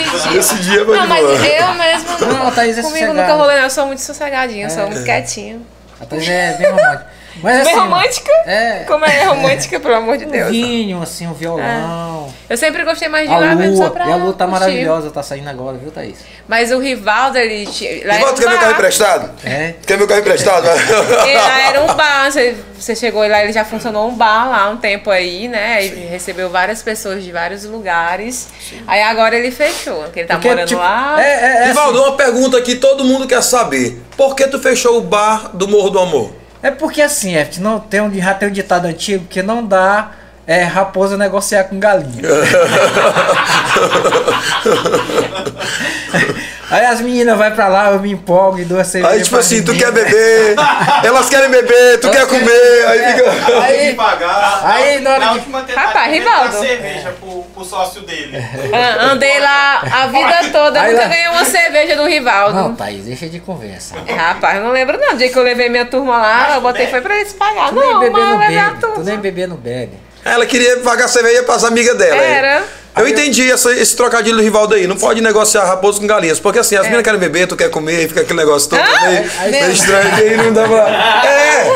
nesse 0.02 0.28
dia. 0.28 0.38
Esse 0.38 0.54
dia 0.56 0.84
foi 0.84 0.96
Não, 0.96 1.06
mas 1.06 1.24
eu 1.24 1.74
mesmo 1.74 2.18
não. 2.20 2.44
Não, 2.44 2.50
Thaís 2.52 2.78
é 2.78 2.82
comigo 2.82 3.08
nunca 3.08 3.36
não. 3.36 3.50
Eu 3.50 3.70
sou 3.70 3.86
muito 3.86 4.00
sossegadinha, 4.00 4.66
eu 4.66 4.70
sou 4.70 4.86
muito 4.86 5.04
quietinha. 5.04 5.60
A 6.00 6.06
Thaís 6.06 6.28
é 6.28 6.56
bem 6.56 6.70
romântica. 6.70 7.21
Mas, 7.42 7.64
Bem 7.64 7.72
assim, 7.72 7.80
romântica? 7.80 8.32
É. 8.46 8.84
Como 8.86 9.04
é 9.04 9.24
romântica, 9.24 9.80
pelo 9.80 9.94
amor 9.94 10.18
de 10.18 10.26
Um 10.26 10.30
Deus. 10.30 10.50
vinho, 10.50 11.02
assim, 11.02 11.26
um 11.26 11.32
violão. 11.32 12.32
Eu 12.48 12.56
sempre 12.56 12.84
gostei 12.84 13.08
mais 13.08 13.28
de 13.28 13.34
A 13.34 13.38
lá 13.38 13.54
mesmo 13.54 13.76
só 13.76 13.88
pra. 13.90 14.06
E 14.06 14.12
a 14.12 14.16
lua 14.16 14.32
tá 14.34 14.44
curtir. 14.46 14.60
maravilhosa, 14.60 15.10
tá 15.10 15.22
saindo 15.22 15.48
agora, 15.48 15.78
viu, 15.78 15.90
Thaís? 15.90 16.18
Mas 16.46 16.70
o 16.70 16.78
Rivaldo, 16.78 17.38
ele. 17.38 17.66
tinha- 17.66 18.06
Lá 18.06 18.14
Rivaldo, 18.14 18.36
quer 18.36 18.42
era 18.42 18.50
meu 18.50 18.58
um 18.58 18.60
carro 18.60 18.72
emprestado? 18.74 19.30
É. 19.44 19.74
Quer 19.86 19.96
meu 19.98 20.06
carro 20.06 20.20
emprestado? 20.20 20.66
E 20.66 21.34
lá 21.34 21.60
era 21.68 21.82
um 21.82 21.94
bar, 21.94 22.30
você, 22.30 22.54
você 22.78 22.94
chegou 22.94 23.26
lá, 23.26 23.42
ele 23.42 23.52
já 23.52 23.64
funcionou 23.64 24.08
um 24.08 24.14
bar 24.14 24.48
lá 24.50 24.68
um 24.68 24.76
tempo 24.76 25.10
aí, 25.10 25.48
né? 25.48 25.84
Ele 25.84 26.06
recebeu 26.06 26.50
várias 26.50 26.82
pessoas 26.82 27.24
de 27.24 27.32
vários 27.32 27.64
lugares. 27.64 28.48
Aí 28.86 29.02
agora 29.02 29.36
ele 29.36 29.50
fechou, 29.50 30.02
porque 30.02 30.20
ele 30.20 30.28
tá 30.28 30.34
Porque, 30.34 30.48
morando 30.48 30.68
tipo, 30.68 30.80
lá. 30.80 31.16
É, 31.18 31.24
é, 31.26 31.56
é, 31.62 31.66
Rivaldo, 31.68 31.98
assim, 31.98 32.08
uma 32.08 32.16
pergunta 32.16 32.60
que 32.60 32.74
todo 32.76 33.04
mundo 33.04 33.26
quer 33.26 33.42
saber. 33.42 34.02
Por 34.16 34.34
que 34.36 34.46
tu 34.46 34.58
fechou 34.58 34.98
o 34.98 35.00
bar 35.00 35.50
do 35.56 35.66
Morro 35.66 35.90
do 35.90 35.98
Amor? 35.98 36.41
É 36.62 36.70
porque 36.70 37.02
assim, 37.02 37.34
é, 37.34 37.50
não 37.58 37.80
tem 37.80 38.00
um, 38.00 38.14
já 38.14 38.34
tem 38.34 38.48
um 38.48 38.52
ditado 38.52 38.86
antigo 38.86 39.26
que 39.28 39.42
não 39.42 39.66
dá 39.66 40.12
é, 40.46 40.62
raposa 40.62 41.16
negociar 41.16 41.64
com 41.64 41.80
galinha. 41.80 42.22
Aí 46.72 46.86
as 46.86 47.00
meninas 47.00 47.36
vão 47.38 47.50
pra 47.52 47.68
lá, 47.68 47.90
eu 47.92 48.00
me 48.00 48.10
empolgo 48.12 48.58
e 48.58 48.64
dou 48.64 48.80
a 48.80 48.84
cerveja. 48.84 49.14
Aí, 49.14 49.22
tipo 49.22 49.36
assim, 49.36 49.62
tu 49.62 49.74
quer 49.76 49.92
beber, 49.92 50.56
elas 51.04 51.28
querem 51.28 51.50
beber, 51.50 52.00
tu 52.00 52.10
quer 52.10 52.26
comer, 52.26 52.86
aí 52.88 53.12
fica. 53.14 53.30
Tem 53.30 53.44
que 53.44 53.52
Aí, 53.88 53.94
pagar. 53.94 54.60
aí 54.64 55.00
na 55.00 55.10
hora 55.10 55.18
Na 55.20 55.32
de... 55.32 55.38
última 55.38 55.60
tentativa, 55.62 55.86
Rapaz, 55.86 56.12
ele 56.12 56.20
deu 56.24 56.32
uma 56.32 56.38
Rivaldo. 56.44 56.66
cerveja 56.66 57.14
pro, 57.20 57.42
pro 57.54 57.64
sócio 57.64 58.00
dele. 58.02 58.32
Ah, 58.72 59.04
Andei 59.12 59.38
lá 59.38 59.80
a 59.80 60.06
vida 60.06 60.50
toda, 60.50 60.80
Aí 60.80 60.92
nunca 60.92 61.02
lá- 61.04 61.08
ganhei 61.10 61.28
uma 61.28 61.44
cerveja 61.44 61.94
do 61.96 62.06
Rivaldo. 62.06 62.54
Não, 62.56 62.74
Thaís, 62.74 63.04
deixa 63.04 63.28
de 63.28 63.38
conversa. 63.40 63.94
Rapaz, 64.16 64.56
eu 64.56 64.64
não 64.64 64.72
lembro 64.72 64.98
não. 64.98 65.12
O 65.14 65.16
dia 65.16 65.28
que 65.28 65.38
eu 65.38 65.42
levei 65.42 65.68
minha 65.68 65.84
turma 65.84 66.16
lá, 66.16 66.54
eu 66.54 66.60
botei 66.62 66.86
foi 66.86 67.00
pra 67.02 67.16
eles 67.16 67.32
pagar. 67.34 67.68
Tu 67.68 67.74
nem 67.74 67.92
Não, 67.92 68.00
beber 68.00 68.12
mas 68.12 68.22
eu 68.22 68.28
não 68.30 68.38
levei 68.38 68.58
a 68.58 68.64
bebe. 68.64 68.76
Tu 68.80 68.86
turma. 68.86 69.04
nem 69.04 69.18
beber 69.18 69.48
não 69.48 69.56
bebe. 69.56 69.92
Ela 70.24 70.46
queria 70.46 70.78
pagar 70.78 71.08
cerveja 71.08 71.42
pras 71.42 71.64
amigas 71.64 71.96
dela. 71.98 72.14
aí. 72.20 72.32
Era. 72.32 72.62
Eu 72.94 73.08
entendi 73.08 73.50
essa- 73.50 73.72
esse 73.72 73.96
trocadilho 73.96 74.36
do 74.36 74.42
Rivaldo 74.42 74.74
aí. 74.74 74.86
Não 74.86 74.96
pode 74.96 75.20
negociar 75.22 75.64
raposo 75.64 75.98
com 76.00 76.06
galinhas. 76.06 76.38
Porque 76.38 76.58
assim, 76.58 76.76
as 76.76 76.82
meninas 76.82 77.02
querem 77.02 77.18
beber, 77.18 77.46
tu 77.46 77.56
quer 77.56 77.70
comer, 77.70 78.06
fica 78.08 78.20
aquele 78.20 78.38
negócio 78.38 78.68
todo 78.68 78.80
Ah, 78.80 79.00
meio, 79.08 79.30
aí- 79.40 79.50
meio 79.50 79.70
estranho. 79.72 80.14
que 80.14 80.22
aí 80.22 80.36
não 80.36 80.52
dá 80.52 80.64
pra. 80.68 81.24
É! 81.26 81.72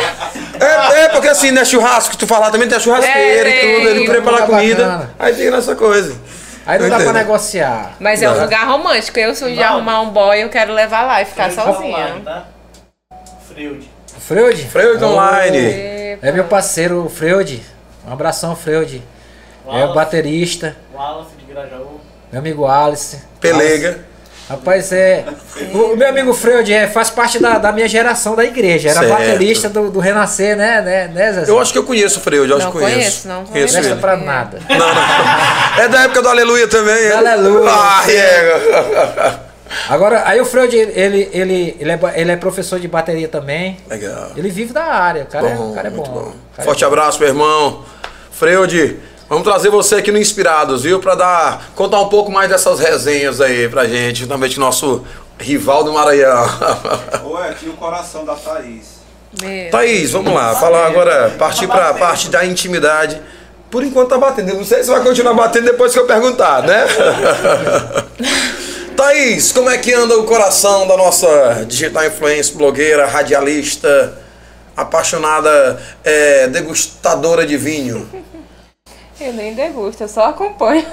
É, 0.60 1.00
é, 1.04 1.08
porque 1.08 1.28
assim, 1.28 1.50
né, 1.50 1.64
churrasco, 1.64 2.10
que 2.12 2.18
tu 2.18 2.26
falar 2.26 2.50
também 2.50 2.68
tem 2.68 2.76
a 2.76 2.80
churrasqueira 2.80 3.48
É, 3.48 3.64
e 3.64 3.76
tudo, 3.78 3.88
ele 3.90 4.06
prepara 4.06 4.36
a 4.38 4.42
comida. 4.46 4.84
bacana. 4.84 5.10
Aí 5.18 5.34
fica 5.34 5.50
nessa 5.50 5.74
coisa. 5.74 6.14
Aí 6.66 6.78
não 6.78 6.86
Eu 6.86 6.90
dá 6.90 6.96
pra 6.96 7.04
entendo. 7.06 7.16
negociar. 7.18 7.92
Mas 8.00 8.20
é 8.22 8.28
um 8.28 8.34
Não. 8.34 8.42
lugar 8.42 8.66
romântico. 8.66 9.18
Eu, 9.18 9.34
se 9.34 9.44
um 9.44 9.48
dia 9.54 9.66
Não. 9.68 9.74
arrumar 9.76 10.00
um 10.02 10.10
boy, 10.10 10.42
eu 10.42 10.48
quero 10.48 10.72
levar 10.74 11.02
lá 11.02 11.22
e 11.22 11.24
ficar 11.24 11.50
Freud 11.50 11.72
sozinha. 11.72 11.96
online, 11.96 12.20
tá? 12.22 12.44
Freud. 13.48 13.90
Freud? 14.20 14.68
Freud 14.68 15.04
online. 15.04 15.56
E- 15.58 16.18
É 16.22 16.32
meu 16.32 16.44
parceiro, 16.44 17.04
o 17.04 17.08
Freud. 17.08 17.62
Um 18.06 18.12
abração, 18.12 18.56
Freud. 18.56 19.02
É 19.66 19.68
o 19.68 19.72
Wallace. 19.72 19.94
baterista. 19.94 20.76
Wallace 20.94 21.30
de 21.38 21.52
Grajaú. 21.52 22.00
Meu 22.30 22.40
amigo 22.40 22.66
Alice. 22.66 23.18
Pelega. 23.40 23.98
Rapaz, 24.48 24.92
é. 24.92 25.24
O, 25.74 25.94
o 25.94 25.96
meu 25.96 26.08
amigo 26.08 26.32
Freud 26.32 26.72
é, 26.72 26.86
faz 26.86 27.10
parte 27.10 27.40
da, 27.40 27.58
da 27.58 27.72
minha 27.72 27.88
geração 27.88 28.36
da 28.36 28.44
igreja. 28.44 28.90
Era 28.90 29.00
Certo. 29.00 29.10
baterista 29.12 29.68
do, 29.68 29.90
do 29.90 29.98
Renascer, 29.98 30.56
né? 30.56 30.80
né, 30.80 31.08
né 31.12 31.32
Zezé? 31.32 31.50
Eu 31.50 31.58
acho 31.60 31.72
que 31.72 31.78
eu 31.78 31.82
conheço 31.82 32.20
o 32.20 32.22
Freud, 32.22 32.48
eu 32.48 32.56
acho 32.56 32.66
Não 32.66 32.72
que 32.72 32.78
conheço. 32.78 32.98
conheço, 33.00 33.28
não 33.28 33.34
Não 33.40 33.46
conheço 33.46 33.74
presta 33.74 33.92
ele. 33.92 34.00
pra 34.00 34.16
nada. 34.16 34.60
Não, 34.68 34.78
não. 34.78 35.82
É 35.82 35.88
da 35.88 36.02
época 36.04 36.22
do 36.22 36.28
Aleluia 36.28 36.68
também. 36.68 36.94
é? 36.94 37.12
Aleluia. 37.12 37.70
Ah, 37.72 38.04
é. 38.08 39.46
Agora, 39.88 40.22
aí 40.26 40.40
o 40.40 40.44
Freud, 40.46 40.76
ele, 40.76 41.28
ele, 41.32 41.76
ele, 41.80 41.90
é, 41.90 41.98
ele 42.14 42.30
é 42.30 42.36
professor 42.36 42.78
de 42.78 42.86
bateria 42.86 43.26
também. 43.26 43.78
Legal. 43.90 44.30
Ele 44.36 44.48
vive 44.48 44.72
da 44.72 44.84
área. 44.84 45.24
O 45.24 45.26
cara, 45.26 45.48
é, 45.48 45.54
Bom, 45.56 45.72
o 45.72 45.74
cara 45.74 45.88
é 45.88 45.90
bom. 45.90 45.96
muito 45.96 46.10
bom. 46.12 46.20
O 46.20 46.24
cara 46.24 46.34
é 46.58 46.62
Forte 46.62 46.84
abraço, 46.84 47.18
meu 47.18 47.28
irmão. 47.28 47.84
Freud, 48.30 48.96
vamos 49.28 49.44
trazer 49.44 49.70
você 49.70 49.96
aqui 49.96 50.12
no 50.12 50.18
Inspirados, 50.18 50.82
viu? 50.82 51.00
Pra 51.00 51.14
dar, 51.14 51.70
contar 51.74 52.00
um 52.00 52.08
pouco 52.08 52.30
mais 52.30 52.48
dessas 52.48 52.78
resenhas 52.78 53.40
aí 53.40 53.68
pra 53.68 53.86
gente, 53.86 54.26
com 54.26 54.34
o 54.34 54.48
nosso 54.58 55.04
rival 55.38 55.84
do 55.84 55.92
Maranhão. 55.92 56.46
Ou 57.24 57.42
é 57.42 57.50
aqui 57.50 57.68
o 57.68 57.74
coração 57.74 58.24
da 58.24 58.34
Thaís. 58.34 58.96
Meu. 59.40 59.70
Thaís, 59.70 60.12
vamos 60.12 60.32
lá, 60.32 60.54
falar 60.56 60.86
agora, 60.86 61.34
partir 61.38 61.66
pra 61.66 61.94
parte 61.94 62.30
da 62.30 62.44
intimidade. 62.44 63.20
Por 63.70 63.82
enquanto 63.82 64.08
tá 64.08 64.18
batendo, 64.18 64.50
eu 64.50 64.56
não 64.56 64.64
sei 64.64 64.82
se 64.82 64.90
vai 64.90 65.02
continuar 65.02 65.34
batendo 65.34 65.64
depois 65.64 65.92
que 65.92 65.98
eu 65.98 66.06
perguntar, 66.06 66.62
né? 66.62 66.86
Thaís, 68.96 69.52
como 69.52 69.68
é 69.68 69.76
que 69.76 69.92
anda 69.92 70.16
o 70.16 70.24
coração 70.24 70.86
da 70.86 70.96
nossa 70.96 71.66
digital 71.68 72.06
influencer, 72.06 72.56
blogueira, 72.56 73.06
radialista, 73.06 74.16
apaixonada, 74.74 75.78
é, 76.02 76.48
degustadora 76.48 77.44
de 77.44 77.58
vinho? 77.58 78.08
Eu 79.20 79.32
nem 79.32 79.54
degusto, 79.54 80.02
eu 80.04 80.08
só 80.08 80.26
acompanho. 80.26 80.84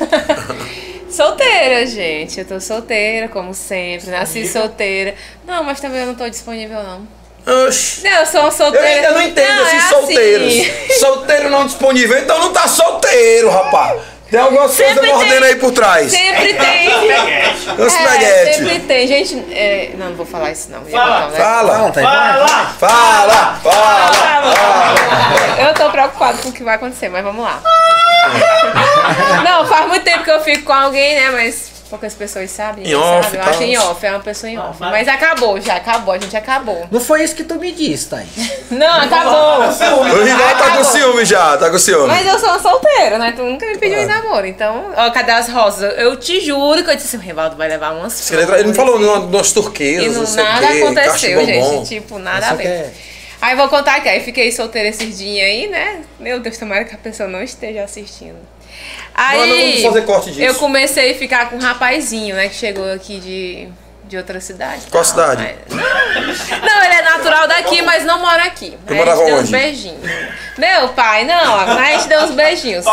solteira, 1.09 1.85
gente. 1.85 2.39
Eu 2.39 2.45
tô 2.45 2.59
solteira, 2.59 3.27
como 3.27 3.53
sempre. 3.53 4.09
Nasci 4.11 4.47
solteira. 4.47 5.13
Não, 5.45 5.63
mas 5.63 5.79
também 5.79 5.99
eu 6.01 6.07
não 6.07 6.15
tô 6.15 6.27
disponível, 6.29 6.81
não. 6.81 7.07
Oxi. 7.67 8.03
Não, 8.03 8.11
eu 8.19 8.25
sou 8.25 8.45
Eu 8.45 8.51
solteira. 8.51 8.87
ainda 8.87 9.11
não 9.11 9.21
entendo 9.21 9.47
Não, 9.55 9.65
é 9.65 9.75
esses 9.75 9.83
assim. 9.83 9.89
solteiros. 9.89 10.53
Solteiro 10.99 11.49
não 11.49 11.65
disponível, 11.65 12.17
então 12.17 12.39
não 12.39 12.53
tá 12.53 12.67
solteiro, 12.69 13.49
rapaz. 13.49 14.01
Tem 14.33 14.41
algumas 14.41 14.75
coisas 14.75 14.95
Sempre 14.95 15.11
mordendo 15.11 15.43
aí 15.43 15.55
por 15.57 15.71
trás. 15.71 16.11
Sempre 16.11 16.55
tem. 16.55 16.89
Os 17.77 17.93
É, 17.93 18.07
peguete. 18.07 18.57
sempre 18.57 18.79
tem. 18.79 19.07
Gente, 19.07 19.45
é, 19.51 19.91
não, 19.95 20.07
não 20.09 20.15
vou 20.15 20.25
falar 20.25 20.49
isso 20.49 20.71
não. 20.71 20.83
Fala. 20.85 21.27
botar 21.29 21.83
um 21.83 21.93
Fala. 21.93 22.47
Fala! 22.79 22.79
fala, 22.79 23.59
fala. 23.61 25.67
Eu 25.67 25.73
tô 25.75 25.87
preocupado 25.91 26.39
com 26.39 26.49
o 26.49 26.51
que 26.51 26.63
vai 26.63 26.77
acontecer, 26.77 27.09
mas 27.09 27.23
vamos 27.23 27.45
lá. 27.45 27.61
Não, 29.43 29.67
faz 29.67 29.87
muito 29.87 30.03
tempo 30.03 30.23
que 30.23 30.31
eu 30.31 30.41
fico 30.41 30.63
com 30.63 30.73
alguém, 30.73 31.13
né? 31.13 31.29
Mas 31.29 31.71
poucas 31.93 32.15
pessoas 32.15 32.49
sabem. 32.49 32.87
Em 32.87 32.95
off 32.95 33.23
sabe. 33.23 33.35
e 33.35 33.37
Eu 33.39 33.43
tal. 33.43 33.53
acho 33.53 33.63
em 33.63 33.77
off, 33.77 34.05
é 34.05 34.09
uma 34.09 34.19
pessoa 34.19 34.49
em 34.49 34.55
Não, 34.55 34.69
off. 34.71 34.79
vai. 34.79 34.89
Mas 34.89 35.07
acabou, 35.07 35.61
já 35.61 35.75
acabou, 35.75 36.13
a 36.15 36.17
gente 36.17 36.35
acabou. 36.35 36.87
Não 36.89 36.99
foi 36.99 37.23
isso 37.23 37.35
que 37.35 37.43
tu 37.43 37.55
me 37.55 37.71
disse, 37.71 38.09
Thaís. 38.09 38.29
Não, 38.71 39.01
acabou. 39.01 39.59
O 40.19 40.23
rival 40.23 40.57
tá 40.57 40.77
com 40.77 40.83
ciúme 40.83 41.23
já, 41.23 41.55
tá 41.57 41.69
com 41.69 41.77
ciúme. 41.77 42.07
Mas 42.07 42.25
eu 42.25 42.39
sou 42.39 42.59
solteira, 42.59 43.19
né? 43.19 43.31
Tu 43.35 43.43
nunca 43.43 43.65
me 43.67 43.77
pediu 43.77 43.99
em 43.99 44.07
namoro. 44.07 44.47
Então, 44.47 44.91
ó, 44.97 45.11
cadê 45.11 45.31
as 45.33 45.47
rosas? 45.49 45.93
Eu 45.99 46.15
te 46.17 46.41
juro 46.41 46.83
que 46.83 46.89
eu 46.89 46.95
disse, 46.95 47.15
o 47.15 47.19
Rivaldo 47.19 47.55
vai 47.55 47.69
levar 47.69 47.91
umas 47.91 48.31
Ele 48.31 48.43
flores. 48.45 48.65
não 48.65 48.73
falou 48.73 48.99
nas 48.99 49.49
E 49.49 49.53
turquesas, 49.53 50.15
não, 50.35 50.43
não 50.45 50.51
nada 50.51 50.67
quê, 50.67 50.81
aconteceu, 50.81 51.45
gente. 51.45 51.87
Tipo, 51.89 52.17
nada 52.17 52.47
a 52.49 52.53
ver. 52.55 52.63
que 52.63 52.67
é- 52.69 52.91
Aí 53.41 53.55
vou 53.57 53.67
contar 53.67 53.97
aqui. 53.97 54.07
Aí 54.09 54.21
fiquei 54.21 54.51
solteira 54.51 54.87
esses 54.89 55.17
dias 55.19 55.45
aí, 55.45 55.67
né? 55.67 56.01
Meu 56.19 56.39
Deus, 56.39 56.57
tomara 56.57 56.85
que 56.85 56.95
a 56.95 56.97
pessoa 56.97 57.27
não 57.29 57.43
esteja 57.43 57.83
assistindo. 57.83 58.37
Aí 59.13 59.49
não 59.49 59.57
vamos 59.57 59.81
fazer 59.81 60.01
corte 60.05 60.31
disso. 60.31 60.41
eu 60.41 60.55
comecei 60.55 61.11
a 61.11 61.15
ficar 61.15 61.49
com 61.49 61.57
um 61.57 61.59
rapazinho, 61.59 62.35
né? 62.35 62.49
Que 62.49 62.55
chegou 62.55 62.91
aqui 62.91 63.19
de, 63.19 63.67
de 64.05 64.17
outra 64.17 64.39
cidade. 64.41 64.81
Qual 64.91 65.03
tal. 65.03 65.11
cidade? 65.11 65.43
Aí- 65.43 65.57
Não, 66.61 66.83
ele 66.83 66.93
é 66.95 67.01
natural 67.01 67.47
daqui, 67.47 67.81
mas 67.81 68.03
não 68.05 68.19
mora 68.19 68.43
aqui. 68.43 68.77
Tu 68.85 68.93
Aí 68.93 68.99
a 68.99 69.05
morava 69.05 69.17
gente 69.21 69.31
deu 69.33 69.41
uns 69.41 69.49
beijinhos. 69.49 69.99
Meu 70.57 70.89
pai, 70.89 71.23
não, 71.25 71.55
a 71.59 71.83
gente 71.85 72.07
deu 72.07 72.19
uns 72.21 72.31
beijinhos. 72.31 72.85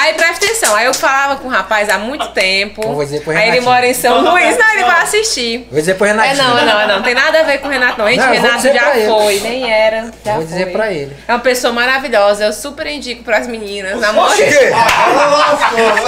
Aí 0.00 0.14
presta 0.14 0.44
atenção, 0.46 0.74
aí 0.76 0.86
eu 0.86 0.94
falava 0.94 1.36
com 1.36 1.48
o 1.48 1.50
rapaz 1.50 1.88
há 1.88 1.98
muito 1.98 2.28
tempo. 2.28 2.82
Eu 2.84 2.94
vou 2.94 3.04
dizer 3.04 3.20
pro 3.22 3.36
aí 3.36 3.48
ele 3.48 3.60
mora 3.60 3.86
em 3.86 3.94
São 3.94 4.20
Luís, 4.20 4.56
não, 4.56 4.70
ele 4.74 4.84
vai 4.84 5.02
assistir. 5.02 5.66
Vou 5.70 5.80
dizer 5.80 5.94
pro 5.94 6.06
É, 6.06 6.10
Renatinho. 6.10 6.36
não, 6.44 6.64
não, 6.64 6.88
não, 6.88 7.02
tem 7.02 7.14
nada 7.14 7.40
a 7.40 7.42
ver 7.42 7.58
com 7.58 7.66
o 7.68 7.70
Renato, 7.70 7.98
não. 7.98 8.06
Gente, 8.08 8.18
Não, 8.20 8.26
eu 8.28 8.32
Renato 8.40 8.56
dizer 8.58 8.74
já 8.74 8.80
pra 8.82 8.96
ele. 8.96 9.06
foi, 9.10 9.40
nem 9.40 9.70
era. 9.72 10.10
Já 10.24 10.34
Vou 10.34 10.44
dizer 10.44 10.62
foi. 10.64 10.72
pra 10.72 10.92
ele. 10.92 11.16
É 11.26 11.32
uma 11.32 11.40
pessoa 11.40 11.72
maravilhosa, 11.72 12.44
eu 12.44 12.52
super 12.52 12.86
indico 12.86 13.24
pras 13.24 13.46
meninas. 13.48 14.00
Namora. 14.00 14.34
Que? 14.36 14.44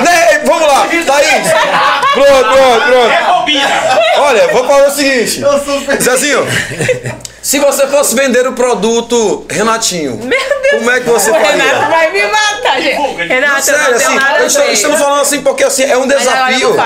Né, 0.03 0.39
vamos 0.45 0.67
lá, 0.69 0.87
Thaís. 0.87 1.49
Pronto, 2.15 2.45
pronto, 2.45 2.87
pronto. 2.87 3.25
Bobina! 3.41 3.69
Olha, 4.17 4.49
vou 4.49 4.67
falar 4.67 4.89
o 4.89 4.91
seguinte. 4.91 5.41
Zezinho, 6.03 6.47
se 7.43 7.59
você 7.59 7.87
fosse 7.87 8.15
vender 8.15 8.47
o 8.47 8.53
produto 8.53 9.47
Renatinho, 9.49 10.17
Meu 10.17 10.39
Deus. 10.39 10.79
como 10.79 10.91
é 10.91 11.01
que 11.01 11.07
você 11.09 11.31
o 11.31 11.35
Renato 11.35 11.91
vai 11.91 12.13
me 12.13 12.23
matar, 12.27 12.81
gente. 12.81 13.01
Renato, 13.29 13.57
eu 13.59 13.63
Sério, 13.63 13.95
assim, 13.97 14.19
eu 14.41 14.47
estou- 14.47 14.65
estamos 14.71 14.99
falando 15.01 15.23
assim 15.23 15.41
porque 15.43 15.65
assim, 15.65 15.85
é 15.85 15.97
um 15.97 16.03
eu 16.03 16.07
desafio. 16.09 16.77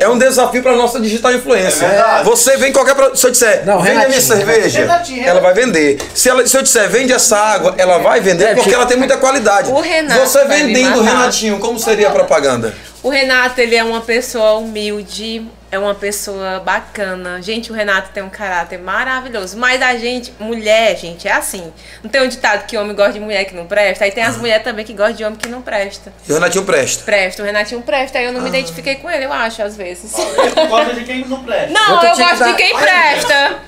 É 0.00 0.08
um 0.08 0.18
desafio 0.18 0.62
para 0.62 0.72
nossa 0.76 1.00
digital 1.00 1.32
influencer. 1.32 1.84
É 1.84 1.90
verdade. 1.92 2.24
Você 2.24 2.56
vem 2.56 2.72
qualquer 2.72 2.94
produto. 2.94 3.16
Se 3.18 3.26
eu 3.26 3.30
disser, 3.30 3.64
Não, 3.66 3.80
vende 3.80 4.04
a 4.04 4.08
minha 4.08 4.20
cerveja, 4.20 4.80
Renatinho, 4.80 5.26
ela 5.26 5.40
vai 5.40 5.54
vender. 5.54 5.98
Se, 6.14 6.28
ela, 6.28 6.46
se 6.46 6.56
eu 6.56 6.62
disser, 6.62 6.88
vende 6.88 7.12
essa 7.12 7.36
água, 7.38 7.74
ela 7.78 7.98
vai 7.98 8.20
vender 8.20 8.44
É, 8.44 8.48
porque 8.48 8.62
tipo- 8.62 8.74
ela 8.74 8.86
tem 8.86 8.96
muita 8.96 9.16
qualidade. 9.16 9.70
O 9.70 9.80
Renato 9.80 10.20
Você 10.20 10.44
vendendo 10.44 11.00
o. 11.00 11.02
Renatinho, 11.02 11.58
como 11.58 11.78
seria 11.78 12.08
a 12.08 12.10
propaganda? 12.12 12.74
O 13.06 13.08
Renato, 13.08 13.60
ele 13.60 13.76
é 13.76 13.84
uma 13.84 14.00
pessoa 14.00 14.54
humilde, 14.54 15.46
é 15.70 15.78
uma 15.78 15.94
pessoa 15.94 16.58
bacana. 16.58 17.40
Gente, 17.40 17.70
o 17.70 17.74
Renato 17.74 18.10
tem 18.12 18.20
um 18.20 18.28
caráter 18.28 18.80
maravilhoso. 18.80 19.56
Mas 19.56 19.80
a 19.80 19.94
gente, 19.96 20.32
mulher, 20.40 20.96
gente, 20.96 21.28
é 21.28 21.32
assim. 21.32 21.72
Não 22.02 22.10
tem 22.10 22.20
um 22.22 22.26
ditado 22.26 22.66
que 22.66 22.76
homem 22.76 22.96
gosta 22.96 23.12
de 23.12 23.20
mulher 23.20 23.44
que 23.44 23.54
não 23.54 23.64
presta? 23.64 24.04
Aí 24.04 24.10
tem 24.10 24.24
as 24.24 24.36
mulheres 24.36 24.64
também 24.64 24.84
que 24.84 24.92
gostam 24.92 25.14
de 25.14 25.24
homem 25.24 25.38
que 25.38 25.48
não 25.48 25.62
presta. 25.62 26.12
E 26.28 26.32
o 26.32 26.34
Renatinho 26.34 26.64
presta. 26.64 27.04
Presta, 27.04 27.42
o 27.42 27.46
Renatinho 27.46 27.82
presta. 27.82 28.18
Aí 28.18 28.24
eu 28.24 28.32
não 28.32 28.40
Ah. 28.40 28.42
me 28.42 28.48
identifiquei 28.48 28.96
com 28.96 29.08
ele, 29.08 29.24
eu 29.24 29.32
acho, 29.32 29.62
às 29.62 29.76
vezes. 29.76 30.12
Ele 30.18 30.66
gosta 30.66 30.94
de 30.94 31.04
quem 31.04 31.24
não 31.26 31.44
presta. 31.44 31.68
Não, 31.72 32.02
Eu 32.02 32.10
eu 32.10 32.16
gosto 32.16 32.32
de 32.32 32.38
dar- 32.40 32.56
quem 32.56 32.76
presta. 32.76 33.58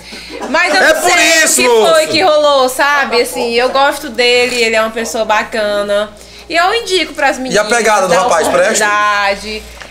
Mas 0.50 0.74
eu 0.74 0.82
É 0.82 0.94
não 0.94 1.00
por 1.00 1.10
sei 1.12 1.44
isso, 1.44 1.62
o 1.62 1.84
que 1.86 1.90
foi 1.92 2.06
que 2.08 2.20
rolou, 2.22 2.68
sabe? 2.68 3.20
Assim, 3.22 3.52
eu 3.54 3.68
gosto 3.70 4.08
dele, 4.10 4.56
ele 4.64 4.74
é 4.74 4.80
uma 4.82 4.90
pessoa 4.90 5.24
bacana. 5.24 6.10
E 6.48 6.56
eu 6.56 6.74
indico 6.74 7.12
pras 7.12 7.38
meninas. 7.38 7.66
pegada 7.68 8.08
do 8.08 8.14
rapaz, 8.14 8.48
presta? 8.48 8.86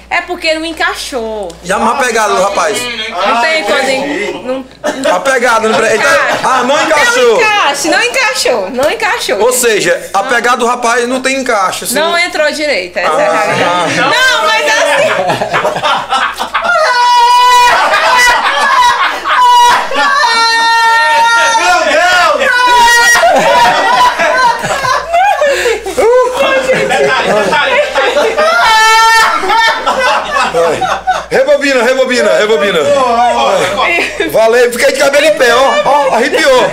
É 0.10 0.22
porque 0.22 0.54
não 0.54 0.64
encaixou. 0.66 1.52
E 1.64 1.70
a 1.72 1.78
má 1.78 1.96
pegada 1.96 2.34
do 2.34 2.42
rapaz? 2.42 2.78
Não 2.82 3.42
tem 3.42 3.64
quando. 3.66 3.90
en- 3.90 4.64
Não, 5.04 5.16
A 5.16 5.20
pegada 5.20 5.68
não 5.68 5.76
presta. 5.78 5.98
Então, 5.98 6.10
ah, 6.50 6.58
não 6.64 6.68
não 6.78 6.82
encaixou. 6.84 7.36
encaixe, 7.42 7.90
não 7.90 8.02
encaixou, 8.02 8.70
não 8.70 8.90
encaixou. 8.90 9.40
Ou 9.42 9.52
seja, 9.52 10.10
a 10.14 10.24
pegada 10.24 10.58
do 10.58 10.66
rapaz 10.66 11.06
não 11.10 11.22
tem 11.22 11.36
encaixe. 11.42 11.84
assim. 11.84 11.96
Não 11.96 12.18
entrou 12.18 12.50
direito, 12.54 12.98
essa 12.98 13.22
é 13.22 13.28
a 13.28 13.32
Ah. 13.32 13.42
realidade. 13.86 14.00
Não, 14.00 14.48
mas 14.48 14.66
assim. 14.66 16.08
Meu 21.58 21.80
Deus! 21.92 22.52
Detalhe, 26.98 27.32
detalhe. 27.44 28.38
Rebobina, 31.30 31.84
rebobina, 31.84 32.32
rebobina. 32.38 32.80
Valeu, 34.32 34.72
fiquei 34.72 34.94
de 34.94 35.00
cabelo 35.00 35.26
em 35.26 35.38
pé, 35.38 35.54
ó. 35.54 35.74
Ó, 35.86 36.16
arrepiou. 36.16 36.72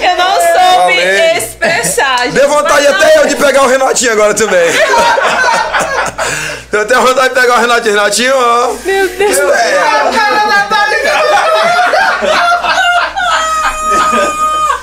Eu 0.00 0.16
não 0.16 0.34
soube 0.34 0.96
Valeu. 0.96 1.36
expressar. 1.36 2.28
Deu 2.28 2.48
vontade 2.48 2.86
até 2.86 3.18
eu 3.18 3.26
de 3.26 3.36
pegar 3.36 3.62
o 3.62 3.68
Renatinho 3.68 4.12
agora 4.12 4.34
também. 4.34 4.68
Eu 6.72 6.86
tenho 6.86 7.02
vontade 7.02 7.28
de 7.34 7.40
pegar 7.40 7.54
o 7.56 7.60
Renatinho. 7.60 7.94
Renatinho, 7.94 8.34
ó. 8.34 8.72
Meu 8.84 9.08
Deus. 9.08 9.38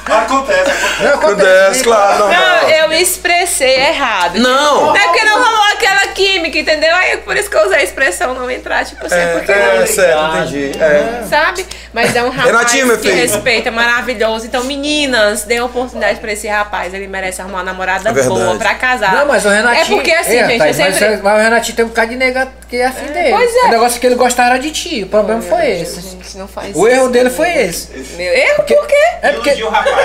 Acontece, 0.05 0.71
acontece. 0.71 0.88
Não, 1.01 1.13
Acontece, 1.15 1.83
claro. 1.83 2.19
Não, 2.19 2.27
normal. 2.29 2.69
eu 2.69 2.89
me 2.89 3.01
expressei 3.01 3.75
errado. 3.75 4.39
Não. 4.39 4.95
É 4.95 4.99
porque 5.01 5.23
não 5.23 5.41
rolou 5.43 5.63
aquela 5.73 6.07
química, 6.07 6.57
entendeu? 6.57 6.93
Aí 6.95 7.17
por 7.17 7.35
isso 7.37 7.49
que 7.49 7.55
eu 7.57 7.65
usei 7.65 7.79
a 7.79 7.83
expressão 7.83 8.33
não 8.33 8.49
entrar, 8.49 8.85
tipo 8.85 9.05
assim, 9.05 9.15
É, 9.15 9.33
porque 9.33 9.51
é, 9.51 9.79
não. 9.79 9.87
certo, 9.87 10.35
entendi. 10.37 10.71
É. 10.79 11.23
Sabe? 11.29 11.65
Mas 11.93 12.15
é 12.15 12.23
um 12.23 12.29
rapaz 12.29 12.45
Renatinho, 12.47 12.87
meu 12.87 12.97
que 12.99 13.09
respeita, 13.09 13.71
maravilhoso. 13.71 14.45
Então, 14.45 14.63
meninas, 14.63 15.43
dêem 15.43 15.61
oportunidade 15.61 16.19
pra 16.19 16.31
esse 16.31 16.47
rapaz. 16.47 16.93
Ele 16.93 17.07
merece 17.07 17.41
arrumar 17.41 17.59
uma 17.59 17.63
namorada 17.63 18.09
É 18.09 18.23
boa 18.23 18.55
pra 18.55 18.75
casar. 18.75 19.13
Não, 19.15 19.25
mas 19.25 19.45
o 19.45 19.49
Renatinho. 19.49 19.81
É 19.81 19.85
porque 19.85 20.11
assim, 20.11 20.37
É, 20.37 20.47
gente, 20.47 20.57
Thaís, 20.59 20.79
eu 20.79 20.85
sempre. 20.85 21.07
mas, 21.09 21.21
mas 21.21 21.33
o 21.39 21.43
Renatinho 21.43 21.75
tem 21.75 21.85
um 21.85 21.87
bocado 21.87 22.09
de 22.09 22.15
nega 22.15 22.47
que 22.69 22.77
é 22.77 22.85
afim 22.85 23.05
dele. 23.07 23.29
pois 23.31 23.55
é. 23.55 23.65
O 23.65 23.69
negócio 23.69 23.99
que 23.99 24.05
ele 24.05 24.15
gostava 24.15 24.49
era 24.49 24.59
de 24.59 24.71
ti. 24.71 25.03
O 25.03 25.07
problema 25.07 25.41
foi 25.41 25.81
esse. 25.81 26.01
Gente, 26.01 26.37
não 26.37 26.47
O 26.75 26.87
erro 26.87 27.09
dele 27.09 27.29
foi 27.29 27.49
esse. 27.51 27.89
Meu 28.15 28.31
erro 28.33 28.63
por 28.63 28.85
quê? 28.87 28.95
É 29.21 29.31
porque. 29.31 29.49
Iludiu 29.49 29.67
o 29.67 29.71
rapaz. 29.71 29.95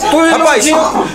Tu 0.10 0.16
Rapaz, 0.38 0.66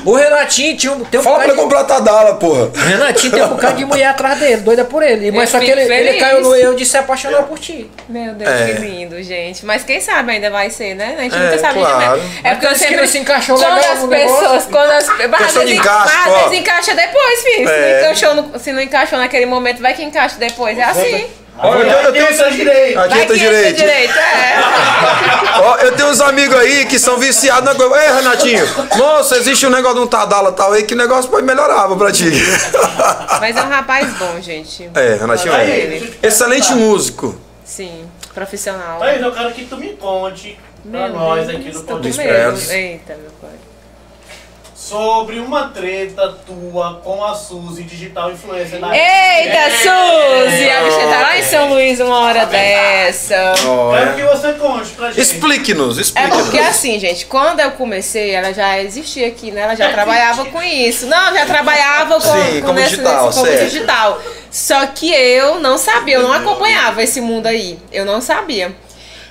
o 0.05 0.13
Renatinho 0.15 0.77
tinha 0.77 0.93
um, 0.93 1.03
tem 1.05 1.19
um 1.19 1.23
Fala 1.23 1.35
pra 1.37 1.45
ele 1.45 1.53
de, 1.55 1.61
comprar 1.61 1.79
a 1.81 1.83
Tadala, 1.83 2.35
porra. 2.35 2.65
o 2.65 2.71
Renatinho 2.77 3.33
tem 3.33 3.43
um 3.43 3.47
bocado 3.49 3.75
de 3.77 3.85
mulher 3.85 4.05
atrás 4.07 4.39
dele, 4.39 4.57
doida 4.57 4.85
por 4.85 5.01
ele. 5.03 5.31
Mas 5.31 5.53
Eu 5.53 5.59
só 5.59 5.65
que 5.65 5.71
ele, 5.71 5.81
ele 5.81 6.19
caiu 6.19 6.41
no 6.41 6.55
erro 6.55 6.75
de 6.75 6.85
se 6.85 6.97
apaixonar 6.97 7.43
por 7.43 7.57
ti. 7.59 7.89
Meu 8.09 8.33
Deus, 8.33 8.49
É. 8.49 8.65
que 8.73 8.81
lindo, 8.81 9.21
gente. 9.23 9.65
Mas 9.65 9.83
quem 9.83 9.99
sabe 10.01 10.31
ainda 10.33 10.49
vai 10.49 10.69
ser, 10.69 10.95
né? 10.95 11.15
A 11.17 11.21
gente 11.23 11.35
É, 11.35 11.39
nunca 11.39 11.57
sabe 11.59 11.79
claro. 11.79 12.19
de 12.19 12.25
mesmo. 12.25 12.39
É 12.43 12.51
porque 12.51 12.67
eu 12.67 12.75
sempre. 12.75 12.95
não 12.97 13.07
se 13.07 13.17
encaixou 13.19 13.57
quando 13.57 13.75
legal 13.75 13.93
as 13.93 13.99
no 14.01 14.07
pessoas, 14.07 14.65
quando 14.65 14.91
as. 14.91 15.09
Ó. 15.09 15.13
vezes 16.49 16.59
encaixa 16.59 16.93
depois, 16.93 17.39
filho. 17.41 17.67
Se, 17.67 17.73
É. 17.73 17.91
não 17.93 17.99
encaixou 17.99 18.35
no- 18.35 18.59
se 18.59 18.71
não 18.71 18.81
encaixou 18.81 19.19
naquele 19.19 19.45
momento, 19.45 19.81
vai 19.81 19.93
que 19.93 20.03
encaixa 20.03 20.35
depois. 20.37 20.77
É 20.77 20.83
assim. 20.83 21.25
Olha, 21.57 21.79
eu 21.79 21.85
tenho, 21.85 21.99
eu 22.01 22.13
tenho, 22.13 22.27
Quinta 22.27 22.51
direito. 22.51 22.99
Aqui 22.99 23.19
entra 23.19 23.37
direito. 23.37 23.77
direito, 23.77 24.17
é. 24.17 24.59
Ó, 25.61 25.77
eu 25.77 25.91
tenho 25.93 26.09
uns 26.09 26.19
amigos 26.19 26.55
aí 26.57 26.85
que 26.85 26.99
são 26.99 27.17
viciados 27.17 27.63
na 27.63 27.75
coisa. 27.75 27.95
Ei, 27.95 28.13
Renatinho, 28.13 28.65
moça, 28.97 29.37
existe 29.37 29.65
um 29.65 29.69
negócio 29.69 29.97
de 29.97 30.01
um 30.03 30.07
Tadala 30.07 30.51
tal 30.51 30.73
aí 30.73 30.83
que 30.83 30.93
o 30.93 30.97
negócio 30.97 31.29
pode 31.31 31.45
melhorar 31.45 31.87
pra 31.95 32.11
ti. 32.11 32.25
Mas 33.39 33.55
é 33.55 33.61
um 33.61 33.69
rapaz 33.69 34.13
bom, 34.17 34.39
gente. 34.41 34.89
É, 34.93 35.15
Renatinho 35.15 35.53
Aí, 35.53 35.71
é. 35.71 35.97
eu 35.97 36.11
te 36.11 36.19
Excelente 36.27 36.73
músico. 36.73 37.39
Sim, 37.63 38.05
profissional. 38.33 38.99
Thaís, 38.99 39.21
eu 39.21 39.31
quero 39.31 39.51
que 39.51 39.65
tu 39.65 39.77
me 39.77 39.93
conte 39.93 40.59
pra 40.89 41.07
Meu 41.07 41.13
nós 41.13 41.47
Deus, 41.47 41.59
aqui 41.59 41.83
podcast 41.83 42.21
Expresso. 42.21 42.71
Eita, 42.71 43.15
meu 43.15 43.31
pai. 43.41 43.51
Sobre 44.89 45.39
uma 45.39 45.69
treta 45.69 46.37
tua 46.45 47.01
com 47.03 47.23
a 47.25 47.33
Suzy 47.33 47.81
Digital 47.83 48.31
Influencer 48.31 48.79
da 48.79 48.89
Eita, 48.95 49.71
Suzy! 49.77 50.69
A 50.69 50.83
bicha 50.83 51.07
tá 51.09 51.21
lá 51.21 51.37
em 51.39 51.41
São 51.41 51.69
Luís 51.73 51.99
uma 51.99 52.19
hora 52.19 52.45
dessa. 52.45 53.53
Quero 53.55 54.15
que 54.15 54.21
você 54.23 54.53
conte 54.53 54.89
pra 54.91 55.07
gente. 55.07 55.21
Explique-nos, 55.21 55.97
É 55.97 56.01
explique-nos. 56.01 56.41
porque 56.43 56.59
assim, 56.59 56.99
gente, 56.99 57.25
quando 57.25 57.61
eu 57.61 57.71
comecei, 57.71 58.29
ela 58.31 58.53
já 58.53 58.79
existia 58.79 59.27
aqui, 59.27 59.49
né? 59.49 59.61
Ela 59.61 59.75
já 59.75 59.91
trabalhava 59.91 60.45
com 60.45 60.61
isso. 60.61 61.07
Não, 61.07 61.33
já 61.33 61.47
trabalhava 61.47 62.15
com, 62.15 62.21
Sim, 62.21 62.59
com 62.61 62.67
como 62.67 62.73
nesse- 62.79 62.89
digital, 62.91 63.25
nesse- 63.25 63.39
como 63.39 63.57
digital. 63.57 64.21
Só 64.51 64.85
que 64.85 65.11
eu 65.11 65.59
não 65.59 65.79
sabia, 65.79 66.15
eu 66.17 66.23
não 66.23 66.31
acompanhava 66.31 67.01
esse 67.01 67.19
mundo 67.19 67.47
aí. 67.47 67.79
Eu 67.91 68.05
não 68.05 68.21
sabia. 68.21 68.71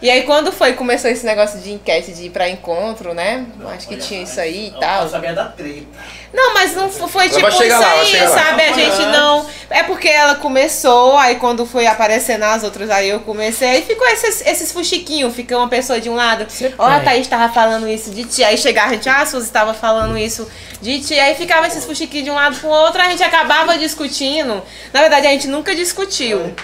E 0.04 0.10
aí 0.10 0.24
quando 0.24 0.52
foi, 0.52 0.74
começou 0.74 1.10
esse 1.10 1.24
negócio 1.24 1.58
de 1.60 1.72
enquete 1.72 2.12
de 2.12 2.26
ir 2.26 2.28
pra 2.28 2.46
encontro, 2.46 3.14
né? 3.14 3.46
Acho 3.74 3.88
que 3.88 3.96
tinha 3.96 4.22
isso 4.22 4.38
aí 4.38 4.66
e 4.66 4.74
Eu 4.74 4.78
tal. 4.78 4.98
quero 4.98 5.08
saber 5.08 5.34
da 5.34 5.46
treta. 5.46 5.86
Não, 6.30 6.52
mas 6.52 6.76
não 6.76 6.90
foi 6.90 7.30
tipo 7.30 7.48
isso 7.48 7.80
lá, 7.80 7.92
aí, 7.92 8.06
chegar 8.06 8.28
lá. 8.28 8.38
sabe? 8.38 8.62
A 8.64 8.72
gente 8.74 9.00
não. 9.06 9.46
É 9.70 9.82
porque 9.82 10.08
ela 10.08 10.34
começou, 10.34 11.16
aí 11.16 11.36
quando 11.36 11.64
foi 11.64 11.86
aparecendo 11.86 12.42
as 12.42 12.62
outras, 12.62 12.90
aí 12.90 13.08
eu 13.08 13.20
comecei, 13.20 13.66
aí 13.66 13.82
ficou 13.82 14.06
esses, 14.08 14.46
esses 14.46 14.72
fuxiquinhos, 14.72 15.34
fica 15.34 15.56
uma 15.56 15.68
pessoa 15.68 15.98
de 15.98 16.10
um 16.10 16.14
lado. 16.14 16.46
Ó, 16.76 16.84
a 16.84 17.00
Thaís 17.00 17.26
tava 17.26 17.50
falando 17.50 17.88
isso 17.88 18.10
de 18.10 18.24
ti. 18.24 18.44
Aí 18.44 18.58
chegava 18.58 18.90
a 18.90 18.92
gente, 18.92 19.08
ah, 19.08 19.22
a 19.22 19.26
Suzy 19.26 19.50
tava 19.50 19.72
falando 19.72 20.18
isso 20.18 20.46
de 20.82 21.00
ti. 21.00 21.18
Aí 21.18 21.34
ficava 21.34 21.66
esses 21.66 21.82
fuxiquinhos 21.82 22.26
de 22.26 22.30
um 22.30 22.34
lado 22.34 22.56
pro 22.58 22.68
outro, 22.68 23.00
a 23.00 23.08
gente 23.08 23.22
acabava 23.22 23.78
discutindo. 23.78 24.62
Na 24.92 25.00
verdade, 25.00 25.26
a 25.28 25.30
gente 25.30 25.48
nunca 25.48 25.74
discutiu. 25.74 26.54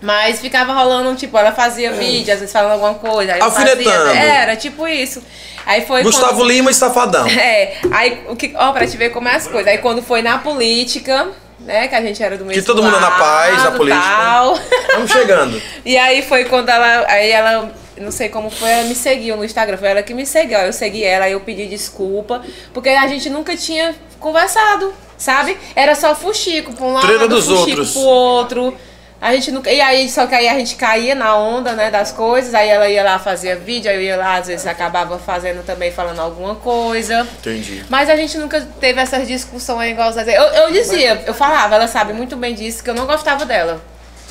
Mas 0.00 0.40
ficava 0.40 0.72
rolando, 0.72 1.14
tipo, 1.16 1.36
ela 1.36 1.50
fazia 1.52 1.92
vídeo, 1.92 2.32
às 2.32 2.38
vezes 2.40 2.52
falando 2.52 2.72
alguma 2.72 2.94
coisa. 2.94 3.34
Aí 3.34 3.40
Alfinetando. 3.40 4.10
era, 4.10 4.54
tipo 4.54 4.86
isso. 4.86 5.22
Aí 5.66 5.84
foi 5.86 6.02
Gustavo 6.02 6.36
quando- 6.36 6.48
Lima 6.48 6.70
e 6.70 6.74
Safadão. 6.74 7.26
é, 7.28 7.74
aí, 7.90 8.22
o 8.28 8.36
que, 8.36 8.52
ó, 8.56 8.72
pra 8.72 8.86
te 8.86 8.96
ver 8.96 9.10
como 9.10 9.28
é 9.28 9.34
as 9.34 9.46
coisas. 9.48 9.66
Aí 9.66 9.78
quando 9.78 10.00
foi 10.02 10.22
na 10.22 10.38
política, 10.38 11.28
né, 11.60 11.88
que 11.88 11.94
a 11.96 12.00
gente 12.00 12.22
era 12.22 12.38
do 12.38 12.44
mesmo 12.44 12.62
todo 12.64 12.82
mundo 12.82 12.96
é 12.96 13.00
na 13.00 13.10
paz, 13.10 13.56
na 13.58 13.64
lado, 13.64 13.76
política. 13.76 14.02
Tal. 14.06 14.58
Vamos 14.94 15.10
chegando. 15.10 15.62
E 15.84 15.96
aí 15.98 16.22
foi 16.22 16.44
quando 16.44 16.68
ela, 16.68 17.04
aí 17.08 17.30
ela, 17.30 17.72
não 17.98 18.12
sei 18.12 18.28
como 18.28 18.50
foi, 18.50 18.70
ela 18.70 18.84
me 18.84 18.94
seguiu 18.94 19.36
no 19.36 19.44
Instagram, 19.44 19.76
foi 19.78 19.88
ela 19.88 20.02
que 20.02 20.14
me 20.14 20.24
seguiu. 20.24 20.58
Eu 20.58 20.72
segui 20.72 21.02
ela, 21.02 21.24
aí 21.24 21.32
eu 21.32 21.40
pedi 21.40 21.66
desculpa, 21.66 22.40
porque 22.72 22.88
a 22.90 23.06
gente 23.08 23.28
nunca 23.28 23.56
tinha 23.56 23.94
conversado, 24.20 24.94
sabe? 25.16 25.56
Era 25.74 25.94
só 25.94 26.14
fuxico 26.14 26.72
pra 26.72 26.86
um 26.86 26.92
lado, 26.92 27.06
Treta 27.06 27.26
dos 27.28 27.46
fuxico 27.46 27.68
outros. 27.70 27.92
pro 27.92 28.00
outro. 28.02 28.76
A 29.20 29.32
gente 29.34 29.50
nunca. 29.50 29.70
E 29.70 29.80
aí, 29.80 30.08
só 30.08 30.26
que 30.26 30.34
aí 30.34 30.48
a 30.48 30.54
gente 30.54 30.76
caía 30.76 31.14
na 31.14 31.36
onda, 31.36 31.72
né, 31.72 31.90
das 31.90 32.12
coisas, 32.12 32.54
aí 32.54 32.68
ela 32.68 32.88
ia 32.88 33.02
lá, 33.02 33.18
fazia 33.18 33.56
vídeo, 33.56 33.90
aí 33.90 33.96
eu 33.96 34.02
ia 34.02 34.16
lá, 34.16 34.36
às 34.36 34.46
vezes 34.46 34.64
acabava 34.66 35.18
fazendo 35.18 35.64
também, 35.64 35.90
falando 35.90 36.20
alguma 36.20 36.54
coisa. 36.54 37.26
Entendi. 37.40 37.84
Mas 37.88 38.08
a 38.08 38.16
gente 38.16 38.38
nunca 38.38 38.60
teve 38.80 39.00
essas 39.00 39.26
discussões 39.26 39.90
igual 39.90 40.12
eu, 40.12 40.42
eu 40.42 40.72
dizia, 40.72 41.22
eu 41.26 41.34
falava, 41.34 41.74
ela 41.74 41.88
sabe 41.88 42.12
muito 42.12 42.36
bem 42.36 42.54
disso, 42.54 42.82
que 42.82 42.90
eu 42.90 42.94
não 42.94 43.06
gostava 43.06 43.44
dela. 43.44 43.80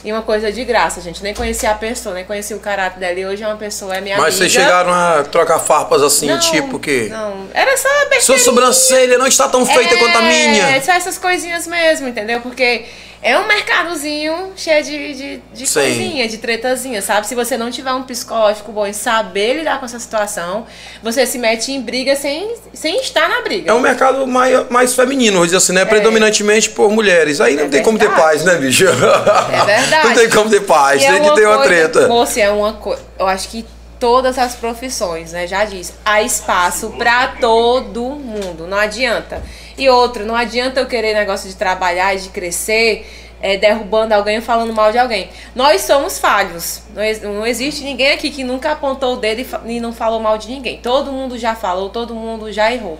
E 0.05 0.11
uma 0.11 0.21
coisa 0.21 0.51
de 0.51 0.63
graça, 0.63 1.01
gente. 1.01 1.23
Nem 1.23 1.33
conhecia 1.33 1.71
a 1.71 1.73
pessoa, 1.73 2.13
nem 2.15 2.23
conhecia 2.23 2.55
o 2.55 2.59
caráter 2.59 2.99
dela. 2.99 3.19
E 3.19 3.25
hoje 3.25 3.43
é 3.43 3.47
uma 3.47 3.57
pessoa, 3.57 3.95
é 3.95 3.99
minha 3.99 4.15
Mas 4.15 4.35
amiga. 4.35 4.37
vocês 4.37 4.51
chegaram 4.51 4.93
a 4.93 5.23
trocar 5.23 5.59
farpas 5.59 6.01
assim, 6.03 6.27
Não, 6.27 6.39
tipo 6.39 6.79
que. 6.79 7.09
Não, 7.09 7.47
era 7.53 7.75
só 7.75 7.89
besteira. 8.07 8.21
Sua 8.21 8.37
sobrancelha 8.37 9.17
não 9.17 9.27
está 9.27 9.49
tão 9.49 9.65
feita 9.65 9.97
quanto 9.97 10.17
a 10.17 10.21
minha. 10.21 10.69
É, 10.69 10.79
só 10.79 10.93
essas 10.93 11.17
coisinhas 11.17 11.65
mesmo, 11.65 12.07
entendeu? 12.07 12.39
Porque 12.41 12.85
é 13.21 13.37
um 13.39 13.47
mercadozinho 13.47 14.51
cheio 14.55 14.83
de, 14.83 15.13
de, 15.13 15.37
de 15.53 15.73
coisinha, 15.73 16.27
de 16.27 16.37
tretazinha, 16.37 17.01
sabe? 17.01 17.27
Se 17.27 17.33
você 17.35 17.57
não 17.57 17.71
tiver 17.71 17.91
um 17.93 18.03
psicológico 18.03 18.71
bom 18.71 18.85
e 18.85 18.93
saber 18.93 19.53
lidar 19.55 19.79
com 19.79 19.85
essa 19.85 19.99
situação, 19.99 20.65
você 21.01 21.25
se 21.25 21.37
mete 21.37 21.71
em 21.71 21.81
briga 21.81 22.15
sem, 22.15 22.53
sem 22.73 22.99
estar 23.01 23.27
na 23.27 23.41
briga. 23.41 23.71
É 23.71 23.73
um 23.73 23.79
mercado 23.79 24.25
mais, 24.27 24.69
mais 24.69 24.93
feminino, 24.93 25.37
vou 25.37 25.45
dizer 25.45 25.57
assim, 25.57 25.73
né? 25.73 25.83
Predominantemente 25.85 26.69
por 26.69 26.91
mulheres. 26.91 27.41
Aí 27.41 27.55
não 27.55 27.65
É 27.65 27.69
tem 27.69 27.83
como 27.83 27.97
ter 27.97 28.07
verdade. 28.07 28.21
paz, 28.29 28.43
né, 28.43 28.55
bicho? 28.55 28.85
É 28.87 28.91
verdade. 28.91 30.07
Não 30.07 30.13
tem 30.13 30.29
como 30.29 30.49
ter 30.49 30.61
paz, 30.61 31.01
E 31.01 31.05
é 31.05 31.11
tem 31.13 31.21
que 31.23 31.35
ter 31.35 31.45
uma 31.47 31.57
coisa- 31.57 31.69
treta. 31.69 32.07
Moça, 32.07 32.39
é 32.39 32.49
uma 32.49 32.73
coisa. 32.73 33.01
Eu 33.19 33.27
acho 33.27 33.49
que 33.49 33.65
todas 33.99 34.37
as 34.37 34.55
profissões, 34.55 35.31
né? 35.31 35.47
Já 35.47 35.65
disse, 35.65 35.93
há 36.05 36.21
espaço 36.21 36.91
pra 36.97 37.29
todo 37.41 38.01
mundo. 38.03 38.67
Não 38.67 38.77
adianta. 38.77 39.41
E 39.77 39.89
outro, 39.89 40.25
não 40.25 40.35
adianta 40.35 40.79
eu 40.79 40.87
querer 40.87 41.13
negócio 41.13 41.47
de 41.47 41.55
trabalhar 41.55 42.15
e 42.15 42.19
de 42.19 42.29
crescer. 42.29 43.05
é, 43.41 43.57
derrubando 43.57 44.13
alguém 44.13 44.37
ou 44.37 44.41
falando 44.41 44.73
mal 44.73 44.91
de 44.91 44.97
alguém. 44.97 45.29
Nós 45.55 45.81
somos 45.81 46.17
falhos. 46.17 46.81
Não, 46.93 47.33
não 47.33 47.45
existe 47.45 47.83
ninguém 47.83 48.11
aqui 48.11 48.29
que 48.29 48.43
nunca 48.43 48.71
apontou 48.71 49.13
o 49.13 49.17
dedo 49.17 49.41
e, 49.41 49.75
e 49.75 49.79
não 49.79 49.93
falou 49.93 50.19
mal 50.19 50.37
de 50.37 50.47
ninguém. 50.49 50.77
Todo 50.77 51.11
mundo 51.11 51.37
já 51.37 51.55
falou, 51.55 51.89
todo 51.89 52.15
mundo 52.15 52.51
já 52.51 52.71
errou. 52.71 52.99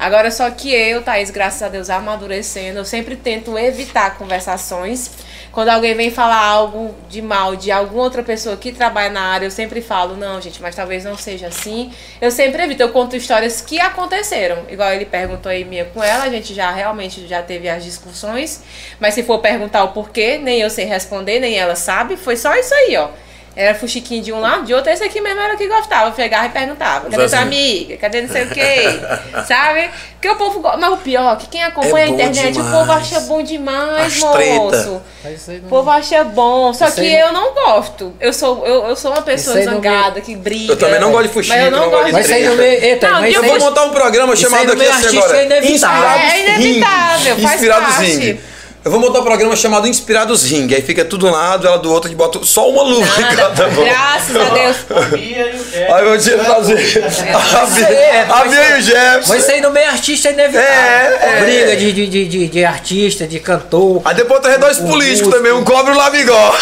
Agora, 0.00 0.30
só 0.30 0.50
que 0.50 0.72
eu, 0.72 1.02
Thaís, 1.02 1.28
graças 1.28 1.62
a 1.62 1.68
Deus, 1.68 1.90
amadurecendo, 1.90 2.78
eu 2.78 2.86
sempre 2.86 3.16
tento 3.16 3.58
evitar 3.58 4.16
conversações. 4.16 5.10
Quando 5.52 5.68
alguém 5.68 5.94
vem 5.94 6.10
falar 6.10 6.42
algo 6.42 6.94
de 7.06 7.20
mal 7.20 7.54
de 7.54 7.70
alguma 7.70 8.04
outra 8.04 8.22
pessoa 8.22 8.56
que 8.56 8.72
trabalha 8.72 9.10
na 9.10 9.20
área, 9.20 9.44
eu 9.44 9.50
sempre 9.50 9.82
falo, 9.82 10.16
não, 10.16 10.40
gente, 10.40 10.62
mas 10.62 10.74
talvez 10.74 11.04
não 11.04 11.18
seja 11.18 11.48
assim. 11.48 11.92
Eu 12.18 12.30
sempre 12.30 12.62
evito, 12.62 12.82
eu 12.82 12.88
conto 12.88 13.14
histórias 13.14 13.60
que 13.60 13.78
aconteceram. 13.78 14.64
Igual 14.70 14.90
ele 14.94 15.04
perguntou 15.04 15.52
aí 15.52 15.66
minha 15.66 15.84
com 15.84 16.02
ela, 16.02 16.24
a 16.24 16.30
gente 16.30 16.54
já 16.54 16.70
realmente 16.70 17.26
já 17.26 17.42
teve 17.42 17.68
as 17.68 17.84
discussões. 17.84 18.62
Mas 18.98 19.12
se 19.12 19.22
for 19.22 19.40
perguntar 19.40 19.84
o 19.84 19.88
porquê, 19.88 20.38
nem 20.38 20.62
eu 20.62 20.70
sei 20.70 20.86
responder, 20.86 21.40
nem 21.40 21.58
ela 21.58 21.76
sabe. 21.76 22.16
Foi 22.16 22.38
só 22.38 22.56
isso 22.56 22.72
aí, 22.72 22.96
ó. 22.96 23.10
Era 23.56 23.74
fuxiquinho 23.74 24.22
de 24.22 24.32
um 24.32 24.40
lado, 24.40 24.64
de 24.64 24.72
outro, 24.72 24.90
esse 24.92 25.02
aqui 25.02 25.20
mesmo 25.20 25.40
era 25.40 25.54
o 25.54 25.56
que 25.58 25.66
gostava. 25.66 26.08
Eu 26.08 26.12
pegava 26.12 26.46
e 26.46 26.50
perguntava: 26.50 27.00
cadê 27.10 27.16
sua 27.16 27.26
Zezinho. 27.28 27.42
amiga? 27.42 27.96
Cadê 27.96 28.20
não 28.22 28.28
sei 28.28 28.44
o 28.44 28.48
quê? 28.50 29.00
Sabe? 29.46 29.90
Porque 30.12 30.28
o 30.28 30.36
povo 30.36 30.60
gosta. 30.60 30.76
Mas 30.78 30.92
o 30.92 30.96
pior, 30.98 31.36
que 31.36 31.48
quem 31.48 31.64
acompanha 31.64 32.04
É 32.04 32.08
a 32.08 32.08
internet, 32.10 32.48
o 32.50 32.52
demais. 32.52 32.70
povo 32.74 32.92
acha 32.92 33.20
bom 33.20 33.42
demais, 33.42 34.06
As 34.06 34.18
moço. 34.18 35.02
Mas 35.24 35.48
não- 35.48 35.56
O 35.56 35.60
povo 35.62 35.90
acha 35.90 36.24
bom. 36.24 36.72
Só 36.72 36.86
Isso 36.86 36.94
que 36.96 37.00
aí 37.00 37.18
eu 37.20 37.32
não 37.32 37.52
gosto. 37.54 38.14
Eu 38.20 38.32
sou, 38.32 38.64
eu, 38.66 38.84
eu 38.88 38.94
sou 38.96 39.10
uma 39.12 39.22
pessoa 39.22 39.60
zangada, 39.62 40.20
que 40.20 40.36
briga. 40.36 40.72
Eu 40.72 40.76
também 40.78 41.00
não 41.00 41.10
gosto 41.10 41.26
de 41.28 41.34
fuxico, 41.34 41.56
Mas 41.56 41.64
eu 41.64 41.70
não, 41.72 41.80
não 41.80 41.90
gosto 41.90 42.06
de 42.06 42.12
Mas 42.12 42.30
aí 42.30 42.48
meio. 42.56 42.84
Eita, 42.84 43.08
Não, 43.10 43.20
mas 43.20 43.34
eu 43.34 43.42
vou 43.42 43.58
montar 43.58 43.84
um 43.84 43.90
programa 43.90 44.36
chamado 44.36 44.72
aqui 44.72 44.86
assim 44.86 45.18
agora. 45.18 45.38
é 45.38 45.44
inevitável. 45.46 46.08
É 46.08 46.40
inevitável, 46.40 47.38
faz 47.40 47.66
parte. 47.66 48.40
Eu 48.82 48.90
vou 48.90 48.98
montar 48.98 49.20
um 49.20 49.24
programa 49.24 49.54
chamado 49.54 49.86
Inspirados 49.86 50.42
Ring. 50.42 50.72
Aí 50.72 50.80
fica 50.80 51.04
tudo 51.04 51.26
um 51.26 51.30
lado, 51.30 51.66
ela 51.66 51.76
do 51.76 51.92
outro, 51.92 52.08
a 52.08 52.10
gente 52.10 52.16
bota 52.16 52.42
só 52.42 52.66
uma 52.70 52.82
luva 52.82 53.20
em 53.20 53.36
cada 53.36 53.68
mão. 53.68 53.84
Graças 53.84 54.34
a 54.34 54.48
Deus. 54.48 54.76
A 54.90 55.00
Bia 55.16 55.50
e 55.50 55.54
o 55.54 55.64
Jeff. 55.64 55.92
Aí 55.92 56.06
eu 56.06 56.18
tinha 56.18 56.38
que 56.38 56.44
fazer. 56.44 57.84
A 57.84 57.92
é, 57.92 58.24
Bia, 58.24 58.48
Bia 58.48 58.68
e 58.70 58.78
o 58.78 58.82
Jefferson. 58.82 59.32
Mas 59.34 59.42
isso 59.42 59.50
aí 59.50 59.60
no 59.60 59.70
meio 59.70 59.90
artista 59.90 60.28
é 60.30 60.32
inevitável. 60.32 60.70
É, 60.70 61.18
é. 61.20 61.40
Briga 61.44 61.76
de, 61.76 61.92
de, 61.92 62.06
de, 62.06 62.28
de, 62.28 62.48
de 62.48 62.64
artista, 62.64 63.26
de 63.26 63.38
cantor. 63.38 64.00
Aí 64.02 64.14
depois 64.14 64.40
tem 64.40 64.58
dois 64.58 64.78
políticos 64.78 65.30
também, 65.30 65.52
um 65.52 65.62
cobre 65.62 65.92
e 65.92 65.94
um 65.94 65.98
labigó. 65.98 66.54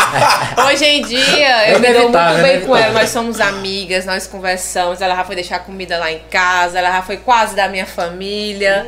Hoje 0.66 0.84
em 0.86 1.02
dia, 1.02 1.66
É 1.66 1.74
eu 1.74 1.80
me 1.80 1.92
dou 1.92 2.08
muito 2.08 2.16
é 2.16 2.42
bem 2.42 2.60
com 2.62 2.74
ela. 2.74 2.94
Nós 2.94 3.10
somos 3.10 3.38
amigas, 3.38 4.06
nós 4.06 4.26
conversamos. 4.26 5.02
Ela 5.02 5.14
já 5.14 5.24
foi 5.24 5.34
deixar 5.34 5.58
comida 5.58 5.98
lá 5.98 6.10
em 6.10 6.20
casa, 6.30 6.78
ela 6.78 6.90
já 6.90 7.02
foi 7.02 7.18
quase 7.18 7.54
da 7.54 7.68
minha 7.68 7.84
família. 7.84 8.86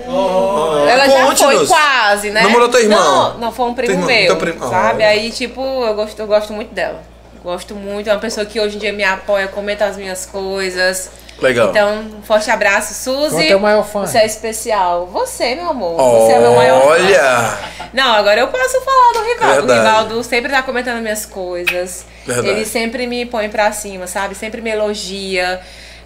ela 0.89 1.07
já 1.07 1.37
foi 1.37 1.67
quase, 1.67 2.31
né? 2.31 2.62
Namorou 2.63 2.69
teu 2.69 2.81
irmão? 2.81 3.31
Não, 3.33 3.39
não 3.39 3.53
foi 3.53 3.67
um 3.67 3.75
primo 3.75 3.93
irmão, 3.93 4.07
meu. 4.07 4.37
primo. 4.37 4.69
Sabe? 4.69 5.03
Oh. 5.03 5.07
Aí, 5.07 5.31
tipo, 5.31 5.61
eu 5.61 5.95
gosto, 5.95 6.19
eu 6.19 6.27
gosto 6.27 6.53
muito 6.53 6.73
dela. 6.75 7.03
Gosto 7.43 7.75
muito. 7.75 8.09
É 8.09 8.13
uma 8.13 8.21
pessoa 8.21 8.47
que 8.47 8.61
hoje 8.61 8.77
em 8.77 8.79
dia 8.79 8.93
me 8.93 9.03
apoia, 9.03 9.49
comenta 9.49 9.85
as 9.85 9.97
minhas 9.97 10.27
coisas. 10.27 11.11
Legal. 11.41 11.71
Então, 11.71 11.99
um 12.19 12.23
forte 12.23 12.51
abraço, 12.51 12.95
Suzy. 12.95 13.31
Qual 13.31 13.41
é 13.41 13.45
o 13.45 13.49
teu 13.49 13.59
maior 13.61 13.83
fã? 13.85 14.07
Você 14.07 14.19
é 14.19 14.27
especial. 14.27 15.07
Você, 15.07 15.57
meu 15.57 15.71
amor. 15.71 15.97
Você 15.97 16.33
é 16.33 16.39
meu 16.39 16.55
maior 16.55 16.83
fã. 16.83 16.89
Olha! 16.89 17.59
Não, 17.93 18.13
agora 18.13 18.41
eu 18.41 18.49
posso 18.49 18.81
falar 18.81 19.13
do 19.13 19.25
Rivaldo. 19.25 19.67
Verdade. 19.67 19.73
O 19.73 19.83
Rivaldo 19.83 20.25
sempre 20.25 20.53
tá 20.53 20.63
comentando 20.63 21.01
minhas 21.03 21.27
coisas. 21.27 22.07
Verdade. 22.25 22.49
Ele 22.49 22.65
sempre 22.65 23.07
me 23.09 23.27
põe 23.27 23.49
pra 23.49 23.73
cima, 23.73 24.07
sabe? 24.07 24.37
Sempre 24.37 24.61
me 24.61 24.71
elogia. 24.71 25.61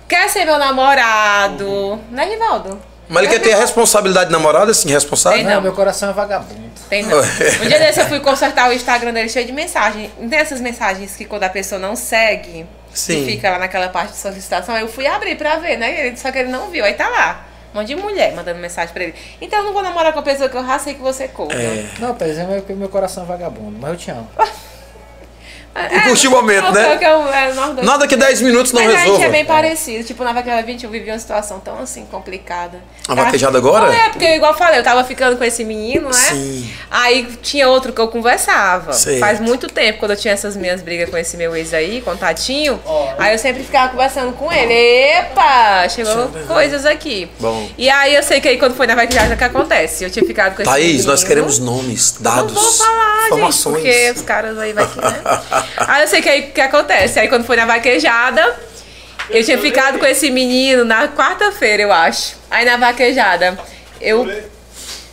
Quer 0.09 0.31
ser 0.31 0.47
meu 0.47 0.59
namorado. 0.59 2.01
Né, 2.11 2.25
Rivaldo? 2.25 2.81
Mas 3.09 3.23
ele 3.25 3.33
quer 3.33 3.41
ter 3.41 3.53
a 3.53 3.59
responsabilidade 3.59 4.27
de 4.27 4.33
namorada, 4.33 4.71
assim, 4.71 4.91
responsável? 4.91 5.39
Tem 5.39 5.47
Não, 5.47 5.55
não. 5.57 5.63
meu 5.63 5.73
coração 5.73 6.11
é 6.11 6.13
vagabundo. 6.13 6.67
Tem 6.89 7.03
não. 7.05 7.19
Um 7.63 7.69
dia 7.69 7.79
desse 7.79 8.01
eu 8.01 8.07
fui 8.07 8.21
consertar 8.21 8.69
o 8.69 8.73
Instagram 8.73 9.13
dele 9.13 9.29
cheio 9.29 9.47
de 9.47 9.53
mensagem. 9.53 10.11
Não 10.19 10.29
tem 10.29 10.39
essas 10.39 10.61
mensagens 10.61 11.15
que 11.17 11.25
quando 11.25 11.45
a 11.45 11.49
pessoa 11.49 11.79
não 11.79 11.95
segue 11.97 12.67
Sim. 12.93 13.23
e 13.23 13.27
fica 13.33 13.51
lá 13.51 13.59
naquela 13.59 13.89
parte 13.89 14.13
de 14.13 14.19
solicitação, 14.19 14.75
aí 14.75 14.83
eu 14.83 14.89
fui 14.89 15.07
abrir 15.07 15.37
pra 15.37 15.57
ver, 15.57 15.77
né? 15.77 16.07
Ele- 16.09 16.17
Só 16.17 16.31
que 16.33 16.39
ele 16.39 16.49
não 16.51 16.71
viu, 16.71 16.85
aí 16.85 16.95
tá 16.95 17.09
lá. 17.09 17.45
Um 17.75 17.79
monte 17.79 17.89
de 17.89 17.97
mulher 17.97 18.33
mandando 18.35 18.59
mensagem 18.59 18.93
pra 18.95 19.03
ele. 19.05 19.15
Então 19.41 19.59
eu 19.59 19.65
não 19.67 19.73
vou 19.73 19.83
namorar 19.83 20.13
com 20.13 20.21
a 20.21 20.23
pessoa 20.23 20.49
que 20.49 20.57
eu 20.57 20.65
já 20.67 20.79
sei 20.79 20.95
que 20.95 21.03
você 21.03 21.29
corra. 21.29 21.55
É. 21.55 21.85
Não, 21.99 22.15
por 22.15 22.27
exemplo, 22.27 22.55
é 22.55 22.57
porque 22.59 22.73
meu 22.73 22.89
coração 22.89 23.23
é 23.25 23.27
vagabundo, 23.27 23.77
mas 23.81 23.91
eu 23.91 23.97
te 23.97 24.11
amo. 24.11 24.29
E 25.93 26.01
curtir 26.01 26.29
o 26.29 26.31
momento, 26.31 26.73
né? 26.73 26.97
Que 26.97 27.05
eu, 27.05 27.29
é, 27.33 27.53
nós 27.53 27.75
dois- 27.75 27.87
Nada 27.87 28.07
que 28.07 28.17
10 28.17 28.41
minutos 28.43 28.73
não 28.73 28.83
Mas 28.83 28.91
a 28.91 28.97
gente 28.99 29.03
resolva. 29.05 29.25
é 29.25 29.29
bem 29.31 29.45
parecido. 29.45 30.05
Tipo, 30.05 30.25
na 30.25 30.33
Vaquejada 30.33 30.63
20 30.63 30.85
eu 30.85 30.91
vivi 30.91 31.11
uma 31.11 31.19
situação 31.19 31.61
tão 31.61 31.79
assim 31.81 32.05
complicada. 32.07 32.79
A 33.09 33.15
vaquejada 33.15 33.59
agora? 33.59 33.87
Não 33.87 33.93
é, 33.95 34.09
porque 34.09 34.25
igual 34.35 34.53
eu 34.53 34.59
falei, 34.59 34.79
eu 34.81 34.83
tava 34.85 35.05
ficando 35.05 35.37
com 35.37 35.45
esse 35.45 35.65
menino, 35.65 36.07
né? 36.09 36.13
Sim. 36.13 36.71
Aí 36.91 37.25
tinha 37.43 37.69
outro 37.69 37.93
que 37.93 38.01
eu 38.01 38.09
conversava. 38.09 38.93
Certo. 38.93 39.21
Faz 39.21 39.39
muito 39.41 39.69
tempo, 39.69 39.99
quando 40.01 40.11
eu 40.13 40.17
tinha 40.17 40.35
essas 40.35 40.57
minhas 40.57 40.81
brigas 40.83 41.09
com 41.11 41.17
esse 41.17 41.37
meu 41.37 41.55
ex 41.55 41.73
aí, 41.73 42.01
com 42.01 42.11
o 42.13 42.17
Tatinho. 42.17 42.81
Ó. 42.85 43.13
Aí 43.19 43.33
eu 43.35 43.39
sempre 43.39 43.63
ficava 43.63 43.91
conversando 43.91 44.33
com 44.33 44.51
ele. 44.53 44.73
Epa! 44.73 45.89
Chegou 45.89 46.29
coisas 46.49 46.85
aqui. 46.85 47.31
Bom. 47.39 47.69
E 47.79 47.89
aí 47.89 48.15
eu 48.15 48.23
sei 48.23 48.41
que 48.41 48.49
aí 48.49 48.59
quando 48.59 48.75
foi 48.75 48.87
na 48.87 48.95
vaquejada, 48.95 49.35
o 49.35 49.37
que 49.39 49.45
acontece? 49.45 50.05
Eu 50.05 50.11
tinha 50.11 50.25
ficado 50.25 50.57
com 50.57 50.63
esse 50.63 50.71
Thaís, 50.71 51.05
nós 51.05 51.21
menino. 51.23 51.29
queremos 51.29 51.59
nomes, 51.59 52.17
dados, 52.21 52.55
Não 52.55 52.63
vou 52.63 52.73
falar, 52.73 53.17
gente, 53.17 53.27
informações. 53.27 53.75
porque 53.77 54.13
os 54.17 54.23
caras 54.23 54.59
aí 54.59 54.73
vai 54.73 54.87
que, 54.87 55.01
né? 55.01 55.07
aí 55.77 56.03
eu 56.03 56.09
sei 56.09 56.23
que 56.23 56.29
aí 56.29 56.41
o 56.41 56.53
que 56.53 56.61
acontece. 56.61 57.19
Aí 57.19 57.29
quando 57.29 57.45
foi 57.45 57.57
na 57.57 57.67
vaquejada, 57.67 58.57
eu 59.31 59.43
tinha 59.45 59.59
ficado 59.59 59.99
com 59.99 60.07
esse 60.07 60.31
menino 60.31 60.85
na 60.85 61.09
quarta-feira, 61.09 61.83
eu 61.83 61.93
acho. 61.93 62.37
Aí 62.51 62.65
na 62.65 62.77
vaquejada, 62.77 63.59
eu 64.01 64.27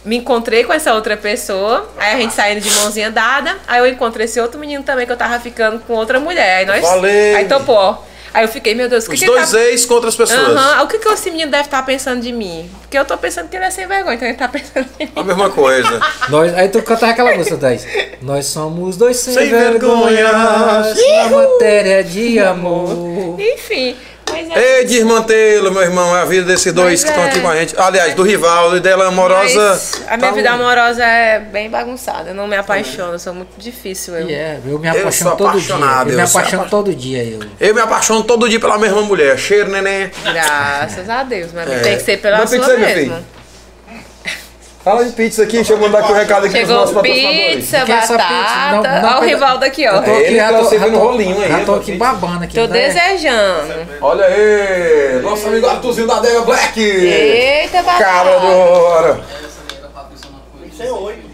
me 0.05 0.17
encontrei 0.17 0.63
com 0.63 0.73
essa 0.73 0.93
outra 0.93 1.15
pessoa, 1.15 1.89
aí 1.97 2.13
a 2.13 2.17
gente 2.17 2.33
saindo 2.33 2.61
de 2.61 2.69
mãozinha 2.71 3.09
dada, 3.09 3.57
aí 3.67 3.79
eu 3.79 3.87
encontrei 3.87 4.25
esse 4.25 4.39
outro 4.39 4.59
menino 4.59 4.83
também 4.83 5.05
que 5.05 5.11
eu 5.11 5.17
tava 5.17 5.39
ficando 5.39 5.79
com 5.79 5.93
outra 5.93 6.19
mulher. 6.19 6.57
Aí 6.57 6.65
nós. 6.65 6.81
Falei. 6.81 7.35
Aí 7.35 7.45
topou, 7.47 7.75
ó. 7.75 8.12
Aí 8.33 8.43
eu 8.43 8.47
fiquei, 8.47 8.73
meu 8.73 8.89
Deus, 8.89 9.05
o 9.05 9.09
que 9.09 9.13
Os 9.13 9.19
que 9.19 9.25
dois 9.27 9.51
tá... 9.51 9.59
ex 9.59 9.85
contra 9.85 10.09
as 10.09 10.15
pessoas. 10.15 10.39
Aham, 10.57 10.83
O 10.83 10.87
que, 10.87 10.97
que 10.97 11.07
esse 11.09 11.29
menino 11.29 11.51
deve 11.51 11.65
estar 11.65 11.83
pensando 11.85 12.19
de 12.21 12.31
mim? 12.31 12.69
Porque 12.81 12.97
eu 12.97 13.05
tô 13.05 13.15
pensando 13.17 13.47
que 13.47 13.55
ele 13.55 13.65
é 13.65 13.69
sem 13.69 13.85
vergonha, 13.87 14.15
então 14.15 14.27
ele 14.27 14.37
tá 14.37 14.47
pensando 14.47 14.87
em 14.99 15.05
mim. 15.05 15.11
A 15.15 15.23
mesma 15.23 15.49
coisa. 15.51 15.99
Nós, 16.29 16.53
aí 16.55 16.67
tu 16.69 16.81
cantava 16.81 17.11
aquela 17.11 17.35
música, 17.35 17.57
Thais. 17.57 17.85
Nós 18.21 18.45
somos 18.47 18.97
dois 18.97 19.17
sem, 19.17 19.33
Sem 19.35 19.49
vergonhas 19.49 20.15
vergonhas. 20.15 20.97
na 21.23 21.29
matéria 21.29 22.03
de 22.03 22.39
amor. 22.39 23.39
Enfim, 23.39 23.95
é. 24.35 24.81
Edir 24.81 25.05
Mantelo, 25.05 25.71
meu 25.71 25.81
irmão, 25.81 26.15
é 26.15 26.21
a 26.21 26.25
vida 26.25 26.45
desses 26.45 26.71
dois 26.73 27.01
Mas 27.01 27.03
que 27.03 27.09
estão 27.09 27.23
é. 27.23 27.27
aqui 27.29 27.39
com 27.39 27.49
a 27.49 27.55
gente. 27.55 27.75
Aliás, 27.77 28.13
do 28.13 28.23
Rivaldo 28.23 28.77
e 28.77 28.79
dela 28.79 29.07
amorosa. 29.07 29.69
Mas 29.69 30.01
a 30.07 30.17
minha 30.17 30.29
tá 30.29 30.35
vida 30.35 30.51
um- 30.51 30.55
amorosa 30.55 31.03
é 31.03 31.39
bem 31.39 31.69
bagunçada. 31.69 32.29
Eu 32.31 32.35
não 32.35 32.47
me 32.47 32.55
apaixono, 32.55 33.13
eu 33.13 33.19
sou 33.19 33.33
muito 33.33 33.51
difícil. 33.57 34.15
Eu. 34.15 34.29
É, 34.29 34.59
eu 34.65 34.79
me 34.79 34.87
Eu 34.87 34.91
apaixono 35.01 35.29
sou 35.29 35.35
todo 35.37 35.59
dia. 35.61 35.73
Eu 35.75 36.05
me 36.05 36.13
eu 36.13 36.27
sou 36.27 36.39
apaixono 36.39 36.61
apa- 36.63 36.69
todo 36.71 36.93
dia, 36.95 37.23
eu. 37.23 37.39
Eu 37.59 37.73
me 37.75 37.81
apaixono 37.81 38.23
todo 38.23 38.49
dia 38.49 38.59
pela 38.59 38.77
mesma 38.77 39.01
mulher. 39.01 39.37
Cheiro, 39.37 39.69
neném. 39.69 40.11
Graças 40.23 41.09
a 41.09 41.23
Deus, 41.23 41.51
mas 41.53 41.69
É. 41.69 41.79
tem 41.79 41.97
que 41.97 42.03
ser 42.03 42.17
pela 42.17 42.37
Dá 42.39 42.47
sua 42.47 42.59
pizza 42.59 42.77
mesmo. 42.77 43.25
Fala 44.83 45.05
de 45.05 45.11
pizza 45.13 45.43
aqui, 45.43 45.53
deixa 45.53 45.73
eu 45.73 45.77
mandar 45.79 45.99
aqui 45.99 46.11
o 46.11 46.15
recado 46.15 46.45
aqui 46.45 46.49
pros 46.55 46.59
Chegou 46.67 46.75
nossos 46.75 46.93
patrocinadores. 46.93 47.55
pizza, 47.55 47.77
batata. 47.85 48.01
pizza? 48.17 48.71
Não, 48.71 48.83
não 48.83 48.89
Olha 48.91 48.95
o 49.17 49.19
pega- 49.21 49.25
Rivaldo 49.25 49.65
aqui, 49.65 49.87
ó. 49.87 49.91
Eu 49.93 50.03
tô 50.03 50.11
É 50.11 50.13
aqui, 50.17 50.23
ele 50.25 50.35
já 50.35 50.43
tá 50.51 50.57
tô, 50.57 50.63
já 50.63 50.69
servindo 50.69 50.93
tô, 50.93 50.99
rolinho 50.99 51.41
aí, 51.41 51.47
já 51.49 51.59
tô 51.65 51.75
aqui 51.75 51.85
pizza. 51.93 51.97
babando 51.99 52.43
aqui. 52.43 52.53
Tô 52.55 52.61
né? 52.67 52.67
desejando. 52.67 53.87
Olha 54.01 54.25
aí, 54.25 55.21
nosso 55.21 55.47
amigo 55.47 55.67
Arthurzinho 55.67 56.05
da 56.07 56.19
Dega 56.19 56.41
Black. 56.41 56.81
Eita, 56.81 57.81
batata. 57.81 58.03
Cara 58.03 58.39
do 58.39 58.47
hora. 58.47 59.19
Isso 60.69 60.83
é 60.83 60.91
oito. 60.91 61.32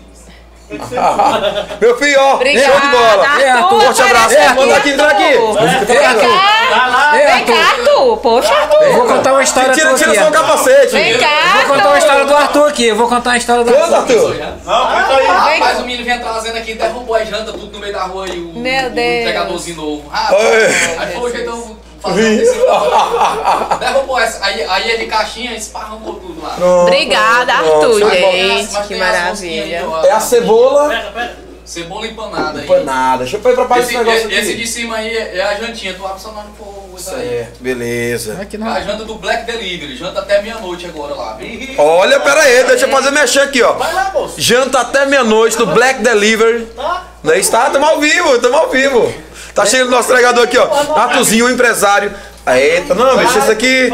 Meu 1.81 1.97
filho, 1.97 2.19
ó, 2.21 2.35
Obrigada, 2.35 2.67
show 2.71 2.79
de 2.79 2.87
bola. 2.87 3.25
Arthur. 3.27 3.75
Um 3.75 3.81
forte 3.81 4.01
abraço. 4.03 4.35
aparece 4.35 4.53
Manda 4.55 4.77
aqui, 4.77 4.89
entra 4.91 5.07
aqui. 5.07 5.23
Arthur. 5.23 6.27
Lá. 6.69 7.11
Ei, 7.19 7.25
Vem 7.27 7.45
cá, 7.45 7.53
Arthur. 7.53 7.89
Arthur. 7.89 8.17
Poxa, 8.17 8.53
Arthur. 8.53 8.83
Eu 8.83 8.93
vou 8.93 9.05
contar 9.07 9.31
uma 9.33 9.43
história 9.43 9.73
Tira, 9.73 9.93
tira 9.95 10.13
só 10.13 10.21
o 10.21 10.25
Arthur. 10.25 10.39
capacete. 10.41 10.91
Vem 10.93 11.17
cá, 11.17 11.27
Vou 11.65 11.75
contar 11.75 11.89
uma 11.89 11.97
história 11.97 12.25
do 12.25 12.35
Arthur 12.35 12.67
aqui. 12.67 12.85
Eu 12.85 12.95
vou 12.95 13.07
contar 13.09 13.29
uma 13.31 13.37
história 13.37 13.63
do 13.63 13.71
Conta, 13.71 13.97
Arthur. 13.97 14.31
Arthur. 14.31 14.35
Não, 14.65 14.81
conta 14.87 15.15
aí. 15.17 15.27
Rapaz, 15.59 15.79
o 15.79 15.81
menino 15.81 16.03
vinha 16.03 16.19
trazendo 16.19 16.57
aqui, 16.57 16.73
derrubou 16.75 17.15
a 17.15 17.23
janta 17.25 17.51
tudo 17.51 17.71
no 17.71 17.79
meio 17.79 17.93
da 17.93 18.03
rua 18.03 18.27
e 18.27 18.39
o, 18.39 18.53
Meu 18.53 18.85
o 18.87 18.89
Deus. 18.91 19.21
entregadorzinho 19.21 19.77
novo. 19.77 20.07
Rapaz, 20.09 20.43
Oi. 20.43 20.97
aí 20.99 21.13
foi 21.13 21.29
o 21.31 21.35
jeitão 21.35 21.78
fazendo. 22.01 22.43
Derrubou 23.79 24.19
essa. 24.19 24.43
Aí, 24.45 24.63
aí 24.63 24.91
ele 24.91 25.05
caixinha 25.07 25.55
esparramou 25.55 26.15
tudo 26.15 26.41
lá. 26.41 26.55
Obrigada, 26.83 27.53
Arthur, 27.53 27.99
gente. 27.99 28.73
mas 28.73 28.87
Que 28.87 28.93
aí, 28.93 28.99
maravilha. 28.99 29.83
ó. 29.87 30.03
É 30.05 30.11
a 30.11 30.19
cebola 30.19 30.89
Pega, 30.89 31.11
pega. 31.11 31.49
Cebola 31.65 32.07
empanada 32.07 32.57
aí. 32.59 32.65
empanada. 32.65 33.17
Deixa 33.25 33.37
eu 33.37 33.41
paz 33.67 33.85
Esse, 33.85 33.93
esse 33.93 33.97
negócio 34.03 34.27
esse, 34.31 34.39
esse 34.39 34.51
aqui. 34.53 34.61
de 34.61 34.67
cima 34.67 34.95
aí 34.95 35.15
é 35.15 35.37
é 35.37 35.41
a 35.43 35.53
jantinha, 35.53 35.93
tu 35.93 36.03
abre 36.03 36.19
só 36.19 36.31
na 36.31 36.39
hora 36.39 36.47
que 36.49 36.57
for 36.57 36.89
usar 36.95 37.15
aí. 37.17 37.29
Certo, 37.29 37.59
beleza. 37.61 38.37
Aqui 38.41 38.55
A 38.55 38.59
não. 38.59 38.81
janta 38.81 39.05
do 39.05 39.13
Black 39.15 39.45
Delivery, 39.45 39.95
janta 39.95 40.19
até 40.21 40.41
meia-noite 40.41 40.87
agora 40.87 41.13
lá. 41.13 41.37
Olha, 41.77 42.19
pera 42.21 42.41
aí, 42.41 42.63
deixa 42.63 42.87
eu 42.87 42.89
fazer 42.89 43.11
mexer 43.11 43.41
aqui, 43.41 43.61
ó. 43.61 43.73
Vai 43.73 43.93
lá, 43.93 44.09
moço. 44.11 44.33
Janta 44.41 44.79
até 44.79 45.05
meia-noite 45.05 45.57
do 45.57 45.67
Black 45.67 46.01
Delivery. 46.01 46.65
Tá? 46.75 47.05
Não 47.23 47.33
é 47.33 47.39
isso? 47.39 47.51
Tá, 47.51 47.69
tamo 47.69 47.85
ao 47.85 47.99
vivo, 47.99 48.39
tamo 48.39 48.55
ao 48.57 48.69
vivo. 48.71 49.13
Tá 49.59 49.65
chegando 49.65 49.87
o 49.87 49.91
nosso 49.91 50.09
entregador 50.09 50.43
aqui, 50.45 50.57
ó. 50.57 50.67
Arthurzinho, 50.95 51.45
o 51.45 51.49
empresário. 51.49 52.11
Eita, 52.47 52.95
não, 52.95 53.17
bicho, 53.17 53.37
esse 53.39 53.51
aqui. 53.51 53.89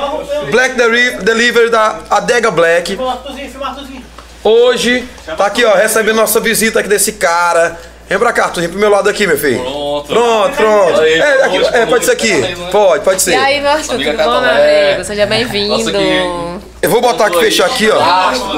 Black 0.51 0.75
Deli- 0.75 1.17
Delivery 1.23 1.69
da 1.71 1.99
Adega 2.09 2.51
Black. 2.51 2.95
Filma 2.95 3.13
Arthurzinho, 3.13 3.49
filma 3.49 3.67
Arthurzinho. 3.69 4.05
Hoje, 4.43 5.03
tá 5.35 5.47
aqui, 5.47 5.65
ó, 5.65 5.73
recebendo 5.73 6.15
nossa 6.17 6.39
visita 6.39 6.79
aqui 6.79 6.87
desse 6.87 7.13
cara. 7.13 7.75
Vem 8.07 8.19
pra 8.19 8.31
cá, 8.31 8.43
Arthurzinho, 8.43 8.69
pro 8.69 8.79
meu 8.79 8.89
lado 8.91 9.09
aqui, 9.09 9.25
meu 9.25 9.37
filho. 9.39 9.59
Pronto. 9.59 10.05
Pronto, 10.07 10.55
pronto. 10.55 11.01
Aí, 11.01 11.13
É, 11.19 11.43
aqui, 11.45 11.59
hoje, 11.59 11.69
é, 11.73 11.85
pode 11.87 12.05
ser 12.05 12.11
aqui. 12.11 12.33
né? 12.35 12.55
Pode, 12.71 13.03
pode 13.03 13.17
E 13.17 13.21
ser. 13.23 13.35
aí, 13.35 13.59
meu 13.59 13.71
Arthur, 13.71 13.97
tudo 13.97 14.03
bom, 14.17 14.41
meu 14.41 14.51
amigo? 14.51 15.03
Seja 15.03 15.25
bem-vindo. 15.25 16.61
Eu 16.79 16.89
vou 16.91 17.01
botar 17.01 17.25
aqui, 17.25 17.39
fechar 17.39 17.65
aqui, 17.65 17.89
ó. 17.89 17.97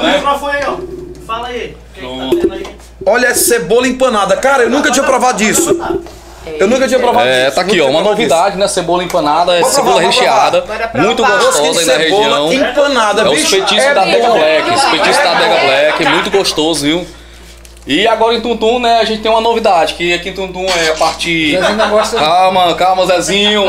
Né? 0.02 0.16
microfone 0.18 0.56
aí, 0.58 0.62
ó. 0.66 0.76
Fala 1.26 1.48
aí. 1.48 1.76
O 2.02 2.30
que 2.30 2.36
que 2.40 2.46
tá 2.46 2.54
aí? 2.54 2.66
Olha 3.06 3.26
essa 3.28 3.44
cebola 3.54 3.88
empanada. 3.88 4.36
Cara, 4.36 4.64
eu 4.64 4.70
nunca 4.70 4.90
tinha 4.90 5.04
provado 5.04 5.38
disso. 5.38 5.74
Eu 6.58 6.68
nunca 6.68 6.86
tinha 6.88 6.98
provado 7.00 7.26
É, 7.28 7.44
disso. 7.44 7.54
tá 7.56 7.60
aqui, 7.62 7.80
ó, 7.80 7.86
uma 7.88 8.00
novidade, 8.02 8.56
né? 8.56 8.66
Cebola 8.68 9.02
empanada, 9.04 9.52
é 9.54 9.60
provar, 9.60 9.74
cebola 9.74 10.00
recheada, 10.00 10.62
provar. 10.62 10.90
muito 10.94 11.22
gostosa 11.24 11.62
aí 11.68 11.74
cebola 11.74 11.98
região. 11.98 12.52
empanada, 12.52 13.22
É 13.22 13.28
os 13.28 13.40
bicho. 13.40 13.50
petiscos 13.56 13.84
É 13.84 13.94
da. 13.94 14.04
Dega 14.04 14.30
Black, 14.30 14.70
os 14.74 14.84
É 14.84 14.90
petiscos 14.90 15.24
da. 15.24 15.34
Dega 15.34 15.60
Black, 15.64 16.04
muito 16.06 16.30
gostoso, 16.30 16.84
viu? 16.84 17.06
E 17.86 18.06
agora 18.06 18.34
em 18.34 18.40
Tuntum, 18.42 18.78
né, 18.80 18.98
a 19.00 19.04
gente 19.04 19.22
tem 19.22 19.30
uma 19.30 19.40
novidade, 19.40 19.94
que 19.94 20.12
aqui 20.12 20.28
em 20.28 20.32
Tuntum 20.34 20.66
é 20.66 20.90
a 20.90 20.94
partir... 20.94 21.56
Zezinho 21.56 21.76
não 21.78 21.88
gosta- 21.88 22.18
Calma, 22.18 22.74
calma, 22.74 23.06
Zezinho. 23.06 23.62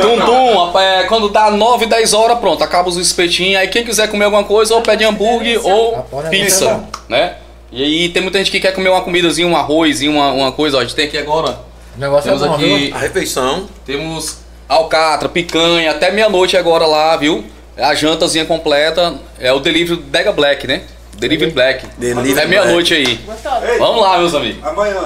Tuntum, 0.00 0.78
é, 0.78 1.04
quando 1.04 1.28
dá 1.28 1.50
9, 1.50 1.84
10 1.84 2.14
horas, 2.14 2.38
pronto, 2.38 2.64
acaba 2.64 2.88
os 2.88 2.96
espetinhos. 2.96 3.60
Aí 3.60 3.68
quem 3.68 3.84
quiser 3.84 4.08
comer 4.08 4.24
alguma 4.24 4.44
coisa, 4.44 4.74
ou 4.74 4.80
pede 4.80 5.04
hambúrguer 5.04 5.60
ou 5.64 5.98
pode 6.10 6.30
pizza, 6.30 6.84
né? 7.10 7.34
E 7.70 7.82
aí 7.82 8.08
tem 8.08 8.22
muita 8.22 8.38
gente 8.38 8.50
que 8.50 8.58
quer 8.60 8.72
comer 8.72 8.88
uma 8.88 9.02
comidazinha, 9.02 9.46
um 9.46 9.56
arroz, 9.56 10.00
uma, 10.02 10.30
uma 10.32 10.52
coisa, 10.52 10.78
ó, 10.78 10.80
a 10.80 10.84
gente 10.84 10.94
tem 10.94 11.06
aqui 11.06 11.18
agora... 11.18 11.58
O 11.96 12.00
negócio 12.00 12.24
Temos 12.24 12.42
é 12.42 12.48
bom, 12.48 12.54
aqui 12.54 12.76
viu? 12.88 12.94
A 12.96 12.98
refeição. 12.98 13.68
temos 13.84 14.38
alcatra, 14.68 15.28
picanha, 15.28 15.90
até 15.90 16.10
meia-noite 16.10 16.56
agora 16.56 16.86
lá, 16.86 17.16
viu? 17.16 17.44
É 17.76 17.84
a 17.84 17.94
jantazinha 17.94 18.44
completa. 18.44 19.14
É 19.38 19.52
o 19.52 19.60
delivery 19.60 20.00
Dega 20.02 20.32
Black, 20.32 20.66
né? 20.66 20.82
Delivery 21.16 21.50
Black. 21.50 21.86
Delivery 21.96 22.32
até 22.32 22.46
meia-noite 22.46 22.94
aí. 22.94 23.20
Ei, 23.68 23.78
Vamos 23.78 24.02
lá, 24.02 24.18
meus 24.18 24.34
amigos. 24.34 24.64
amanhã. 24.64 25.04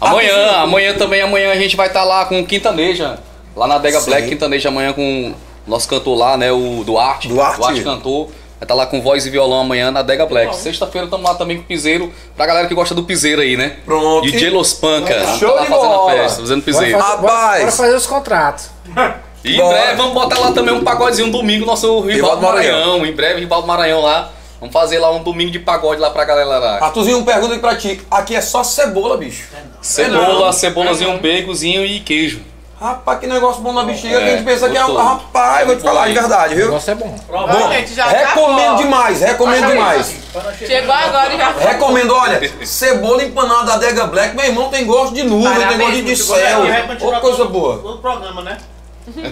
Amanhã, 0.00 0.50
amanhã 0.62 0.94
também, 0.94 1.20
amanhã 1.20 1.52
a 1.52 1.56
gente 1.56 1.76
vai 1.76 1.88
estar 1.88 2.04
lá 2.04 2.24
com 2.24 2.40
o 2.40 2.46
Quintaneja. 2.46 3.18
Lá 3.54 3.66
na 3.66 3.78
Dega 3.78 4.00
Sim. 4.00 4.10
Black, 4.10 4.28
Quintaneja 4.28 4.68
amanhã 4.68 4.92
com 4.92 5.34
o 5.66 5.70
nosso 5.70 5.88
cantor 5.88 6.16
lá, 6.16 6.36
né? 6.36 6.50
O 6.52 6.82
Duarte. 6.84 7.28
Duarte. 7.28 7.58
Duarte 7.58 7.82
cantor. 7.82 8.28
Vai 8.60 8.64
estar 8.66 8.74
lá 8.74 8.84
com 8.86 9.00
voz 9.00 9.24
e 9.24 9.30
violão 9.30 9.60
amanhã 9.60 9.90
na 9.90 10.02
Dega 10.02 10.26
Black. 10.26 10.54
Sexta-feira 10.54 11.06
estamos 11.06 11.26
lá 11.26 11.34
também 11.34 11.56
com 11.56 11.62
o 11.62 11.66
piseiro. 11.66 12.12
Pra 12.36 12.44
galera 12.44 12.68
que 12.68 12.74
gosta 12.74 12.94
do 12.94 13.02
piseiro 13.04 13.40
aí, 13.40 13.56
né? 13.56 13.76
Pronto. 13.86 14.20
DJ 14.30 14.50
Los 14.50 14.74
Panca. 14.74 15.14
Show 15.38 15.48
tá 15.48 15.54
lá 15.54 15.62
de 15.62 15.68
fazendo 15.68 15.88
bola. 15.88 16.12
a 16.12 16.16
festa, 16.16 16.40
fazendo 16.42 16.60
Bora 16.62 16.62
piseiro. 16.78 16.98
fazer, 16.98 17.16
bora- 17.16 17.32
Rapaz. 17.32 17.60
bora 17.60 17.72
fazer 17.72 17.94
os 17.94 18.06
contratos. 18.06 18.70
E 19.42 19.54
em 19.54 19.56
breve 19.56 19.94
vamos 19.94 20.12
botar 20.12 20.38
lá 20.38 20.52
também 20.52 20.74
um 20.74 20.84
pagodezinho 20.84 21.32
domingo, 21.32 21.64
nosso 21.64 21.86
Rivaldo 22.00 22.10
Rivaldo 22.12 22.42
Maranhão. 22.42 22.78
Maranhão. 22.90 23.06
Em 23.06 23.12
breve, 23.12 23.40
Rivaldo 23.40 23.66
Maranhão 23.66 24.02
lá. 24.02 24.30
Vamos 24.60 24.70
fazer 24.74 24.98
lá 24.98 25.10
um 25.10 25.22
domingo 25.22 25.50
de 25.50 25.58
pagode 25.58 25.98
lá 25.98 26.10
pra 26.10 26.26
galera 26.26 26.58
lá. 26.58 26.84
Arthurzinho, 26.84 27.16
uma 27.16 27.24
pergunta 27.24 27.52
aqui 27.54 27.60
pra 27.62 27.74
ti. 27.74 28.02
Aqui 28.10 28.36
é 28.36 28.42
só 28.42 28.62
cebola, 28.62 29.16
bicho. 29.16 29.48
Cebola, 29.80 30.52
cebolazinho, 30.52 31.12
um 31.12 31.18
baconzinho 31.18 31.86
e 31.86 32.00
queijo. 32.00 32.42
Rapaz, 32.80 33.18
que 33.20 33.26
negócio 33.26 33.60
bom 33.60 33.74
na 33.74 33.82
bexiga 33.82 34.16
que 34.18 34.24
a 34.24 34.26
É, 34.26 34.30
gente 34.36 34.44
pensa 34.44 34.70
que 34.70 34.76
é 34.78 34.82
um. 34.82 34.86
gostoso. 34.86 35.08
Rapaz, 35.08 35.66
vou 35.66 35.76
te 35.76 35.82
falar 35.82 36.06
de 36.08 36.14
verdade, 36.14 36.54
O 36.54 36.56
viu? 36.56 36.66
negócio 36.66 36.90
é 36.90 36.94
bom. 36.94 37.14
Bom, 37.28 37.72
gente, 37.72 37.94
já 37.94 38.06
recomendo 38.06 38.58
acabou. 38.60 38.76
demais, 38.78 39.20
recomendo 39.20 39.66
demais. 39.66 40.14
Chegou 40.58 40.94
agora 40.94 41.34
e 41.34 41.36
já 41.36 41.52
foi. 41.52 41.62
Recomendo, 41.62 42.14
olha, 42.14 42.66
cebola 42.66 43.22
empanada 43.22 43.64
da 43.64 43.74
Adega 43.74 44.06
Black, 44.06 44.34
meu 44.34 44.46
irmão 44.46 44.70
tem 44.70 44.86
gosto 44.86 45.14
de 45.14 45.22
nuvem, 45.24 45.52
tem 45.68 45.76
gosto 45.76 45.92
de, 45.92 46.02
muito 46.02 46.16
céu. 46.22 46.60
Ô, 47.02 47.20
coisa 47.20 47.44
boa. 47.44 47.78
Todo 47.82 47.98
programa, 47.98 48.40
né? 48.42 48.56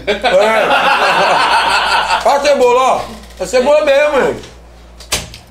É. 0.07 0.27
Olha 2.27 2.37
a 2.37 2.41
cebola, 2.41 2.81
ó. 2.83 3.01
É 3.41 3.47
cebola 3.47 3.85
mesmo, 3.85 4.13
meu. 4.17 4.37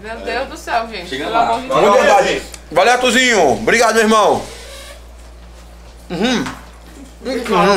Meu 0.01 0.15
Deus 0.17 0.47
do 0.49 0.57
céu, 0.57 0.87
gente. 0.87 1.09
Chega 1.09 1.23
Pelo 1.25 1.35
lá. 1.35 1.41
amor 1.49 1.61
de 1.61 1.67
Muito 1.67 1.81
Deus. 1.81 1.95
verdade. 2.05 2.41
Valeu, 2.71 2.93
Arthurzinho. 2.93 3.51
Obrigado, 3.53 3.93
meu 3.95 4.03
irmão. 4.03 4.41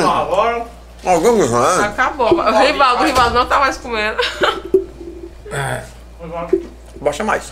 Agora. 0.09 0.65
Algum 1.03 1.29
uhum. 1.29 1.83
Acabou. 1.83 2.33
O 2.33 2.59
Rivaldo, 2.59 3.03
o 3.03 3.05
Rivaldo 3.05 3.35
não 3.35 3.45
tá 3.47 3.59
mais 3.59 3.77
comendo. 3.77 4.21
Baixa 7.01 7.23
mais. 7.23 7.51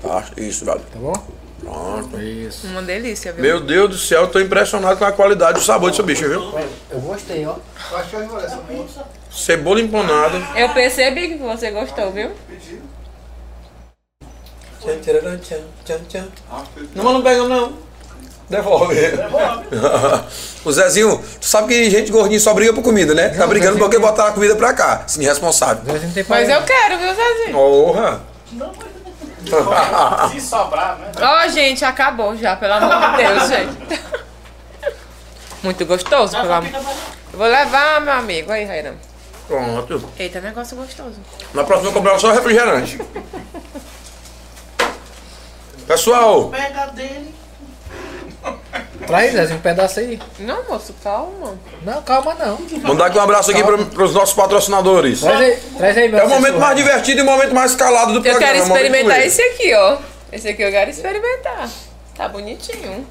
Tá, 0.00 0.24
isso, 0.36 0.64
velho. 0.64 0.80
Tá 0.80 0.98
bom? 0.98 1.12
Pronto. 1.60 2.20
Isso. 2.20 2.68
Uma 2.68 2.82
delícia, 2.82 3.32
viu? 3.32 3.42
Meu 3.42 3.60
Deus 3.60 3.90
do 3.90 3.98
céu, 3.98 4.22
eu 4.22 4.28
tô 4.28 4.38
impressionado 4.38 4.96
com 4.96 5.04
a 5.04 5.12
qualidade 5.12 5.58
e 5.58 5.60
o 5.60 5.64
sabor 5.64 5.90
desse 5.90 6.02
bicho, 6.02 6.28
viu? 6.28 6.40
Eu 6.90 7.00
gostei, 7.00 7.44
ó. 7.44 7.56
Cebola 9.30 9.80
empanada. 9.80 10.38
Eu 10.54 10.68
percebi 10.70 11.28
que 11.28 11.36
você 11.36 11.70
gostou, 11.72 12.12
viu? 12.12 12.30
Não, 16.94 17.04
mas 17.04 17.12
não 17.12 17.22
pega 17.22 17.48
não. 17.48 17.87
Devolve. 18.48 18.96
o 20.64 20.72
Zezinho, 20.72 21.22
tu 21.40 21.46
sabe 21.46 21.68
que 21.68 21.90
gente 21.90 22.10
gordinha 22.10 22.40
só 22.40 22.54
briga 22.54 22.72
por 22.72 22.82
comida, 22.82 23.14
né? 23.14 23.28
Tá 23.28 23.46
brigando 23.46 23.78
porque 23.78 23.98
botaram 23.98 24.30
a 24.30 24.32
comida 24.32 24.56
pra 24.56 24.72
cá. 24.72 25.04
Irresponsável. 25.18 25.84
Zezinho 25.92 26.12
tem 26.14 26.24
Mas 26.26 26.48
eu 26.48 26.62
quero, 26.62 26.98
viu, 26.98 27.14
Zezinho? 27.14 27.52
Porra. 27.52 28.20
Se 30.30 30.40
sobrar, 30.40 30.98
né? 30.98 31.12
Ó, 31.20 31.48
gente, 31.48 31.84
acabou 31.84 32.36
já, 32.36 32.56
pelo 32.56 32.74
amor 32.74 33.10
de 33.10 33.16
Deus, 33.16 33.48
gente. 33.48 34.00
Muito 35.62 35.84
gostoso, 35.86 36.36
pelo 36.36 36.52
amor. 36.52 36.70
Eu 37.32 37.38
vou 37.38 37.46
levar, 37.46 38.00
meu 38.00 38.14
amigo. 38.14 38.50
Aí, 38.50 38.64
Rairam. 38.64 38.94
Pronto. 39.46 40.10
Eita, 40.18 40.40
negócio 40.40 40.76
gostoso. 40.76 41.16
Na 41.54 41.64
próxima 41.64 41.88
eu 41.88 41.94
comprar 41.94 42.18
só 42.18 42.32
refrigerante. 42.32 43.00
Pessoal, 45.86 46.50
Pega 46.50 46.86
dele. 46.88 47.34
Traz, 49.06 49.32
Zezinho, 49.32 49.58
um 49.58 49.62
pedaço 49.62 50.00
aí. 50.00 50.20
Não, 50.38 50.64
moço, 50.68 50.94
calma. 51.02 51.58
Não, 51.82 52.02
calma 52.02 52.34
não. 52.34 52.58
mandar 52.82 53.06
aqui 53.06 53.16
um 53.18 53.22
abraço 53.22 53.50
aqui 53.50 53.62
para 53.62 54.04
os 54.04 54.12
nossos 54.12 54.34
patrocinadores. 54.34 55.20
Traz 55.20 55.40
aí, 55.40 55.58
traz 55.78 55.96
aí 55.96 56.08
meu 56.08 56.18
É 56.18 56.24
o 56.24 56.28
momento 56.28 56.58
mais 56.58 56.76
divertido 56.76 57.20
e 57.20 57.22
o 57.22 57.24
momento 57.24 57.54
mais 57.54 57.74
calado 57.74 58.12
do 58.12 58.18
Eu 58.18 58.22
programa. 58.22 58.46
quero 58.46 58.58
é 58.58 58.62
o 58.62 58.66
momento 58.68 58.84
experimentar 58.84 59.26
esse 59.26 59.40
aqui, 59.40 59.74
ó. 59.74 59.96
Esse 60.30 60.48
aqui 60.48 60.62
eu 60.62 60.70
quero 60.70 60.90
experimentar. 60.90 61.70
Tá 62.14 62.28
bonitinho. 62.28 63.06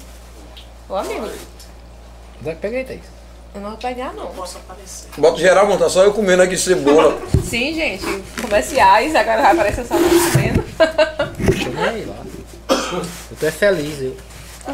Ô, 0.88 0.94
amigo, 0.94 1.28
Onde 2.40 2.50
é 2.50 2.54
que 2.54 2.60
peguei, 2.60 2.84
Thaís? 2.84 3.00
eu 3.54 3.60
não 3.60 3.70
vou 3.70 3.78
pegar, 3.78 4.12
não. 4.12 4.30
Bota 5.16 5.38
geral, 5.38 5.66
mano, 5.66 5.78
tá 5.78 5.88
só 5.88 6.04
eu 6.04 6.12
comendo 6.12 6.42
aqui 6.42 6.56
cebola. 6.56 7.18
Sim, 7.44 7.74
gente, 7.74 8.04
comerciais, 8.40 9.14
agora 9.16 9.42
vai 9.42 9.52
aparecer 9.52 9.84
só 9.84 9.94
no 9.94 10.08
comendo. 10.08 10.64
Deixa 11.38 11.68
eu 11.68 11.72
ver 11.72 11.88
aí, 11.88 12.04
lá. 12.04 12.16
Eu 13.30 13.36
tô 13.40 13.46
é 13.46 13.50
feliz, 13.50 14.00
eu. 14.00 14.16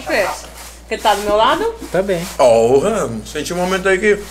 Quê? 0.07 0.27
Porque 0.97 1.09
tá 1.09 1.15
do 1.15 1.23
meu 1.23 1.37
lado? 1.37 1.75
Também. 1.91 2.25
Porra, 2.37 3.09
senti 3.27 3.53
um 3.53 3.57
momento 3.57 3.89
aí 3.89 3.99
que. 3.99 4.23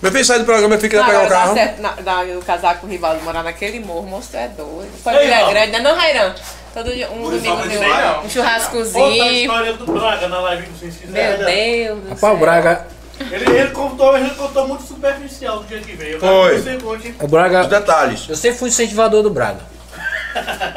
Meu 0.00 0.10
filho 0.10 0.24
sai 0.24 0.40
do 0.40 0.44
programa, 0.44 0.76
filho 0.78 0.90
quer 0.90 0.98
Não, 0.98 1.06
pegar 1.06 1.24
o 1.24 1.28
carro. 1.28 1.54
certo 1.54 1.80
na, 1.80 1.92
da, 1.92 2.22
o 2.22 2.42
casar 2.42 2.80
com 2.80 2.88
o 2.88 2.90
rival 2.90 3.16
morar 3.22 3.44
naquele 3.44 3.78
morro, 3.78 4.02
moço, 4.08 4.36
é 4.36 4.48
doido. 4.48 4.82
Ei, 4.82 5.00
Família 5.02 5.34
é 5.40 5.44
ó. 5.44 5.50
grande, 5.50 5.70
né, 5.72 5.78
não, 5.78 5.94
Rairan? 5.94 6.34
Todo 6.74 6.92
dia, 6.92 7.08
um 7.10 7.22
Por 7.22 7.30
domingo, 7.32 7.56
não. 7.56 8.24
um 8.24 8.28
churrascozinho. 8.28 9.24
história 9.42 9.72
do 9.74 9.86
Braga 9.92 10.26
na 10.26 10.40
live 10.40 10.66
que 10.66 10.72
vocês 10.78 10.96
fizeram. 10.96 11.38
Meu 11.38 11.46
Deus 11.46 11.98
do 11.98 12.02
Rapaz, 12.08 12.20
céu. 12.20 12.32
o 12.32 12.36
Braga. 12.36 12.86
Ele, 13.30 13.56
ele 13.58 13.70
contou, 13.70 14.16
ele 14.18 14.30
contou 14.30 14.66
muito 14.66 14.82
superficial 14.82 15.58
do 15.60 15.66
dia 15.66 15.78
que 15.78 15.92
veio. 15.92 16.14
Eu 16.14 16.20
Foi. 16.20 16.58
você 16.60 16.76
conte. 16.78 17.14
O 17.20 17.28
Braga. 17.28 17.60
Os 17.60 17.66
detalhes. 17.68 18.28
Eu 18.28 18.34
sempre 18.34 18.58
fui 18.58 18.70
incentivador 18.70 19.22
do 19.22 19.30
Braga. 19.30 19.60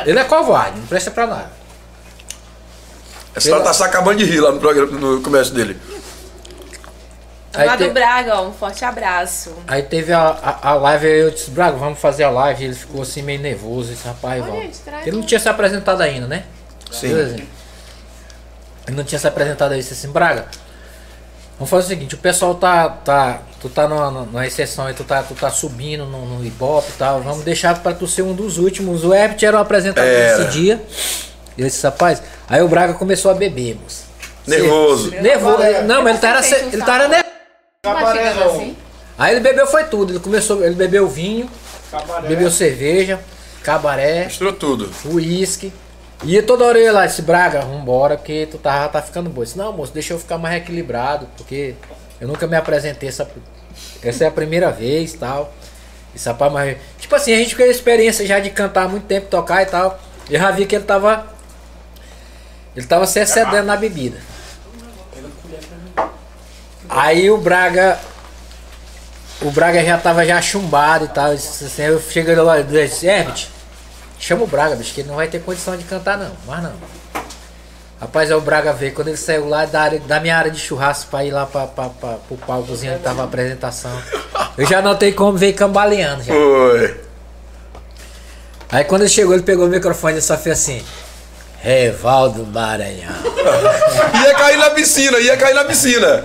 Ele 0.06 0.20
é 0.20 0.24
covarde, 0.26 0.78
não 0.80 0.86
presta 0.86 1.10
pra 1.10 1.26
nada. 1.26 1.52
Esse 3.36 3.50
cara 3.50 3.64
tá 3.64 3.74
se 3.74 3.84
acabando 3.84 4.18
de 4.18 4.26
rir 4.26 4.40
lá 4.40 4.52
no, 4.52 4.60
programa, 4.60 4.92
no 4.92 5.22
começo 5.22 5.54
dele. 5.54 5.78
Aí 7.54 7.68
Lá 7.68 7.78
te- 7.78 7.86
do 7.88 7.94
Braga, 7.94 8.36
ó, 8.36 8.48
um 8.48 8.54
forte 8.54 8.84
abraço. 8.84 9.54
Aí 9.68 9.82
teve 9.84 10.12
a, 10.12 10.22
a, 10.22 10.70
a 10.72 10.74
live, 10.76 11.08
aí 11.08 11.20
eu 11.22 11.32
disse, 11.32 11.52
Braga, 11.52 11.78
vamos 11.78 12.00
fazer 12.00 12.24
a 12.24 12.30
live. 12.30 12.66
Ele 12.66 12.74
ficou 12.76 13.02
assim 13.02 13.22
meio 13.22 13.40
nervoso, 13.40 13.94
esse 13.94 14.06
rapaz, 14.06 14.44
Olha, 14.44 14.70
Ele 15.06 15.16
não 15.16 15.24
tinha 15.24 15.40
se 15.40 15.48
apresentado 15.48 16.02
ainda, 16.02 16.28
né? 16.28 16.44
Sim. 16.92 17.10
Beleza? 17.10 17.36
Ele 18.88 18.98
não 18.98 19.04
tinha 19.04 19.20
se 19.20 19.28
apresentado 19.28 19.72
aí, 19.72 19.80
disse 19.80 19.94
assim, 19.94 20.12
Braga. 20.12 20.46
Vamos 21.58 21.70
fazer 21.70 21.86
o 21.86 21.88
seguinte, 21.88 22.16
o 22.16 22.18
pessoal 22.18 22.56
tá. 22.56 22.90
tá 22.90 23.40
tu 23.62 23.70
tá 23.70 23.88
numa, 23.88 24.12
numa 24.12 24.46
exceção 24.46 24.86
aí, 24.86 24.94
tu 24.94 25.06
tá, 25.06 25.24
tu 25.24 25.34
tá 25.34 25.50
subindo 25.50 26.06
no, 26.06 26.26
no 26.26 26.46
Ibope 26.46 26.90
e 26.90 26.98
tal. 26.98 27.22
Vamos 27.22 27.44
deixar 27.46 27.80
pra 27.82 27.94
tu 27.94 28.06
ser 28.06 28.22
um 28.24 28.34
dos 28.34 28.58
últimos. 28.58 29.06
O 29.06 29.14
Herbert 29.14 29.42
era 29.42 29.58
o 29.58 29.62
apresentador 29.62 30.10
Era. 30.10 30.38
nesse 30.38 30.52
dia. 30.52 30.84
Eu 31.58 31.66
disse, 31.66 31.84
rapaz. 31.86 32.22
Aí 32.48 32.62
o 32.62 32.68
Braga 32.68 32.94
começou 32.94 33.32
a 33.32 33.34
beber, 33.34 33.78
moço. 33.82 34.06
Nervoso. 34.48 35.12
Nervoso. 35.12 35.58
Não, 35.86 36.02
mas 36.04 36.14
ele 36.14 36.22
tava, 36.22 36.40
um 36.40 36.74
ele 36.74 36.82
tava 36.84 37.08
nervoso. 37.08 37.26
Ficando 37.84 38.44
assim? 38.44 38.78
Aí 39.18 39.34
ele 39.34 39.40
bebeu 39.40 39.68
foi 39.68 39.86
tudo. 39.86 40.14
Ele 40.14 40.20
começou, 40.20 40.64
ele 40.64 40.76
bebeu 40.76 41.08
vinho, 41.08 41.50
bebeu 42.28 42.52
cerveja, 42.52 43.20
cabaré, 43.64 44.26
Misturou 44.26 44.54
tudo. 44.54 44.92
uísque. 45.06 45.72
E 46.24 46.42
toda 46.42 46.66
hora 46.66 46.78
eu 46.78 46.86
ia 46.86 46.92
lá, 46.92 47.06
disse, 47.06 47.22
Braga, 47.22 47.62
vambora, 47.62 48.18
porque 48.18 48.48
tu 48.50 48.58
tá, 48.58 48.88
tá 48.88 49.02
ficando 49.02 49.30
bom. 49.30 49.42
Eu 49.42 49.46
disse, 49.46 49.58
não, 49.58 49.72
moço, 49.74 49.94
deixa 49.94 50.14
eu 50.14 50.20
ficar 50.20 50.38
mais 50.38 50.58
equilibrado, 50.58 51.28
porque 51.38 51.76
eu 52.20 52.28
nunca 52.28 52.48
me 52.48 52.56
apresentei, 52.56 53.10
essa, 53.10 53.30
essa 54.04 54.24
é 54.24 54.28
a 54.28 54.32
primeira 54.32 54.72
vez 54.72 55.14
e 55.14 55.18
tal. 55.18 55.54
Esse 56.16 56.28
rapaz, 56.30 56.52
mas, 56.52 56.78
tipo 56.98 57.14
assim, 57.14 57.34
a 57.34 57.38
gente 57.38 57.56
com 57.56 57.62
a 57.62 57.68
experiência 57.68 58.26
já 58.26 58.40
de 58.40 58.50
cantar 58.50 58.86
há 58.86 58.88
muito 58.88 59.06
tempo, 59.06 59.28
tocar 59.28 59.62
e 59.62 59.66
tal. 59.66 60.00
Eu 60.30 60.40
já 60.40 60.52
vi 60.52 60.66
que 60.66 60.76
ele 60.76 60.86
tava. 60.86 61.28
Ele 62.76 62.86
tava 62.86 63.08
se 63.08 63.20
excedendo 63.20 63.66
na 63.66 63.78
bebida. 63.78 64.18
Aí 66.90 67.30
o 67.32 67.38
Braga. 67.38 67.98
O 69.42 69.52
Braga 69.52 69.84
já 69.84 69.98
tava 69.98 70.26
já 70.26 70.42
chumbado 70.42 71.06
e 71.06 71.08
tal. 71.10 71.32
Assim, 71.32 71.84
eu 71.84 72.02
cheguei 72.02 72.36
lá 72.36 72.60
e 72.60 72.64
disse, 72.64 73.06
Herbert, 73.06 73.48
chama 74.20 74.44
o 74.44 74.48
Braga, 74.48 74.76
bicho, 74.76 74.94
que 74.94 75.02
ele 75.02 75.10
não 75.10 75.16
vai 75.16 75.28
ter 75.28 75.42
condição 75.42 75.76
de 75.76 75.84
cantar 75.84 76.18
não, 76.18 76.32
mas 76.46 76.64
não. 76.64 76.74
Rapaz, 78.00 78.30
o 78.32 78.42
Braga 78.42 78.74
veio, 78.74 78.94
quando 78.94 79.08
ele 79.08 79.18
saiu 79.18 79.48
lá 79.48 79.66
da, 79.66 79.82
área, 79.82 80.00
da 80.00 80.20
minha 80.20 80.38
área 80.38 80.52
de 80.52 80.60
churrasco 80.60 81.10
pra 81.10 81.24
ir 81.24 81.32
lá 81.32 81.46
pra, 81.46 81.66
pra, 81.66 81.90
pra, 81.90 82.14
pro 82.16 82.38
palcozinho 82.38 82.94
onde 82.94 83.04
tava 83.04 83.22
a 83.22 83.26
apresentação. 83.26 83.92
Eu 84.58 84.66
já 84.66 84.82
notei 84.82 85.14
como 85.14 85.38
veio 85.38 85.54
cambaleando 85.54 86.24
já. 86.24 86.34
Foi. 86.34 87.02
Aí 88.70 88.84
quando 88.84 89.02
ele 89.04 89.10
chegou, 89.10 89.34
ele 89.34 89.44
pegou 89.44 89.66
o 89.66 89.70
microfone 89.70 90.18
e 90.18 90.22
só 90.22 90.38
fez 90.38 90.60
assim. 90.60 90.84
Revaldo 91.66 92.46
Maranhão. 92.46 93.16
Ia 94.24 94.36
cair 94.36 94.58
na 94.60 94.70
piscina, 94.70 95.18
ia 95.18 95.36
cair 95.36 95.56
na 95.56 95.66
piscina. 95.66 96.24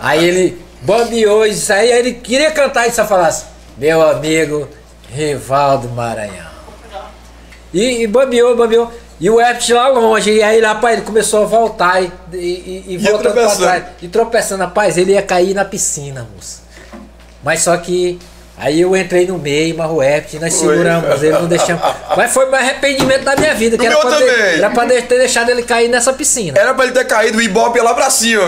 Aí 0.00 0.24
ele 0.24 0.64
bambeou 0.82 1.44
e 1.44 1.50
disse, 1.50 1.72
aí 1.72 1.90
ele 1.90 2.14
queria 2.14 2.52
cantar 2.52 2.86
e 2.86 2.92
só 2.92 3.04
falasse, 3.04 3.46
meu 3.76 4.00
amigo 4.00 4.68
Rivaldo 5.12 5.88
Maranhão. 5.88 6.52
E, 7.74 8.04
e 8.04 8.06
bambeou, 8.06 8.56
bambeou. 8.56 8.92
E 9.18 9.28
o 9.28 9.40
Herbert 9.40 9.66
lá 9.70 9.88
longe, 9.88 10.30
e 10.30 10.42
aí 10.42 10.60
rapaz, 10.60 10.96
ele 10.96 11.06
começou 11.06 11.42
a 11.42 11.46
voltar 11.46 12.00
e, 12.00 12.12
e, 12.32 12.84
e, 12.86 12.98
voltando 12.98 13.22
pra 13.22 13.32
tropeçando. 13.32 13.62
trás. 13.62 13.84
E 14.00 14.08
tropeçando, 14.08 14.62
rapaz, 14.62 14.96
ele 14.96 15.12
ia 15.12 15.22
cair 15.22 15.54
na 15.54 15.64
piscina, 15.64 16.28
moço. 16.34 16.62
Mas 17.42 17.62
só 17.62 17.76
que 17.76 18.18
aí 18.56 18.80
eu 18.80 18.94
entrei 18.96 19.26
no 19.26 19.38
meio, 19.38 19.76
mas 19.76 19.90
o 19.90 20.02
Herbert, 20.02 20.40
nós 20.40 20.56
Foi. 20.58 20.68
seguramos 20.70 21.22
ele, 21.22 21.32
não 21.38 21.46
deixamos. 21.46 21.82
Mas 22.16 22.32
foi 22.32 22.44
o 22.46 22.50
meu 22.50 22.58
arrependimento 22.60 23.24
da 23.24 23.34
minha 23.36 23.54
vida, 23.54 23.76
que 23.78 23.86
era 23.86 23.96
pra, 23.96 24.10
ter, 24.10 24.18
também. 24.26 24.54
era 24.58 24.70
pra 24.70 24.86
ter 24.86 25.18
deixado 25.18 25.50
ele 25.50 25.62
cair 25.62 25.88
nessa 25.88 26.12
piscina. 26.12 26.58
Era 26.58 26.74
pra 26.74 26.84
ele 26.84 26.92
ter 26.92 27.06
caído, 27.06 27.38
o 27.38 27.42
Ibope 27.42 27.80
lá 27.80 27.94
pra 27.94 28.10
cima. 28.10 28.42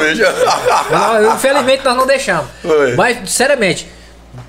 Não, 0.91 1.35
infelizmente 1.35 1.85
nós 1.85 1.97
não 1.97 2.07
deixamos. 2.07 2.47
Foi. 2.63 2.95
Mas, 2.95 3.19
sinceramente, 3.29 3.89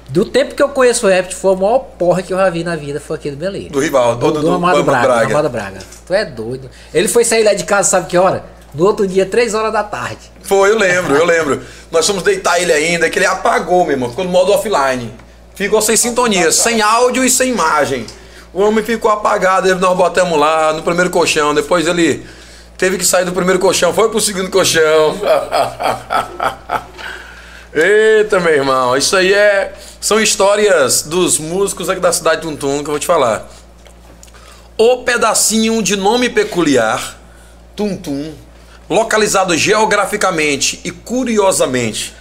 do 0.09 0.25
tempo 0.25 0.53
que 0.53 0.61
eu 0.61 0.69
conheço 0.69 1.07
o 1.07 1.09
Herbert, 1.09 1.33
foi 1.35 1.51
o 1.53 1.55
maior 1.55 1.79
porra 1.97 2.21
que 2.21 2.33
eu 2.33 2.37
já 2.37 2.49
vi 2.49 2.63
na 2.63 2.75
vida, 2.75 2.99
foi 2.99 3.15
aquele. 3.15 3.35
Do 3.69 3.79
rival, 3.79 4.15
do, 4.15 4.31
do- 4.31 4.41
do, 4.41 4.47
do 4.47 4.53
Amado 4.53 4.83
Braga, 4.83 5.07
Braga. 5.07 5.25
do 5.27 5.31
Amado 5.31 5.49
Braga. 5.49 5.79
Tu 6.05 6.13
é 6.13 6.25
doido. 6.25 6.69
Ele 6.93 7.07
foi 7.07 7.23
sair 7.23 7.43
lá 7.43 7.53
de 7.53 7.63
casa, 7.63 7.89
sabe 7.89 8.07
que 8.07 8.17
hora? 8.17 8.43
No 8.73 8.85
outro 8.85 9.07
dia, 9.07 9.25
3 9.25 9.53
horas 9.53 9.71
da 9.71 9.83
tarde. 9.83 10.17
Foi, 10.43 10.69
eu 10.69 10.77
lembro, 10.77 11.15
eu 11.15 11.25
lembro. 11.25 11.61
Nós 11.89 12.05
fomos 12.05 12.21
deitar 12.23 12.61
ele 12.61 12.73
ainda, 12.73 13.09
que 13.09 13.17
ele 13.17 13.25
apagou, 13.25 13.83
meu 13.85 13.93
irmão. 13.93 14.09
Ficou 14.09 14.25
no 14.25 14.31
modo 14.31 14.51
offline. 14.51 15.13
Ficou 15.55 15.81
sem 15.81 15.95
sintonia, 15.95 16.51
sem 16.51 16.81
áudio 16.81 17.23
e 17.23 17.29
sem 17.29 17.51
imagem. 17.51 18.05
O 18.53 18.61
homem 18.61 18.83
ficou 18.83 19.09
apagado, 19.09 19.73
nós 19.75 19.97
botamos 19.97 20.37
lá 20.37 20.73
no 20.73 20.83
primeiro 20.83 21.09
colchão. 21.09 21.53
Depois 21.53 21.87
ele 21.87 22.25
teve 22.77 22.97
que 22.97 23.05
sair 23.05 23.23
do 23.23 23.31
primeiro 23.31 23.59
colchão, 23.59 23.93
foi 23.93 24.09
pro 24.09 24.19
segundo 24.19 24.49
colchão. 24.51 25.17
Eita, 27.73 28.39
meu 28.39 28.53
irmão, 28.53 28.95
isso 28.97 29.15
aí 29.15 29.33
é. 29.33 29.73
São 29.99 30.19
histórias 30.21 31.01
dos 31.01 31.39
músicos 31.39 31.89
aqui 31.89 31.99
da 31.99 32.13
cidade 32.13 32.41
de 32.41 32.47
Tuntum 32.47 32.83
que 32.83 32.89
eu 32.89 32.93
vou 32.93 32.99
te 32.99 33.07
falar. 33.07 33.49
O 34.77 35.03
pedacinho 35.03 35.81
de 35.81 35.95
nome 35.95 36.29
peculiar, 36.29 37.17
Tuntum, 37.75 38.33
localizado 38.89 39.57
geograficamente 39.57 40.81
e 40.83 40.91
curiosamente 40.91 42.13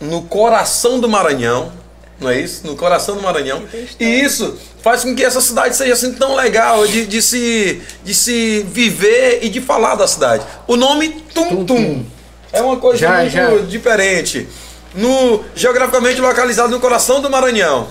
no 0.00 0.22
coração 0.22 0.98
do 1.00 1.08
Maranhão, 1.08 1.72
não 2.20 2.30
é 2.30 2.40
isso? 2.40 2.66
No 2.66 2.76
coração 2.76 3.16
do 3.16 3.22
Maranhão. 3.22 3.62
E 3.98 4.04
isso 4.04 4.56
faz 4.82 5.02
com 5.02 5.14
que 5.14 5.24
essa 5.24 5.40
cidade 5.40 5.76
seja 5.76 5.92
assim 5.92 6.12
tão 6.12 6.34
legal 6.34 6.86
de, 6.86 7.06
de 7.06 7.20
se, 7.22 7.80
de 8.04 8.14
se 8.14 8.66
viver 8.70 9.40
e 9.42 9.48
de 9.48 9.60
falar 9.60 9.94
da 9.94 10.06
cidade. 10.06 10.44
O 10.66 10.76
nome 10.76 11.10
Tum 11.34 11.64
Tum 11.64 12.04
é 12.52 12.60
uma 12.60 12.76
coisa 12.76 12.98
Já, 12.98 13.18
muito 13.18 13.32
já. 13.32 13.56
diferente. 13.66 14.48
No, 14.94 15.42
geograficamente 15.56 16.20
localizado 16.20 16.70
no 16.70 16.78
coração 16.78 17.20
do 17.20 17.30
Maranhão. 17.30 17.88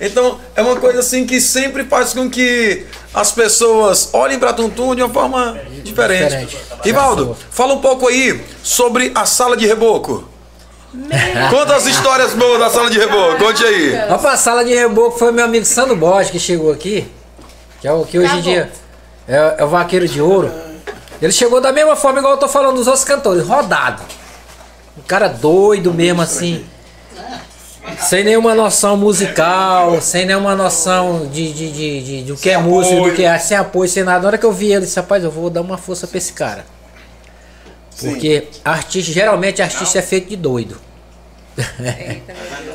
Então 0.00 0.40
é 0.56 0.62
uma 0.62 0.76
coisa 0.76 0.98
assim 0.98 1.24
que 1.24 1.40
sempre 1.40 1.84
faz 1.84 2.12
com 2.12 2.28
que 2.28 2.84
as 3.14 3.30
pessoas 3.30 4.10
olhem 4.12 4.38
para 4.38 4.52
Tuntum 4.52 4.94
de 4.96 5.02
uma 5.02 5.12
forma 5.12 5.60
diferente. 5.84 6.24
Diferente. 6.46 6.58
Rivaldo, 6.82 7.36
fala 7.50 7.74
um 7.74 7.80
pouco 7.80 8.08
aí 8.08 8.40
sobre 8.64 9.12
a 9.14 9.24
sala 9.24 9.56
de 9.56 9.66
reboco. 9.66 10.28
Conta 11.50 11.76
as 11.76 11.86
histórias 11.86 12.34
boas 12.34 12.58
da 12.58 12.68
sala 12.68 12.90
de 12.90 12.98
reboco, 12.98 13.38
conte 13.38 13.64
aí. 13.64 13.90
Vamos 14.08 14.20
pra 14.20 14.36
sala 14.36 14.62
de 14.62 14.74
reboco, 14.74 15.18
foi 15.18 15.32
meu 15.32 15.44
amigo 15.44 15.64
Sandro 15.64 15.96
Borges 15.96 16.30
que 16.30 16.38
chegou 16.38 16.70
aqui. 16.70 17.10
Que, 17.80 17.88
é 17.88 17.92
o, 17.92 18.04
que 18.04 18.18
hoje 18.18 18.36
em 18.36 18.40
dia 18.42 18.70
é, 19.26 19.56
é 19.58 19.64
o 19.64 19.68
vaqueiro 19.68 20.06
de 20.06 20.20
ouro. 20.20 20.52
Ele 21.20 21.32
chegou 21.32 21.60
da 21.60 21.72
mesma 21.72 21.96
forma 21.96 22.18
igual 22.18 22.34
eu 22.34 22.38
tô 22.38 22.48
falando 22.48 22.76
dos 22.76 22.86
outros 22.86 23.04
cantores, 23.04 23.46
rodado. 23.46 24.02
Um 24.98 25.02
cara 25.02 25.28
doido 25.28 25.94
mesmo 25.94 26.20
assim. 26.20 26.64
Sem 27.98 28.22
nenhuma 28.24 28.54
noção 28.54 28.96
musical, 28.96 30.00
sem 30.00 30.26
nenhuma 30.26 30.54
noção 30.54 31.26
de, 31.26 31.52
de, 31.52 31.72
de, 31.72 32.02
de, 32.02 32.22
do 32.24 32.36
que 32.36 32.50
é 32.50 32.58
música, 32.58 33.00
do 33.00 33.12
que 33.12 33.24
é, 33.24 33.38
sem 33.38 33.56
apoio, 33.56 33.88
sem 33.88 34.04
nada. 34.04 34.20
Na 34.20 34.26
hora 34.28 34.38
que 34.38 34.46
eu 34.46 34.52
vi 34.52 34.66
ele, 34.66 34.76
eu 34.76 34.80
disse, 34.80 34.96
rapaz, 34.96 35.24
eu 35.24 35.30
vou 35.30 35.48
dar 35.48 35.60
uma 35.62 35.78
força 35.78 36.06
pra 36.06 36.18
esse 36.18 36.32
cara. 36.32 36.64
Porque 38.00 38.48
artista, 38.64 39.12
geralmente 39.12 39.62
artista 39.62 39.98
é 39.98 40.02
feito 40.02 40.28
de 40.28 40.36
doido. 40.36 40.76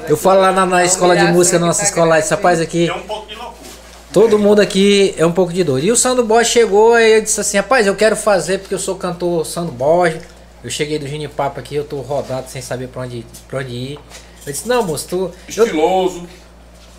Eu 0.07 0.15
falo 0.15 0.41
lá 0.41 0.51
na, 0.51 0.65
na 0.65 0.85
escola 0.85 1.15
de 1.17 1.25
música, 1.25 1.57
na 1.59 1.67
nossa 1.67 1.79
tá 1.81 1.85
escola 1.87 2.05
lá, 2.07 2.19
esse 2.19 2.29
rapaz 2.29 2.61
aqui, 2.61 2.87
É 2.87 2.93
um 2.93 3.01
pouco 3.01 3.27
de 3.27 3.35
loucura. 3.35 3.57
todo 4.13 4.37
mundo 4.39 4.61
aqui 4.61 5.13
é 5.17 5.25
um 5.25 5.31
pouco 5.31 5.51
de 5.51 5.63
doido. 5.63 5.85
E 5.85 5.91
o 5.91 5.95
Sandro 5.97 6.23
Borges 6.23 6.51
chegou 6.53 6.97
e 6.97 7.17
eu 7.17 7.21
disse 7.21 7.39
assim, 7.41 7.57
rapaz, 7.57 7.87
eu 7.87 7.95
quero 7.95 8.15
fazer 8.15 8.59
porque 8.59 8.73
eu 8.75 8.79
sou 8.79 8.95
cantor 8.95 9.45
Sandro 9.45 9.71
Borges. 9.73 10.21
Eu 10.63 10.69
cheguei 10.69 10.97
do 10.99 11.07
Gini 11.07 11.27
Papo 11.27 11.59
aqui, 11.59 11.75
eu 11.75 11.83
tô 11.83 11.97
rodado 12.01 12.49
sem 12.49 12.61
saber 12.61 12.87
pra 12.87 13.01
onde, 13.03 13.25
pra 13.47 13.59
onde 13.59 13.71
ir. 13.73 13.99
Eu 14.45 14.51
disse, 14.53 14.67
não, 14.67 14.83
moço, 14.83 15.07
tu. 15.07 15.15
eu- 15.55 15.63
Estiloso. 15.65 16.27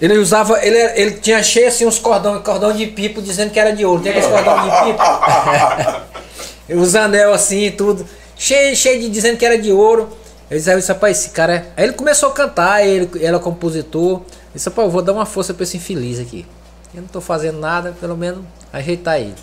ele 0.01 0.19
usava, 0.19 0.59
ele, 0.65 0.79
ele 1.01 1.13
tinha 1.13 1.43
cheio 1.43 1.69
assim 1.69 1.87
uns 1.87 1.99
cordão, 1.99 2.41
cordão 2.43 2.73
de 2.73 2.87
pipo 2.87 3.23
dizendo 3.23 3.51
que 3.51 3.59
era 3.59 3.73
de 3.73 3.85
ouro. 3.85 4.03
Tem 4.03 4.11
aqueles 4.13 4.29
cordão 4.29 4.57
de 4.63 4.85
pipo? 4.87 5.03
Os 6.69 6.95
anel 6.95 7.33
assim 7.33 7.65
e 7.67 7.71
tudo. 7.71 8.07
Cheio, 8.37 8.77
cheio 8.77 9.01
de 9.01 9.09
dizendo 9.09 9.37
que 9.37 9.45
era 9.45 9.59
de 9.59 9.73
ouro. 9.73 10.09
Eu 10.51 10.57
disse, 10.57 10.71
aí 10.71 10.77
eu 10.77 10.81
disse, 10.81 10.93
rapaz, 10.93 11.19
esse 11.19 11.31
cara 11.31 11.55
é. 11.55 11.73
Aí 11.77 11.85
ele 11.85 11.93
começou 11.93 12.31
a 12.31 12.33
cantar, 12.33 12.87
ele, 12.87 13.11
ele 13.15 13.37
é 13.37 13.39
compositor. 13.39 14.21
Eu 14.21 14.25
disse, 14.55 14.69
rapaz, 14.69 14.87
eu 14.87 14.93
vou 14.93 15.03
dar 15.03 15.13
uma 15.13 15.27
força 15.27 15.53
pra 15.53 15.65
esse 15.65 15.77
infeliz 15.77 16.19
aqui. 16.19 16.47
Eu 16.95 17.03
não 17.03 17.09
tô 17.09 17.21
fazendo 17.21 17.59
nada, 17.59 17.95
pelo 18.01 18.17
menos 18.17 18.45
ajeitar 18.73 19.21
ele. 19.21 19.35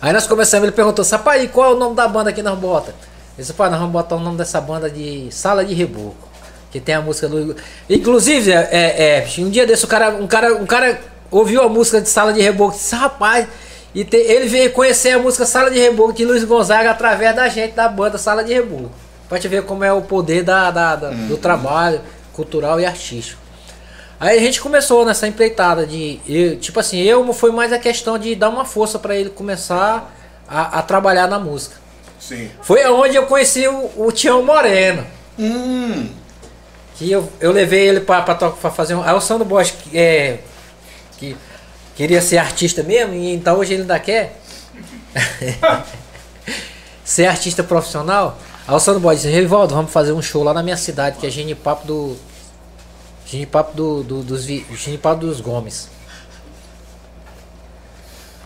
Aí 0.00 0.12
nós 0.12 0.26
começamos, 0.26 0.64
ele 0.64 0.76
perguntou, 0.76 1.04
rapaz, 1.04 1.50
qual 1.50 1.72
é 1.72 1.74
o 1.74 1.78
nome 1.78 1.96
da 1.96 2.06
banda 2.06 2.32
que 2.32 2.42
nós 2.42 2.58
bota? 2.58 2.90
Eu 2.90 2.96
disse, 3.38 3.50
rapaz, 3.50 3.70
nós 3.70 3.80
vamos 3.80 3.92
botar 3.92 4.16
o 4.16 4.20
nome 4.20 4.36
dessa 4.36 4.60
banda 4.60 4.88
de 4.88 5.28
Sala 5.32 5.64
de 5.64 5.74
Reboco. 5.74 6.28
Que 6.70 6.78
tem 6.78 6.94
a 6.94 7.00
música 7.00 7.28
do. 7.28 7.56
Inclusive, 7.88 8.52
é, 8.52 8.68
é, 8.70 9.18
é, 9.18 9.40
um 9.40 9.48
dia 9.48 9.66
desse 9.66 9.84
o 9.84 9.88
cara, 9.88 10.10
um 10.10 10.26
cara, 10.26 10.54
um 10.54 10.66
cara 10.66 11.00
ouviu 11.30 11.62
a 11.62 11.68
música 11.68 12.00
de 12.00 12.08
Sala 12.08 12.32
de 12.32 12.40
Reboco 12.42 12.74
e 12.74 12.78
disse, 12.78 12.94
rapaz, 12.94 13.48
e 13.94 14.04
te- 14.04 14.16
ele 14.16 14.46
veio 14.48 14.70
conhecer 14.72 15.12
a 15.12 15.18
música 15.18 15.44
Sala 15.46 15.70
de 15.70 15.78
Reboco 15.78 16.12
de 16.12 16.24
Luiz 16.24 16.44
Gonzaga 16.44 16.90
através 16.90 17.34
da 17.34 17.48
gente, 17.48 17.72
da 17.74 17.88
banda 17.88 18.18
Sala 18.18 18.44
de 18.44 18.52
Reboco. 18.54 18.90
Pra 19.28 19.38
te 19.38 19.46
ver 19.48 19.62
como 19.64 19.84
é 19.84 19.92
o 19.92 20.02
poder 20.02 20.42
da, 20.42 20.70
da- 20.70 20.96
da- 20.96 21.10
do 21.10 21.36
trabalho 21.36 22.00
cultural 22.32 22.80
e 22.80 22.86
artístico. 22.86 23.40
Aí 24.20 24.36
a 24.36 24.40
gente 24.40 24.60
começou 24.60 25.04
nessa 25.04 25.28
empreitada 25.28 25.86
de. 25.86 26.18
eu- 26.28 26.56
tipo 26.56 26.80
assim, 26.80 26.98
eu 27.00 27.32
foi 27.32 27.52
mais 27.52 27.72
a 27.72 27.78
questão 27.78 28.18
de 28.18 28.34
dar 28.34 28.48
uma 28.48 28.64
força 28.64 28.98
pra 28.98 29.14
ele 29.14 29.30
começar 29.30 30.12
a, 30.48 30.78
a 30.78 30.82
trabalhar 30.82 31.26
na 31.28 31.38
música. 31.38 31.76
Sim. 32.18 32.50
Foi 32.62 32.84
onde 32.86 33.14
eu 33.16 33.26
conheci 33.26 33.68
o, 33.68 33.90
o 33.96 34.10
Tião 34.10 34.42
Moreno. 34.44 35.06
Hum. 35.38 36.08
Que 36.96 37.12
eu, 37.12 37.30
eu 37.40 37.52
levei 37.52 37.86
ele 37.88 38.00
pra 38.00 38.24
fazer 38.74 38.96
um. 38.96 39.02
Aí 39.04 39.14
o 39.14 39.20
Sandro 39.20 39.44
Bosch, 39.44 39.72
é, 39.94 40.38
que 41.16 41.36
queria 41.98 42.22
ser 42.22 42.38
artista 42.38 42.82
mesmo, 42.82 43.12
e 43.12 43.34
então 43.34 43.58
hoje 43.58 43.74
ele 43.74 43.82
ainda 43.82 43.98
quer 43.98 44.40
ser 47.04 47.26
artista 47.26 47.62
profissional. 47.62 48.38
Aí 48.66 48.74
o 48.74 48.78
Sandro 48.78 49.00
Bosch 49.00 49.16
disse: 49.16 49.28
Rivaldo, 49.30 49.74
vamos 49.74 49.92
fazer 49.92 50.12
um 50.12 50.22
show 50.22 50.42
lá 50.42 50.54
na 50.54 50.62
minha 50.62 50.76
cidade, 50.76 51.18
que 51.18 51.26
é 51.26 51.30
Genipapo 51.30 51.86
do. 51.86 52.16
Genipapo 53.26 53.74
do, 53.76 54.02
do, 54.02 54.22
dos, 54.22 54.44
Vi- 54.46 54.64
Genipapo 54.74 55.20
dos 55.20 55.40
Gomes. 55.40 55.88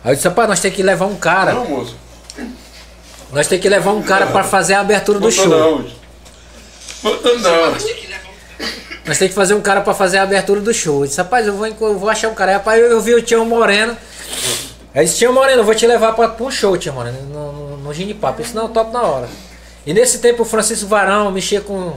Aí 0.05 0.13
eu 0.13 0.17
disse: 0.17 0.27
rapaz, 0.29 0.49
nós 0.49 0.61
temos 0.61 0.77
que 0.77 0.83
levar 0.83 1.07
um 1.07 1.17
cara. 1.17 1.53
Não, 1.53 1.69
moço. 1.69 1.97
Nós 3.33 3.47
temos 3.47 3.63
que 3.63 3.69
levar 3.69 3.93
um 3.93 4.03
cara 4.03 4.27
pra 4.27 4.45
fazer 4.45 4.75
a 4.75 4.81
abertura 4.81 5.19
do 5.21 5.29
Botou 5.29 5.45
show. 5.45 5.49
não. 5.83 5.91
Botou 7.03 7.39
não. 7.39 7.75
Nós 9.05 9.19
temos 9.19 9.31
que 9.31 9.35
fazer 9.35 9.55
um 9.55 9.61
cara 9.61 9.81
pra 9.81 9.95
fazer 9.95 10.19
a 10.19 10.23
abertura 10.23 10.61
do 10.61 10.73
show. 10.73 11.01
Eu 11.01 11.07
disse, 11.07 11.19
rapaz, 11.19 11.47
eu 11.47 11.55
vou, 11.55 11.67
eu 11.67 11.99
vou 11.99 12.09
achar 12.09 12.29
um 12.29 12.35
cara. 12.35 12.53
Aí, 12.53 12.57
rapaz, 12.57 12.81
eu, 12.81 12.89
eu 12.89 13.01
vi 13.01 13.15
o 13.15 13.23
Tião 13.23 13.45
Moreno. 13.45 13.97
Aí 14.95 15.05
disse, 15.05 15.19
Tião 15.19 15.33
Moreno, 15.33 15.63
eu 15.63 15.65
vou 15.65 15.75
te 15.75 15.87
levar 15.87 16.13
pra, 16.13 16.33
um 16.41 16.51
show, 16.51 16.77
Tião 16.77 16.95
Moreno, 16.95 17.21
no, 17.23 17.53
no, 17.53 17.77
no 17.79 17.95
Ginipapo. 17.95 18.41
Eu 18.41 18.43
disse, 18.45 18.55
não, 18.55 18.69
top 18.69 18.93
na 18.93 19.03
hora. 19.03 19.29
E 19.85 19.93
nesse 19.93 20.19
tempo 20.19 20.43
o 20.43 20.47
Francisco 20.47 20.87
Varão 20.87 21.31
mexia 21.33 21.61
com. 21.61 21.95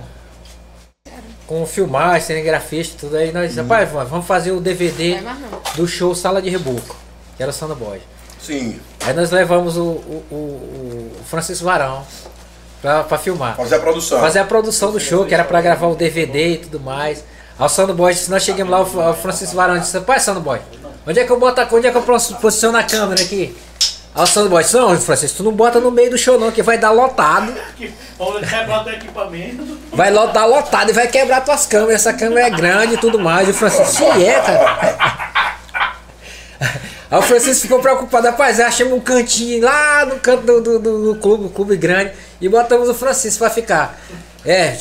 Com 1.45 1.63
filmagem, 1.67 2.25
cinegrafista, 2.25 2.97
tudo 3.01 3.17
aí. 3.17 3.31
Nós 3.31 3.49
disse, 3.49 3.61
rapaz, 3.61 3.87
vamos 4.09 4.25
fazer 4.25 4.51
o 4.51 4.59
DVD 4.59 5.19
do 5.75 5.87
show 5.87 6.15
Sala 6.15 6.41
de 6.41 6.49
Reboco, 6.49 6.95
que 7.37 7.43
era 7.43 7.51
o 7.51 7.53
Sandra 7.53 7.75
Boy. 7.75 8.01
Sim. 8.41 8.79
Aí 9.01 9.13
nós 9.13 9.29
levamos 9.29 9.77
o, 9.77 9.83
o, 9.83 10.23
o, 10.31 10.35
o 11.19 11.23
Francisco 11.23 11.65
Varão 11.65 12.03
pra, 12.85 13.03
pra 13.03 13.17
filmar 13.17 13.55
Fazer 13.55 13.75
a 13.75 13.79
produção. 13.79 14.19
fazer 14.19 14.39
a 14.39 14.45
produção 14.45 14.91
do 14.91 14.99
show, 14.99 15.25
que 15.25 15.33
era 15.33 15.43
pra 15.43 15.59
gravar 15.61 15.87
o 15.87 15.95
DVD 15.95 16.53
e 16.53 16.57
tudo 16.57 16.79
mais. 16.79 17.23
Aí 17.57 17.65
o 17.65 17.69
Sandro 17.69 17.95
Boy 17.95 18.13
disse, 18.13 18.29
nós 18.29 18.43
chegamos 18.43 18.71
lá, 18.71 18.81
o 18.81 19.13
Francisco 19.15 19.55
Varão 19.55 19.79
disse, 19.79 19.99
pai 20.01 20.19
Sandro 20.19 20.41
Boy, 20.41 20.59
onde 21.07 21.19
é 21.19 21.23
que 21.23 21.31
eu 21.31 21.39
boto 21.39 21.59
a, 21.61 21.67
onde 21.71 21.87
é 21.87 21.91
que 21.91 21.97
eu 21.97 22.01
pos- 22.03 22.31
posiciono 22.33 22.77
a 22.77 22.83
câmera 22.83 23.21
aqui? 23.23 23.57
Aí 24.13 24.23
o 24.23 24.27
Sandro 24.27 24.49
Boy 24.51 24.63
disse, 24.63 24.75
não, 24.75 24.95
Francisco, 24.99 25.37
tu 25.37 25.43
não 25.43 25.51
bota 25.51 25.79
no 25.79 25.89
meio 25.89 26.11
do 26.11 26.17
show 26.17 26.39
não, 26.39 26.51
que 26.51 26.61
vai 26.61 26.77
dar 26.77 26.91
lotado. 26.91 27.51
Que 27.75 27.91
pode 28.17 28.45
quebrar 28.47 28.83
teu 28.83 28.93
equipamento. 28.93 29.77
Vai 29.91 30.13
dar 30.13 30.45
lotado 30.45 30.89
e 30.89 30.93
vai 30.93 31.07
quebrar 31.07 31.41
tuas 31.41 31.65
câmeras, 31.65 31.95
essa 32.05 32.13
câmera 32.13 32.47
é 32.47 32.49
grande 32.51 32.93
e 32.93 32.97
tudo 32.97 33.17
mais. 33.19 33.47
E 33.47 33.51
o 33.51 33.53
Francisco, 33.53 33.93
se 33.93 34.03
é, 34.23 34.39
cara. 34.39 35.55
Aí 37.11 37.19
o 37.19 37.21
Francisco 37.21 37.61
ficou 37.63 37.79
preocupado, 37.79 38.25
rapaz, 38.27 38.59
achamos 38.59 38.93
um 38.93 38.99
cantinho 38.99 39.63
lá 39.63 40.05
no 40.05 40.17
canto 40.19 40.43
do, 40.43 40.61
do, 40.61 40.79
do- 40.79 41.13
do 41.13 41.19
clube, 41.19 41.49
clube 41.53 41.77
grande, 41.77 42.11
e 42.41 42.47
botamos 42.49 42.89
o 42.89 42.93
Francisco 42.93 43.39
pra 43.39 43.49
ficar. 43.49 43.99
É, 44.45 44.77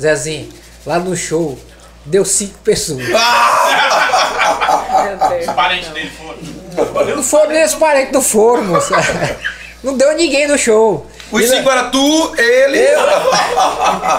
Zezinho, 0.00 0.48
lá 0.86 0.98
no 0.98 1.16
show, 1.16 1.58
deu 2.04 2.24
cinco 2.24 2.58
pessoas. 2.64 3.04
Os 5.40 5.54
parentes 5.54 5.88
dele 5.90 6.10
foram. 6.10 6.38
Não 7.16 7.22
foram 7.22 7.48
nem 7.50 7.64
os 7.64 7.74
parentes 7.74 8.12
do 8.12 8.22
foro, 8.22 8.62
moço. 8.64 8.92
Não 9.82 9.96
deu 9.96 10.14
ninguém 10.16 10.46
no 10.46 10.56
show. 10.58 11.06
Os 11.32 11.42
E- 11.42 11.48
cinco 11.48 11.70
era 11.70 11.84
tu, 11.84 12.34
ele. 12.36 12.78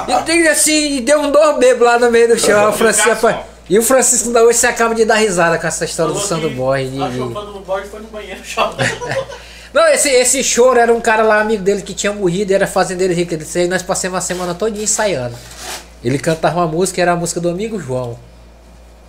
E 0.07 0.23
tem 0.25 0.47
assim, 0.47 1.01
deu 1.03 1.19
um 1.21 1.31
dor 1.31 1.57
bebo 1.57 1.83
lá 1.83 1.99
no 1.99 2.09
meio 2.11 2.27
do 2.29 2.39
show. 2.39 2.69
O 2.69 2.73
Francisco, 2.73 3.09
rapaz, 3.09 3.37
e 3.69 3.77
o 3.79 3.83
Francisco 3.83 4.27
ainda 4.27 4.43
hoje 4.43 4.57
se 4.59 4.67
acaba 4.67 4.93
de 4.95 5.05
dar 5.05 5.15
risada 5.15 5.57
com 5.59 5.67
essa 5.67 5.85
história 5.85 6.13
do 6.13 6.19
Sandro 6.19 6.49
Boy. 6.51 6.87
de- 6.87 7.01
A 7.01 7.11
chupa 7.11 7.41
do 7.41 7.59
Borges 7.59 7.89
foi 7.91 7.99
no 8.01 8.07
banheiro 8.07 8.41
chorando. 8.43 8.77
Não, 9.73 9.87
esse, 9.87 10.09
esse 10.09 10.43
choro 10.43 10.77
era 10.79 10.93
um 10.93 10.99
cara 10.99 11.23
lá, 11.23 11.39
amigo 11.39 11.63
dele, 11.63 11.81
que 11.81 11.93
tinha 11.93 12.11
morrido, 12.11 12.53
era 12.53 12.67
fazendeiro 12.67 13.13
rico. 13.13 13.33
Aí 13.55 13.67
nós 13.67 13.81
passamos 13.81 14.17
a 14.17 14.21
semana 14.21 14.53
todinha 14.53 14.83
ensaiando. 14.83 15.35
Ele 16.03 16.17
cantava 16.19 16.57
uma 16.59 16.67
música, 16.67 17.01
era 17.01 17.13
a 17.13 17.15
música 17.15 17.39
do 17.39 17.49
amigo 17.49 17.79
João. 17.79 18.17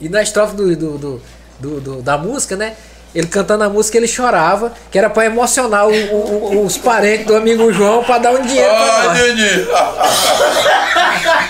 E 0.00 0.08
na 0.08 0.22
estrofe 0.22 0.54
do, 0.54 0.76
do, 0.76 1.22
do- 1.58 1.80
do- 1.80 2.02
da 2.02 2.16
música, 2.18 2.54
né? 2.56 2.74
Ele 3.14 3.26
cantando 3.26 3.64
a 3.64 3.68
música, 3.68 3.96
ele 3.98 4.06
chorava, 4.08 4.72
que 4.90 4.98
era 4.98 5.10
pra 5.10 5.24
emocionar 5.26 5.86
o- 5.86 5.90
o- 5.92 6.54
o- 6.56 6.64
os 6.66 6.78
parentes 6.78 7.26
do 7.26 7.36
amigo 7.36 7.72
João 7.72 8.02
pra 8.04 8.18
dar 8.18 8.30
um 8.32 8.42
dinheiro 8.42 8.70
pra 8.70 8.84
Ah, 8.84 9.04
nós. 9.04 9.18
entendi. 9.20 9.66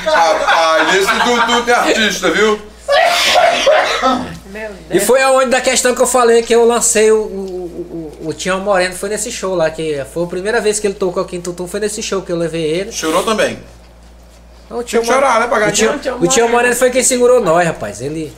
Rapaz, 0.04 0.94
esse 0.94 1.14
Dudu 1.24 1.62
tem 1.64 1.74
artista, 1.74 2.30
viu? 2.30 2.60
Meu 4.50 4.70
E 4.90 5.00
foi 5.00 5.22
aonde 5.22 5.50
da 5.50 5.60
questão 5.60 5.94
que 5.94 6.02
eu 6.02 6.06
falei 6.06 6.42
que 6.42 6.54
eu 6.54 6.64
lancei 6.66 7.10
o, 7.10 7.16
o, 8.28 8.32
Tião 8.32 8.60
Moreno, 8.60 8.94
foi 8.94 9.08
nesse 9.08 9.30
show 9.30 9.54
lá, 9.54 9.70
que 9.70 10.04
foi 10.12 10.24
a 10.24 10.26
primeira 10.26 10.60
vez 10.60 10.78
que 10.80 10.86
ele 10.86 10.94
tocou 10.94 11.22
aqui 11.22 11.36
em 11.36 11.40
Tutum, 11.40 11.66
foi 11.66 11.80
nesse 11.80 12.02
show 12.02 12.22
que 12.22 12.30
eu 12.32 12.36
levei 12.36 12.62
ele. 12.64 12.92
Chorou 12.92 13.22
também. 13.24 13.58
O 14.70 14.82
Tião 14.82 15.02
que 15.02 15.08
chorar, 15.08 15.40
né, 15.40 15.46
pra 15.46 15.68
O 15.68 15.72
Tião, 15.72 16.18
o 16.20 16.26
Tião 16.26 16.48
Moreno 16.48 16.74
foi 16.74 16.90
quem 16.90 17.02
segurou 17.02 17.40
nós, 17.40 17.66
rapaz. 17.66 18.00
Ele. 18.00 18.32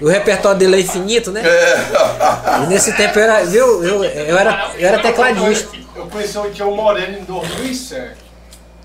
O 0.00 0.08
repertório 0.08 0.58
dele 0.58 0.76
é 0.76 0.80
infinito, 0.80 1.30
né? 1.30 1.42
É. 1.44 2.62
E 2.62 2.66
nesse 2.66 2.92
tempo 2.92 3.18
eu 3.18 3.22
era, 3.22 3.44
viu? 3.44 3.84
Eu, 3.84 4.04
eu, 4.04 4.38
era, 4.38 4.72
eu 4.76 4.88
era 4.88 4.98
tecladista. 5.00 5.76
Eu 5.94 6.06
conheci 6.06 6.36
o 6.36 6.50
Tião 6.50 6.74
Moreno 6.74 7.18
em 7.18 7.24
2007. 7.24 8.16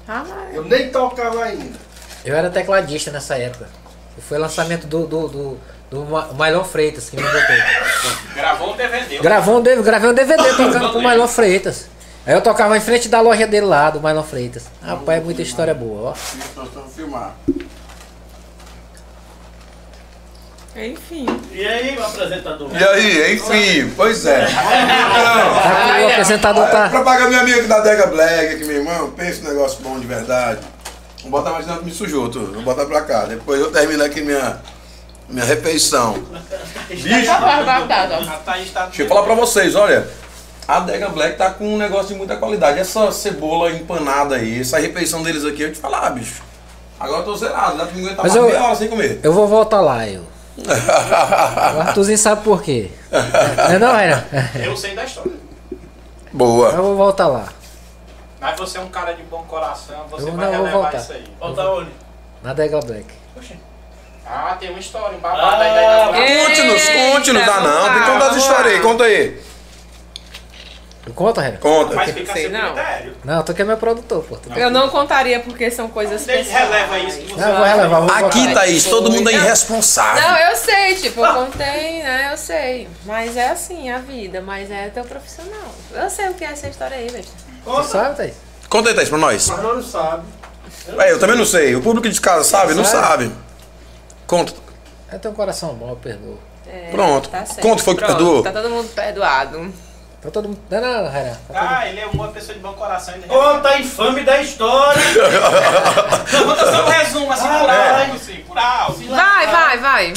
Ah, 0.07 0.24
mas- 0.28 0.56
Eu 0.56 0.64
nem 0.66 0.90
tocava 0.90 1.44
ainda. 1.44 1.78
Eu 2.26 2.36
era 2.36 2.49
tecladista 2.49 3.11
nessa 3.11 3.38
época. 3.38 3.68
Foi 4.28 4.38
lançamento 4.38 4.86
do, 4.86 5.06
do, 5.07 5.28
do, 5.28 5.57
do 5.90 6.06
Ma- 6.06 6.28
Mailon 6.34 6.64
Freitas 6.64 7.10
que 7.10 7.16
me 7.18 7.24
botou. 7.24 7.40
Gravou 8.36 8.74
um 8.74 8.78
DVD. 8.78 9.18
Gravou 9.20 9.57
um, 9.57 9.61
DVD 9.61 9.84
gravei 9.84 10.10
um 10.10 10.14
DVD 10.14 10.44
tocando 10.56 10.91
com 10.91 10.99
o 10.99 11.03
Mailon 11.03 11.28
Freitas. 11.28 11.88
Aí 12.26 12.34
eu 12.34 12.41
tocava 12.41 12.78
em 12.78 12.82
frente 12.82 13.07
da 13.10 13.22
loja 13.22 13.48
dele 13.48 13.66
lá, 13.66 13.90
do 13.90 13.99
Mailon 13.99 14.24
Freitas. 14.24 14.66
Rapaz, 14.82 15.20
é 15.20 15.24
muita 15.24 15.41
história 15.41 15.74
boa, 15.74 16.11
ó. 16.11 16.66
filmar. 16.95 17.34
Enfim. 20.76 21.26
E 21.52 21.66
aí, 21.68 21.98
o 21.98 22.03
apresentador? 22.06 22.70
E 22.74 22.84
aí, 22.84 23.34
enfim, 23.36 23.91
pois 23.98 24.26
é. 24.26 24.45
Tá 24.45 25.95
aqui, 25.95 26.03
o 26.03 26.10
apresentador 26.11 26.68
Pra 26.70 26.90
tá. 26.90 27.02
pagar 27.03 27.28
minha 27.28 27.41
amiga 27.41 27.64
da 27.68 27.80
Dega 27.80 28.06
Black 28.07 28.53
aqui, 28.56 28.64
meu 28.66 28.78
irmão, 28.78 29.11
pensa 29.11 29.41
um 29.41 29.49
negócio 29.49 29.82
bom 29.82 29.99
de 29.99 30.06
verdade. 30.06 30.61
Vou 31.24 31.32
botar 31.32 31.52
mais 31.52 31.66
dentro, 31.66 31.84
me 31.84 31.91
sujou 31.91 32.30
tudo. 32.30 32.53
Vou 32.53 32.61
botar 32.64 32.86
pra 32.86 33.02
cá. 33.02 33.26
Depois 33.26 33.60
eu 33.60 33.72
termino 33.72 34.03
aqui 34.03 34.22
minha, 34.22 34.61
minha 35.30 35.45
refeição. 35.45 36.14
Bicho, 36.89 37.31
Thaís 38.45 38.72
tá 38.72 38.85
deixa 38.88 39.03
eu 39.03 39.07
falar 39.07 39.23
pra 39.23 39.35
vocês, 39.35 39.76
olha. 39.76 40.07
A 40.68 40.80
Dega 40.81 41.10
Black 41.10 41.35
tá 41.38 41.49
com 41.51 41.65
um 41.73 41.77
negócio 41.77 42.10
de 42.10 42.15
muita 42.15 42.35
qualidade. 42.38 42.80
Essa 42.80 43.11
cebola 43.11 43.72
empanada 43.72 44.35
aí, 44.35 44.61
essa 44.61 44.77
refeição 44.80 45.23
deles 45.23 45.43
aqui, 45.45 45.64
eu 45.64 45.72
te 45.73 45.80
falar, 45.80 46.10
bicho. 46.11 46.43
Agora 46.99 47.22
eu 47.22 47.26
tô 47.26 47.35
zerado, 47.35 47.77
dá 47.77 47.85
pra 47.85 47.95
me 47.95 48.01
aguentar 48.01 48.23
Mas 48.23 48.34
mais 48.34 48.35
eu- 48.35 48.43
meia 48.51 48.64
hora 48.64 48.76
sem 48.76 48.88
comer. 48.88 49.19
Eu 49.23 49.34
vou 49.34 49.47
voltar 49.47 49.81
lá, 49.81 50.07
eu. 50.07 50.23
O 50.60 51.80
Arthurzinho 51.81 52.18
sabe 52.18 52.43
por 52.43 52.61
quê. 52.61 52.91
Não 53.11 53.72
é 53.76 53.80
não, 53.80 53.95
Renan? 53.95 54.23
Eu 54.64 54.76
sei 54.76 54.93
da 54.93 55.06
história. 55.06 55.31
Boa. 56.34 56.69
Eu 56.69 56.84
vou 56.84 56.95
voltar 56.97 57.27
lá. 57.27 57.45
Mas 58.41 58.57
você 58.60 58.77
é 58.77 58.81
um 58.81 58.89
cara 58.89 59.14
de 59.14 59.23
bom 59.23 59.43
coração, 59.43 60.06
você 60.10 60.27
Eu 60.30 60.34
vai 60.34 60.45
não 60.45 60.51
vou 60.57 60.61
relevar 60.65 60.72
voltar. 60.84 60.97
isso 60.97 61.14
aí. 61.14 61.23
Volta 61.39 61.64
onde? 61.69 61.89
Na 62.43 62.53
Degla 62.53 62.81
Black. 62.81 63.06
Ah, 64.31 64.56
tem 64.60 64.69
uma 64.69 64.80
história, 64.80 65.18
um 65.18 65.19
babado 65.19 65.64
aí 65.64 65.73
da 65.73 66.06
Ah, 66.06 66.07
Conte-nos, 66.45 66.89
conte-nos. 66.89 67.47
Ah, 67.47 67.61
não, 67.61 67.84
tem 67.85 67.93
que 67.93 67.99
vamos 67.99 68.06
contar 68.14 68.26
lá, 68.26 68.31
as 68.31 68.38
histórias 68.38 68.73
aí. 68.76 68.80
Conta 68.80 69.03
aí. 69.06 69.41
Conta, 71.15 71.41
Renan. 71.41 71.57
Conta. 71.57 71.95
Mas 71.95 72.11
fica 72.11 72.34
sem 72.34 72.49
não. 72.49 72.73
critério. 72.73 73.15
Não, 73.23 73.41
tu 73.41 73.53
que 73.56 73.61
é 73.64 73.65
meu 73.65 73.77
produtor, 73.77 74.23
pô. 74.23 74.35
Tu... 74.38 74.53
Eu 74.53 74.69
não 74.69 74.89
contaria 74.89 75.39
porque 75.39 75.72
são 75.72 75.89
coisas 75.89 76.23
Deixa, 76.23 76.43
pessoais. 76.43 76.69
releva 76.69 76.99
isso 76.99 77.18
que 77.18 77.34
você 77.34 77.41
Não, 77.41 77.49
eu 77.49 77.56
vou 77.56 77.65
relevar. 77.65 78.01
Vou 78.01 78.11
Aqui, 78.27 78.39
botar. 78.47 78.53
Thaís, 78.60 78.84
todo 78.85 79.10
mundo 79.11 79.27
é 79.30 79.34
Não. 79.34 79.39
irresponsável. 79.43 80.22
Não, 80.22 80.38
eu 80.38 80.56
sei, 80.56 80.95
tipo, 80.95 81.26
eu 81.26 81.34
contei, 81.34 82.03
né? 82.03 82.30
Eu 82.31 82.38
sei. 82.38 82.88
Mas 83.06 83.35
é 83.35 83.49
assim 83.49 83.89
a 83.89 83.97
vida, 83.97 84.41
mas 84.41 84.69
é 84.69 84.89
teu 84.89 85.03
profissional. 85.03 85.73
Eu 85.95 86.10
sei 86.11 86.27
o 86.30 86.35
que 86.35 86.45
é 86.45 86.51
essa 86.51 86.68
história 86.68 86.95
aí, 86.97 87.10
besta. 87.10 87.31
Tu 87.65 87.84
sabe, 87.85 88.15
Thaís? 88.15 88.34
Conta 88.69 88.89
aí, 88.89 88.95
Thaís, 88.95 89.10
pra 89.10 89.18
nós. 89.18 89.47
Mas 89.49 89.64
não 89.64 89.81
sabe. 89.81 90.23
É, 90.99 91.11
eu 91.11 91.19
também 91.19 91.35
não 91.38 91.45
sei. 91.45 91.76
O 91.76 91.81
público 91.81 92.07
de 92.07 92.22
casa 92.22 92.43
sabe? 92.43 92.76
Não 92.76 92.85
Sabe. 92.85 93.07
sabe. 93.07 93.31
Conta. 94.30 94.53
É 95.11 95.18
teu 95.18 95.31
coração 95.34 95.73
bom, 95.73 95.89
eu 95.89 95.95
perdoo. 95.95 96.38
É, 96.68 96.89
Pronto. 96.91 97.30
Tá. 97.30 97.43
Quanto 97.60 97.84
foi 97.84 97.95
que 97.95 98.01
Pronto, 98.03 98.15
perdoou? 98.15 98.43
Tá 98.43 98.51
todo 98.51 98.69
mundo 98.69 98.88
perdoado. 98.93 99.73
Tá 100.22 100.30
todo 100.30 100.49
mundo. 100.49 100.60
Não, 100.69 100.80
não, 100.81 101.10
Renan. 101.10 101.31
Tá 101.31 101.39
todo... 101.47 101.57
Ah, 101.57 101.88
ele 101.89 101.99
é 101.99 102.06
uma 102.06 102.27
pessoa 102.27 102.53
de 102.53 102.60
bom 102.60 102.73
coração. 102.73 103.15
Ele 103.15 103.26
Conta 103.26 103.80
infame 103.80 104.22
da 104.23 104.39
história. 104.39 105.01
Não, 106.31 106.43
conta 106.45 106.72
só 106.72 106.85
um 106.85 106.89
resumo 106.89 107.31
assim, 107.31 107.47
por 107.47 107.69
Ah, 107.72 107.99
alto, 108.01 108.15
assim, 108.15 108.35
por 108.47 108.57
alto. 108.60 109.07
Vai, 109.07 109.47
vai, 109.47 109.77
vai. 109.80 110.14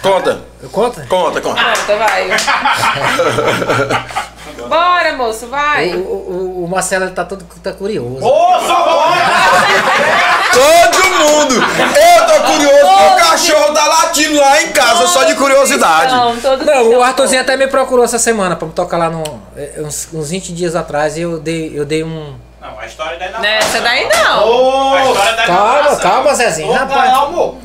Conta. 0.00 0.40
Eu 0.62 0.70
conto? 0.70 1.00
Conta, 1.08 1.40
conta. 1.40 1.60
Pronto, 1.60 1.98
vai. 1.98 2.28
Bora, 4.68 5.12
moço, 5.16 5.48
vai. 5.48 5.94
O, 5.94 5.98
o, 6.00 6.64
o- 6.64 6.68
Marcelo 6.68 7.10
tá 7.10 7.24
todo 7.24 7.44
tá 7.60 7.72
curioso. 7.72 8.24
Ô, 8.24 8.60
só 8.60 8.84
pode! 8.84 9.20
Todo 10.52 11.08
mundo! 11.18 11.54
Eu 12.34 12.40
tô 12.42 12.52
curioso 12.52 12.78
pro 12.78 13.16
cachorro 13.28 13.74
tá 13.74 13.86
latindo 13.86 14.38
lá 14.40 14.62
em 14.62 14.68
casa, 14.68 15.06
só 15.06 15.24
de 15.24 15.34
curiosidade. 15.34 16.12
Não, 16.14 16.34
Não, 16.34 16.98
o 16.98 17.02
Arthurzinho 17.02 17.40
até 17.42 17.56
me 17.56 17.66
procurou 17.66 18.04
essa 18.04 18.18
semana 18.18 18.56
pra 18.56 18.66
me 18.66 18.72
tocar 18.72 18.96
lá 18.96 19.10
no, 19.10 19.22
eh, 19.56 19.74
uns, 19.78 20.08
uns 20.12 20.30
20 20.30 20.52
dias 20.52 20.74
atrás 20.76 21.16
e 21.16 21.22
eu 21.22 21.38
dei, 21.38 21.72
eu 21.74 21.84
dei 21.84 22.02
um. 22.04 22.34
Não, 22.60 22.78
a 22.78 22.84
história 22.86 23.18
da 23.18 23.26
inauguração. 23.26 23.56
Nessa 23.58 23.80
daí 23.80 24.06
não. 24.08 24.46
Ô, 24.48 24.94
A 24.94 25.02
história 25.04 25.32
da 25.32 25.42
Calma, 25.46 25.70
inauguração. 25.70 26.10
calma, 26.10 26.34
Zezinho. 26.34 26.72
Rapaz, 26.72 27.10
calmo. 27.10 27.60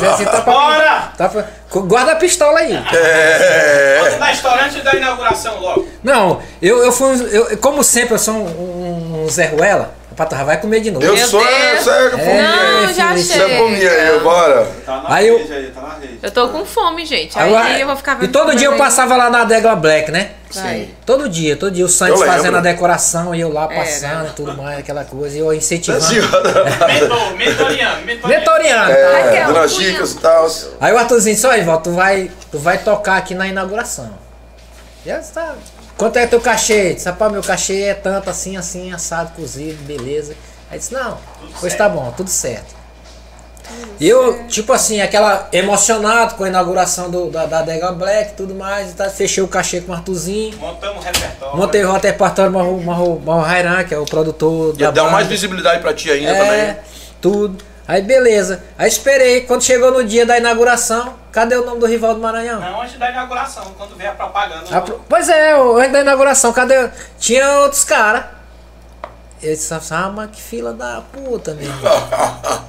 Zezinho 0.00 0.30
tá 0.30 0.40
pra. 0.42 0.52
Bora! 0.52 1.12
Tá 1.16 1.28
pra 1.30 1.44
guarda 1.80 2.12
a 2.12 2.16
pistola 2.16 2.58
aí. 2.58 2.76
É. 2.92 4.00
Conta 4.04 4.18
da 4.18 4.32
história 4.32 4.64
antes 4.64 4.84
da 4.84 4.92
inauguração 4.94 5.58
logo. 5.60 5.88
Não, 6.04 6.40
eu, 6.60 6.84
eu 6.84 6.92
fui. 6.92 7.08
um- 7.08 7.26
Eu, 7.28 7.56
como 7.58 7.82
sempre, 7.82 8.14
eu 8.14 8.18
sou 8.18 8.34
um, 8.34 9.24
um 9.24 9.28
Zé 9.30 9.46
Ruela. 9.46 9.94
Patrão, 10.18 10.44
vai 10.44 10.60
comer 10.60 10.80
de 10.80 10.90
novo. 10.90 11.06
Eu 11.06 11.14
Meu 11.14 11.26
sou 11.28 11.38
Deus. 11.40 11.52
essa 11.52 11.90
é 11.92 12.42
Não, 12.42 12.92
já 12.92 13.12
é 13.14 13.56
fominha 13.56 13.90
aí, 13.90 14.06
chega. 14.06 14.18
bora. 14.18 14.68
Tá 14.84 14.96
na 15.02 15.14
Aí 15.14 15.28
eu- 15.28 15.38
rede 15.38 15.52
aí, 15.52 15.70
tá 15.70 15.80
na 15.80 15.94
rede. 15.94 16.18
Eu 16.20 16.30
tô 16.32 16.48
com 16.48 16.64
fome, 16.66 17.06
gente. 17.06 17.38
Aí 17.38 17.48
Agora- 17.48 17.78
eu 17.78 17.86
vou 17.86 17.96
ficar 17.96 18.22
e 18.22 18.26
todo 18.28 18.54
dia 18.56 18.66
eu 18.66 18.72
aí. 18.72 18.78
passava 18.78 19.16
lá 19.16 19.30
na 19.30 19.44
Degla 19.44 19.76
Black, 19.76 20.10
né? 20.10 20.32
Vai. 20.52 20.88
Todo 21.06 21.28
dia, 21.28 21.56
todo 21.56 21.70
dia. 21.72 21.84
O 21.84 21.88
Santos 21.88 22.20
Eu 22.20 22.26
fazendo 22.26 22.56
a 22.56 22.60
decoração 22.60 23.32
e 23.34 23.40
eu 23.40 23.52
lá 23.52 23.68
É, 23.70 23.76
passando 23.76 24.26
e 24.28 24.30
tudo 24.30 24.56
mais, 24.56 24.78
aquela 24.80 25.04
coisa. 25.04 25.36
E 25.36 25.38
eu 25.40 25.54
incentivando. 25.54 26.02
Senhora. 26.04 26.64
Mentor, 26.88 27.34
mentoriano, 27.36 28.04
mentoriano. 28.04 28.28
Mentoriano, 28.40 28.88
tá? 28.88 28.98
É, 28.98 29.42
e 30.10 30.14
tal. 30.20 30.50
Aí 30.80 30.92
o 30.92 30.98
Arthurzinho 30.98 31.34
disse, 31.36 31.46
olha, 31.46 31.60
Ivaldo, 31.60 31.84
tu 31.84 31.92
vai, 31.92 32.30
tu 32.50 32.58
vai 32.58 32.78
tocar 32.78 33.18
aqui 33.18 33.34
na 33.34 33.46
inauguração. 33.46 34.10
E 35.06 35.10
eu 35.10 35.18
disse, 35.20 35.32
tá. 35.32 35.54
Quanto 35.98 36.16
é 36.16 36.26
teu 36.26 36.40
cachê? 36.40 36.94
Disse, 36.94 37.06
rapaz, 37.06 37.30
meu 37.32 37.42
cachê 37.42 37.82
é 37.82 37.94
tanto 37.94 38.30
assim, 38.30 38.56
assim, 38.56 38.92
assado, 38.92 39.32
cozido, 39.34 39.82
beleza. 39.84 40.34
Aí 40.70 40.78
disse, 40.78 40.94
não, 40.94 41.18
pois 41.60 41.74
tá 41.74 41.88
bom, 41.88 42.12
tudo 42.16 42.30
certo. 42.30 42.78
E 44.00 44.08
eu, 44.08 44.46
tipo 44.46 44.72
assim, 44.72 45.00
aquela 45.02 45.46
emocionado 45.52 46.36
com 46.36 46.44
a 46.44 46.48
inauguração 46.48 47.10
do, 47.10 47.28
da, 47.30 47.44
da 47.44 47.60
Dega 47.62 47.92
Black 47.92 48.30
e 48.30 48.34
tudo 48.34 48.54
mais, 48.54 48.92
e 48.92 48.94
tá, 48.94 49.10
fechei 49.10 49.42
o 49.42 49.48
cachê 49.48 49.80
com 49.82 49.92
o 49.92 49.94
Arthurzinho. 49.94 50.56
Montamos 50.56 51.02
o 51.04 51.06
repertório. 51.06 51.56
Montei 51.56 51.84
o 51.84 51.92
repertório 51.92 52.50
Marro, 52.52 53.40
Rairan, 53.42 53.84
que 53.84 53.92
é 53.92 53.98
o 53.98 54.06
produtor 54.06 54.68
Ia 54.78 54.86
da 54.86 54.90
dar 54.92 55.02
banda. 55.02 55.12
mais 55.12 55.26
visibilidade 55.26 55.82
pra 55.82 55.92
ti 55.92 56.10
ainda 56.10 56.30
É, 56.30 56.38
também. 56.72 56.76
tudo. 57.20 57.62
Aí 57.88 58.02
beleza. 58.02 58.62
Aí 58.76 58.86
esperei. 58.86 59.40
Quando 59.46 59.62
chegou 59.64 59.90
no 59.90 60.04
dia 60.04 60.26
da 60.26 60.36
inauguração, 60.36 61.14
cadê 61.32 61.56
o 61.56 61.64
nome 61.64 61.80
do 61.80 61.86
rival 61.86 62.14
do 62.14 62.20
Maranhão? 62.20 62.60
Não, 62.60 62.82
antes 62.82 62.98
da 62.98 63.10
inauguração, 63.10 63.64
quando 63.78 63.96
veio 63.96 64.10
a 64.10 64.14
propaganda. 64.14 64.76
A 64.76 64.80
pro- 64.82 65.00
Pois 65.08 65.28
é, 65.30 65.54
antes 65.54 65.92
da 65.92 66.00
inauguração, 66.02 66.52
cadê? 66.52 66.90
Tinha 67.18 67.60
outros 67.60 67.84
caras. 67.84 68.26
Eu 69.42 69.54
disse, 69.54 69.72
ah, 69.72 70.12
mas 70.14 70.30
que 70.32 70.40
fila 70.42 70.74
da 70.74 71.00
puta, 71.12 71.54
meu 71.54 71.64
irmão. 71.64 72.68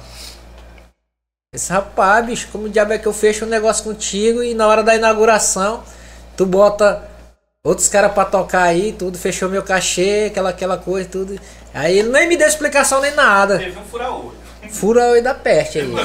Esse 1.52 1.72
rapaz, 1.72 2.24
bicho, 2.24 2.48
como 2.52 2.68
diabo 2.68 2.92
é 2.92 2.98
que 2.98 3.06
eu 3.06 3.12
fecho 3.12 3.44
um 3.44 3.48
negócio 3.48 3.82
contigo 3.84 4.40
e 4.42 4.54
na 4.54 4.68
hora 4.68 4.82
da 4.84 4.94
inauguração, 4.94 5.82
tu 6.36 6.46
bota 6.46 7.02
outros 7.64 7.88
caras 7.88 8.12
pra 8.12 8.24
tocar 8.24 8.62
aí, 8.62 8.92
tudo, 8.92 9.18
fechou 9.18 9.48
meu 9.48 9.62
cachê, 9.64 10.28
aquela, 10.30 10.50
aquela 10.50 10.78
coisa, 10.78 11.08
tudo. 11.08 11.38
Aí 11.74 11.98
ele 11.98 12.08
nem 12.08 12.28
me 12.28 12.36
deu 12.36 12.46
explicação 12.46 13.00
nem 13.00 13.12
nada. 13.16 13.58
Teve 13.58 13.76
um 13.78 13.84
fura-olho. 13.84 14.39
Fura 14.68 15.12
o 15.12 15.22
da 15.22 15.34
peste 15.34 15.78
aí. 15.78 15.94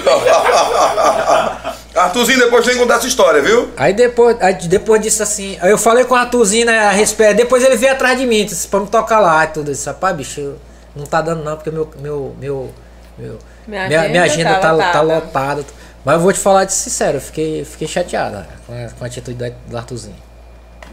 Arthurzinho, 1.95 2.39
depois 2.39 2.65
tem 2.65 2.73
que 2.73 2.79
contar 2.79 2.95
essa 2.95 3.07
história, 3.07 3.41
viu? 3.41 3.71
Aí 3.77 3.93
depois, 3.93 4.37
aí 4.41 4.53
depois 4.53 5.01
disso 5.01 5.23
assim, 5.23 5.57
aí 5.61 5.71
eu 5.71 5.77
falei 5.77 6.03
com 6.03 6.13
o 6.13 6.17
Arthurzinho 6.17 6.65
né, 6.65 6.79
a 6.79 6.91
respeito, 6.91 7.37
depois 7.37 7.63
ele 7.63 7.77
veio 7.77 7.93
atrás 7.93 8.19
de 8.19 8.25
mim, 8.25 8.45
disse 8.45 8.67
pra 8.67 8.79
me 8.79 8.87
tocar 8.87 9.19
lá 9.19 9.43
e 9.45 9.47
tudo. 9.47 9.71
Disse, 9.71 9.87
rapaz, 9.87 10.15
bicho, 10.15 10.55
não 10.95 11.05
tá 11.05 11.21
dando 11.21 11.43
não, 11.43 11.55
porque 11.55 11.71
meu. 11.71 11.89
meu, 11.99 12.35
meu, 12.39 12.73
meu 13.17 13.39
Minha 13.67 13.87
minha, 13.87 14.09
minha 14.09 14.23
agenda 14.23 14.49
agenda 14.49 14.53
tá 14.55 14.75
tá, 14.75 14.91
tá 14.91 15.01
lotada. 15.01 15.03
lotada. 15.03 15.65
Mas 16.03 16.15
eu 16.15 16.21
vou 16.21 16.33
te 16.33 16.39
falar 16.39 16.65
de 16.65 16.73
sincero, 16.73 17.17
eu 17.17 17.21
fiquei, 17.21 17.65
fiquei 17.65 17.87
chateada 17.87 18.47
com 18.67 18.73
a, 18.73 18.89
com 18.89 19.03
a 19.03 19.07
atitude 19.07 19.55
do 19.67 19.77
Arthurzinho. 19.77 20.15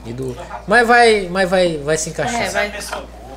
E 0.07 0.13
do, 0.13 0.37
mas 0.67 0.87
vai, 0.87 1.29
mas 1.31 1.49
vai, 1.49 1.77
vai 1.79 1.97
se 1.97 2.11
encaixar. 2.11 2.43
É, 2.43 2.49
vai. 2.51 2.73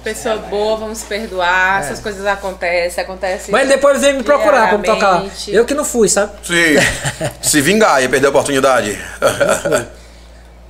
Pessoa 0.05 0.37
boa. 0.37 0.77
Vamos 0.77 1.01
perdoar. 1.01 1.79
Essas 1.81 1.99
coisas 1.99 2.23
acontecem, 2.27 3.03
acontecem. 3.03 3.51
Mas 3.51 3.67
depois 3.67 3.99
veio 3.99 4.15
me 4.15 4.23
procurar 4.23 4.69
pra 4.69 4.77
me 4.77 4.85
tocar. 4.85 5.23
Eu 5.47 5.65
que 5.65 5.73
não 5.73 5.83
fui, 5.83 6.07
sabe? 6.07 6.31
Se, 6.43 6.75
se 7.41 7.59
vingar, 7.61 8.01
ia 8.03 8.07
perder 8.07 8.27
a 8.27 8.29
oportunidade. 8.29 8.97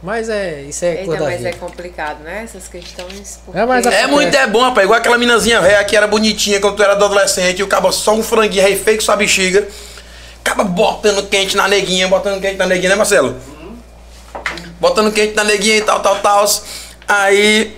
Mas 0.02 0.30
é, 0.30 0.62
isso 0.62 0.86
é 0.86 0.92
Eita, 0.92 1.06
coisa 1.06 1.24
mas 1.24 1.44
é 1.46 1.52
complicado, 1.54 2.20
né? 2.24 2.44
Essas 2.44 2.68
questões. 2.68 3.40
porque- 3.44 3.60
É, 3.60 3.66
mas 3.66 3.86
É 3.88 4.08
muito 4.08 4.36
é 4.38 4.48
bom, 4.48 4.62
rapaz. 4.62 4.86
Igual 4.86 5.00
aquela 5.00 5.18
minazinha 5.18 5.60
velha 5.60 5.84
que 5.84 5.98
era 5.98 6.08
bonitinha 6.08 6.62
quando 6.62 6.76
tu 6.78 6.84
era 6.84 6.94
adolescente 6.94 7.60
e 7.60 7.64
o 7.64 7.68
cabo 7.68 7.92
só 7.92 8.14
um 8.14 8.24
franguinho 8.24 8.64
rei 8.64 8.78
feio 8.78 8.98
com 8.98 9.04
sua 9.04 9.16
bexiga. 9.18 9.68
Acaba 10.44 10.64
botando 10.64 11.28
quente 11.28 11.58
na 11.58 11.68
neguinha, 11.68 12.08
botando 12.08 12.40
quente 12.40 12.56
na 12.56 12.68
neguinha, 12.68 12.90
né, 12.92 12.96
Marcelo? 12.96 13.36
Botando 14.80 15.12
quente 15.12 15.34
na 15.36 15.44
neguinha 15.44 15.78
e 15.78 15.82
tal, 15.82 16.00
tal, 16.02 16.20
tal. 16.20 16.46
Aí. 17.08 17.76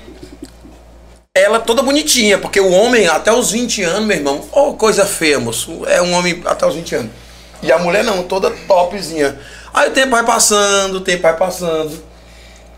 Ela 1.38 1.60
toda 1.60 1.84
bonitinha, 1.84 2.38
porque 2.38 2.60
o 2.60 2.72
homem 2.72 3.08
até 3.08 3.32
os 3.32 3.52
20 3.52 3.84
anos, 3.84 4.08
meu 4.08 4.18
irmão, 4.18 4.44
oh, 4.52 4.74
coisa 4.74 5.06
feia, 5.06 5.40
moço. 5.40 5.84
É 5.86 6.02
um 6.02 6.14
homem 6.14 6.42
até 6.46 6.66
os 6.66 6.74
20 6.74 6.96
anos. 6.96 7.12
E 7.62 7.72
a 7.72 7.78
mulher 7.78 8.04
não, 8.04 8.24
toda 8.24 8.50
topzinha. 8.50 9.38
Aí 9.74 9.90
o 9.90 9.92
tempo 9.92 10.12
vai 10.12 10.24
passando, 10.24 10.96
o 10.96 11.02
tempo 11.02 11.22
vai 11.22 11.38
passando. 11.38 12.04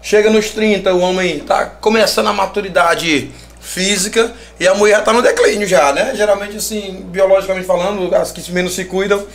Chega 0.01 0.29
nos 0.29 0.49
30, 0.49 0.93
o 0.93 0.99
homem 0.99 1.39
tá 1.39 1.65
começando 1.65 2.27
a 2.27 2.33
maturidade 2.33 3.31
física 3.61 4.33
e 4.59 4.67
a 4.67 4.73
mulher 4.73 5.03
tá 5.03 5.13
no 5.13 5.21
declínio 5.21 5.67
já, 5.67 5.91
né? 5.93 6.13
Geralmente, 6.15 6.57
assim, 6.57 7.05
biologicamente 7.09 7.65
falando, 7.65 8.13
as 8.15 8.31
que 8.31 8.51
menos 8.51 8.75
se 8.75 8.85
cuidam. 8.85 9.25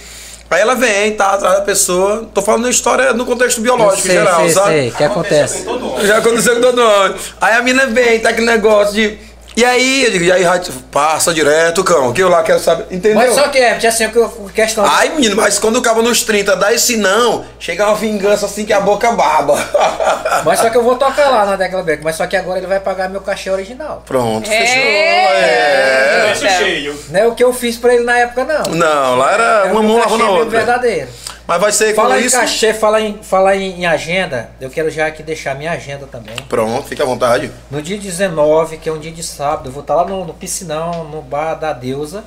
Aí 0.51 0.61
ela 0.61 0.75
vem, 0.75 1.13
tá 1.17 1.33
atrás 1.33 1.57
da 1.57 1.63
pessoa. 1.63 2.29
Tô 2.33 2.43
falando 2.43 2.69
história 2.69 3.13
no 3.13 3.25
contexto 3.25 3.61
biológico 3.61 4.07
sei, 4.07 4.17
em 4.17 4.19
geral, 4.19 4.41
sei, 4.41 4.51
sabe? 4.51 4.69
sei, 4.71 4.91
que 4.91 5.05
acontece. 5.05 5.65
Já 6.03 6.19
aconteceu 6.19 6.55
com 6.57 6.61
todo 6.61 6.83
mundo. 6.83 7.15
Aí 7.41 7.55
a 7.55 7.63
mina 7.63 7.87
vem, 7.87 8.21
tá 8.21 8.29
aquele 8.31 8.47
negócio 8.47 8.95
de. 8.95 9.19
E 9.57 9.65
aí, 9.65 10.05
eu 10.05 10.11
digo, 10.11 10.25
e 10.25 10.33
aí, 10.33 10.45
passa 10.91 11.33
direto, 11.33 11.85
cão, 11.85 12.13
que 12.13 12.21
eu 12.21 12.29
lá 12.29 12.43
quero 12.43 12.59
saber. 12.59 12.87
Entendeu? 12.91 13.15
Mas 13.19 13.35
só 13.35 13.49
que 13.49 13.59
é, 13.59 13.75
tinha 13.75 13.89
assim, 13.91 14.09
que 14.09 14.53
questão. 14.53 14.85
Ai, 14.85 15.11
menino, 15.11 15.37
mas 15.37 15.59
quando 15.61 15.77
o 15.77 15.83
cabo 15.83 16.03
nos 16.03 16.23
30 16.23 16.57
dá 16.57 16.73
esse 16.73 16.97
não, 16.97 17.45
chega 17.59 17.87
uma 17.87 17.95
vingança 17.95 18.47
assim 18.47 18.65
que 18.65 18.73
a 18.73 18.81
boca 18.81 19.13
baba. 19.13 19.55
Mas 20.45 20.59
só 20.59 20.69
que 20.69 20.77
eu 20.77 20.83
vou 20.83 20.97
tocar 20.97 21.31
lá 21.31 21.47
na 21.47 21.57
Decla 21.57 21.83
Beck, 21.83 22.03
mas 22.05 22.17
só 22.17 22.27
que 22.27 22.37
agora 22.37 22.59
ele 22.59 22.67
vai 22.67 22.79
pagar 22.81 23.09
meu 23.09 23.21
cachê 23.21 23.49
original. 23.51 24.03
Pronto, 24.05 24.51
É. 24.51 24.59
fechou. 24.67 24.83
É. 24.83 26.35
Preço 26.39 26.57
cheio. 26.59 27.01
Não 27.11 27.21
é 27.21 27.27
o 27.27 27.35
que 27.35 27.43
eu 27.43 27.53
fiz 27.53 27.77
pra 27.77 27.95
ele 27.95 28.05
na 28.05 28.19
época, 28.19 28.45
não. 28.45 28.75
Não, 28.75 29.17
lá 29.17 29.33
era 29.33 29.69
É 29.69 29.73
uma 29.73 29.83
mão 29.83 29.97
lavando 29.99 30.25
a 30.25 30.31
outra. 30.31 30.51
verdadeiro. 30.51 31.09
Mas 31.47 31.61
vai 31.61 31.73
ser 31.73 31.95
com 31.95 32.01
Fala 32.03 32.19
em 32.21 32.25
isso. 32.25 32.37
cachê, 32.39 32.73
fala 32.73 33.01
em, 33.01 33.19
fala 33.23 33.55
em, 33.55 33.81
em 33.81 33.87
agenda, 33.87 34.51
eu 34.61 34.71
quero 34.71 34.91
já 34.91 35.07
aqui 35.07 35.23
deixar 35.23 35.55
minha 35.55 35.73
agenda 35.73 36.07
também. 36.07 36.35
Pronto, 36.49 36.89
fica 36.89 37.03
à 37.03 37.07
vontade. 37.07 37.53
No 37.71 37.83
dia 37.83 37.99
19, 37.99 38.79
que 38.79 38.89
é 38.89 38.93
um 38.93 38.99
dia 38.99 39.13
de 39.13 39.23
sábado, 39.23 39.69
eu 39.69 39.73
vou 39.73 39.83
estar 39.83 39.95
lá 39.95 40.05
no, 40.07 40.25
no 40.25 40.33
piscinão, 40.33 41.05
no 41.05 41.21
bar 41.21 41.55
da 41.55 41.73
deusa, 41.73 42.25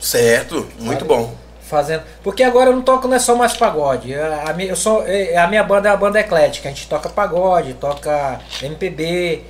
Certo, 0.00 0.68
muito 0.78 1.04
bom. 1.04 1.34
fazendo. 1.62 2.02
Porque 2.22 2.42
agora 2.44 2.70
eu 2.70 2.74
não 2.76 2.82
toco 2.82 3.08
não 3.08 3.16
é 3.16 3.18
só 3.18 3.34
mais 3.34 3.56
pagode. 3.56 4.14
A, 4.14 4.50
a 4.50 4.52
minha, 4.52 4.68
eu 4.70 4.76
sou, 4.76 5.02
é, 5.06 5.36
a 5.36 5.48
minha 5.48 5.64
banda 5.64 5.88
é 5.88 5.92
a 5.92 5.96
banda 5.96 6.20
eclética. 6.20 6.68
A 6.68 6.72
gente 6.72 6.86
toca 6.86 7.08
pagode, 7.08 7.74
toca 7.74 8.38
MPB, 8.62 9.42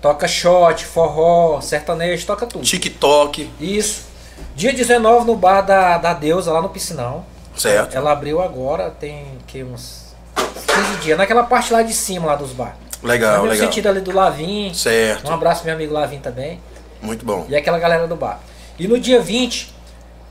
toca 0.00 0.28
shot, 0.28 0.84
forró, 0.84 1.60
sertanejo, 1.60 2.24
toca 2.26 2.46
tudo. 2.46 2.62
TikTok, 2.64 3.50
Isso. 3.60 4.08
Dia 4.54 4.72
19 4.72 5.26
no 5.26 5.34
bar 5.36 5.62
da, 5.62 5.98
da 5.98 6.12
deusa, 6.14 6.52
lá 6.52 6.60
no 6.62 6.68
piscinão. 6.68 7.24
Certo. 7.56 7.94
Ela 7.96 8.12
abriu 8.12 8.40
agora, 8.40 8.90
tem 8.90 9.24
que 9.46 9.62
uns 9.62 10.14
15 10.36 10.96
dias, 11.02 11.18
naquela 11.18 11.42
parte 11.44 11.72
lá 11.72 11.82
de 11.82 11.92
cima 11.92 12.26
lá 12.26 12.36
dos 12.36 12.52
bar. 12.52 12.76
Legal, 13.02 13.38
no 13.38 13.44
legal. 13.50 13.66
sentido 13.66 13.88
ali 13.88 14.00
do 14.00 14.12
Lavim. 14.12 14.70
Um 14.70 14.74
Certo, 14.74 15.30
abraço 15.32 15.60
pro 15.62 15.66
meu 15.66 15.74
amigo 15.76 15.92
Lavim 15.94 16.18
também. 16.18 16.60
muito 17.00 17.24
bom. 17.24 17.46
E 17.48 17.56
aquela 17.56 17.78
galera 17.78 18.06
do 18.06 18.14
bar. 18.16 18.40
E 18.78 18.86
no 18.86 18.98
dia 18.98 19.20
20, 19.20 19.74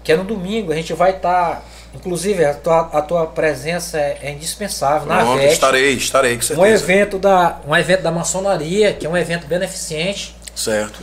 que 0.03 0.11
é 0.11 0.15
no 0.17 0.23
domingo, 0.23 0.71
a 0.71 0.75
gente 0.75 0.93
vai 0.93 1.11
estar. 1.11 1.63
inclusive, 1.95 2.45
a 2.45 2.53
tua, 2.53 2.81
a 2.93 3.01
tua 3.01 3.25
presença 3.25 3.97
é, 3.99 4.19
é 4.21 4.31
indispensável 4.31 5.07
na 5.07 5.17
Pronto, 5.17 5.39
VET. 5.39 5.53
estarei, 5.53 5.93
estarei, 5.93 6.35
com 6.35 6.39
Um 6.43 6.45
certeza. 6.45 6.83
evento, 6.83 7.17
da, 7.17 7.57
um 7.67 7.75
evento 7.75 8.01
da 8.03 8.11
maçonaria, 8.11 8.93
que 8.93 9.05
é 9.05 9.09
um 9.09 9.17
evento 9.17 9.47
beneficente, 9.47 10.35
Certo. 10.55 10.99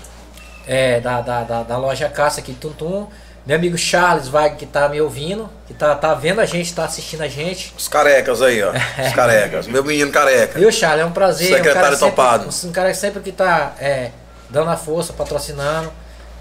é, 0.68 1.00
da, 1.00 1.20
da, 1.20 1.42
da, 1.42 1.62
da 1.64 1.76
loja 1.76 2.08
Caça 2.08 2.40
aqui 2.40 2.52
de 2.52 2.58
Tuntum. 2.58 3.06
Meu 3.46 3.56
amigo 3.56 3.78
Charles 3.78 4.28
Wag, 4.28 4.56
que 4.56 4.66
tá 4.66 4.88
me 4.88 5.00
ouvindo, 5.00 5.48
que 5.68 5.72
tá, 5.72 5.94
tá 5.94 6.12
vendo 6.14 6.40
a 6.40 6.44
gente, 6.44 6.74
tá 6.74 6.84
assistindo 6.84 7.22
a 7.22 7.28
gente. 7.28 7.72
Os 7.78 7.86
carecas 7.86 8.42
aí, 8.42 8.60
ó. 8.60 8.72
Os 8.72 9.12
carecas. 9.14 9.68
Meu 9.68 9.84
menino 9.84 10.10
careca. 10.10 10.58
Viu, 10.58 10.72
Charles? 10.72 11.02
É 11.02 11.06
um 11.06 11.12
prazer. 11.12 11.54
Secretário 11.54 11.78
um 11.78 11.82
cara 11.82 11.96
sempre, 11.96 12.10
topado. 12.10 12.48
Um 12.64 12.72
cara 12.72 12.94
sempre 12.94 13.22
que 13.22 13.30
tá 13.30 13.74
é, 13.78 14.10
dando 14.50 14.70
a 14.70 14.76
força, 14.76 15.12
patrocinando. 15.12 15.92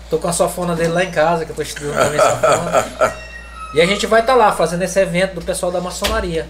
Tô 0.09 0.17
com 0.17 0.27
a 0.27 0.33
sofona 0.33 0.75
dele 0.75 0.93
lá 0.93 1.03
em 1.03 1.11
casa, 1.11 1.45
que 1.45 1.51
eu 1.51 1.55
tô 1.55 1.61
estudando 1.61 1.95
também 1.95 2.19
sofona. 2.19 3.15
E 3.75 3.81
a 3.81 3.85
gente 3.85 4.07
vai 4.07 4.21
estar 4.21 4.33
lá 4.33 4.51
fazendo 4.51 4.81
esse 4.81 4.99
evento 4.99 5.35
do 5.35 5.41
pessoal 5.43 5.71
da 5.71 5.81
maçonaria. 5.81 6.47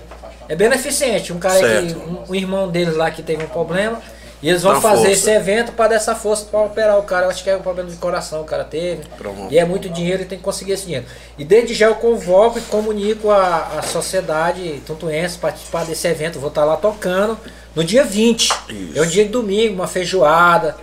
É 0.47 0.55
beneficente. 0.55 1.33
Um 1.33 1.39
cara 1.39 1.55
que. 1.55 1.65
Certo. 1.65 1.99
Um, 1.99 2.23
um 2.29 2.35
irmão 2.35 2.69
deles 2.69 2.95
lá 2.95 3.11
que 3.11 3.21
teve 3.21 3.43
um 3.43 3.47
problema. 3.47 4.01
E 4.45 4.49
eles 4.49 4.61
vão 4.61 4.79
fazer 4.79 5.07
força. 5.07 5.11
esse 5.11 5.29
evento 5.31 5.71
para 5.71 5.87
dar 5.87 5.95
essa 5.95 6.13
força 6.13 6.45
para 6.45 6.61
operar 6.61 6.99
o 6.99 7.01
cara. 7.01 7.25
Eu 7.25 7.31
acho 7.31 7.43
que 7.43 7.49
é 7.49 7.57
um 7.57 7.63
problema 7.63 7.89
de 7.89 7.97
coração 7.97 8.41
o 8.41 8.45
cara 8.45 8.63
teve. 8.63 9.01
Pronto. 9.17 9.51
E 9.51 9.57
é 9.57 9.65
muito 9.65 9.89
dinheiro 9.89 10.21
e 10.21 10.25
tem 10.25 10.37
que 10.37 10.43
conseguir 10.43 10.73
esse 10.73 10.83
dinheiro. 10.83 11.03
E 11.35 11.43
desde 11.43 11.73
já 11.73 11.87
eu 11.87 11.95
convoco 11.95 12.59
e 12.59 12.61
comunico 12.61 13.31
a, 13.31 13.79
a 13.79 13.81
sociedade 13.81 14.83
tuntuense 14.85 15.39
participar 15.39 15.83
desse 15.85 16.07
evento. 16.07 16.39
Vou 16.39 16.49
estar 16.49 16.63
lá 16.63 16.77
tocando 16.77 17.35
no 17.73 17.83
dia 17.83 18.03
20. 18.03 18.49
É 18.93 19.01
um 19.01 19.07
dia 19.07 19.25
de 19.25 19.31
domingo, 19.31 19.73
uma 19.73 19.87
feijoada. 19.87 20.77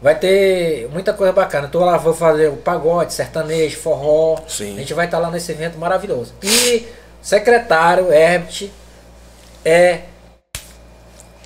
Vai 0.00 0.14
ter 0.14 0.88
muita 0.90 1.12
coisa 1.12 1.30
bacana. 1.30 1.66
Então 1.68 1.82
lá 1.82 1.98
vou 1.98 2.14
fazer 2.14 2.48
o 2.48 2.56
pagode, 2.56 3.12
sertanejo, 3.12 3.76
forró. 3.76 4.38
Sim. 4.48 4.76
A 4.76 4.78
gente 4.78 4.94
vai 4.94 5.04
estar 5.04 5.18
lá 5.18 5.30
nesse 5.30 5.52
evento 5.52 5.76
maravilhoso. 5.76 6.32
E 6.42 6.88
secretário 7.20 8.10
Herbert 8.10 8.70
é 9.62 10.04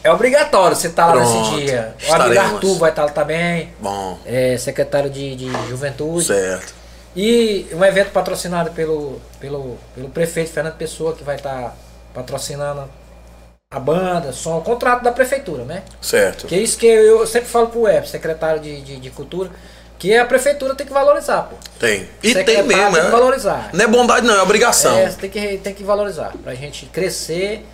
é 0.05 0.11
obrigatório 0.11 0.77
você 0.77 0.89
estar 0.89 1.07
lá 1.07 1.13
Pronto. 1.13 1.51
nesse 1.53 1.65
dia. 1.67 1.95
O 2.09 2.13
amigo. 2.15 2.41
Arthur 2.41 2.79
vai 2.79 2.91
estar 2.91 3.05
lá 3.05 3.11
também. 3.11 3.73
Bom, 3.81 4.19
É 4.25 4.57
secretário 4.59 5.09
de, 5.11 5.37
de 5.37 5.51
juventude. 5.69 6.25
certo. 6.27 6.75
E 7.15 7.67
um 7.75 7.85
evento 7.85 8.11
patrocinado 8.11 8.71
pelo, 8.71 9.21
pelo, 9.39 9.77
pelo 9.95 10.09
prefeito 10.09 10.51
Fernando 10.51 10.77
Pessoa, 10.77 11.13
que 11.15 11.23
vai 11.23 11.37
estar 11.37 11.77
patrocinando 12.15 12.89
a 13.71 13.79
banda, 13.79 14.33
som, 14.33 14.57
o 14.57 14.63
contrato 14.63 15.03
da 15.03 15.13
prefeitura, 15.13 15.65
né? 15.65 15.83
Certo. 16.01 16.47
Que 16.47 16.55
é 16.55 16.59
isso 16.59 16.79
que 16.79 16.87
eu 16.87 17.27
sempre 17.27 17.49
falo 17.49 17.69
pro 17.69 17.83
Web, 17.83 18.09
secretário 18.09 18.61
de, 18.61 18.81
de, 18.81 18.97
de 18.97 19.11
cultura, 19.11 19.51
que 19.99 20.17
a 20.17 20.25
prefeitura 20.25 20.75
tem 20.75 20.87
que 20.87 20.93
valorizar, 20.93 21.43
pô. 21.43 21.57
Tem. 21.79 22.09
E 22.23 22.35
tem 22.35 22.63
mesmo, 22.63 22.93
tem 22.93 23.01
que 23.03 23.07
é. 23.07 23.11
valorizar. 23.11 23.71
Não 23.73 23.85
é 23.85 23.89
bondade, 23.89 24.27
não, 24.27 24.35
é 24.35 24.43
obrigação. 24.43 24.97
É, 24.97 25.09
tem 25.11 25.29
que, 25.31 25.59
tem 25.59 25.75
que 25.75 25.85
valorizar, 25.85 26.33
pra 26.43 26.55
gente 26.55 26.87
crescer 26.87 27.65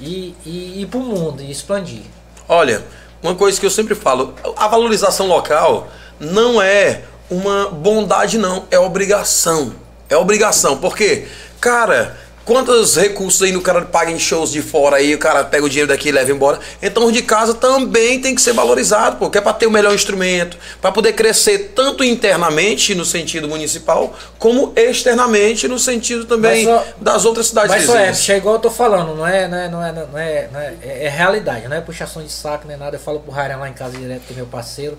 e, 0.00 0.34
e 0.44 0.82
ir 0.82 0.86
pro 0.86 1.00
mundo 1.00 1.42
e 1.42 1.50
expandir. 1.50 2.02
Olha, 2.48 2.84
uma 3.22 3.34
coisa 3.34 3.58
que 3.58 3.66
eu 3.66 3.70
sempre 3.70 3.94
falo, 3.94 4.34
a 4.56 4.68
valorização 4.68 5.26
local 5.26 5.88
não 6.18 6.60
é 6.62 7.02
uma 7.30 7.68
bondade, 7.68 8.38
não, 8.38 8.66
é 8.70 8.78
obrigação. 8.78 9.74
É 10.08 10.16
obrigação, 10.16 10.78
porque, 10.78 11.26
cara, 11.60 12.16
quantos 12.48 12.96
recursos 12.96 13.42
aí 13.42 13.52
no 13.52 13.60
cara 13.60 13.82
paga 13.82 14.10
em 14.10 14.18
shows 14.18 14.50
de 14.50 14.62
fora 14.62 14.96
aí, 14.96 15.14
o 15.14 15.18
cara 15.18 15.44
pega 15.44 15.66
o 15.66 15.68
dinheiro 15.68 15.86
daqui 15.86 16.08
e 16.08 16.12
leva 16.12 16.32
embora. 16.32 16.58
Então 16.80 17.04
os 17.04 17.12
de 17.12 17.20
casa 17.20 17.52
também 17.52 18.18
tem 18.22 18.34
que 18.34 18.40
ser 18.40 18.54
valorizado, 18.54 19.16
porque 19.18 19.36
é 19.36 19.40
para 19.42 19.52
ter 19.52 19.66
o 19.66 19.70
melhor 19.70 19.94
instrumento, 19.94 20.56
para 20.80 20.90
poder 20.90 21.12
crescer 21.12 21.72
tanto 21.76 22.02
internamente 22.02 22.94
no 22.94 23.04
sentido 23.04 23.46
municipal, 23.46 24.14
como 24.38 24.72
externamente 24.74 25.68
no 25.68 25.78
sentido 25.78 26.24
também 26.24 26.64
Mas 26.64 26.74
só- 26.74 26.86
das 26.98 27.24
outras 27.26 27.48
cidades 27.48 27.70
Mas 27.70 27.84
só 27.84 27.92
é, 27.94 27.98
vizinhas. 27.98 28.22
chegou, 28.22 28.54
eu 28.54 28.58
tô 28.58 28.70
falando, 28.70 29.14
não 29.14 29.26
é, 29.26 29.46
não 29.46 29.58
é, 29.58 29.68
não 29.68 29.84
é, 29.84 29.92
não 29.92 30.18
é, 30.18 30.48
não 30.50 30.60
é, 30.60 30.74
é- 30.82 31.04
é 31.04 31.08
realidade, 31.10 31.68
não 31.68 31.76
é 31.76 31.82
puxação 31.82 32.22
de 32.22 32.32
saco, 32.32 32.66
nem 32.66 32.78
nada. 32.78 32.96
Eu 32.96 33.00
falo 33.00 33.20
pro 33.20 33.30
Ryan 33.30 33.58
lá 33.58 33.68
em 33.68 33.74
casa 33.74 33.98
direto, 33.98 34.22
que 34.26 34.32
é 34.32 34.36
meu 34.36 34.46
parceiro. 34.46 34.98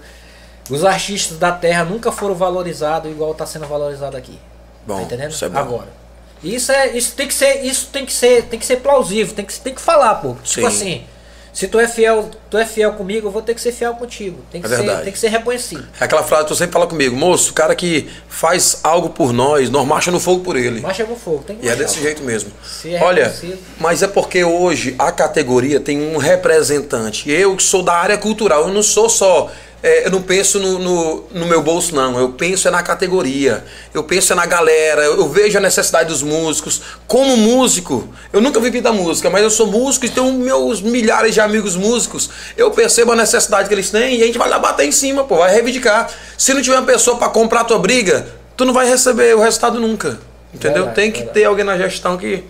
Os 0.69 0.85
artistas 0.85 1.39
da 1.39 1.51
terra 1.51 1.83
nunca 1.83 2.11
foram 2.11 2.35
valorizados 2.35 3.09
igual 3.11 3.33
tá 3.33 3.43
sendo 3.47 3.65
valorizado 3.65 4.15
aqui. 4.15 4.37
Bom, 4.85 4.97
tá 4.97 5.01
entendendo? 5.01 5.31
isso 5.31 5.43
é 5.43 5.49
bom. 5.49 5.57
Agora. 5.57 5.98
Isso 6.43 6.71
é, 6.71 6.95
isso 6.95 7.13
tem 7.15 7.27
que 7.27 7.33
ser, 7.33 7.63
isso 7.65 7.89
tem 7.91 8.05
que 8.05 8.13
ser, 8.13 8.43
tem 8.45 8.59
que 8.59 8.65
ser 8.65 8.77
plausível, 8.77 9.33
tem 9.35 9.45
que, 9.45 9.59
tem 9.59 9.73
que 9.73 9.81
falar, 9.81 10.15
pô. 10.15 10.35
Sim. 10.43 10.55
Tipo 10.55 10.67
assim, 10.67 11.03
se 11.51 11.67
tu 11.67 11.77
é 11.79 11.87
fiel, 11.87 12.29
tu 12.49 12.57
é 12.57 12.65
fiel 12.65 12.93
comigo, 12.93 13.27
eu 13.27 13.31
vou 13.31 13.41
ter 13.41 13.53
que 13.53 13.59
ser 13.59 13.73
fiel 13.73 13.93
contigo. 13.95 14.37
Tem 14.49 14.61
que, 14.61 14.67
É 14.67 14.69
ser, 14.69 14.77
verdade. 14.77 15.03
tem 15.03 15.11
que 15.11 15.19
ser 15.19 15.27
reconhecido. 15.29 15.85
É 15.99 16.05
aquela 16.05 16.23
frase 16.23 16.43
que 16.43 16.47
tu 16.49 16.55
sempre 16.55 16.71
fala 16.73 16.87
comigo, 16.87 17.15
moço, 17.15 17.51
o 17.51 17.53
cara 17.53 17.75
que 17.75 18.07
faz 18.29 18.79
algo 18.83 19.09
por 19.09 19.33
nós, 19.33 19.69
nós 19.69 19.85
marcha 19.85 20.11
no 20.11 20.19
fogo 20.19 20.41
por 20.43 20.55
ele. 20.55 20.79
Marcha 20.79 21.03
com 21.03 21.15
fogo, 21.15 21.43
tem 21.45 21.57
que 21.57 21.65
E 21.65 21.69
é 21.69 21.75
desse 21.75 21.99
jeito 22.01 22.23
mesmo. 22.23 22.51
É 22.85 23.03
Olha, 23.03 23.33
mas 23.79 24.01
é 24.01 24.07
porque 24.07 24.43
hoje 24.43 24.95
a 24.97 25.11
categoria 25.11 25.79
tem 25.79 25.99
um 26.01 26.17
representante. 26.17 27.29
Eu 27.29 27.55
que 27.57 27.63
sou 27.63 27.83
da 27.83 27.93
área 27.95 28.17
cultural, 28.17 28.67
eu 28.67 28.73
não 28.73 28.83
sou 28.83 29.09
só. 29.09 29.51
É, 29.81 30.07
eu 30.07 30.11
não 30.11 30.21
penso 30.21 30.59
no, 30.59 30.77
no, 30.77 31.23
no 31.31 31.45
meu 31.45 31.61
bolso, 31.61 31.95
não. 31.95 32.19
Eu 32.19 32.29
penso 32.29 32.67
é 32.67 32.71
na 32.71 32.83
categoria. 32.83 33.63
Eu 33.93 34.03
penso 34.03 34.33
é 34.33 34.35
na 34.35 34.45
galera. 34.45 35.03
Eu, 35.03 35.17
eu 35.17 35.29
vejo 35.29 35.57
a 35.57 35.61
necessidade 35.61 36.09
dos 36.09 36.21
músicos. 36.21 36.81
Como 37.07 37.37
músico, 37.37 38.07
eu 38.33 38.41
nunca 38.41 38.59
vivi 38.59 38.81
da 38.81 38.91
música, 38.91 39.29
mas 39.29 39.41
eu 39.41 39.49
sou 39.49 39.67
músico 39.67 40.05
e 40.05 40.09
tenho 40.09 40.33
meus 40.33 40.81
milhares 40.81 41.33
de 41.33 41.39
amigos 41.39 41.77
músicos. 41.77 42.29
Eu 42.57 42.71
percebo 42.71 43.13
a 43.13 43.15
necessidade 43.15 43.69
que 43.69 43.73
eles 43.73 43.89
têm 43.89 44.17
e 44.17 44.23
a 44.23 44.25
gente 44.25 44.37
vai 44.37 44.49
lá 44.49 44.59
bater 44.59 44.85
em 44.85 44.91
cima, 44.91 45.23
pô, 45.23 45.37
vai 45.37 45.53
reivindicar. 45.53 46.09
Se 46.37 46.53
não 46.53 46.61
tiver 46.61 46.75
uma 46.75 46.85
pessoa 46.85 47.17
para 47.17 47.29
comprar 47.29 47.61
a 47.61 47.63
tua 47.63 47.79
briga, 47.79 48.27
tu 48.57 48.65
não 48.65 48.73
vai 48.73 48.87
receber 48.87 49.33
o 49.35 49.39
resultado 49.39 49.79
nunca. 49.79 50.19
Entendeu? 50.53 50.85
Verdade, 50.85 50.95
tem 50.95 51.11
que 51.11 51.19
verdade. 51.19 51.39
ter 51.39 51.45
alguém 51.45 51.63
na 51.63 51.77
gestão 51.77 52.17
que 52.17 52.43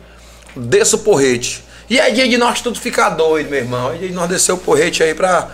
desça 0.56 0.96
o 0.96 1.00
porrete. 1.00 1.64
E 1.88 2.00
é 2.00 2.10
dia 2.10 2.28
de 2.28 2.38
nós 2.38 2.62
tudo 2.62 2.80
ficar 2.80 3.10
doido, 3.10 3.50
meu 3.50 3.60
irmão. 3.60 3.92
É 3.92 3.98
dia 3.98 4.08
de 4.08 4.14
nós 4.14 4.30
descer 4.30 4.52
o 4.52 4.58
porrete 4.58 5.04
aí 5.04 5.14
pra 5.14 5.50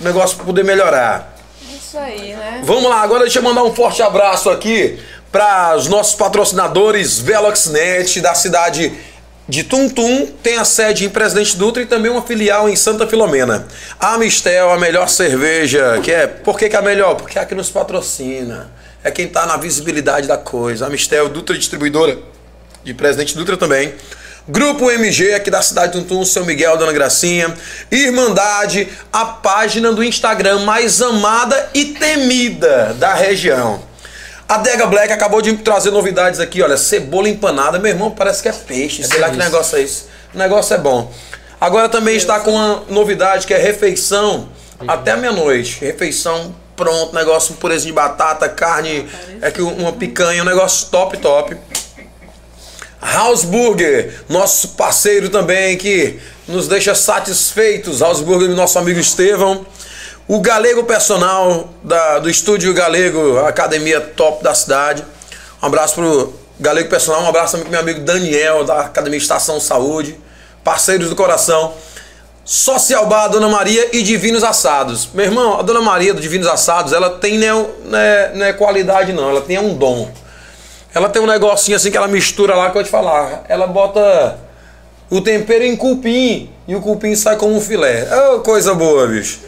o 0.00 0.04
negócio 0.04 0.38
poder 0.38 0.64
melhorar. 0.64 1.36
Isso 1.74 1.98
aí, 1.98 2.34
né? 2.34 2.62
Vamos 2.64 2.88
lá, 2.88 3.02
agora 3.02 3.22
deixa 3.22 3.38
eu 3.38 3.42
mandar 3.42 3.64
um 3.64 3.74
forte 3.74 4.02
abraço 4.02 4.50
aqui 4.50 4.98
para 5.30 5.76
os 5.76 5.88
nossos 5.88 6.14
patrocinadores 6.14 7.18
Veloxnet 7.18 8.20
da 8.20 8.34
cidade 8.34 8.92
de 9.48 9.64
Tuntum, 9.64 10.26
tem 10.42 10.58
a 10.58 10.64
sede 10.64 11.06
em 11.06 11.08
Presidente 11.08 11.56
Dutra 11.56 11.82
e 11.82 11.86
também 11.86 12.10
uma 12.10 12.20
filial 12.20 12.68
em 12.68 12.76
Santa 12.76 13.06
Filomena. 13.06 13.66
A 13.98 14.18
Mistel, 14.18 14.70
a 14.70 14.76
melhor 14.76 15.08
cerveja, 15.08 16.00
que 16.02 16.12
é, 16.12 16.26
por 16.26 16.58
que, 16.58 16.68
que 16.68 16.76
é 16.76 16.78
a 16.78 16.82
melhor? 16.82 17.14
Porque 17.14 17.38
é 17.38 17.42
a 17.42 17.46
que 17.46 17.54
nos 17.54 17.70
patrocina. 17.70 18.70
É 19.02 19.10
quem 19.10 19.26
tá 19.26 19.46
na 19.46 19.56
visibilidade 19.56 20.28
da 20.28 20.36
coisa. 20.36 20.86
A 20.86 20.90
Mistel, 20.90 21.30
Dutra 21.30 21.56
distribuidora 21.56 22.18
de 22.84 22.92
Presidente 22.92 23.34
Dutra 23.34 23.56
também. 23.56 23.94
Grupo 24.50 24.90
MG 24.90 25.34
aqui 25.34 25.50
da 25.50 25.60
cidade 25.60 25.92
de 25.92 25.98
Tuntum, 25.98 26.24
São 26.24 26.42
Miguel, 26.42 26.78
Dona 26.78 26.90
Gracinha. 26.90 27.54
Irmandade, 27.90 28.88
a 29.12 29.26
página 29.26 29.92
do 29.92 30.02
Instagram 30.02 30.60
mais 30.60 31.02
amada 31.02 31.68
e 31.74 31.84
temida 31.84 32.94
da 32.94 33.12
região. 33.12 33.82
A 34.48 34.56
Dega 34.56 34.86
Black 34.86 35.12
acabou 35.12 35.42
de 35.42 35.54
trazer 35.58 35.90
novidades 35.90 36.40
aqui, 36.40 36.62
olha, 36.62 36.78
cebola 36.78 37.28
empanada, 37.28 37.78
meu 37.78 37.90
irmão, 37.90 38.10
parece 38.10 38.40
que 38.40 38.48
é 38.48 38.52
peixe, 38.52 39.04
sei 39.04 39.20
lá 39.20 39.28
que 39.28 39.36
negócio 39.36 39.76
é 39.76 39.82
esse. 39.82 40.04
O 40.34 40.38
negócio 40.38 40.74
é 40.74 40.78
bom. 40.78 41.12
Agora 41.60 41.90
também 41.90 42.16
está 42.16 42.40
com 42.40 42.52
uma 42.52 42.84
novidade 42.88 43.46
que 43.46 43.52
é 43.52 43.58
refeição 43.58 44.48
até 44.86 45.14
meia-noite. 45.14 45.78
Refeição 45.84 46.54
pronto, 46.74 47.14
negócio, 47.14 47.52
um 47.52 47.56
purezinho 47.56 47.92
de 47.92 47.96
batata, 48.00 48.48
carne, 48.48 49.06
é 49.42 49.50
que 49.50 49.60
uma 49.60 49.92
picanha, 49.92 50.40
um 50.42 50.46
negócio 50.46 50.86
top, 50.86 51.18
top. 51.18 51.54
House 53.00 53.44
Burger, 53.44 54.22
nosso 54.28 54.68
parceiro 54.70 55.28
também 55.28 55.76
que 55.76 56.18
nos 56.48 56.66
deixa 56.66 56.94
satisfeitos. 56.94 58.00
House 58.00 58.20
Burger 58.20 58.48
do 58.48 58.56
nosso 58.56 58.78
amigo 58.78 58.98
Estevão. 58.98 59.64
O 60.26 60.40
Galego 60.40 60.84
Personal 60.84 61.72
da, 61.82 62.18
do 62.18 62.28
Estúdio 62.28 62.74
Galego, 62.74 63.38
a 63.38 63.48
academia 63.48 64.00
top 64.00 64.42
da 64.42 64.54
cidade. 64.54 65.04
Um 65.62 65.66
abraço 65.66 65.94
pro 65.94 66.34
Galego 66.60 66.88
Personal, 66.88 67.22
um 67.22 67.28
abraço 67.28 67.56
pro 67.58 67.70
meu 67.70 67.80
amigo 67.80 68.00
Daniel 68.00 68.64
da 68.64 68.80
Academia 68.80 69.18
Estação 69.18 69.60
Saúde. 69.60 70.18
Parceiros 70.64 71.08
do 71.08 71.16
coração. 71.16 71.72
Social 72.44 73.06
Bar 73.06 73.28
Dona 73.28 73.48
Maria 73.48 73.90
e 73.92 74.02
Divinos 74.02 74.42
Assados. 74.42 75.08
Meu 75.14 75.26
irmão, 75.26 75.58
a 75.60 75.62
Dona 75.62 75.82
Maria 75.82 76.12
do 76.12 76.20
Divinos 76.20 76.46
Assados, 76.46 76.92
ela 76.92 77.10
tem 77.10 77.38
não 77.38 77.68
é, 77.92 78.32
não 78.34 78.46
é 78.46 78.52
qualidade 78.54 79.12
não, 79.12 79.30
ela 79.30 79.42
tem 79.42 79.58
um 79.58 79.74
dom. 79.74 80.10
Ela 80.94 81.08
tem 81.08 81.20
um 81.20 81.26
negocinho 81.26 81.76
assim 81.76 81.90
que 81.90 81.96
ela 81.96 82.08
mistura 82.08 82.54
lá 82.54 82.70
que 82.70 82.78
eu 82.78 82.84
te 82.84 82.90
falar. 82.90 83.44
Ela 83.48 83.66
bota 83.66 84.38
o 85.10 85.20
tempero 85.20 85.64
em 85.64 85.76
cupim 85.76 86.50
e 86.66 86.74
o 86.74 86.80
cupim 86.80 87.14
sai 87.14 87.36
como 87.36 87.54
um 87.54 87.60
filé. 87.60 88.08
Oh, 88.12 88.40
coisa 88.40 88.74
boa, 88.74 89.06
bicho. 89.06 89.40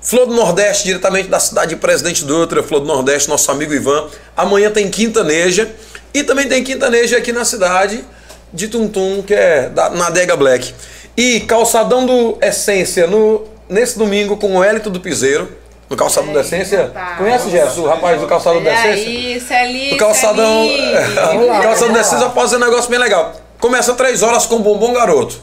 Flor 0.00 0.26
do 0.26 0.34
Nordeste, 0.34 0.84
diretamente 0.84 1.28
da 1.28 1.40
cidade 1.40 1.70
de 1.70 1.76
Presidente 1.76 2.24
Dutra, 2.24 2.62
Flor 2.62 2.80
do 2.80 2.86
Nordeste, 2.86 3.28
nosso 3.28 3.50
amigo 3.50 3.74
Ivan. 3.74 4.08
Amanhã 4.36 4.70
tem 4.70 4.88
quintaneja 4.88 5.70
e 6.14 6.22
também 6.22 6.48
tem 6.48 6.62
quintaneja 6.62 7.18
aqui 7.18 7.32
na 7.32 7.44
cidade 7.44 8.04
de 8.52 8.68
Tuntum, 8.68 9.22
que 9.22 9.34
é 9.34 9.68
da, 9.68 9.90
na 9.90 10.10
Dega 10.10 10.36
Black. 10.36 10.72
E 11.16 11.40
Calçadão 11.40 12.06
do 12.06 12.38
Essência 12.40 13.06
no, 13.06 13.44
nesse 13.68 13.98
domingo 13.98 14.36
com 14.36 14.56
o 14.56 14.64
Hélito 14.64 14.88
do 14.88 15.00
Piseiro. 15.00 15.48
No 15.88 15.96
Calçadão 15.96 16.32
da 16.34 16.40
Essência. 16.40 16.90
rapaz. 16.94 17.18
Conhece, 17.18 17.50
Gerson, 17.50 17.80
o 17.80 17.86
rapaz 17.88 18.20
do 18.20 18.26
Calçadão 18.26 18.62
da 18.62 18.72
Essência? 18.72 18.90
aí, 19.08 19.40
Celice, 19.40 19.94
O 19.94 19.96
calçadão. 19.96 20.66
o 20.66 21.62
calçadão 21.62 21.94
da 21.94 22.00
Essência 22.00 22.28
pode 22.28 22.50
ser 22.50 22.56
um 22.56 22.60
negócio 22.60 22.90
bem 22.90 22.98
legal. 22.98 23.32
Começa 23.58 23.94
três 23.94 24.22
horas 24.22 24.44
com 24.46 24.58
bombom 24.60 24.92
garoto. 24.92 25.40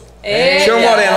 Chama 0.64 0.80
Moreno. 0.80 1.16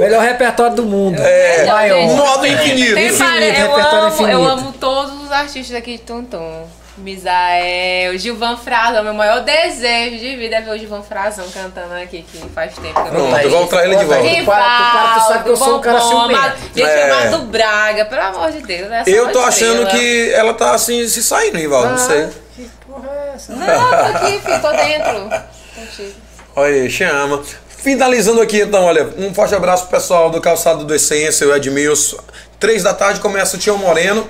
Melhor 0.00 0.20
repertório 0.22 0.74
do 0.74 0.82
mundo. 0.84 1.20
É, 1.20 1.64
Maior. 1.66 2.08
modo 2.08 2.46
infinito. 2.46 2.94
Tem 2.94 3.06
Infinito, 3.08 3.34
eu, 3.36 3.52
repertório 3.68 3.98
amo, 3.98 4.08
infinito. 4.14 4.32
eu 4.32 4.44
amo 4.44 4.72
todos 4.80 5.22
os 5.24 5.30
artistas 5.30 5.76
aqui 5.76 5.92
de 5.92 5.98
Tuntum. 5.98 6.62
Misael, 6.98 8.16
Gilvan 8.18 8.56
Frazão. 8.56 9.02
Meu 9.02 9.14
maior 9.14 9.40
desejo 9.40 10.18
de 10.18 10.36
vida 10.36 10.56
é 10.56 10.60
ver 10.60 10.70
o 10.70 10.78
Gilvan 10.78 11.02
Frazão 11.02 11.44
cantando 11.50 11.94
aqui, 11.94 12.22
que 12.22 12.38
faz 12.54 12.74
tempo 12.74 12.92
que 12.94 13.00
eu 13.00 13.04
não 13.04 13.10
Pronto, 13.28 13.36
vejo. 13.36 13.50
vamos 13.50 13.68
trazer 13.70 13.86
ele 13.88 13.96
de 13.96 14.04
volta. 14.04 14.22
Tu 14.28 14.44
para, 14.44 15.14
tu 15.20 15.28
sabe 15.28 15.44
que 15.44 15.50
eu 15.50 15.56
sou 15.56 15.78
um 15.78 15.80
cara 15.80 16.00
ciumento. 16.00 16.56
Gente, 16.74 16.88
É. 16.88 17.10
amado 17.10 17.38
Braga, 17.46 18.04
pelo 18.04 18.22
amor 18.22 18.52
de 18.52 18.60
Deus. 18.62 18.88
Eu 19.06 19.24
tô 19.32 19.46
estrela. 19.48 19.48
achando 19.48 19.86
que 19.90 20.30
ela 20.32 20.54
tá 20.54 20.74
assim 20.74 21.06
se 21.08 21.22
saindo, 21.22 21.56
Rivaldo. 21.58 21.90
Não 21.90 21.98
sei. 21.98 22.28
Que 22.54 22.70
porra 22.86 23.08
é 23.10 23.32
essa? 23.36 23.52
Não, 23.54 23.66
tô 23.66 23.94
aqui, 24.18 24.38
filho, 24.40 24.60
tô 24.60 24.72
dentro. 24.72 25.42
Contigo. 25.74 26.12
Olha 26.54 26.74
aí, 26.82 26.90
chama. 26.90 27.42
Finalizando 27.78 28.40
aqui 28.40 28.60
então, 28.60 28.84
olha, 28.84 29.08
um 29.18 29.34
forte 29.34 29.54
abraço 29.54 29.86
pro 29.88 29.98
pessoal 29.98 30.30
do 30.30 30.40
Calçado 30.40 30.84
do 30.84 30.94
Essência, 30.94 31.48
o 31.48 31.56
Edmilson. 31.56 32.18
Três 32.60 32.82
da 32.84 32.94
tarde 32.94 33.18
começa 33.18 33.56
o 33.56 33.58
Tião 33.58 33.76
Moreno. 33.78 34.28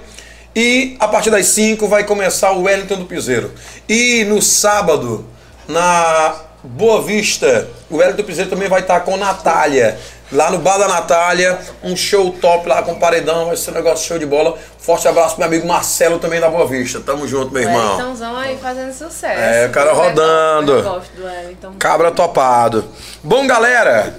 E 0.55 0.97
a 1.01 1.09
partir 1.09 1.31
das 1.31 1.47
5 1.47 1.89
vai 1.89 2.05
começar 2.05 2.53
o 2.53 2.63
Wellington 2.63 2.97
do 2.97 3.05
Piseiro. 3.07 3.53
E 3.89 4.25
no 4.25 4.43
sábado, 4.43 5.27
na 5.67 6.35
Boa 6.63 7.01
Vista, 7.01 7.69
o 7.91 7.97
Wellington 7.97 8.19
do 8.19 8.25
Piseiro 8.25 8.51
também 8.51 8.69
vai 8.69 8.81
estar 8.81 9.01
com 9.01 9.17
Natália. 9.17 9.99
Lá 10.31 10.51
no 10.51 10.59
Bar 10.59 10.79
da 10.79 10.89
Natália, 10.89 11.59
um 11.83 11.95
show 11.95 12.33
top 12.33 12.67
lá 12.67 12.83
com 12.83 12.95
paredão, 12.95 13.47
vai 13.47 13.57
ser 13.57 13.71
um 13.71 13.75
negócio 13.75 14.07
show 14.07 14.19
de 14.19 14.25
bola. 14.25 14.57
Forte 14.79 15.07
abraço 15.07 15.37
pro 15.37 15.41
meu 15.41 15.49
amigo 15.49 15.67
Marcelo 15.67 16.19
também 16.19 16.41
da 16.41 16.49
Boa 16.49 16.67
Vista. 16.67 17.01
Tamo 17.01 17.29
junto, 17.29 17.53
meu 17.53 17.63
irmão. 17.63 17.97
Wellingtonzão 17.97 18.37
aí 18.37 18.57
fazendo 18.57 18.93
sucesso. 18.95 19.41
É, 19.41 19.67
o 19.67 19.71
cara 19.71 19.93
rodando. 19.93 20.73
Eu 20.73 20.83
gosto 20.83 21.13
do 21.15 21.25
Wellington. 21.25 21.75
Cabra 21.79 22.11
topado. 22.11 22.85
Bom, 23.23 23.47
galera. 23.47 24.15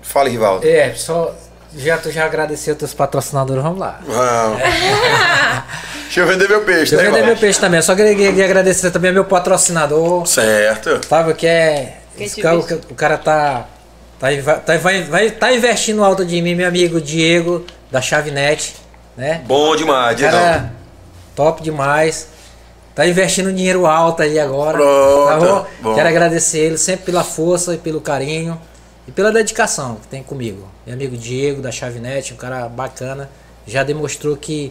Fala, 0.00 0.30
Rivaldo. 0.30 0.66
É, 0.66 0.94
só. 0.94 1.34
Já, 1.78 1.96
tu 1.98 2.10
já 2.10 2.24
agradeceu 2.24 2.74
teus 2.74 2.92
patrocinadores, 2.92 3.62
vamos 3.62 3.78
lá. 3.78 4.00
Vamos. 4.06 4.58
Deixa 6.04 6.20
eu 6.20 6.26
vender 6.26 6.48
meu 6.48 6.62
peixe, 6.62 6.90
Deixa 6.90 6.94
eu 6.94 6.98
né, 6.98 7.04
vender 7.04 7.18
irmão? 7.18 7.32
meu 7.32 7.36
peixe 7.36 7.60
também. 7.60 7.82
Só 7.82 7.94
queria 7.94 8.14
queria 8.14 8.44
agradecer 8.44 8.90
também 8.90 9.10
ao 9.10 9.14
meu 9.14 9.24
patrocinador. 9.24 10.26
Certo. 10.26 11.00
Sabe 11.06 11.34
que 11.34 11.46
é. 11.46 11.98
Cara- 12.42 12.58
o 12.58 12.94
cara 12.94 13.18
tá. 13.18 13.66
Tá, 14.18 14.26
tá, 14.66 14.76
vai, 14.78 15.02
vai, 15.04 15.30
tá 15.30 15.52
investindo 15.52 16.02
alto 16.02 16.24
de 16.24 16.42
mim, 16.42 16.56
meu 16.56 16.66
amigo 16.66 17.00
Diego, 17.00 17.64
da 17.88 18.00
Chavinete, 18.00 18.74
né? 19.16 19.42
Bom 19.46 19.76
demais, 19.76 20.16
Diegão. 20.16 20.40
Cara, 20.40 20.72
top 21.36 21.62
demais. 21.62 22.26
Tá 22.96 23.06
investindo 23.06 23.52
dinheiro 23.52 23.86
alto 23.86 24.22
aí 24.22 24.40
agora. 24.40 24.76
Pronto, 24.76 25.28
Tá 25.28 25.36
bom? 25.38 25.66
bom. 25.82 25.94
Quero 25.94 26.08
agradecer 26.08 26.58
ele 26.58 26.76
sempre 26.78 27.04
pela 27.06 27.22
força 27.22 27.74
e 27.74 27.78
pelo 27.78 28.00
carinho 28.00 28.60
e 29.08 29.10
pela 29.10 29.32
dedicação 29.32 29.96
que 29.96 30.06
tem 30.06 30.22
comigo. 30.22 30.68
Meu 30.86 30.94
amigo 30.94 31.16
Diego 31.16 31.62
da 31.62 31.72
Chavinete, 31.72 32.34
um 32.34 32.36
cara 32.36 32.68
bacana, 32.68 33.30
já 33.66 33.82
demonstrou 33.82 34.36
que 34.36 34.70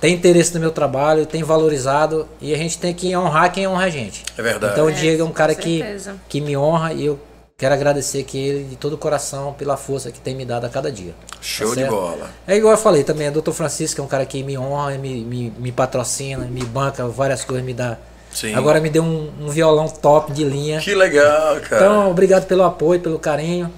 tem 0.00 0.14
interesse 0.14 0.52
no 0.52 0.60
meu 0.60 0.70
trabalho, 0.70 1.24
tem 1.24 1.42
valorizado 1.42 2.28
e 2.42 2.52
a 2.54 2.58
gente 2.58 2.78
tem 2.78 2.92
que 2.92 3.16
honrar 3.16 3.50
quem 3.50 3.66
honra 3.66 3.86
a 3.86 3.90
gente. 3.90 4.22
É 4.36 4.42
verdade. 4.42 4.74
Então 4.74 4.84
o 4.84 4.90
É, 4.90 4.92
Diego 4.92 5.22
é 5.22 5.24
um 5.24 5.32
cara 5.32 5.54
que, 5.54 5.82
que 6.28 6.42
me 6.42 6.54
honra 6.54 6.92
e 6.92 7.06
eu 7.06 7.18
quero 7.56 7.72
agradecer 7.72 8.22
que 8.24 8.36
ele 8.36 8.64
de 8.64 8.76
todo 8.76 8.92
o 8.92 8.98
coração 8.98 9.54
pela 9.54 9.78
força 9.78 10.12
que 10.12 10.20
tem 10.20 10.34
me 10.34 10.44
dado 10.44 10.66
a 10.66 10.68
cada 10.68 10.92
dia. 10.92 11.14
Show 11.40 11.74
Tá 11.74 11.82
de 11.82 11.88
bola. 11.88 12.28
É 12.46 12.56
igual 12.56 12.74
eu 12.74 12.78
falei 12.78 13.02
também, 13.02 13.28
o 13.30 13.40
Dr. 13.40 13.52
Francisco 13.52 13.98
é 13.98 14.04
um 14.04 14.08
cara 14.08 14.26
que 14.26 14.42
me 14.42 14.58
honra, 14.58 14.98
me, 14.98 15.24
me, 15.24 15.50
me 15.56 15.72
patrocina, 15.72 16.44
me 16.44 16.64
banca 16.66 17.08
várias 17.08 17.42
coisas, 17.42 17.64
me 17.64 17.72
dá. 17.72 17.96
Sim. 18.34 18.54
Agora 18.54 18.80
me 18.80 18.90
deu 18.90 19.02
um, 19.02 19.32
um 19.40 19.48
violão 19.48 19.88
top 19.88 20.32
de 20.32 20.44
linha. 20.44 20.80
Que 20.80 20.94
legal, 20.94 21.60
cara. 21.60 21.76
Então, 21.76 22.10
obrigado 22.10 22.46
pelo 22.46 22.64
apoio, 22.64 23.00
pelo 23.00 23.18
carinho. 23.18 23.72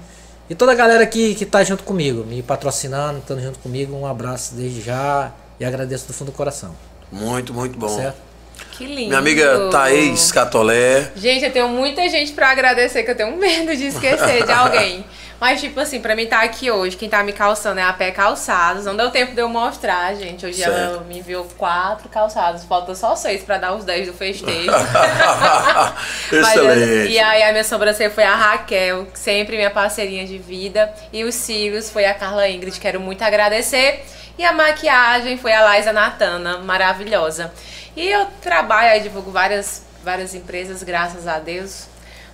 E 0.49 0.55
toda 0.55 0.71
a 0.71 0.75
galera 0.75 1.05
que, 1.05 1.35
que 1.35 1.45
tá 1.45 1.63
junto 1.63 1.83
comigo, 1.83 2.25
me 2.25 2.41
patrocinando, 2.41 3.19
estando 3.19 3.41
junto 3.41 3.59
comigo, 3.59 3.95
um 3.95 4.07
abraço 4.07 4.55
desde 4.55 4.81
já 4.81 5.31
e 5.59 5.65
agradeço 5.65 6.07
do 6.07 6.13
fundo 6.13 6.31
do 6.31 6.35
coração. 6.35 6.75
muito, 7.11 7.53
muito 7.53 7.77
bom. 7.77 7.89
Certo? 7.89 8.27
Que 8.71 8.85
lindo. 8.85 9.07
Minha 9.07 9.19
amiga 9.19 9.69
Thaís 9.71 10.31
Catolé. 10.31 11.11
Gente, 11.15 11.45
eu 11.45 11.51
tenho 11.51 11.67
muita 11.67 12.07
gente 12.09 12.31
pra 12.31 12.49
agradecer 12.51 13.03
que 13.03 13.11
eu 13.11 13.15
tenho 13.15 13.35
medo 13.37 13.75
de 13.75 13.87
esquecer 13.87 14.45
de 14.45 14.51
alguém. 14.51 15.05
Mas, 15.39 15.61
tipo 15.61 15.79
assim, 15.79 16.01
pra 16.01 16.15
mim 16.15 16.23
estar 16.23 16.41
aqui 16.43 16.71
hoje, 16.71 16.97
quem 16.97 17.07
tá 17.07 17.21
me 17.23 17.31
calçando 17.31 17.79
é 17.79 17.83
a 17.83 17.93
Pé 17.93 18.09
Calçados. 18.11 18.85
Não 18.85 18.95
deu 18.95 19.11
tempo 19.11 19.33
de 19.35 19.41
eu 19.41 19.47
mostrar, 19.47 20.15
gente. 20.15 20.45
Hoje 20.45 20.63
ela 20.63 20.75
Certo. 20.89 21.05
me 21.05 21.19
enviou 21.19 21.45
quatro 21.57 22.09
calçados. 22.09 22.63
Falta 22.63 22.95
só 22.95 23.15
seis 23.15 23.43
pra 23.43 23.59
dar 23.59 23.73
os 23.75 23.85
dez 23.85 24.07
do 24.07 24.13
festejo. 24.13 24.71
Mas, 26.31 26.55
Excelente. 26.55 27.11
e 27.11 27.19
aí 27.19 27.43
a 27.43 27.51
minha 27.51 27.63
sobrancelha 27.63 28.09
foi 28.09 28.23
a 28.23 28.35
Raquel, 28.35 29.07
sempre 29.13 29.55
minha 29.57 29.69
parceirinha 29.69 30.25
de 30.25 30.37
vida. 30.39 30.91
E 31.13 31.23
os 31.23 31.35
cílios 31.35 31.89
foi 31.91 32.05
a 32.05 32.13
Carla 32.13 32.49
Ingrid, 32.49 32.79
quero 32.79 32.99
muito 32.99 33.21
agradecer. 33.21 34.03
E 34.37 34.43
a 34.45 34.51
maquiagem 34.51 35.37
foi 35.37 35.51
a 35.53 35.75
Liza 35.77 35.93
Natana, 35.93 36.57
maravilhosa. 36.59 37.51
E 37.95 38.07
eu 38.07 38.25
trabalho, 38.41 38.89
aí 38.89 38.99
divulgo 39.01 39.31
várias, 39.31 39.83
várias 40.03 40.35
empresas, 40.35 40.83
graças 40.83 41.27
a 41.27 41.39
Deus. 41.39 41.85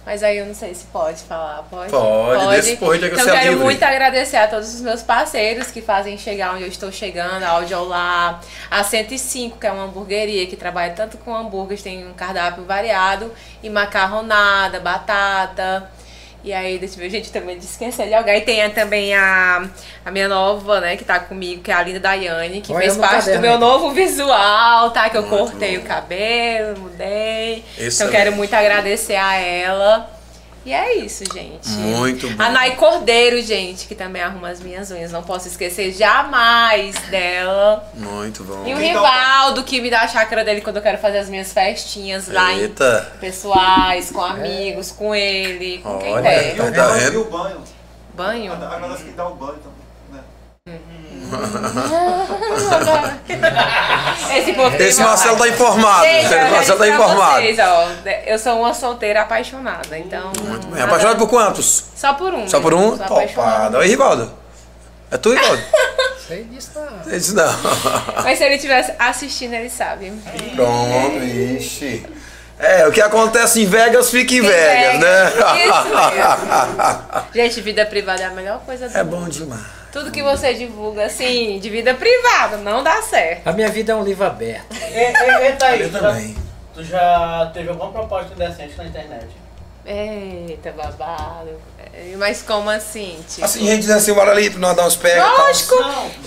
Mas 0.05 0.21
aí 0.21 0.38
eu 0.38 0.45
não 0.45 0.53
sei 0.53 0.73
se 0.73 0.85
pode 0.85 1.21
falar, 1.23 1.63
pode? 1.69 1.89
Pode, 1.89 2.55
desse 2.55 2.75
porrete 2.75 3.05
é 3.05 3.07
que 3.09 3.13
Então 3.13 3.25
você 3.25 3.31
é 3.31 3.39
quero 3.39 3.49
livre. 3.51 3.63
muito 3.63 3.84
agradecer 3.84 4.35
a 4.38 4.47
todos 4.47 4.73
os 4.75 4.81
meus 4.81 5.01
parceiros 5.01 5.71
que 5.71 5.81
fazem 5.81 6.17
chegar 6.17 6.53
onde 6.53 6.63
eu 6.63 6.67
estou 6.67 6.91
chegando, 6.91 7.43
a 7.43 7.49
Audiolá, 7.49 8.41
a 8.69 8.84
105, 8.84 9.57
que 9.57 9.65
é 9.65 9.71
uma 9.71 9.85
hamburgueria 9.85 10.45
que 10.45 10.57
trabalha 10.57 10.93
tanto 10.93 11.17
com 11.17 11.34
hambúrgueres, 11.34 11.81
tem 11.81 12.05
um 12.05 12.13
cardápio 12.13 12.65
variado, 12.65 13.31
e 13.61 13.69
macarronada, 13.69 14.80
batata. 14.81 15.89
E 16.44 16.52
aí, 16.52 16.78
deixa 16.78 16.95
eu 16.95 16.99
ver, 16.99 17.10
gente, 17.10 17.32
também 17.32 17.57
de 17.57 17.64
esquecer 17.64 18.07
de 18.07 18.14
alguém. 18.14 18.41
Tem 18.41 18.70
também 18.72 19.15
a, 19.15 19.65
a 20.03 20.11
minha 20.11 20.28
nova, 20.28 20.82
né, 20.82 20.98
que 20.98 21.06
tá 21.06 21.18
comigo, 21.20 21.64
que 21.64 21.72
é 21.72 21.74
a 21.74 21.82
Linda 21.82 22.02
Daiane, 22.02 22.60
que 22.60 22.74
Olha 22.74 22.82
fez 22.82 22.98
parte 22.98 23.15
caderno 23.26 23.41
do 23.41 23.48
meu 23.48 23.57
novo 23.57 23.91
visual, 23.91 24.91
tá? 24.91 25.10
Que 25.10 25.18
eu 25.18 25.22
Muito 25.22 25.38
cortei 25.38 25.78
bom. 25.78 25.86
o 25.86 25.88
cabelo, 25.88 26.80
mudei. 26.80 27.64
Então 27.78 28.10
quero 28.10 28.34
muito 28.34 28.53
agradecer 28.53 29.15
a 29.15 29.36
ela. 29.36 30.22
E 30.65 30.72
é 30.72 30.95
isso, 30.95 31.23
gente. 31.34 31.68
Muito 31.72 32.30
bom. 32.30 32.41
A 32.41 32.49
Nai 32.49 32.76
Cordeiro, 32.77 33.41
gente, 33.41 33.85
que 33.85 33.94
também 33.94 34.22
arruma 34.22 34.49
as 34.49 34.61
minhas 34.61 34.90
unhas. 34.91 35.11
Não 35.11 35.22
posso 35.22 35.48
esquecer 35.49 35.91
jamais 35.91 36.95
dela. 37.10 37.85
Muito 37.95 38.45
bom. 38.45 38.64
E 38.65 38.73
o 38.73 38.81
Então- 38.81 39.03
Rivaldo, 39.03 39.64
que 39.64 39.81
me 39.81 39.90
dá 39.90 40.02
a 40.03 40.07
chácara 40.07 40.44
dele 40.45 40.61
quando 40.61 40.77
eu 40.77 40.81
quero 40.81 40.98
fazer 40.99 41.18
as 41.18 41.27
minhas 41.30 41.52
festinhas 41.52 42.30
lá 42.30 42.53
em 42.53 42.60
Eita. 42.61 43.11
pessoais, 43.19 44.10
com 44.10 44.22
amigos, 44.23 44.90
com 44.91 45.14
ele, 45.14 45.80
com 45.80 45.98
quem 45.99 46.14
Olha, 46.14 46.22
der. 46.23 46.56
E 46.56 46.61
o 46.61 46.72
Tá 46.73 46.98
e 47.11 47.18
o 47.18 47.26
banho. 47.26 47.64
Banho? 48.14 48.53
Agora 48.53 48.95
que 48.95 49.11
dá 49.11 49.27
o 49.27 49.35
banho 49.35 49.53
também. 49.56 49.72
Né? 50.65 50.80
Esse 54.38 54.53
povo 54.53 54.76
Esse 54.81 55.02
Marcelo 55.02 55.38
tá 55.38 55.48
informado. 55.48 56.06
Marcelo 56.06 56.57
disse 56.57 56.68
tá 56.72 56.76
pra 56.77 56.88
informado. 56.88 57.41
Vocês, 57.41 57.60
ó, 57.60 57.88
eu 58.26 58.40
sou 58.40 58.60
uma 58.60 58.73
solteira 58.73 59.22
apaixonada, 59.22 59.98
então. 59.98 60.31
Muito 60.41 60.68
bem. 60.68 60.81
Apaixonado 60.81 61.18
por 61.18 61.27
quantos? 61.30 61.85
Só 61.95 62.14
por 62.14 62.34
um. 62.34 62.48
Só 62.48 62.60
por 62.60 62.73
um? 62.73 62.94
Apaixonada. 62.95 63.27
Topado. 63.27 63.77
Aí, 63.80 63.90
Rivaldo. 63.90 64.31
É 65.11 65.18
tu, 65.18 65.34
Rivaldo? 65.34 65.61
Sei 66.27 66.44
disso 66.45 66.72
não. 66.76 67.14
Esse 67.14 67.34
não. 67.35 67.53
Mas 68.23 68.38
se 68.38 68.45
ele 68.45 68.56
estivesse 68.56 68.94
assistindo, 68.98 69.53
ele 69.53 69.69
sabe. 69.69 70.11
Pronto, 70.56 71.18
ixi. 71.23 72.06
É, 72.57 72.88
o 72.88 72.91
que 72.91 73.02
acontece 73.02 73.61
em 73.61 73.65
Vegas 73.65 74.10
fica 74.10 74.34
em 74.35 74.41
Vegas, 74.41 74.99
né? 74.99 75.31
Isso 75.65 77.34
Gente, 77.34 77.61
vida 77.61 77.85
privada 77.85 78.22
é 78.22 78.26
a 78.26 78.30
melhor 78.30 78.60
coisa 78.60 78.88
do 78.88 78.98
É 78.98 79.03
mundo. 79.03 79.18
bom 79.18 79.27
demais. 79.27 79.82
Tudo 79.94 80.10
que 80.10 80.24
você 80.24 80.56
divulga, 80.56 81.06
assim, 81.06 81.60
de 81.60 81.70
vida 81.70 81.94
privada, 81.94 82.57
não 82.57 82.84
dá 82.84 82.99
certo. 83.03 83.48
A 83.48 83.52
minha 83.52 83.70
vida 83.70 83.94
é 83.94 83.95
um 83.95 84.03
livro 84.03 84.26
aberto. 84.26 84.65
E, 84.72 84.98
e, 84.98 85.49
e 85.49 85.52
Thaís, 85.53 85.82
Eu 85.82 85.91
também. 85.91 86.36
tu 86.74 86.84
já 86.84 87.52
teve 87.53 87.70
alguma 87.70 87.91
proposta 87.91 88.34
indecente 88.34 88.76
na 88.76 88.86
internet? 88.86 89.28
Eita, 89.86 90.72
babado. 90.72 91.61
É, 91.94 92.15
Mas 92.18 92.41
como 92.41 92.72
assim, 92.72 93.24
tipo? 93.30 93.45
Assim, 93.45 93.68
gente 93.68 93.82
diz 93.82 93.91
assim, 93.91 94.14
bora 94.14 94.32
ali 94.32 94.49
pra 94.49 94.60
nós 94.60 94.76
dar 94.76 94.88
uns 94.88 94.95
pega. 94.95 95.24
Lógico! 95.28 95.76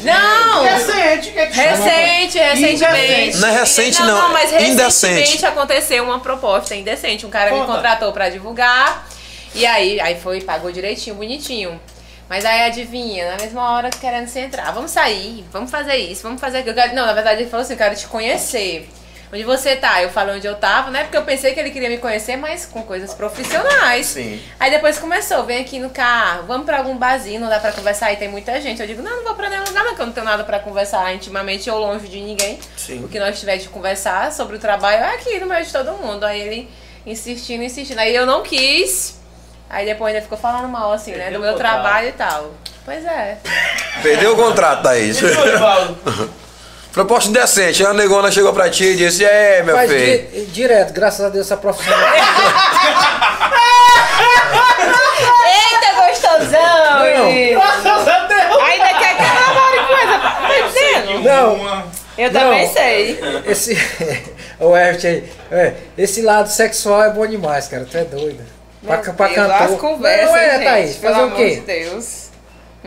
Não! 0.03 0.63
Recente, 0.63 1.33
que 1.33 1.39
é 1.41 1.47
que? 1.47 1.57
Recente, 1.57 2.39
recentemente. 2.39 3.39
Não 3.39 3.49
é 3.49 3.59
recente, 3.59 4.01
não, 4.01 4.33
mas 4.33 4.53
indecente. 4.53 5.15
recentemente 5.15 5.47
aconteceu 5.47 6.05
uma 6.05 6.21
proposta 6.21 6.73
indecente. 6.77 7.27
Um 7.27 7.31
cara 7.31 7.51
me 7.53 7.67
contratou 7.67 8.13
pra 8.13 8.29
divulgar. 8.29 9.09
E 9.57 9.67
aí, 9.67 10.01
aí 10.01 10.21
foi, 10.21 10.41
pagou 10.43 10.71
direitinho, 10.71 11.17
bonitinho. 11.17 11.81
Mas 12.29 12.45
aí 12.45 12.63
adivinha, 12.63 13.31
na 13.33 13.37
mesma 13.43 13.71
hora 13.73 13.89
querendo 13.91 14.27
se 14.29 14.41
entrar. 14.41 14.73
Vamos 14.73 14.91
sair, 14.91 15.45
vamos 15.53 15.71
fazer 15.71 15.97
isso, 15.97 16.23
vamos 16.23 16.41
fazer 16.41 16.59
aquilo. 16.59 16.75
Quero- 16.75 16.95
Não, 16.95 17.07
na 17.07 17.13
verdade 17.13 17.43
ele 17.43 17.51
falou 17.51 17.63
assim, 17.63 17.75
eu 17.75 17.79
quero 17.79 17.95
te 17.95 18.07
conhecer. 18.07 18.89
Onde 19.33 19.43
você 19.43 19.75
tá? 19.75 20.01
Eu 20.01 20.09
falei 20.09 20.37
onde 20.37 20.47
eu 20.47 20.55
tava, 20.55 20.89
né? 20.93 21.03
Porque 21.03 21.17
eu 21.17 21.25
pensei 21.25 21.53
que 21.53 21.59
ele 21.59 21.71
queria 21.71 21.89
me 21.91 21.99
conhecer, 21.99 22.37
mas 22.37 22.65
com 22.65 22.81
coisas 22.83 23.13
profissionais. 23.13 24.07
Sim. 24.07 24.41
Aí 24.59 24.71
depois 24.71 24.99
começou, 25.01 25.43
vem 25.45 25.61
aqui 25.61 25.81
no 25.81 25.91
carro, 25.91 26.45
vamos 26.47 26.65
pra 26.65 26.79
algum 26.79 26.97
barzinho, 26.97 27.41
não 27.41 27.49
dá 27.49 27.59
pra 27.59 27.73
conversar 27.73 28.07
aí, 28.07 28.17
tem 28.17 28.29
muita 28.29 28.61
gente. 28.61 28.81
Eu 28.81 28.87
digo, 28.87 29.03
não, 29.03 29.17
não 29.17 29.25
vou 29.25 29.35
pra 29.35 29.51
nenhum 29.51 29.65
lugar, 29.65 29.85
não, 29.85 29.97
que 29.97 30.01
eu 30.01 30.07
não 30.07 30.13
tenho 30.13 30.27
nada 30.27 30.45
pra 30.45 30.61
conversar 30.61 31.13
intimamente 31.13 31.69
ou 31.69 31.79
longe 31.81 32.07
de 32.07 32.21
ninguém. 32.21 32.59
Sim. 32.77 33.05
O 33.05 33.09
que 33.09 33.19
nós 33.19 33.39
tiver 33.39 33.57
de 33.57 33.69
conversar 33.69 34.33
sobre 34.33 34.57
o 34.57 34.59
trabalho 34.61 35.03
é 35.03 35.15
aqui 35.17 35.39
no 35.41 35.47
meio 35.47 35.65
de 35.65 35.73
todo 35.73 35.93
mundo. 35.95 36.23
Aí 36.25 36.41
ele 36.41 36.69
insistindo, 37.05 37.65
insistindo. 37.65 37.99
Aí 37.99 38.15
eu 38.15 38.27
não 38.27 38.43
quis. 38.45 39.17
Aí 39.69 39.85
depois 39.85 40.15
ele 40.15 40.23
ficou 40.23 40.39
falando 40.39 40.69
mal, 40.69 40.93
assim, 40.93 41.13
né, 41.13 41.25
Perdeu 41.25 41.41
do 41.41 41.45
meu 41.45 41.53
contrato. 41.55 41.73
trabalho 41.83 42.09
e 42.09 42.13
tal. 42.13 42.51
Pois 42.85 43.05
é. 43.05 43.37
Perdeu 44.03 44.33
o 44.33 44.37
contrato, 44.37 44.83
Thaís. 44.83 45.19
Proposta 46.93 47.29
indecente. 47.29 47.85
A 47.85 47.93
negona 47.93 48.31
chegou 48.31 48.53
pra 48.55 48.71
ti 48.71 48.85
e 48.85 48.97
disse: 48.97 49.25
É, 49.25 49.63
meu 49.63 49.75
Faz 49.77 49.91
filho. 49.91 50.29
di- 50.31 50.47
direto, 50.47 50.93
graças 50.95 51.27
a 51.27 51.29
Deus, 51.29 51.47
essa 51.47 51.57
profissão. 51.57 51.93
Eita, 55.47 56.07
gostosão! 56.07 57.03
Graças 57.53 58.09
a 58.09 58.27
Deus! 58.27 58.63
Ainda 58.63 58.99
quer 58.99 59.17
que 59.17 59.23
eu 59.23 59.35
namore 59.35 59.79
com 59.87 59.95
essa. 59.95 60.19
Tá 60.19 60.67
dizendo? 60.69 61.21
Não, 61.23 61.83
Eu 62.17 62.33
também 62.33 62.67
Não. 62.67 62.73
sei. 62.73 63.21
esse. 63.47 63.75
o 64.61 64.75
Herbert 64.77 65.05
aí. 65.51 65.75
esse 65.99 66.23
lado 66.23 66.49
sexual 66.49 67.03
é 67.05 67.11
bom 67.11 67.27
demais, 67.27 67.69
cara. 67.69 67.85
Tu 67.85 67.97
é 67.99 68.05
doido. 68.05 68.56
Pra, 68.85 68.97
Meu 69.03 69.15
pra 69.15 69.27
Deus, 69.27 69.37
cantor. 69.37 69.63
As 69.75 69.81
conversas, 69.81 70.27
Não 70.27 70.37
é, 70.37 70.51
gente, 70.53 70.65
Thaís, 70.65 70.97
pelo 70.97 71.15
fazer 71.15 71.27
o 71.27 71.37
quê? 71.37 71.51
de 71.57 71.61
Deus. 71.61 72.27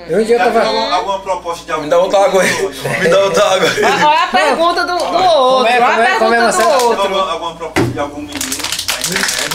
Eu 0.07 0.19
um 0.19 0.23
dia 0.23 0.37
tava. 0.37 0.61
alguma, 0.61 0.95
alguma 0.95 1.19
proposta 1.19 1.65
de 1.65 1.71
algum 1.71 1.83
Me 1.83 1.89
dá 1.89 1.97
outra 1.99 2.19
água 2.25 2.41
aí. 2.41 2.51
Me 3.01 3.09
dá 3.09 3.19
outra 3.19 3.45
água 3.45 3.69
aí. 3.69 3.83
Olha 3.83 4.23
a 4.23 4.27
pergunta 4.27 4.85
do, 4.85 4.97
do 4.97 5.23
outro, 5.23 5.67
é, 5.73 5.79
olha 5.81 5.81
como 5.81 6.01
a 6.01 6.05
é, 6.05 6.19
como 6.19 6.33
é, 6.33 6.37
pergunta 6.39 6.63
do 6.63 6.69
outro. 6.85 7.01
Alguma, 7.01 7.31
alguma 7.31 7.55
proposta 7.55 7.91
de 7.91 7.99
algum 7.99 8.21
menino? 8.21 8.39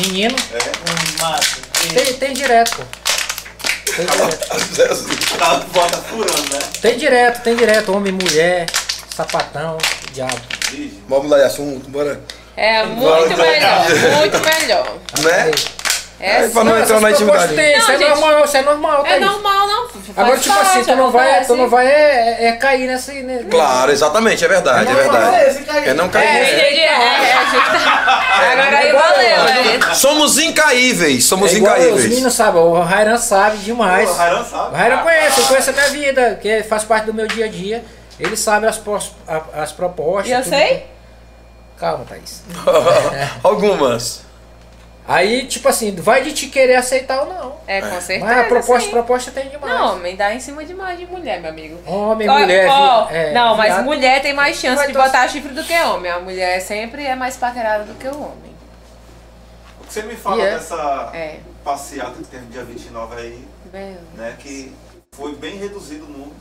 Menino, 0.01 0.37
Um 0.37 1.23
mato. 1.23 1.57
tem, 1.95 2.13
tem 2.15 2.33
direto, 2.35 2.77
pô. 2.77 2.83
Tem 3.95 4.07
direto. 4.07 5.25
Tá, 5.39 5.57
bota 5.73 5.97
furando, 5.99 6.53
né? 6.55 6.59
Tem 6.81 6.97
direto, 6.99 7.43
tem 7.43 7.57
direto. 7.57 7.93
Homem, 7.97 8.13
mulher, 8.13 8.67
sapatão, 9.15 9.79
diabo. 10.13 10.41
Vamos 11.09 11.25
mudar 11.25 11.39
de 11.39 11.45
assunto, 11.45 11.89
bora. 11.89 12.21
É 12.57 12.85
muito 12.85 13.37
melhor, 13.37 13.87
muito 14.19 14.39
melhor. 14.41 14.97
Né? 15.23 15.51
É, 16.21 16.37
Aí, 16.37 16.49
pra 16.49 16.65
não 16.65 16.79
entrar 16.79 17.01
na 17.01 17.11
intimidade. 17.11 17.55
tem, 17.55 17.77
Isso 17.77 17.89
Não, 17.89 17.95
é 17.95 17.99
gente, 17.99 18.09
normal, 18.09 18.45
isso 18.45 18.57
é 18.57 18.63
normal, 18.63 19.05
é 19.05 19.09
Thaís. 19.11 19.27
normal, 19.27 19.67
não. 19.67 19.89
Agora, 20.17 20.39
tipo 20.39 20.55
assim, 20.55 20.65
parte, 20.73 20.85
tu 20.87 20.97
não 20.97 21.11
vai, 21.11 21.45
tu 21.45 21.57
não 21.57 21.69
vai 21.69 21.87
é, 21.87 22.47
é 22.47 22.53
cair 22.53 22.87
nesse. 22.87 23.13
ne- 23.23 23.45
Claro, 23.45 23.91
exatamente, 23.91 24.45
é 24.45 24.49
verdade, 24.49 24.89
é 24.89 24.93
É 24.93 24.95
verdade. 24.95 25.37
Aí. 25.69 25.89
É 25.89 25.95
não 25.95 26.05
É, 26.07 26.09
cair. 26.09 26.55
entendi, 26.55 26.81
é, 26.81 26.85
é, 26.87 27.33
a 27.35 27.45
gente 27.45 27.85
tá- 27.85 28.25
Agora 28.55 28.79
aí 28.79 28.93
valeu, 28.93 29.45
né? 29.89 29.95
Somos 29.95 30.39
incaíveis, 30.39 31.25
somos 31.25 31.53
É 31.53 31.57
igual 31.57 31.75
os 31.75 31.81
incaíveis. 31.81 32.09
meninos 32.09 32.35
sabem, 32.35 32.61
o 32.63 32.81
Rairan 32.81 33.17
sabe 33.19 33.59
demais. 33.59 34.09
O 34.09 34.15
Rairan 34.15 34.45
sabe. 34.45 34.73
O 34.73 34.77
Rairan 34.77 34.99
conhece, 34.99 35.41
ele 35.41 35.49
conhece 35.49 35.71
a 35.71 35.73
minha 35.73 35.89
vida, 35.89 36.39
que 36.41 36.63
faz 36.63 36.85
parte 36.85 37.07
do 37.07 37.15
meu 37.15 37.27
dia 37.27 37.47
a 37.47 37.49
dia. 37.49 37.85
Ele 38.21 38.37
sabe 38.37 38.67
as, 38.69 38.79
pros- 38.79 39.13
as 39.53 39.73
propostas. 39.73 40.29
E 40.29 40.33
eu 40.33 40.43
tudo. 40.43 40.51
sei? 40.51 40.87
Calma, 41.77 42.05
Thaís. 42.09 42.43
Algumas. 43.43 44.23
Aí, 45.07 45.47
tipo 45.47 45.69
assim, 45.69 45.95
vai 45.95 46.23
de 46.23 46.33
te 46.33 46.49
querer 46.49 46.77
aceitar 46.77 47.21
ou 47.23 47.27
não. 47.35 47.57
É, 47.67 47.81
com 47.83 48.01
certeza. 48.01 48.25
Mas 48.25 48.39
a 48.39 48.45
proposta, 48.45 48.85
sim. 48.87 48.91
proposta 48.91 49.31
tem 49.31 49.51
demais. 49.51 49.75
Não, 49.79 49.97
homem 49.97 50.17
dá 50.17 50.35
em 50.35 50.41
cima 50.41 50.65
demais 50.65 50.99
de 50.99 51.07
mulher, 51.07 51.41
meu 51.41 51.51
amigo. 51.51 51.79
Homem, 51.87 52.27
Ó, 52.29 52.39
mulher, 52.39 52.67
vi- 53.09 53.15
é, 53.15 53.33
não, 53.35 53.55
mas 53.55 53.67
viado. 53.75 53.85
mulher 53.85 54.23
tem 54.23 54.33
mais 54.33 54.57
chance 54.57 54.87
de 54.87 54.93
botar 54.95 55.29
chifre 55.29 55.53
do 55.53 55.63
que 55.63 55.79
homem. 55.79 56.11
A 56.11 56.21
mulher 56.21 56.59
sempre 56.61 57.05
é 57.05 57.15
mais 57.15 57.37
paquerada 57.37 57.85
do 57.85 57.95
que 57.97 58.09
o 58.09 58.15
homem. 58.19 58.55
O 59.81 59.87
que 59.87 59.93
você 59.93 60.03
me 60.05 60.17
fala 60.17 60.39
E 60.39 60.41
é. 60.47 60.51
dessa 60.55 61.11
É. 61.13 61.39
passeata 61.63 62.13
que 62.17 62.25
teve 62.25 62.47
dia 62.47 62.65
29 62.65 63.15
aí, 63.21 63.47
Meu. 63.71 63.99
né? 64.15 64.35
Que 64.39 64.73
foi 65.15 65.35
bem 65.35 65.59
reduzido 65.59 66.07
o 66.07 66.09
número 66.09 66.33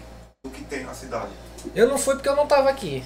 do 0.42 0.50
que 0.50 0.64
tem 0.64 0.84
na 0.86 0.94
cidade. 0.94 1.28
Eu 1.76 1.88
não 1.90 1.98
fui 1.98 2.16
porque 2.16 2.30
eu 2.30 2.36
não 2.38 2.48
tava 2.48 2.70
aqui. 2.70 3.04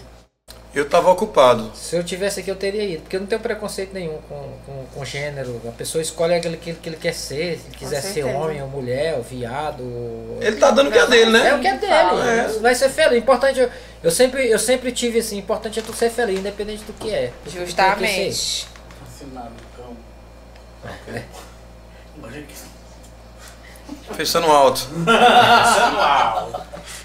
Eu 0.74 0.88
tava 0.88 1.10
ocupado. 1.10 1.72
Se 1.74 1.96
eu 1.96 2.04
tivesse 2.04 2.40
aqui, 2.40 2.52
eu 2.52 2.56
teria 2.56 2.84
ido. 2.84 3.02
Porque 3.02 3.16
eu 3.16 3.20
não 3.20 3.28
tenho 3.28 3.42
preconceito 3.42 3.94
nenhum 3.94 4.18
com, 4.30 4.54
com, 4.66 4.86
com 4.94 5.06
gênero. 5.06 5.60
A 5.68 5.72
pessoa 5.72 6.02
escolhe 6.02 6.36
aquilo 6.36 6.56
que, 6.56 6.74
que 6.74 6.88
ele 6.90 6.98
quer 6.98 7.14
ser. 7.14 7.58
Se 7.58 7.68
ele 7.68 7.76
quiser 7.78 8.00
ser 8.02 8.24
homem 8.26 8.62
ou 8.62 8.68
mulher, 8.68 9.16
ou 9.16 9.24
viado. 9.24 9.82
ou- 9.82 10.38
Ele 10.40 10.56
tá 10.58 10.70
dando 10.70 10.90
o 10.90 10.92
que 10.92 11.00
é 11.00 11.08
dele, 11.08 11.38
É 11.38 11.44
né? 11.44 11.54
o 11.56 11.60
que 11.60 11.68
é 11.68 11.78
dele. 11.78 12.30
É. 12.30 12.60
Vai 12.60 12.76
ser 12.76 12.90
feliz. 12.90 13.14
O 13.14 13.18
Importante, 13.18 13.60
eu, 13.60 13.70
eu 14.04 14.12
sempre, 14.12 14.48
eu 14.50 14.60
sempre 14.60 14.92
tive 14.92 15.20
assim, 15.20 15.38
importante 15.40 15.80
é 15.80 15.82
tu 15.82 15.94
ser 15.94 16.12
feliz, 16.12 16.38
independente 16.40 16.84
do 16.84 16.94
que 16.94 17.10
é. 17.10 17.34
Justamente. 17.48 18.68
Assinado, 19.04 19.52
cão. 19.76 19.98
Olha 24.08 24.10
que- 24.10 24.16
Fechando 24.16 24.48
alto. 24.52 24.88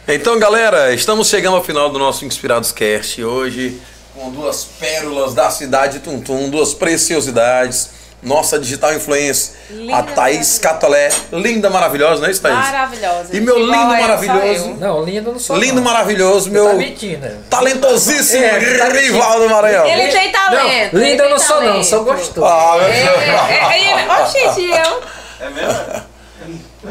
Então, 0.08 0.38
galera, 0.38 0.92
estamos 0.92 1.28
chegando 1.28 1.56
ao 1.56 1.62
final 1.64 1.88
do 1.90 1.98
nosso 1.98 2.24
Inspirados 2.24 2.72
Cast. 2.72 3.22
Hoje, 3.22 3.80
com 4.14 4.30
duas 4.30 4.64
pérolas 4.64 5.32
da 5.34 5.50
cidade 5.50 5.98
de 5.98 6.04
Tuntum, 6.04 6.50
duas 6.50 6.74
preciosidades. 6.74 8.02
Nossa 8.22 8.56
digital 8.56 8.94
influencer, 8.94 9.52
Linda, 9.68 9.96
a 9.96 10.02
Thaís 10.04 10.56
Catolé. 10.56 11.08
Linda, 11.32 11.68
maravilhosa, 11.68 12.20
não 12.20 12.28
é 12.28 12.30
isso, 12.30 12.40
Thaís? 12.40 12.54
Maravilhosa. 12.54 13.36
E 13.36 13.40
meu 13.40 13.58
lindo, 13.58 13.72
maravilhoso. 13.76 14.68
eu. 14.70 14.76
Não, 14.76 15.02
lindo 15.02 15.32
não 15.32 15.40
sou. 15.40 15.56
Lindo, 15.56 15.74
não. 15.74 15.82
maravilhoso, 15.82 16.48
Você 16.48 16.50
Tá 16.56 16.62
meu 16.62 16.74
mentindo. 16.78 17.26
talentosíssimo 17.50 18.44
É, 18.44 18.78
tá. 18.78 18.88
Rivaldo 18.90 19.50
Maranhão. 19.50 19.86
Ele 19.88 20.12
tem 20.12 20.30
talento. 20.30 20.94
Não, 20.94 21.02
eu 21.04 21.30
não 21.30 21.38
sou 21.40 21.56
não, 21.60 21.66
talento. 21.66 21.84
sou 21.84 22.04
gostoso. 22.04 22.46
Ah, 22.46 22.76
meu 22.78 22.86
É, 22.86 23.02
Deus. 23.02 23.18
é, 23.18 23.76
é, 23.76 23.90
é, 23.90 24.22
Oxente, 24.22 24.70
eu. 24.70 25.02
É 25.40 25.50
mesmo? 25.50 26.02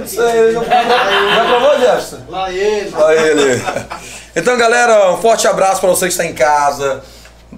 Isso 0.03 0.21
aí, 0.21 0.53
já 0.53 0.61
provou, 0.61 1.35
já 1.35 1.45
provou, 1.45 1.79
Jefferson? 1.79 2.19
Lá 2.29 2.51
ele. 2.51 2.91
Olha 2.95 3.19
ele. 3.19 3.61
Então, 4.35 4.57
galera, 4.57 5.11
um 5.11 5.17
forte 5.17 5.47
abraço 5.47 5.81
para 5.81 5.89
você 5.89 6.05
que 6.05 6.11
está 6.11 6.25
em 6.25 6.33
casa. 6.33 7.03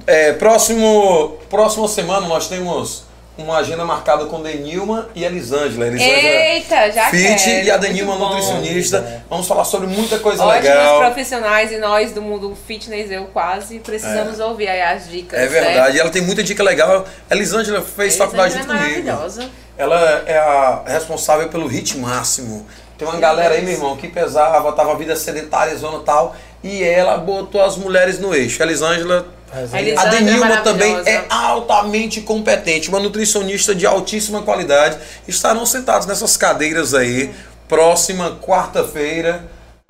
É, 0.08 0.34
próximo, 0.34 1.38
próxima 1.50 1.88
semana 1.88 2.28
nós 2.28 2.48
temos 2.48 3.04
uma 3.38 3.58
agenda 3.58 3.84
marcada 3.86 4.26
com 4.26 4.42
Denilma 4.42 5.10
e 5.16 5.24
Elisângela. 5.24 5.88
Elisângela 5.88 6.18
Eita, 6.18 6.92
já 6.92 7.10
Fit 7.10 7.44
quero. 7.44 7.66
e 7.66 7.72
a 7.72 7.78
muito 7.78 7.88
Denilma 7.88 8.16
bom. 8.16 8.30
nutricionista. 8.30 9.24
Vamos 9.30 9.48
falar 9.48 9.66
sobre 9.66 9.88
muita 9.88 10.20
coisa 10.20 10.44
Ótimos 10.44 10.64
legal. 10.68 11.00
profissionais 11.00 11.72
e 11.72 11.78
nós 11.78 12.12
do 12.12 12.22
mundo 12.22 12.56
fitness, 12.68 13.10
eu 13.12 13.26
quase, 13.34 13.80
precisamos 13.80 14.40
ouvir 14.40 14.68
aí 14.68 14.82
as 14.82 15.10
dicas. 15.10 15.40
É 15.40 15.48
verdade, 15.48 16.00
ela 16.00 16.10
tem 16.12 16.22
muita 16.22 16.44
dica 16.44 16.62
legal. 16.64 17.06
A 17.30 17.36
Elisângela 17.36 17.82
fez 17.82 18.14
Né? 18.14 18.20
faculdade 18.26 18.54
é 18.54 18.58
junto 18.58 18.68
comigo. 18.68 18.86
maravilhosa. 19.04 19.50
Ela 19.78 20.24
é 20.26 20.38
a 20.38 20.84
responsável 20.86 21.50
pelo 21.50 21.68
hit 21.68 21.98
máximo. 21.98 22.66
Tem 22.98 23.08
uma 23.08 23.20
galera 23.20 23.56
aí, 23.56 23.62
meu 23.64 23.74
irmão, 23.74 23.98
que 23.98 24.08
pesava, 24.08 24.72
tava 24.74 24.92
a 24.92 24.96
vida 24.96 25.16
sedentária, 25.16 25.76
zona 25.76 25.98
e 25.98 26.04
tal, 26.04 26.36
e 26.64 26.84
ela 26.84 27.18
botou 27.18 27.62
as 27.62 27.76
mulheres 27.76 28.20
no 28.20 28.34
eixo. 28.36 28.62
A 28.62 28.66
Elisângela 28.66 29.26
A 29.52 29.58
aí- 29.58 29.68
A 29.76 29.82
Elisângela 29.82 30.10
Denilma 30.12 30.54
é 30.54 30.62
também 30.62 30.96
é 31.06 31.26
altamente 31.30 32.22
competente, 32.22 32.90
uma 32.90 33.00
nutricionista 33.00 33.74
de 33.74 33.86
altíssima 33.86 34.42
qualidade. 34.44 34.98
Estarão 35.28 35.66
sentados 35.66 36.08
nessas 36.08 36.38
cadeiras 36.38 36.94
aí, 36.94 37.34
próxima 37.68 38.38
quarta-feira, 38.42 39.44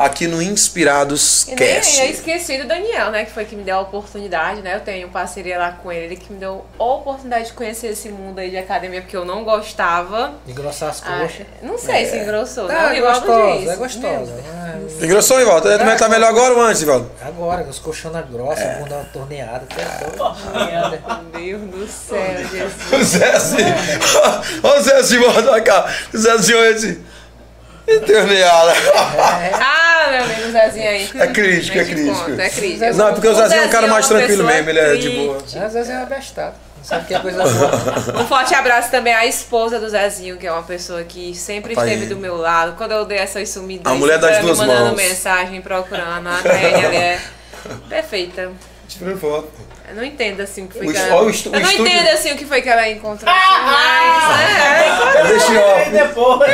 aqui 0.06 0.28
no 0.28 0.42
Inspirados 0.42 1.44
E 1.48 1.56
nem 1.56 1.56
Cast. 1.58 2.00
eu 2.02 2.10
esqueci 2.10 2.58
do 2.58 2.68
Daniel, 2.68 3.12
né? 3.12 3.26
Que 3.26 3.32
foi 3.32 3.46
que 3.46 3.56
me 3.56 3.64
deu 3.64 3.78
a 3.78 3.82
oportunidade, 3.82 4.62
né? 4.62 4.76
Eu 4.76 4.82
tenho 4.82 5.10
parceria 5.10 5.58
lá 5.58 5.72
com 5.72 5.92
ele, 5.92 6.06
ele 6.06 6.16
que 6.18 6.32
me 6.32 6.40
deu 6.40 6.66
a 6.80 6.84
oportunidade 6.84 7.46
de 7.48 7.54
conhecer 7.54 7.88
esse 7.88 8.10
mundo 8.10 8.40
aí 8.40 8.50
de 8.50 8.58
academia, 8.58 9.02
porque 9.02 9.16
eu 9.16 9.26
não 9.26 9.44
gostava. 9.44 10.34
Engrossar 10.48 10.90
as 10.90 11.02
Ah, 11.06 11.20
coxas. 11.22 11.46
não 11.62 11.78
sei 11.78 12.06
se 12.06 12.18
engrossou, 12.18 12.68
né? 12.68 12.76
Tá, 12.76 12.88
O 12.88 12.90
é 12.90 13.58
diz. 13.60 13.70
é 13.70 13.76
gostosa. 13.76 14.34
Ah, 14.54 14.74
Engrossou, 15.02 15.40
Ivaldo? 15.42 15.70
Tá 15.78 15.96
tá 15.96 16.10
melhor 16.10 16.30
agora 16.30 16.54
ou 16.54 16.62
antes, 16.62 16.82
Ivaldo? 16.82 17.10
Agora, 17.22 17.64
os 17.64 17.80
colchonas 17.80 18.26
grossas, 18.30 18.64
É. 18.64 18.76
bunda 18.80 19.06
torneada, 19.14 19.66
até. 19.70 19.84
Meu 21.40 21.60
Deus 21.60 21.62
do 21.72 21.88
céu, 21.88 22.38
Jesus. 22.52 22.92
O 22.94 23.04
Zé 23.04 23.30
assim. 23.32 23.58
Olha 24.64 24.80
o 24.80 24.82
Zé 24.84 24.96
assim, 24.98 25.18
volta 25.20 25.62
cá. 25.62 25.94
O 26.14 26.18
Zé 26.18 26.32
assim, 26.32 26.54
olha. 27.88 27.98
Enterneada. 27.98 28.74
Ah, 30.06 30.10
meu 30.12 30.24
amigo 30.24 30.52
Zezinho 30.52 30.90
aí. 30.90 31.10
É 31.16 31.28
crítico, 31.28 31.78
é 31.80 31.86
crítico. 31.86 32.14
conto, 32.26 32.42
É 32.42 32.50
crítico. 32.50 32.94
Não, 32.96 33.08
é 33.08 33.12
porque 33.14 33.28
o 33.28 33.34
Zezinho 33.36 33.62
é 33.62 33.66
um 33.66 33.70
cara 33.70 33.88
mais 33.88 34.10
uma 34.10 34.18
tranquilo 34.20 34.44
mesmo, 34.44 34.70
ele 34.70 34.80
é 34.80 34.96
de 34.96 35.10
boa. 35.12 35.38
Às 35.38 35.74
vezes 35.74 35.90
é 35.90 35.96
abestado. 35.96 36.56
Não 36.78 36.84
sabe 36.84 37.04
o 37.06 37.08
que 37.08 37.16
é 37.16 37.20
coisa 37.20 37.44
boa. 37.44 38.22
Um 38.22 38.28
forte 38.28 38.54
abraço 38.54 38.92
também 38.92 39.14
à 39.14 39.26
esposa 39.26 39.80
do 39.80 39.90
Zezinho, 39.90 40.36
que 40.38 40.46
é 40.46 40.52
uma 40.52 40.64
pessoa 40.64 41.04
que 41.04 41.34
sempre 41.34 41.74
Thaís. 41.74 41.92
esteve 41.94 42.14
do 42.14 42.20
meu 42.20 42.36
lado. 42.36 42.76
Quando 42.76 42.92
eu 42.92 43.06
dei 43.06 43.18
essas 43.20 43.48
sumidas, 43.50 43.90
A 43.92 43.96
mulher 43.96 44.18
das 44.20 44.40
duas 44.40 44.60
me 44.60 44.66
mandando 44.68 44.88
mãos. 44.88 44.98
mensagem, 44.98 45.62
procurando. 45.62 46.28
A 46.28 46.40
ela 46.46 46.96
é 46.96 47.20
perfeita. 47.88 48.52
Tirando 48.90 49.18
foto. 49.20 49.50
Eu 49.90 49.96
não 49.96 50.04
entendo 50.04 50.42
assim 50.42 50.64
o 50.64 50.68
que 50.68 50.78
foi 50.78 50.88
O 50.88 50.92
que 50.92 50.98
ela... 50.98 51.16
o 51.16 51.18
Eu 51.20 51.24
não 51.24 51.30
estúdio- 51.30 51.86
entendo 51.88 52.08
assim 52.10 52.32
o 52.32 52.38
que 52.38 52.46
foi 52.46 52.62
que 52.62 52.70
ela 52.70 52.88
encontrou. 52.90 53.32
mas... 53.34 54.40
é, 55.16 55.24
Deixa 55.28 55.52
E 55.52 55.56
eu. 55.56 55.92
depois. 56.08 56.52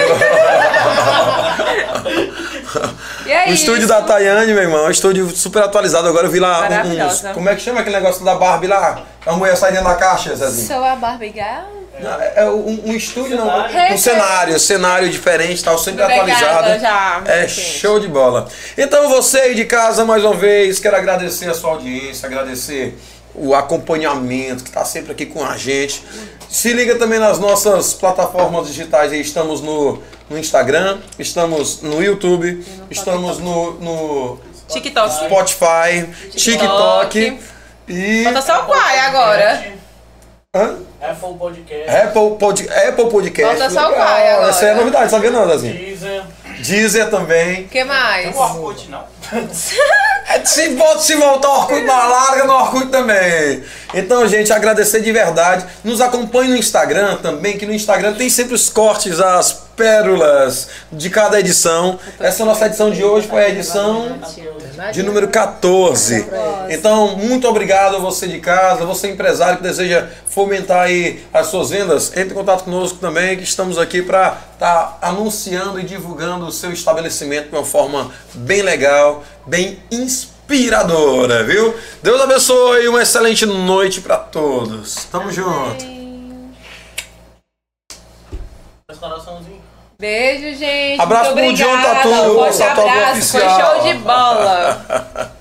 E 3.25 3.31
é 3.31 3.45
O 3.47 3.53
estúdio 3.53 3.87
da 3.87 4.01
Tayane, 4.01 4.53
meu 4.53 4.63
irmão, 4.63 4.85
é 4.85 4.87
um 4.87 4.91
estúdio 4.91 5.29
super 5.29 5.63
atualizado. 5.63 6.07
Agora 6.07 6.25
eu 6.27 6.31
vi 6.31 6.39
lá 6.39 6.67
um- 6.83 7.05
uns. 7.05 7.21
Como 7.33 7.47
é 7.49 7.55
que 7.55 7.61
chama 7.61 7.81
aquele 7.81 7.95
negócio 7.97 8.23
da 8.25 8.35
Barbie 8.35 8.67
lá? 8.67 9.03
A 9.25 9.33
mulher 9.33 9.55
sai 9.55 9.71
dentro 9.71 9.87
da 9.87 9.95
caixa, 9.95 10.35
Zezinho. 10.35 10.67
Sou 10.67 10.83
a 10.83 10.95
Barbie 10.95 11.29
Gal. 11.29 11.67
Não, 11.99 12.21
É 12.21 12.33
é 12.37 12.45
um, 12.45 12.83
um 12.87 12.93
estúdio, 12.93 13.37
não. 13.37 13.45
Um 13.45 13.67
Cenário. 13.69 13.97
cenário, 13.99 14.59
cenário 14.59 15.09
diferente, 15.09 15.63
tal, 15.63 15.77
sempre 15.77 16.01
Obrigada, 16.03 16.31
atualizado. 16.45 16.79
já. 16.79 17.21
É 17.25 17.47
Gente. 17.47 17.61
show 17.79 17.99
de 17.99 18.07
bola. 18.07 18.47
Então 18.77 19.09
você 19.09 19.39
aí 19.39 19.53
de 19.55 19.65
casa, 19.65 20.05
mais 20.05 20.23
uma 20.23 20.33
vez, 20.33 20.79
quero 20.79 20.95
agradecer 20.95 21.49
a 21.49 21.53
sua 21.53 21.71
audiência, 21.71 22.25
agradecer 22.25 22.97
o 23.39 23.55
acompanhamento 23.55 24.63
que 24.63 24.69
está 24.69 24.83
sempre 24.85 25.13
aqui 25.13 25.25
com 25.25 25.43
a 25.43 25.57
gente. 25.57 26.03
Se 26.49 26.73
liga 26.73 26.95
também 26.95 27.19
nas 27.19 27.39
nossas 27.39 27.93
plataformas 27.93 28.67
digitais 28.67 29.11
aí, 29.11 29.21
estamos 29.21 29.61
no, 29.61 30.01
no 30.29 30.37
Instagram, 30.37 30.99
estamos 31.17 31.81
no 31.81 32.03
YouTube, 32.03 32.65
estamos 32.89 33.39
no, 33.39 33.73
no 33.73 34.39
TikTok. 34.67 35.13
Spotify, 35.25 36.09
TikTok 36.31 37.39
e 37.87 38.23
Falta 38.23 38.41
só 38.41 38.63
o 38.63 38.65
Quai 38.65 38.99
agora. 38.99 39.73
Hã? 40.55 40.77
Apple 41.01 41.33
Podcast. 41.37 41.89
Apple, 41.89 42.37
Pod, 42.37 42.69
Apple 42.69 43.09
Podcast. 43.09 43.57
Falta 43.57 43.73
só 43.73 43.89
o 43.89 43.93
Quai 43.93 44.31
agora. 44.31 44.49
Essa 44.49 44.65
é 44.65 44.71
a 44.71 44.75
novidade, 44.75 45.11
sabia 45.11 45.31
não, 45.31 45.47
Dazinho? 45.47 45.73
Deezer. 45.73 46.23
Deezer 46.59 47.09
também. 47.09 47.63
O 47.63 47.67
que 47.67 47.83
mais? 47.83 48.35
O 48.35 48.39
Orkut 48.39 48.89
não. 48.89 49.03
É, 50.31 50.45
Se, 50.45 50.77
se 50.99 51.15
voltar 51.15 51.49
o 51.49 51.59
Orkut 51.61 51.81
na 51.81 52.03
larga, 52.07 52.43
no 52.45 52.53
Orkut 52.53 52.89
também. 52.89 53.63
Então, 53.95 54.27
gente, 54.27 54.53
agradecer 54.53 55.01
de 55.01 55.11
verdade. 55.11 55.65
Nos 55.83 55.99
acompanhe 56.01 56.49
no 56.49 56.55
Instagram 56.55 57.17
também, 57.17 57.57
que 57.57 57.65
no 57.65 57.73
Instagram 57.73 58.13
tem 58.13 58.29
sempre 58.29 58.53
os 58.53 58.69
cortes, 58.69 59.19
as 59.19 59.51
pérolas 59.75 60.67
de 60.91 61.09
cada 61.09 61.39
edição. 61.39 61.97
Essa 62.19 62.45
nossa 62.45 62.67
edição 62.67 62.91
de 62.91 63.03
hoje 63.03 63.27
foi 63.27 63.43
a 63.43 63.49
edição 63.49 64.19
de 64.93 65.03
número 65.03 65.27
14. 65.27 66.27
Então, 66.69 67.17
muito 67.17 67.47
obrigado 67.47 67.95
a 67.95 67.99
você 67.99 68.27
de 68.27 68.39
casa, 68.39 68.85
você 68.85 69.09
empresário 69.09 69.57
que 69.57 69.63
deseja 69.63 70.07
fomentar 70.27 70.83
aí 70.83 71.25
as 71.33 71.47
suas 71.47 71.69
vendas, 71.69 72.15
entre 72.15 72.31
em 72.31 72.33
contato 72.33 72.63
conosco 72.63 72.97
também, 72.99 73.37
que 73.37 73.43
estamos 73.43 73.77
aqui 73.77 74.01
para 74.01 74.37
estar 74.53 74.97
anunciando 75.01 75.79
e 75.79 75.83
divulgando 75.83 76.45
o 76.45 76.51
seu 76.51 76.71
estabelecimento 76.71 77.49
de 77.49 77.55
uma 77.55 77.65
forma 77.65 78.11
bem 78.33 78.61
legal, 78.61 79.23
bem 79.45 79.79
inspiradora, 79.91 81.43
viu? 81.43 81.75
Deus 82.01 82.21
abençoe, 82.21 82.87
uma 82.87 83.01
excelente 83.01 83.45
noite 83.45 84.01
para 84.01 84.17
todos. 84.17 85.05
Tamo 85.11 85.31
junto. 85.31 85.83
Esse 88.89 88.99
coraçãozinho. 88.99 89.58
Beijo, 89.99 90.57
gente. 90.57 91.01
Abraço 91.01 91.33
pro 91.33 91.53
John 91.53 91.81
Tatu. 91.81 92.09
Forte 92.33 92.63
abraço. 92.63 93.31
Foi 93.31 93.41
show 93.41 93.81
de 93.83 93.93
bola. 93.95 95.31